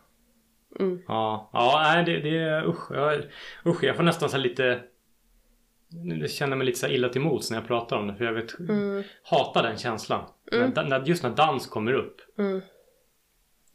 Mm. 0.80 1.02
Ja, 1.08 1.50
ja 1.54 1.82
nej, 1.84 2.06
det, 2.06 2.30
det 2.30 2.64
usch, 2.66 2.92
jag, 2.92 3.24
usch, 3.66 3.84
jag 3.84 3.96
får 3.96 4.04
nästan 4.04 4.30
så 4.30 4.36
här 4.36 4.44
lite 4.44 4.82
jag 6.20 6.32
känner 6.32 6.58
mig 6.58 6.66
lite 6.66 6.80
så 6.80 6.88
illa 6.88 7.10
till 7.10 7.22
mots 7.22 7.52
när 7.52 7.58
jag 7.58 7.68
pratar 7.68 7.98
om 7.98 8.08
det 8.08 8.16
för 8.16 8.26
jag 8.26 8.34
vet 8.34 8.60
Mm. 8.60 9.04
hatar 9.24 9.64
den 9.64 9.78
känslan. 9.78 10.30
När, 10.52 10.84
när, 10.84 11.06
just 11.06 11.24
när 11.24 11.30
dans 11.30 11.68
kommer 11.68 11.94
upp. 11.94 12.18
Mm. 12.38 12.62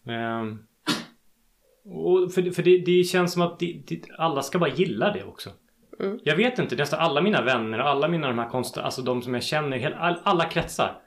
Ehm, 0.08 0.58
och 1.84 2.32
för 2.32 2.50
för 2.50 2.62
det, 2.62 2.78
det 2.78 3.04
känns 3.04 3.32
som 3.32 3.42
att 3.42 3.58
det, 3.58 3.82
det, 3.86 4.02
alla 4.18 4.42
ska 4.42 4.58
bara 4.58 4.70
gilla 4.70 5.12
det 5.12 5.24
också. 5.24 5.50
Mm. 6.00 6.18
Jag 6.24 6.36
vet 6.36 6.58
inte, 6.58 6.76
nästan 6.76 7.00
alla 7.00 7.20
mina 7.22 7.42
vänner 7.42 7.78
och 7.80 7.88
alla 7.88 8.08
mina 8.08 8.28
de 8.28 8.38
här 8.38 8.48
konst, 8.48 8.78
alltså 8.78 9.02
de 9.02 9.22
som 9.22 9.34
jag 9.34 9.42
känner, 9.42 9.76
hela- 9.76 9.96
all, 9.96 10.20
alla 10.24 10.44
kretsar. 10.44 11.02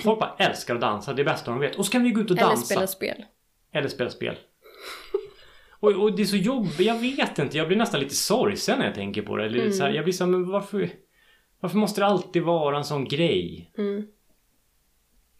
Folk 0.00 0.20
bara 0.20 0.34
älskar 0.38 0.74
att 0.74 0.80
dansa, 0.80 1.12
det 1.12 1.22
är 1.22 1.24
det 1.24 1.30
bästa 1.30 1.50
de 1.50 1.60
vet. 1.60 1.76
Och 1.76 1.86
så 1.86 1.92
kan 1.92 2.02
vi 2.04 2.10
gå 2.10 2.20
ut 2.20 2.30
och 2.30 2.36
Eller 2.38 2.48
dansa. 2.48 2.64
spela 2.74 2.86
spel. 2.86 3.24
Eller 3.72 3.88
spela 3.88 4.10
spel. 4.10 4.34
Och, 5.84 6.02
och 6.02 6.16
det 6.16 6.22
är 6.22 6.26
så 6.26 6.36
jobbigt, 6.36 6.80
jag 6.80 6.98
vet 6.98 7.38
inte. 7.38 7.56
Jag 7.56 7.68
blir 7.68 7.78
nästan 7.78 8.00
lite 8.00 8.14
sorgsen 8.14 8.78
när 8.78 8.86
jag 8.86 8.94
tänker 8.94 9.22
på 9.22 9.36
det. 9.36 9.44
Eller 9.44 9.64
lite 9.64 9.72
så 9.72 9.82
här, 9.82 9.90
jag 9.90 10.04
blir 10.04 10.12
så 10.12 10.24
här, 10.24 10.30
men 10.30 10.50
varför... 10.50 10.90
Varför 11.60 11.78
måste 11.78 12.00
det 12.00 12.06
alltid 12.06 12.42
vara 12.42 12.76
en 12.76 12.84
sån 12.84 13.04
grej? 13.04 13.72
Mm. 13.78 14.06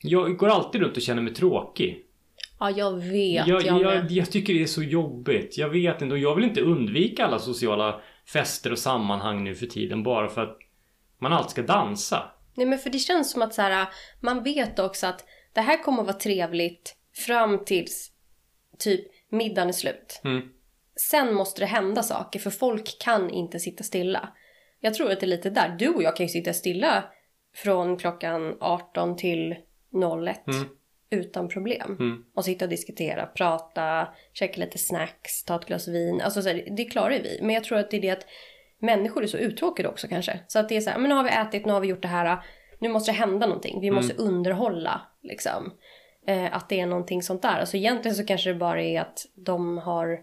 Jag 0.03 0.37
går 0.37 0.49
alltid 0.49 0.81
runt 0.81 0.97
och 0.97 1.03
känner 1.03 1.23
mig 1.23 1.35
tråkig. 1.35 2.07
Ja, 2.61 2.71
jag 2.71 2.97
vet. 2.97 3.47
Jag, 3.47 3.63
jag, 3.63 3.81
jag, 3.81 4.11
jag 4.11 4.31
tycker 4.31 4.55
det 4.55 4.63
är 4.63 4.67
så 4.67 4.83
jobbigt. 4.83 5.59
Jag 5.59 5.69
vet 5.69 6.03
inte 6.03 6.13
och 6.13 6.19
jag 6.19 6.35
vill 6.35 6.45
inte 6.45 6.61
undvika 6.61 7.27
alla 7.27 7.39
sociala 7.39 8.01
fester 8.33 8.73
och 8.73 8.79
sammanhang 8.79 9.45
nu 9.45 9.55
för 9.55 9.67
tiden 9.67 10.03
bara 10.03 10.29
för 10.29 10.43
att 10.43 10.59
man 11.19 11.33
alltid 11.33 11.51
ska 11.51 11.63
dansa. 11.63 12.23
Nej, 12.55 12.67
men 12.67 12.79
för 12.79 12.91
det 12.91 12.99
känns 12.99 13.33
som 13.33 13.43
att 13.43 13.55
så 13.55 13.63
här, 13.63 13.89
man 14.21 14.43
vet 14.43 14.79
också 14.79 15.07
att 15.07 15.25
det 15.53 15.61
här 15.61 15.83
kommer 15.83 16.01
att 16.01 16.07
vara 16.07 16.17
trevligt 16.19 16.97
fram 17.27 17.65
tills 17.65 18.11
typ 18.79 19.07
middagen 19.35 19.69
är 19.69 19.73
slut. 19.73 20.21
Mm. 20.25 20.49
Sen 21.11 21.35
måste 21.35 21.61
det 21.61 21.67
hända 21.67 22.03
saker 22.03 22.41
för 22.41 22.51
folk 22.51 22.99
kan 23.01 23.31
inte 23.31 23.59
sitta 23.61 23.85
stilla. 23.85 24.29
Jag 24.81 24.95
tror 24.95 25.11
att 25.11 25.21
det 25.21 25.27
är 25.27 25.29
lite 25.29 25.51
där. 25.51 25.69
Du 25.79 25.89
och 25.89 26.03
jag 26.03 26.17
kan 26.17 26.27
ju 26.27 26.31
sitta 26.33 26.53
stilla 26.53 27.05
från 27.55 27.97
klockan 27.97 28.57
18 28.61 29.17
till 29.17 29.57
01 29.93 30.47
Mm. 30.47 30.69
utan 31.11 31.49
problem. 31.49 31.97
Mm. 32.01 32.25
Och 32.35 32.45
sitta 32.45 32.65
och 32.65 32.69
diskutera, 32.69 33.27
prata, 33.27 34.09
käka 34.33 34.61
lite 34.61 34.79
snacks, 34.79 35.45
ta 35.45 35.57
ett 35.57 35.67
glas 35.67 35.89
vin. 35.89 36.21
Alltså 36.21 36.43
så 36.43 36.49
här, 36.49 36.69
det 36.77 36.85
klarar 36.85 37.11
vi. 37.11 37.39
Men 37.43 37.55
jag 37.55 37.65
tror 37.65 37.79
att 37.79 37.91
det 37.91 37.97
är 37.97 38.01
det 38.01 38.11
att 38.11 38.27
människor 38.79 39.23
är 39.23 39.27
så 39.27 39.37
uttråkade 39.39 39.89
också 39.89 40.09
kanske. 40.09 40.41
Så 40.47 40.59
att 40.59 40.69
det 40.69 40.77
är 40.77 40.81
så 40.81 40.91
här, 40.91 40.99
men 40.99 41.09
nu 41.09 41.15
har 41.15 41.25
vi 41.25 41.31
ätit, 41.31 41.67
nu 41.67 41.73
har 41.73 41.81
vi 41.81 41.89
gjort 41.89 42.03
det 42.03 42.09
här. 42.09 42.39
Nu 42.79 42.89
måste 42.89 43.13
det 43.13 43.17
hända 43.17 43.47
någonting. 43.47 43.81
Vi 43.81 43.91
måste 43.91 44.15
underhålla 44.15 45.03
liksom. 45.23 45.73
Eh, 46.27 46.57
att 46.57 46.69
det 46.69 46.81
är 46.81 46.87
någonting 46.87 47.23
sånt 47.23 47.43
där. 47.43 47.61
Alltså 47.61 47.77
egentligen 47.77 48.15
så 48.15 48.27
kanske 48.27 48.49
det 48.53 48.59
bara 48.59 48.83
är 48.83 49.01
att 49.01 49.27
de 49.35 49.79
har 49.79 50.19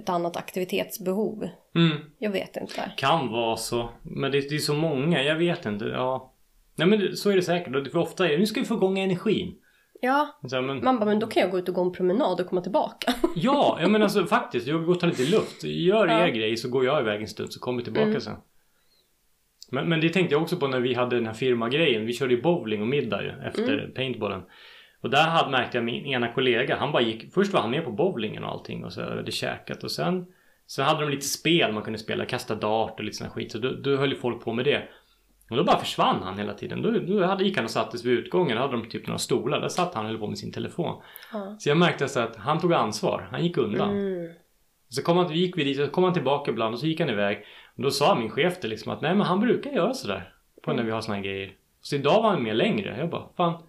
ett 0.00 0.08
annat 0.08 0.36
aktivitetsbehov. 0.36 1.48
Mm. 1.74 1.96
Jag 2.18 2.30
vet 2.30 2.56
inte. 2.56 2.92
Kan 2.96 3.28
vara 3.28 3.56
så. 3.56 3.90
Men 4.02 4.32
det, 4.32 4.40
det 4.40 4.54
är 4.54 4.58
så 4.58 4.74
många, 4.74 5.22
jag 5.22 5.36
vet 5.36 5.66
inte. 5.66 5.84
Ja. 5.84 6.32
Nej 6.76 6.88
men 6.88 7.16
så 7.16 7.30
är 7.30 7.36
det 7.36 7.42
säkert. 7.42 7.76
Och 7.76 7.86
För 7.92 7.98
ofta 7.98 8.26
är 8.26 8.32
det, 8.32 8.38
nu 8.38 8.46
ska 8.46 8.60
vi 8.60 8.66
få 8.66 8.74
igång 8.74 8.98
energin. 8.98 9.54
Ja, 10.00 10.38
Så 10.46 10.60
men, 10.62 10.84
man 10.84 10.98
bara, 10.98 11.04
men 11.04 11.18
då 11.18 11.26
kan 11.26 11.40
jag 11.42 11.50
gå 11.50 11.58
ut 11.58 11.68
och 11.68 11.74
gå 11.74 11.82
en 11.82 11.92
promenad 11.92 12.40
och 12.40 12.46
komma 12.46 12.60
tillbaka. 12.60 13.14
Ja, 13.36 13.78
ja 13.80 13.88
men 13.88 14.02
alltså 14.02 14.26
faktiskt. 14.26 14.66
Jag 14.66 14.84
går 14.84 14.94
och 14.94 15.00
tar 15.00 15.08
lite 15.08 15.22
luft. 15.30 15.64
Gör 15.64 16.06
Ja. 16.06 16.26
er 16.26 16.28
grej 16.28 16.56
så 16.56 16.68
går 16.68 16.84
jag 16.84 17.00
iväg 17.00 17.20
en 17.20 17.28
stund 17.28 17.52
så 17.52 17.60
kommer 17.60 17.78
jag 17.78 17.84
tillbaka 17.84 18.20
sen. 18.20 18.36
Men, 19.70 19.88
men 19.88 20.00
det 20.00 20.08
tänkte 20.08 20.34
jag 20.34 20.42
också 20.42 20.56
på 20.56 20.66
när 20.66 20.80
vi 20.80 20.94
hade 20.94 21.16
den 21.16 21.26
här 21.26 21.34
firmagrejen. 21.34 22.06
Vi 22.06 22.12
körde 22.12 22.34
ju 22.34 22.42
bowling 22.42 22.80
och 22.82 22.88
middag 22.88 23.22
ju 23.22 23.30
efter 23.30 23.92
paintballen. 23.96 24.42
Och 25.04 25.10
där 25.10 25.28
hade, 25.28 25.50
märkte 25.50 25.76
jag 25.76 25.84
min 25.84 26.06
ena 26.06 26.32
kollega. 26.32 26.76
Han 26.76 26.92
bara 26.92 27.02
gick. 27.02 27.34
Först 27.34 27.52
var 27.52 27.60
han 27.60 27.70
med 27.70 27.84
på 27.84 27.90
bowlingen 27.90 28.44
och 28.44 28.50
allting 28.50 28.84
och 28.84 28.92
så 28.92 29.02
hade 29.02 29.32
käkat 29.32 29.84
och 29.84 29.90
sen. 29.90 30.26
Sen 30.66 30.84
hade 30.84 31.00
de 31.00 31.10
lite 31.10 31.26
spel 31.26 31.72
man 31.72 31.82
kunde 31.82 31.98
spela. 31.98 32.24
Kasta 32.24 32.54
dart 32.54 32.98
och 32.98 33.04
lite 33.04 33.16
sån 33.16 33.30
skit. 33.30 33.52
Så 33.52 33.58
då, 33.58 33.70
då 33.70 33.96
höll 33.96 34.10
ju 34.10 34.16
folk 34.16 34.44
på 34.44 34.52
med 34.52 34.64
det. 34.64 34.88
Och 35.50 35.56
då 35.56 35.64
bara 35.64 35.78
försvann 35.78 36.22
han 36.22 36.38
hela 36.38 36.54
tiden. 36.54 36.82
Då, 36.82 36.90
då 36.90 37.24
hade, 37.24 37.44
gick 37.44 37.56
han 37.56 37.64
och 37.64 37.70
satte 37.70 37.98
sig 37.98 38.10
vid 38.10 38.18
utgången. 38.18 38.56
Då 38.56 38.62
hade 38.62 38.76
de 38.76 38.88
typ 38.88 39.06
några 39.06 39.18
stolar. 39.18 39.60
Där 39.60 39.68
satt 39.68 39.94
han 39.94 40.04
och 40.04 40.10
höll 40.10 40.20
på 40.20 40.26
med 40.26 40.38
sin 40.38 40.52
telefon. 40.52 41.02
Ja. 41.32 41.56
Så 41.58 41.68
jag 41.68 41.78
märkte 41.78 42.08
så 42.08 42.20
att 42.20 42.36
han 42.36 42.60
tog 42.60 42.72
ansvar. 42.72 43.28
Han 43.30 43.44
gick 43.44 43.56
undan. 43.56 43.90
Mm. 43.90 44.32
Så 44.88 45.02
kom 45.02 45.16
han, 45.16 45.32
gick 45.32 45.58
vi 45.58 45.64
dit 45.64 45.76
så 45.76 45.86
kom 45.86 46.04
han 46.04 46.12
tillbaka 46.12 46.50
ibland 46.50 46.74
och 46.74 46.80
så 46.80 46.86
gick 46.86 47.00
han 47.00 47.10
iväg. 47.10 47.44
Och 47.76 47.82
då 47.82 47.90
sa 47.90 48.14
min 48.14 48.30
chef 48.30 48.60
det 48.60 48.68
liksom 48.68 48.92
att 48.92 49.00
nej 49.00 49.14
men 49.14 49.26
han 49.26 49.40
brukar 49.40 49.70
göra 49.70 49.94
sådär. 49.94 50.32
På 50.62 50.72
när 50.72 50.82
vi 50.82 50.90
har 50.90 51.00
såna 51.00 51.16
här 51.16 51.24
grejer. 51.24 51.52
Så 51.80 51.96
idag 51.96 52.22
var 52.22 52.30
han 52.30 52.42
med 52.42 52.56
längre. 52.56 52.96
Jag 52.98 53.10
bara 53.10 53.28
fan. 53.36 53.62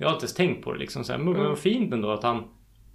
Jag 0.00 0.08
har 0.08 0.14
inte 0.14 0.24
ens 0.24 0.34
tänkt 0.34 0.64
på 0.64 0.72
det 0.72 0.78
liksom. 0.78 1.04
Så 1.04 1.12
här, 1.12 1.18
men 1.18 1.34
vad 1.34 1.58
fint 1.58 1.92
ändå 1.92 2.10
att 2.10 2.22
han 2.22 2.44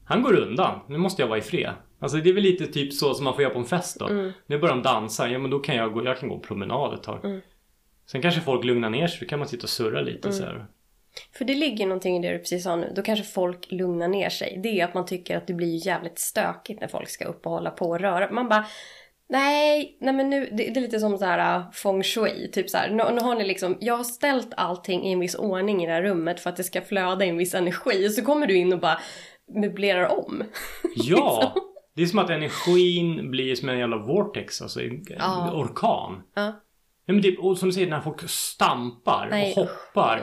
Han 0.05 0.23
går 0.23 0.35
undan. 0.35 0.79
Nu 0.87 0.97
måste 0.97 1.21
jag 1.21 1.27
vara 1.27 1.39
i 1.39 1.41
fred. 1.41 1.71
Alltså 1.99 2.17
det 2.17 2.29
är 2.29 2.33
väl 2.33 2.43
lite 2.43 2.67
typ 2.67 2.93
så 2.93 3.13
som 3.13 3.23
man 3.23 3.33
får 3.33 3.43
göra 3.43 3.53
på 3.53 3.59
en 3.59 3.65
fest 3.65 3.99
då. 3.99 4.07
Mm. 4.07 4.31
Nu 4.47 4.57
börjar 4.57 4.75
de 4.75 4.83
dansa. 4.83 5.29
Ja 5.29 5.39
men 5.39 5.51
då 5.51 5.59
kan 5.59 5.75
jag 5.75 5.93
gå, 5.93 6.05
jag 6.05 6.19
kan 6.19 6.29
gå 6.29 6.35
en 6.35 6.41
promenad 6.41 6.93
ett 6.93 7.03
tag. 7.03 7.25
Mm. 7.25 7.41
Sen 8.11 8.21
kanske 8.21 8.41
folk 8.41 8.63
lugnar 8.63 8.89
ner 8.89 9.07
sig. 9.07 9.19
Då 9.19 9.25
kan 9.25 9.39
man 9.39 9.47
sitta 9.47 9.63
och 9.63 9.69
surra 9.69 10.01
lite 10.01 10.31
så 10.31 10.43
här. 10.43 10.65
För 11.37 11.45
det 11.45 11.55
ligger 11.55 11.85
någonting 11.85 12.17
i 12.17 12.27
det 12.27 12.33
du 12.33 12.39
precis 12.39 12.63
sa 12.63 12.75
nu. 12.75 12.93
Då 12.95 13.01
kanske 13.01 13.25
folk 13.25 13.71
lugnar 13.71 14.07
ner 14.07 14.29
sig. 14.29 14.59
Det 14.63 14.79
är 14.79 14.85
att 14.85 14.93
man 14.93 15.05
tycker 15.05 15.37
att 15.37 15.47
det 15.47 15.53
blir 15.53 15.87
jävligt 15.87 16.19
stökigt 16.19 16.81
när 16.81 16.87
folk 16.87 17.09
ska 17.09 17.25
upp 17.25 17.45
och 17.45 17.51
hålla 17.51 17.71
på 17.71 17.89
och 17.89 17.99
röra. 17.99 18.31
Man 18.31 18.49
bara 18.49 18.65
Nej, 19.29 19.97
nej 20.01 20.13
men 20.13 20.29
nu, 20.29 20.45
det, 20.51 20.69
det 20.69 20.79
är 20.79 20.81
lite 20.81 20.99
som 20.99 21.17
så 21.17 21.25
här 21.25 21.57
uh, 21.59 21.71
feng 21.71 22.03
shui. 22.03 22.51
Typ 22.51 22.69
så 22.69 22.77
här, 22.77 22.89
nu, 22.89 23.03
nu 23.13 23.21
har 23.21 23.35
ni 23.35 23.43
liksom, 23.45 23.77
jag 23.81 23.97
har 23.97 24.03
ställt 24.03 24.53
allting 24.57 25.03
i 25.03 25.11
en 25.11 25.19
viss 25.19 25.35
ordning 25.35 25.83
i 25.83 25.87
det 25.87 25.93
här 25.93 26.01
rummet 26.01 26.39
för 26.39 26.49
att 26.49 26.55
det 26.55 26.63
ska 26.63 26.81
flöda 26.81 27.25
en 27.25 27.37
viss 27.37 27.53
energi. 27.55 28.07
Och 28.07 28.11
så 28.11 28.21
kommer 28.25 28.47
du 28.47 28.55
in 28.57 28.73
och 28.73 28.79
bara 28.79 28.99
möblerar 29.61 30.07
om. 30.19 30.43
Ja! 30.95 31.53
Det 31.95 32.01
är 32.01 32.05
som 32.05 32.19
att 32.19 32.29
energin 32.29 33.31
blir 33.31 33.55
som 33.55 33.69
en 33.69 33.79
jävla 33.79 33.97
vortex, 33.97 34.61
alltså 34.61 34.81
en 34.81 35.05
Ja. 35.19 35.51
orkan. 35.53 36.21
Ja. 36.35 36.61
Ja, 37.05 37.13
men 37.13 37.21
det, 37.21 37.37
och 37.37 37.57
som 37.57 37.69
du 37.69 37.73
säger, 37.73 37.89
när 37.89 38.01
folk 38.01 38.29
stampar 38.29 39.27
Nej, 39.31 39.53
och 39.57 39.61
hoppar. 39.61 40.21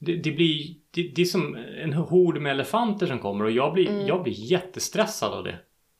Det, 0.00 0.16
det 0.16 0.30
blir 0.30 0.74
det, 0.90 1.12
det 1.14 1.22
är 1.22 1.26
som 1.26 1.56
en 1.82 1.92
hord 1.92 2.40
med 2.40 2.52
elefanter 2.52 3.06
som 3.06 3.18
kommer 3.18 3.44
och 3.44 3.50
jag 3.50 3.72
blir, 3.72 3.88
Mm. 3.88 4.06
jag 4.06 4.22
blir 4.22 4.32
jättestressad 4.52 5.32
av 5.32 5.44
det. 5.44 5.58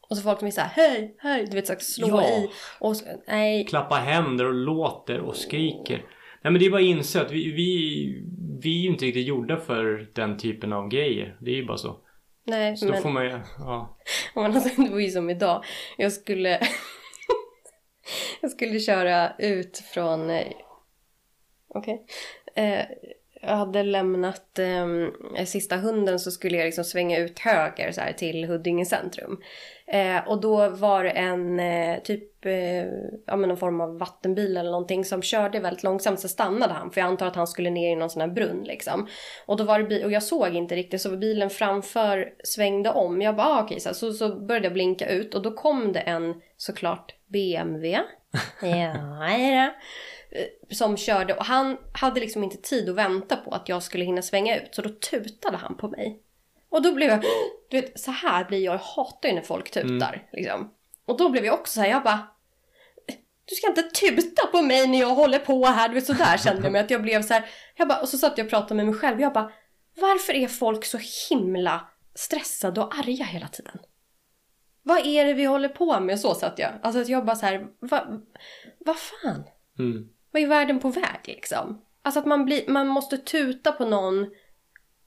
Och 0.08 0.16
så 0.16 0.22
folk 0.22 0.38
som 0.38 0.46
är 0.48 0.52
såhär 0.52 0.68
hej, 0.68 1.14
hej, 1.18 1.46
du 1.46 1.54
vet 1.56 1.66
så 1.66 1.74
slå 1.78 2.08
Ja. 2.08 2.28
i. 2.28 2.50
Och 2.80 2.94
nej, 3.26 3.64
Klappa 3.66 3.94
händer 3.94 4.44
och 4.46 4.54
låter 4.54 5.20
och 5.20 5.36
skriker. 5.36 5.96
Nej 6.42 6.52
men 6.52 6.58
det 6.58 6.66
är 6.66 6.70
bara 6.70 6.80
att 6.80 6.86
inse 6.86 7.20
att 7.20 7.30
vi, 7.32 7.52
vi, 7.52 8.22
vi 8.60 8.78
är 8.78 8.82
ju 8.82 8.88
inte 8.88 9.04
riktigt 9.04 9.26
gjorda 9.26 9.56
för 9.56 10.08
den 10.12 10.38
typen 10.38 10.72
av 10.72 10.88
grejer. 10.88 11.36
Det 11.40 11.50
är 11.50 11.54
ju 11.54 11.66
bara 11.66 11.78
så. 11.78 11.96
nej 12.44 12.76
Så 12.76 12.86
då 12.86 12.92
men. 12.92 13.02
får 13.02 13.10
man 13.10 13.24
ju, 13.24 13.40
ja. 13.58 13.98
Men 14.34 14.44
alltså, 14.56 14.82
det 14.82 14.90
var 14.90 14.98
ju 14.98 15.10
som 15.10 15.30
idag. 15.30 15.64
Jag 15.98 16.12
skulle... 16.12 16.60
jag 18.40 18.50
skulle 18.50 18.80
köra 18.80 19.32
ut 19.38 19.78
från... 19.78 20.30
eh, 20.30 20.46
Okej. 21.68 22.06
Eh, 22.56 22.84
jag 23.42 23.56
hade 23.56 23.82
lämnat 23.82 24.58
eh, 24.58 25.44
sista 25.46 25.76
hunden 25.76 26.18
så 26.20 26.30
skulle 26.30 26.56
jag 26.56 26.64
liksom 26.64 26.84
svänga 26.84 27.18
ut 27.18 27.38
höger 27.38 27.92
så 27.92 28.00
här, 28.00 28.12
till 28.12 28.44
Huddinge 28.44 28.84
centrum. 28.86 29.40
Eh, 29.88 30.28
och 30.28 30.40
då 30.40 30.68
var 30.68 31.04
det 31.04 31.10
en 31.10 31.60
eh, 31.60 32.02
typ, 32.02 32.46
eh, 32.46 32.84
ja 33.26 33.36
men 33.36 33.48
någon 33.48 33.56
form 33.56 33.80
av 33.80 33.98
vattenbil 33.98 34.56
eller 34.56 34.70
någonting 34.70 35.04
som 35.04 35.22
körde 35.22 35.60
väldigt 35.60 35.82
långsamt 35.82 36.20
så 36.20 36.28
stannade 36.28 36.74
han. 36.74 36.90
För 36.90 37.00
jag 37.00 37.08
antar 37.08 37.26
att 37.26 37.36
han 37.36 37.46
skulle 37.46 37.70
ner 37.70 37.92
i 37.92 37.96
någon 37.96 38.10
sån 38.10 38.20
här 38.20 38.28
brunn 38.28 38.64
liksom. 38.64 39.08
Och 39.46 39.56
då 39.56 39.64
var 39.64 39.78
det 39.78 40.04
och 40.04 40.12
jag 40.12 40.22
såg 40.22 40.54
inte 40.54 40.76
riktigt 40.76 41.00
så 41.00 41.16
bilen 41.16 41.50
framför 41.50 42.32
svängde 42.44 42.90
om. 42.90 43.22
Jag 43.22 43.36
bara 43.36 43.46
ah, 43.46 43.62
okej 43.62 43.80
så, 43.80 43.94
så, 43.94 44.12
så 44.12 44.36
började 44.36 44.66
jag 44.66 44.72
blinka 44.72 45.08
ut 45.08 45.34
och 45.34 45.42
då 45.42 45.50
kom 45.50 45.92
det 45.92 46.00
en 46.00 46.34
såklart 46.56 47.14
BMW. 47.26 47.98
ja, 48.62 49.38
ja. 49.38 49.74
Eh, 50.30 50.46
Som 50.70 50.96
körde 50.96 51.34
och 51.34 51.44
han 51.44 51.76
hade 51.92 52.20
liksom 52.20 52.44
inte 52.44 52.56
tid 52.56 52.88
att 52.88 52.96
vänta 52.96 53.36
på 53.36 53.50
att 53.50 53.68
jag 53.68 53.82
skulle 53.82 54.04
hinna 54.04 54.22
svänga 54.22 54.56
ut 54.56 54.74
så 54.74 54.82
då 54.82 54.88
tutade 54.88 55.56
han 55.56 55.76
på 55.76 55.88
mig. 55.88 56.22
Och 56.76 56.82
då 56.82 56.92
blev 56.92 57.10
jag, 57.10 57.22
du 57.70 57.80
vet 57.80 58.00
så 58.00 58.10
här 58.10 58.44
blir 58.44 58.58
jag, 58.58 58.74
jag 58.74 58.78
hatar 58.78 59.28
ju 59.28 59.34
när 59.34 59.42
folk 59.42 59.70
tutar 59.70 60.28
liksom. 60.32 60.74
Och 61.06 61.16
då 61.16 61.28
blev 61.28 61.44
jag 61.44 61.54
också 61.54 61.74
så 61.74 61.80
här, 61.80 61.88
jag 61.88 62.02
bara 62.02 62.26
du 63.48 63.54
ska 63.54 63.68
inte 63.68 63.82
tuta 63.82 64.46
på 64.46 64.62
mig 64.62 64.86
när 64.86 65.00
jag 65.00 65.14
håller 65.14 65.38
på 65.38 65.66
här. 65.66 65.88
Du 65.88 65.94
vet 65.94 66.06
sådär 66.06 66.36
kände 66.38 66.62
jag 66.62 66.72
mig 66.72 66.80
att 66.80 66.90
jag 66.90 67.02
blev 67.02 67.22
så 67.22 67.34
här. 67.34 67.46
Jag 67.76 67.88
bara, 67.88 68.00
och 68.00 68.08
så 68.08 68.18
satt 68.18 68.38
jag 68.38 68.44
och 68.44 68.50
pratade 68.50 68.74
med 68.74 68.86
mig 68.86 68.94
själv. 68.94 69.20
Jag 69.20 69.32
bara, 69.32 69.52
varför 69.96 70.32
är 70.32 70.48
folk 70.48 70.84
så 70.84 70.98
himla 71.30 71.88
stressade 72.14 72.80
och 72.80 72.98
arga 72.98 73.24
hela 73.24 73.48
tiden? 73.48 73.78
Vad 74.82 75.06
är 75.06 75.24
det 75.24 75.34
vi 75.34 75.44
håller 75.44 75.68
på 75.68 76.00
med? 76.00 76.20
Så 76.20 76.34
satt 76.34 76.58
jag. 76.58 76.72
Alltså 76.82 77.00
att 77.00 77.08
jag 77.08 77.24
bara 77.24 77.36
så 77.36 77.46
här, 77.46 77.66
vad 77.78 78.26
vad 78.78 78.96
fan? 78.96 79.44
Mm. 79.78 80.08
Vad 80.30 80.42
är 80.42 80.46
världen 80.46 80.80
på 80.80 80.88
väg 80.88 81.20
liksom? 81.24 81.82
Alltså 82.02 82.20
att 82.20 82.26
man, 82.26 82.44
blir, 82.44 82.68
man 82.68 82.86
måste 82.86 83.18
tuta 83.18 83.72
på 83.72 83.84
någon 83.84 84.26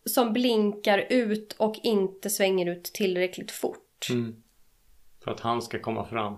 som 0.05 0.33
blinkar 0.33 1.05
ut 1.09 1.55
och 1.59 1.75
inte 1.83 2.29
svänger 2.29 2.69
ut 2.71 2.83
tillräckligt 2.83 3.51
fort. 3.51 4.07
Mm. 4.09 4.43
För 5.23 5.31
att 5.31 5.39
han 5.39 5.61
ska 5.61 5.79
komma 5.79 6.05
fram. 6.05 6.37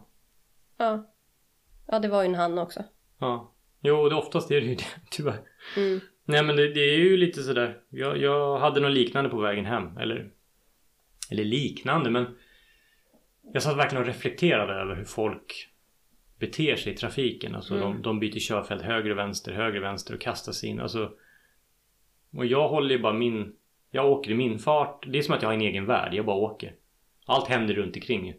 Ja. 0.77 1.07
Ja, 1.87 1.99
det 1.99 2.07
var 2.07 2.21
ju 2.21 2.27
en 2.27 2.35
han 2.35 2.57
också. 2.57 2.83
Ja. 3.19 3.53
Jo, 3.81 4.09
det 4.09 4.15
oftast 4.15 4.51
är 4.51 4.61
det 4.61 4.67
ju 4.67 4.75
det, 4.75 4.83
tyvärr. 5.11 5.39
Mm. 5.77 5.99
Nej 6.25 6.43
men 6.43 6.55
det, 6.55 6.73
det 6.73 6.79
är 6.81 6.97
ju 6.97 7.17
lite 7.17 7.43
sådär. 7.43 7.79
Jag, 7.89 8.17
jag 8.17 8.59
hade 8.59 8.79
något 8.79 8.91
liknande 8.91 9.29
på 9.29 9.37
vägen 9.41 9.65
hem. 9.65 9.97
Eller, 9.97 10.31
eller 11.31 11.43
liknande 11.45 12.09
men. 12.09 12.37
Jag 13.53 13.63
satt 13.63 13.77
verkligen 13.77 14.01
och 14.01 14.07
reflekterade 14.07 14.73
över 14.73 14.95
hur 14.95 15.03
folk 15.05 15.69
beter 16.39 16.75
sig 16.75 16.93
i 16.93 16.95
trafiken. 16.97 17.55
Alltså 17.55 17.75
Mm. 17.75 17.93
de, 17.93 18.01
de 18.01 18.19
byter 18.19 18.39
körfält 18.39 18.81
höger 18.81 19.09
och 19.09 19.17
vänster, 19.17 19.51
höger 19.51 19.77
och 19.77 19.83
vänster 19.83 20.13
och 20.13 20.21
kastar 20.21 20.51
sig 20.51 20.69
in. 20.69 20.79
Alltså, 20.79 21.11
och 22.35 22.45
jag 22.45 22.67
håller 22.69 22.95
ju 22.95 23.01
bara 23.01 23.13
min... 23.13 23.53
Jag 23.91 24.11
åker 24.11 24.31
i 24.31 24.33
min 24.33 24.59
fart. 24.59 25.05
Det 25.07 25.17
är 25.17 25.21
som 25.21 25.35
att 25.35 25.41
jag 25.41 25.49
har 25.49 25.53
en 25.53 25.61
egen 25.61 25.85
värld. 25.85 26.13
Jag 26.13 26.25
bara 26.25 26.35
åker. 26.35 26.73
Allt 27.25 27.47
händer 27.47 27.73
runt 27.73 27.95
omkring. 27.95 28.33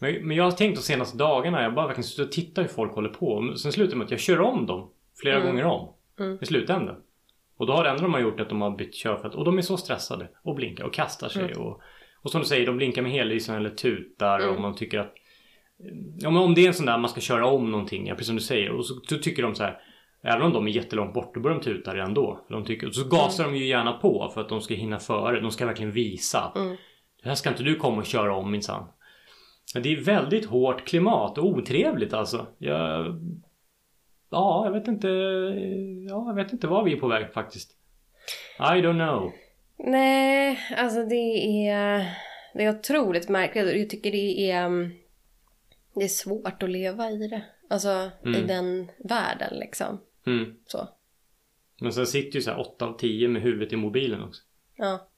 Men, 0.00 0.14
men 0.26 0.36
jag 0.36 0.44
har 0.44 0.50
tänkt 0.50 0.76
de 0.76 0.82
senaste 0.82 1.18
dagarna. 1.18 1.62
Jag 1.62 1.74
bara 1.74 1.86
verkligen 1.86 2.08
suttit 2.08 2.26
och 2.26 2.32
tittat 2.32 2.64
hur 2.64 2.68
folk 2.68 2.92
håller 2.92 3.08
på. 3.08 3.54
Sen 3.56 3.72
slutar 3.72 3.90
det 3.90 3.96
med 3.96 4.04
att 4.04 4.10
jag 4.10 4.20
kör 4.20 4.40
om 4.40 4.66
dem. 4.66 4.90
Flera 5.20 5.36
Mm. 5.36 5.46
gånger 5.48 5.64
om. 5.64 5.88
Mm. 6.20 6.38
I 6.42 6.46
slutändan. 6.46 6.96
Och 7.56 7.66
då 7.66 7.72
har 7.72 7.84
det 7.84 7.90
enda 7.90 8.02
de 8.02 8.14
har 8.14 8.20
gjort 8.20 8.40
att 8.40 8.48
de 8.48 8.60
har 8.60 8.70
bytt 8.70 8.94
körfält. 8.94 9.34
Och 9.34 9.44
de 9.44 9.58
är 9.58 9.62
så 9.62 9.76
stressade. 9.76 10.28
Och 10.42 10.54
blinkar 10.54 10.84
och 10.84 10.94
kastar 10.94 11.28
sig. 11.28 11.44
Mm. 11.44 11.60
Och, 11.62 11.80
och 12.22 12.30
som 12.30 12.40
du 12.40 12.46
säger, 12.46 12.66
de 12.66 12.76
blinkar 12.76 13.02
med 13.02 13.12
hellysen 13.12 13.54
eller 13.54 13.70
tutar. 13.70 14.38
Mm. 14.40 14.54
Och 14.54 14.60
man 14.60 14.74
tycker 14.74 14.98
att... 14.98 15.14
Ja, 16.18 16.30
men 16.30 16.42
om 16.42 16.54
det 16.54 16.60
är 16.64 16.68
en 16.68 16.74
sån 16.74 16.86
där 16.86 16.98
man 16.98 17.10
ska 17.10 17.20
köra 17.20 17.46
om 17.46 17.70
någonting. 17.70 18.06
Ja, 18.06 18.14
precis 18.14 18.26
som 18.26 18.36
du 18.36 18.42
säger. 18.42 18.70
Och 18.70 18.86
så, 18.86 18.94
så 18.94 19.18
tycker 19.18 19.42
de 19.42 19.54
så 19.54 19.62
här. 19.62 19.80
Även 20.22 20.42
om 20.42 20.52
de 20.52 20.66
är 20.66 20.70
jättelångt 20.70 21.14
bort, 21.14 21.34
då 21.34 21.40
börjar 21.40 21.58
de 21.58 21.64
tuta 21.64 21.94
redan 21.94 22.14
då. 22.14 22.44
De 22.48 22.64
tycker, 22.64 22.86
och 22.86 22.94
så 22.94 23.08
gasar 23.08 23.44
de 23.44 23.56
ju 23.56 23.66
gärna 23.66 23.92
på 23.92 24.30
för 24.34 24.40
att 24.40 24.48
de 24.48 24.60
ska 24.60 24.74
hinna 24.74 24.98
före. 24.98 25.40
De 25.40 25.50
ska 25.50 25.66
verkligen 25.66 25.92
visa 25.92 26.40
att 26.40 26.56
Mm. 26.56 26.76
det 27.22 27.28
här 27.28 27.34
ska 27.34 27.48
inte 27.50 27.62
du 27.62 27.74
komma 27.76 27.96
och 27.96 28.06
köra 28.06 28.36
om 28.36 28.50
minsann. 28.50 28.84
Men 29.74 29.82
Det 29.82 29.92
är 29.92 30.00
väldigt 30.04 30.44
hårt 30.46 30.84
klimat 30.84 31.38
och 31.38 31.46
otrevligt 31.46 32.12
alltså. 32.14 32.46
Jag... 32.58 33.06
Ja, 34.30 34.62
jag 34.64 34.72
vet 34.72 34.88
inte. 34.88 35.08
Ja, 36.08 36.24
jag 36.26 36.34
vet 36.34 36.52
inte 36.52 36.66
var 36.66 36.84
vi 36.84 36.92
är 36.92 36.96
på 37.00 37.08
väg 37.08 37.32
faktiskt. 37.32 37.70
I 38.58 38.62
don't 38.62 39.08
know. 39.08 39.32
Nej, 39.78 40.58
alltså 40.76 41.04
det 41.04 41.66
är, 41.68 42.06
det 42.54 42.64
är 42.64 42.78
otroligt 42.78 43.28
märkligt. 43.28 43.76
Jag 43.76 43.90
tycker 43.90 44.10
det 44.10 44.50
är, 44.50 44.64
mm, 44.64 44.90
det 45.94 46.04
är 46.04 46.08
svårt 46.08 46.62
att 46.62 46.70
leva 46.70 47.10
i 47.10 47.28
det. 47.28 47.42
Alltså 47.70 48.10
i 48.24 48.28
Mm. 48.28 48.46
den 48.46 48.90
världen 48.98 49.58
liksom. 49.58 50.00
Mm. 50.26 50.54
Så. 50.66 50.88
Men 51.80 51.92
sen 51.92 52.06
sitter 52.06 52.36
ju 52.36 52.42
så 52.42 52.50
här 52.50 52.60
8 52.60 52.86
av 52.86 52.98
10 52.98 53.28
med 53.28 53.42
huvudet 53.42 53.72
i 53.72 53.76
mobilen 53.76 54.22
också. 54.22 54.42
Ja. 54.76 55.08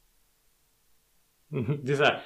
Det 1.82 1.92
är 1.92 1.96
så 1.96 2.04
här. 2.04 2.22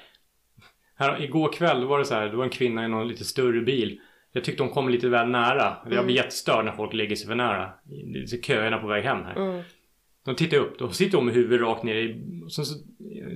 här 0.95 1.21
igår 1.21 1.53
kväll 1.53 1.85
var 1.85 1.99
det 1.99 2.05
så 2.05 2.13
här. 2.13 2.29
Det 2.29 2.37
var 2.37 2.43
en 2.43 2.49
kvinna 2.49 2.85
i 2.85 2.87
någon 2.87 3.07
lite 3.07 3.25
större 3.25 3.61
bil. 3.61 4.01
Jag 4.31 4.43
tyckte 4.43 4.63
hon 4.63 4.71
kom 4.71 4.89
lite 4.89 5.09
väl 5.09 5.29
nära. 5.29 5.77
Jag 5.91 6.05
blir 6.05 6.15
jättestörd 6.15 6.65
när 6.65 6.71
folk 6.71 6.93
lägger 6.93 7.15
sig 7.15 7.27
för 7.27 7.35
nära. 7.35 7.73
Det 7.83 8.19
är 8.19 8.25
så 8.25 8.41
köerna 8.41 8.77
på 8.77 8.87
väg 8.87 9.03
hem 9.03 9.23
här. 9.23 9.35
Mm. 9.35 9.63
Då 10.25 10.33
tittar 10.33 10.57
upp. 10.57 10.79
Då 10.79 10.89
sitter 10.89 11.17
hon 11.17 11.25
med 11.25 11.35
huvudet 11.35 11.61
rakt 11.61 11.83
ner 11.83 11.95
i... 11.95 12.21
Sen 12.49 12.65
så 12.65 12.73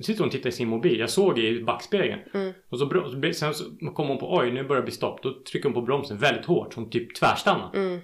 sitter 0.02 0.18
hon 0.18 0.26
och 0.26 0.32
tittar 0.32 0.48
i 0.48 0.52
sin 0.52 0.68
mobil. 0.68 0.98
Jag 0.98 1.10
såg 1.10 1.38
i 1.38 1.62
backspegeln. 1.62 2.20
Mm. 2.34 2.52
Och 2.68 2.78
så, 2.78 2.88
så 2.88 3.32
sen 3.32 3.54
så 3.54 3.64
kommer 3.94 4.08
hon 4.08 4.18
på 4.18 4.36
oj 4.36 4.52
nu 4.52 4.64
börjar 4.64 4.82
det 4.82 4.86
bli 4.86 4.92
stopp. 4.92 5.22
Då 5.22 5.42
trycker 5.50 5.68
hon 5.68 5.74
på 5.74 5.82
bromsen 5.82 6.18
väldigt 6.18 6.46
hårt. 6.46 6.74
Som 6.74 6.90
typ 6.90 7.14
tvärstannar. 7.14 7.70
Mm. 7.74 8.00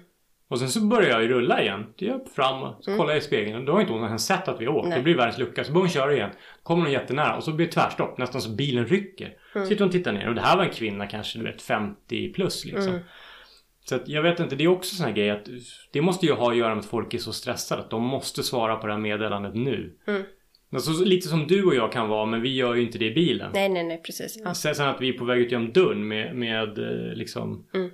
Och 0.51 0.59
sen 0.59 0.69
så 0.69 0.81
börjar 0.81 1.09
jag 1.09 1.21
ju 1.21 1.27
rulla 1.27 1.61
igen. 1.61 1.85
Jag 1.97 2.21
fram 2.35 2.63
och 2.63 2.83
så 2.83 2.97
kollar 2.97 3.09
jag 3.09 3.17
i 3.17 3.21
spegeln. 3.21 3.65
Då 3.65 3.73
har 3.73 3.81
inte 3.81 3.93
hon 3.93 4.03
ens 4.03 4.25
sett 4.25 4.47
att 4.47 4.61
vi 4.61 4.67
åkt. 4.67 4.87
Nej. 4.87 4.97
Det 4.97 5.03
blir 5.03 5.15
världens 5.15 5.37
lucka. 5.37 5.63
Så 5.63 5.71
börjar 5.71 5.83
hon 5.83 5.89
köra 5.89 6.13
igen. 6.13 6.29
Kommer 6.63 6.83
hon 6.83 6.91
jättenära 6.91 7.37
och 7.37 7.43
så 7.43 7.51
blir 7.51 7.65
det 7.65 7.71
tvärstopp. 7.71 8.17
Nästan 8.17 8.41
så 8.41 8.49
bilen 8.49 8.85
rycker. 8.85 9.33
Mm. 9.55 9.67
Sitter 9.67 9.79
hon 9.79 9.87
och 9.87 9.91
tittar 9.91 10.11
ner. 10.13 10.27
Och 10.27 10.35
det 10.35 10.41
här 10.41 10.57
var 10.57 10.63
en 10.63 10.69
kvinna 10.69 11.07
kanske 11.07 11.39
du 11.39 11.45
vet 11.45 11.61
50 11.61 12.33
plus 12.33 12.65
liksom. 12.65 12.87
Mm. 12.87 13.01
Så 13.85 13.95
att 13.95 14.07
jag 14.07 14.21
vet 14.21 14.39
inte, 14.39 14.55
det 14.55 14.63
är 14.63 14.67
också 14.67 14.95
sån 14.95 15.05
här 15.05 15.13
grej 15.13 15.29
att 15.29 15.47
det 15.91 16.01
måste 16.01 16.25
ju 16.25 16.31
ha 16.31 16.51
att 16.51 16.57
göra 16.57 16.69
med 16.69 16.79
att 16.79 16.85
folk 16.85 17.13
är 17.13 17.17
så 17.17 17.33
stressade 17.33 17.81
att 17.81 17.89
de 17.89 18.03
måste 18.03 18.43
svara 18.43 18.75
på 18.75 18.87
det 18.87 18.93
här 18.93 18.99
meddelandet 18.99 19.55
nu. 19.55 19.97
Mm. 20.07 20.23
Alltså 20.73 21.03
lite 21.03 21.27
som 21.27 21.47
du 21.47 21.65
och 21.65 21.75
jag 21.75 21.91
kan 21.91 22.09
vara 22.09 22.25
men 22.25 22.41
vi 22.41 22.55
gör 22.55 22.75
ju 22.75 22.81
inte 22.81 22.97
det 22.97 23.05
i 23.05 23.13
bilen. 23.13 23.51
Nej, 23.53 23.69
nej, 23.69 23.83
nej, 23.83 24.01
precis. 24.05 24.37
Ja. 24.43 24.53
Sen 24.53 24.75
sen 24.75 24.87
att 24.87 25.01
vi 25.01 25.09
är 25.09 25.13
på 25.13 25.25
väg 25.25 25.41
ut 25.41 25.51
genom 25.51 25.71
dörren 25.71 26.07
med, 26.07 26.35
med 26.35 26.77
eh, 26.77 27.13
liksom 27.13 27.67
Mm. 27.73 27.91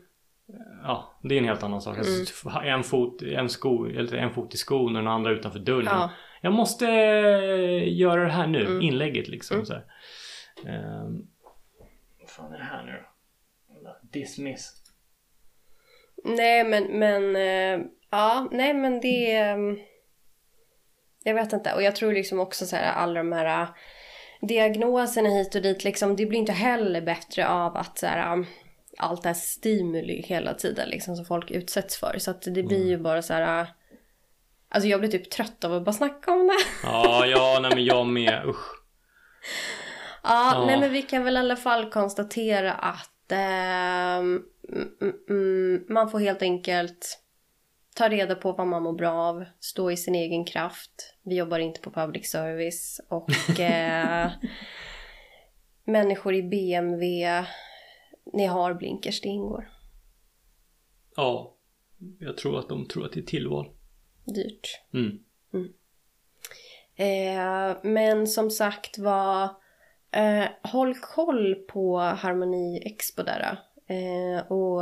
Ja, 0.83 1.19
det 1.23 1.35
är 1.35 1.39
en 1.39 1.45
helt 1.45 1.63
annan 1.63 1.81
sak. 1.81 1.97
Alltså, 1.97 2.49
en, 2.63 2.83
fot, 2.83 3.21
en, 3.21 3.49
sko, 3.49 3.85
eller 3.85 4.17
en 4.17 4.33
fot 4.33 4.53
i 4.53 4.57
skon 4.57 4.95
och 4.95 5.03
den 5.03 5.07
andra 5.07 5.31
utanför 5.31 5.59
dörren. 5.59 5.85
Ja. 5.85 6.11
Jag 6.41 6.53
måste 6.53 6.87
eh, 6.87 7.97
göra 7.97 8.23
det 8.23 8.31
här 8.31 8.47
nu. 8.47 8.65
Mm. 8.65 8.81
Inlägget 8.81 9.27
liksom. 9.27 9.65
Så 9.65 9.73
här. 9.73 9.85
Ehm, 10.65 11.27
vad 12.19 12.29
fan 12.29 12.53
är 12.53 12.57
det 12.57 12.63
här 12.63 12.83
nu 12.83 12.91
då? 13.83 13.97
Dismiss. 14.01 14.73
Nej 16.23 16.63
men, 16.63 16.83
men 16.83 17.35
eh, 17.35 17.85
ja, 18.09 18.47
nej 18.51 18.73
men 18.73 19.01
det 19.01 19.35
ehm, 19.35 19.79
Jag 21.23 21.33
vet 21.33 21.53
inte 21.53 21.73
och 21.73 21.83
jag 21.83 21.95
tror 21.95 22.13
liksom 22.13 22.39
också 22.39 22.65
så 22.65 22.75
här 22.75 22.93
alla 22.93 23.13
de 23.13 23.31
här 23.31 23.61
eh, 23.61 23.67
diagnoserna 24.41 25.29
hit 25.29 25.55
och 25.55 25.61
dit 25.61 25.83
liksom 25.83 26.15
det 26.15 26.25
blir 26.25 26.39
inte 26.39 26.51
heller 26.51 27.01
bättre 27.01 27.47
av 27.47 27.77
att 27.77 27.97
så 27.97 28.07
här 28.07 28.33
um, 28.33 28.45
allt 28.97 29.23
det 29.23 29.29
här 29.29 29.33
stimuli 29.33 30.21
hela 30.21 30.53
tiden 30.53 30.89
liksom 30.89 31.15
som 31.15 31.25
folk 31.25 31.51
utsätts 31.51 31.97
för 31.97 32.15
så 32.17 32.31
att 32.31 32.41
det 32.41 32.63
blir 32.63 32.87
ju 32.87 32.97
bara 32.97 33.21
så 33.21 33.33
här 33.33 33.61
uh, 33.61 33.67
Alltså 34.69 34.89
jag 34.89 34.99
blir 34.99 35.09
typ 35.09 35.29
trött 35.29 35.63
av 35.63 35.73
att 35.73 35.85
bara 35.85 35.93
snacka 35.93 36.31
om 36.31 36.47
det. 36.47 36.87
Ja, 36.87 37.25
ja, 37.25 37.59
nej 37.61 37.71
men 37.75 37.85
jag 37.85 38.07
med. 38.07 38.43
Usch. 38.45 38.81
Ja, 40.23 40.51
Ja. 40.53 40.65
nej 40.67 40.79
men 40.79 40.91
vi 40.91 41.01
kan 41.01 41.23
väl 41.23 41.35
i 41.35 41.39
alla 41.39 41.55
fall 41.55 41.89
konstatera 41.89 42.73
att 42.73 43.31
mm, 43.31 44.43
mm, 45.01 45.13
mm, 45.29 45.85
man 45.89 46.09
får 46.11 46.19
helt 46.19 46.41
enkelt 46.41 47.19
ta 47.95 48.09
reda 48.09 48.35
på 48.35 48.51
vad 48.51 48.67
man 48.67 48.83
mår 48.83 48.93
bra 48.93 49.13
av, 49.13 49.45
stå 49.59 49.91
i 49.91 49.97
sin 49.97 50.15
egen 50.15 50.45
kraft. 50.45 51.15
Vi 51.23 51.35
jobbar 51.35 51.59
inte 51.59 51.81
på 51.81 51.91
public 51.91 52.31
service 52.31 53.01
och 53.09 53.59
eh, 53.59 54.31
människor 55.85 56.35
i 56.35 56.43
BMW, 56.43 57.45
ni 58.33 58.45
har 58.45 58.73
blinkers, 58.73 59.21
det 59.21 59.29
ingår. 59.29 59.69
Ja. 61.15 61.53
Jag 62.19 62.37
tror 62.37 62.59
att 62.59 62.69
de 62.69 62.85
tror 62.85 63.05
att 63.05 63.11
det 63.13 63.19
är 63.19 63.23
tillval. 63.23 63.69
Dyrt. 64.25 64.81
Mm. 64.93 65.19
Eh, 66.95 67.77
men 67.83 68.27
som 68.27 68.51
sagt 68.51 68.97
var, 68.97 69.43
eh, 70.11 70.45
håll 70.63 70.95
koll 70.95 71.55
på 71.55 71.97
Harmoni 71.99 72.81
Expo 72.85 73.23
där. 73.23 73.59
Eh, 73.87 74.51
och 74.51 74.81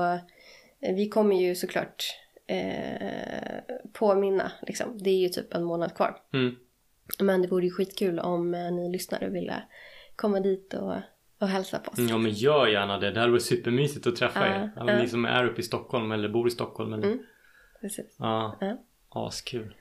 vi 0.80 1.10
kommer 1.10 1.36
ju 1.36 1.56
såklart 1.56 2.04
eh, 2.48 3.60
påminna, 3.94 4.52
liksom. 4.62 4.98
Det 4.98 5.10
är 5.10 5.18
ju 5.18 5.30
typ 5.30 5.54
en 5.54 5.64
månad 5.64 5.96
kvar. 5.96 6.22
Mm. 6.34 6.56
Men 7.20 7.42
det 7.42 7.48
vore 7.48 7.66
ju 7.66 7.72
skitkul 7.72 8.20
om 8.20 8.54
eh, 8.54 8.72
ni 8.72 8.92
lyssnare 8.92 9.30
ville 9.30 9.64
komma 10.16 10.40
dit 10.40 10.74
och, 10.74 10.96
och 11.40 11.48
hälsa 11.48 11.80
på 11.80 11.92
oss. 11.92 12.00
Ja 12.00 12.18
men 12.18 12.32
gör 12.32 12.68
gärna 12.68 13.00
det. 13.00 13.12
Det 13.12 13.20
här 13.20 13.30
var 13.30 13.40
supermysigt 13.40 14.08
att 14.08 14.16
träffa 14.16 14.48
er. 14.48 14.72
Ja, 14.76 14.92
ja. 14.92 15.00
Ni 15.00 15.08
som 15.08 15.26
är 15.26 15.46
uppe 15.46 15.62
i 15.62 15.64
Stockholm 15.64 16.12
eller 16.12 16.30
bor 16.30 16.48
i 16.48 16.52
Stockholm. 16.52 16.94
Eller... 16.94 17.04
Mm. 17.04 17.20
Precis. 17.82 18.16
Ja. 18.20 18.60
Askul. 19.10 19.76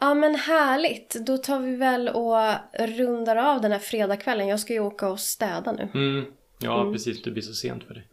Ja 0.00 0.14
men 0.14 0.34
härligt, 0.34 1.16
då 1.26 1.38
tar 1.38 1.60
vi 1.60 1.76
väl 1.76 2.08
och 2.08 2.36
rundar 2.78 3.36
av 3.36 3.60
den 3.60 3.72
här 3.72 3.78
fredagskvällen. 3.78 4.48
Jag 4.48 4.60
ska 4.60 4.72
ju 4.72 4.80
åka 4.80 5.08
och 5.08 5.20
städa 5.20 5.72
nu. 5.72 5.88
Mm. 5.94 6.24
Ja 6.58 6.92
precis, 6.92 7.22
det 7.22 7.30
blir 7.30 7.42
så 7.42 7.54
sent 7.54 7.84
för 7.84 7.94
dig. 7.94 8.08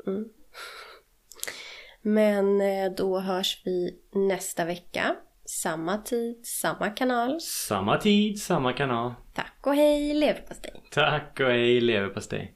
Men 2.02 2.62
eh, 2.62 2.92
då 2.98 3.20
hörs 3.20 3.62
vi 3.66 4.00
nästa 4.12 4.66
vecka. 4.66 5.16
Samma 5.46 5.98
tid, 5.98 6.46
samma 6.46 6.90
kanal. 6.90 7.42
Samma 7.42 7.98
tid, 7.98 8.42
samma 8.42 8.74
kanal. 8.74 9.14
Tack 9.36 9.68
och 9.68 9.76
hej 9.76 10.14
leverpastej! 10.14 10.72
Tack 10.92 11.40
och 11.40 11.46
hej 11.46 11.82
leverpastej. 11.82 12.55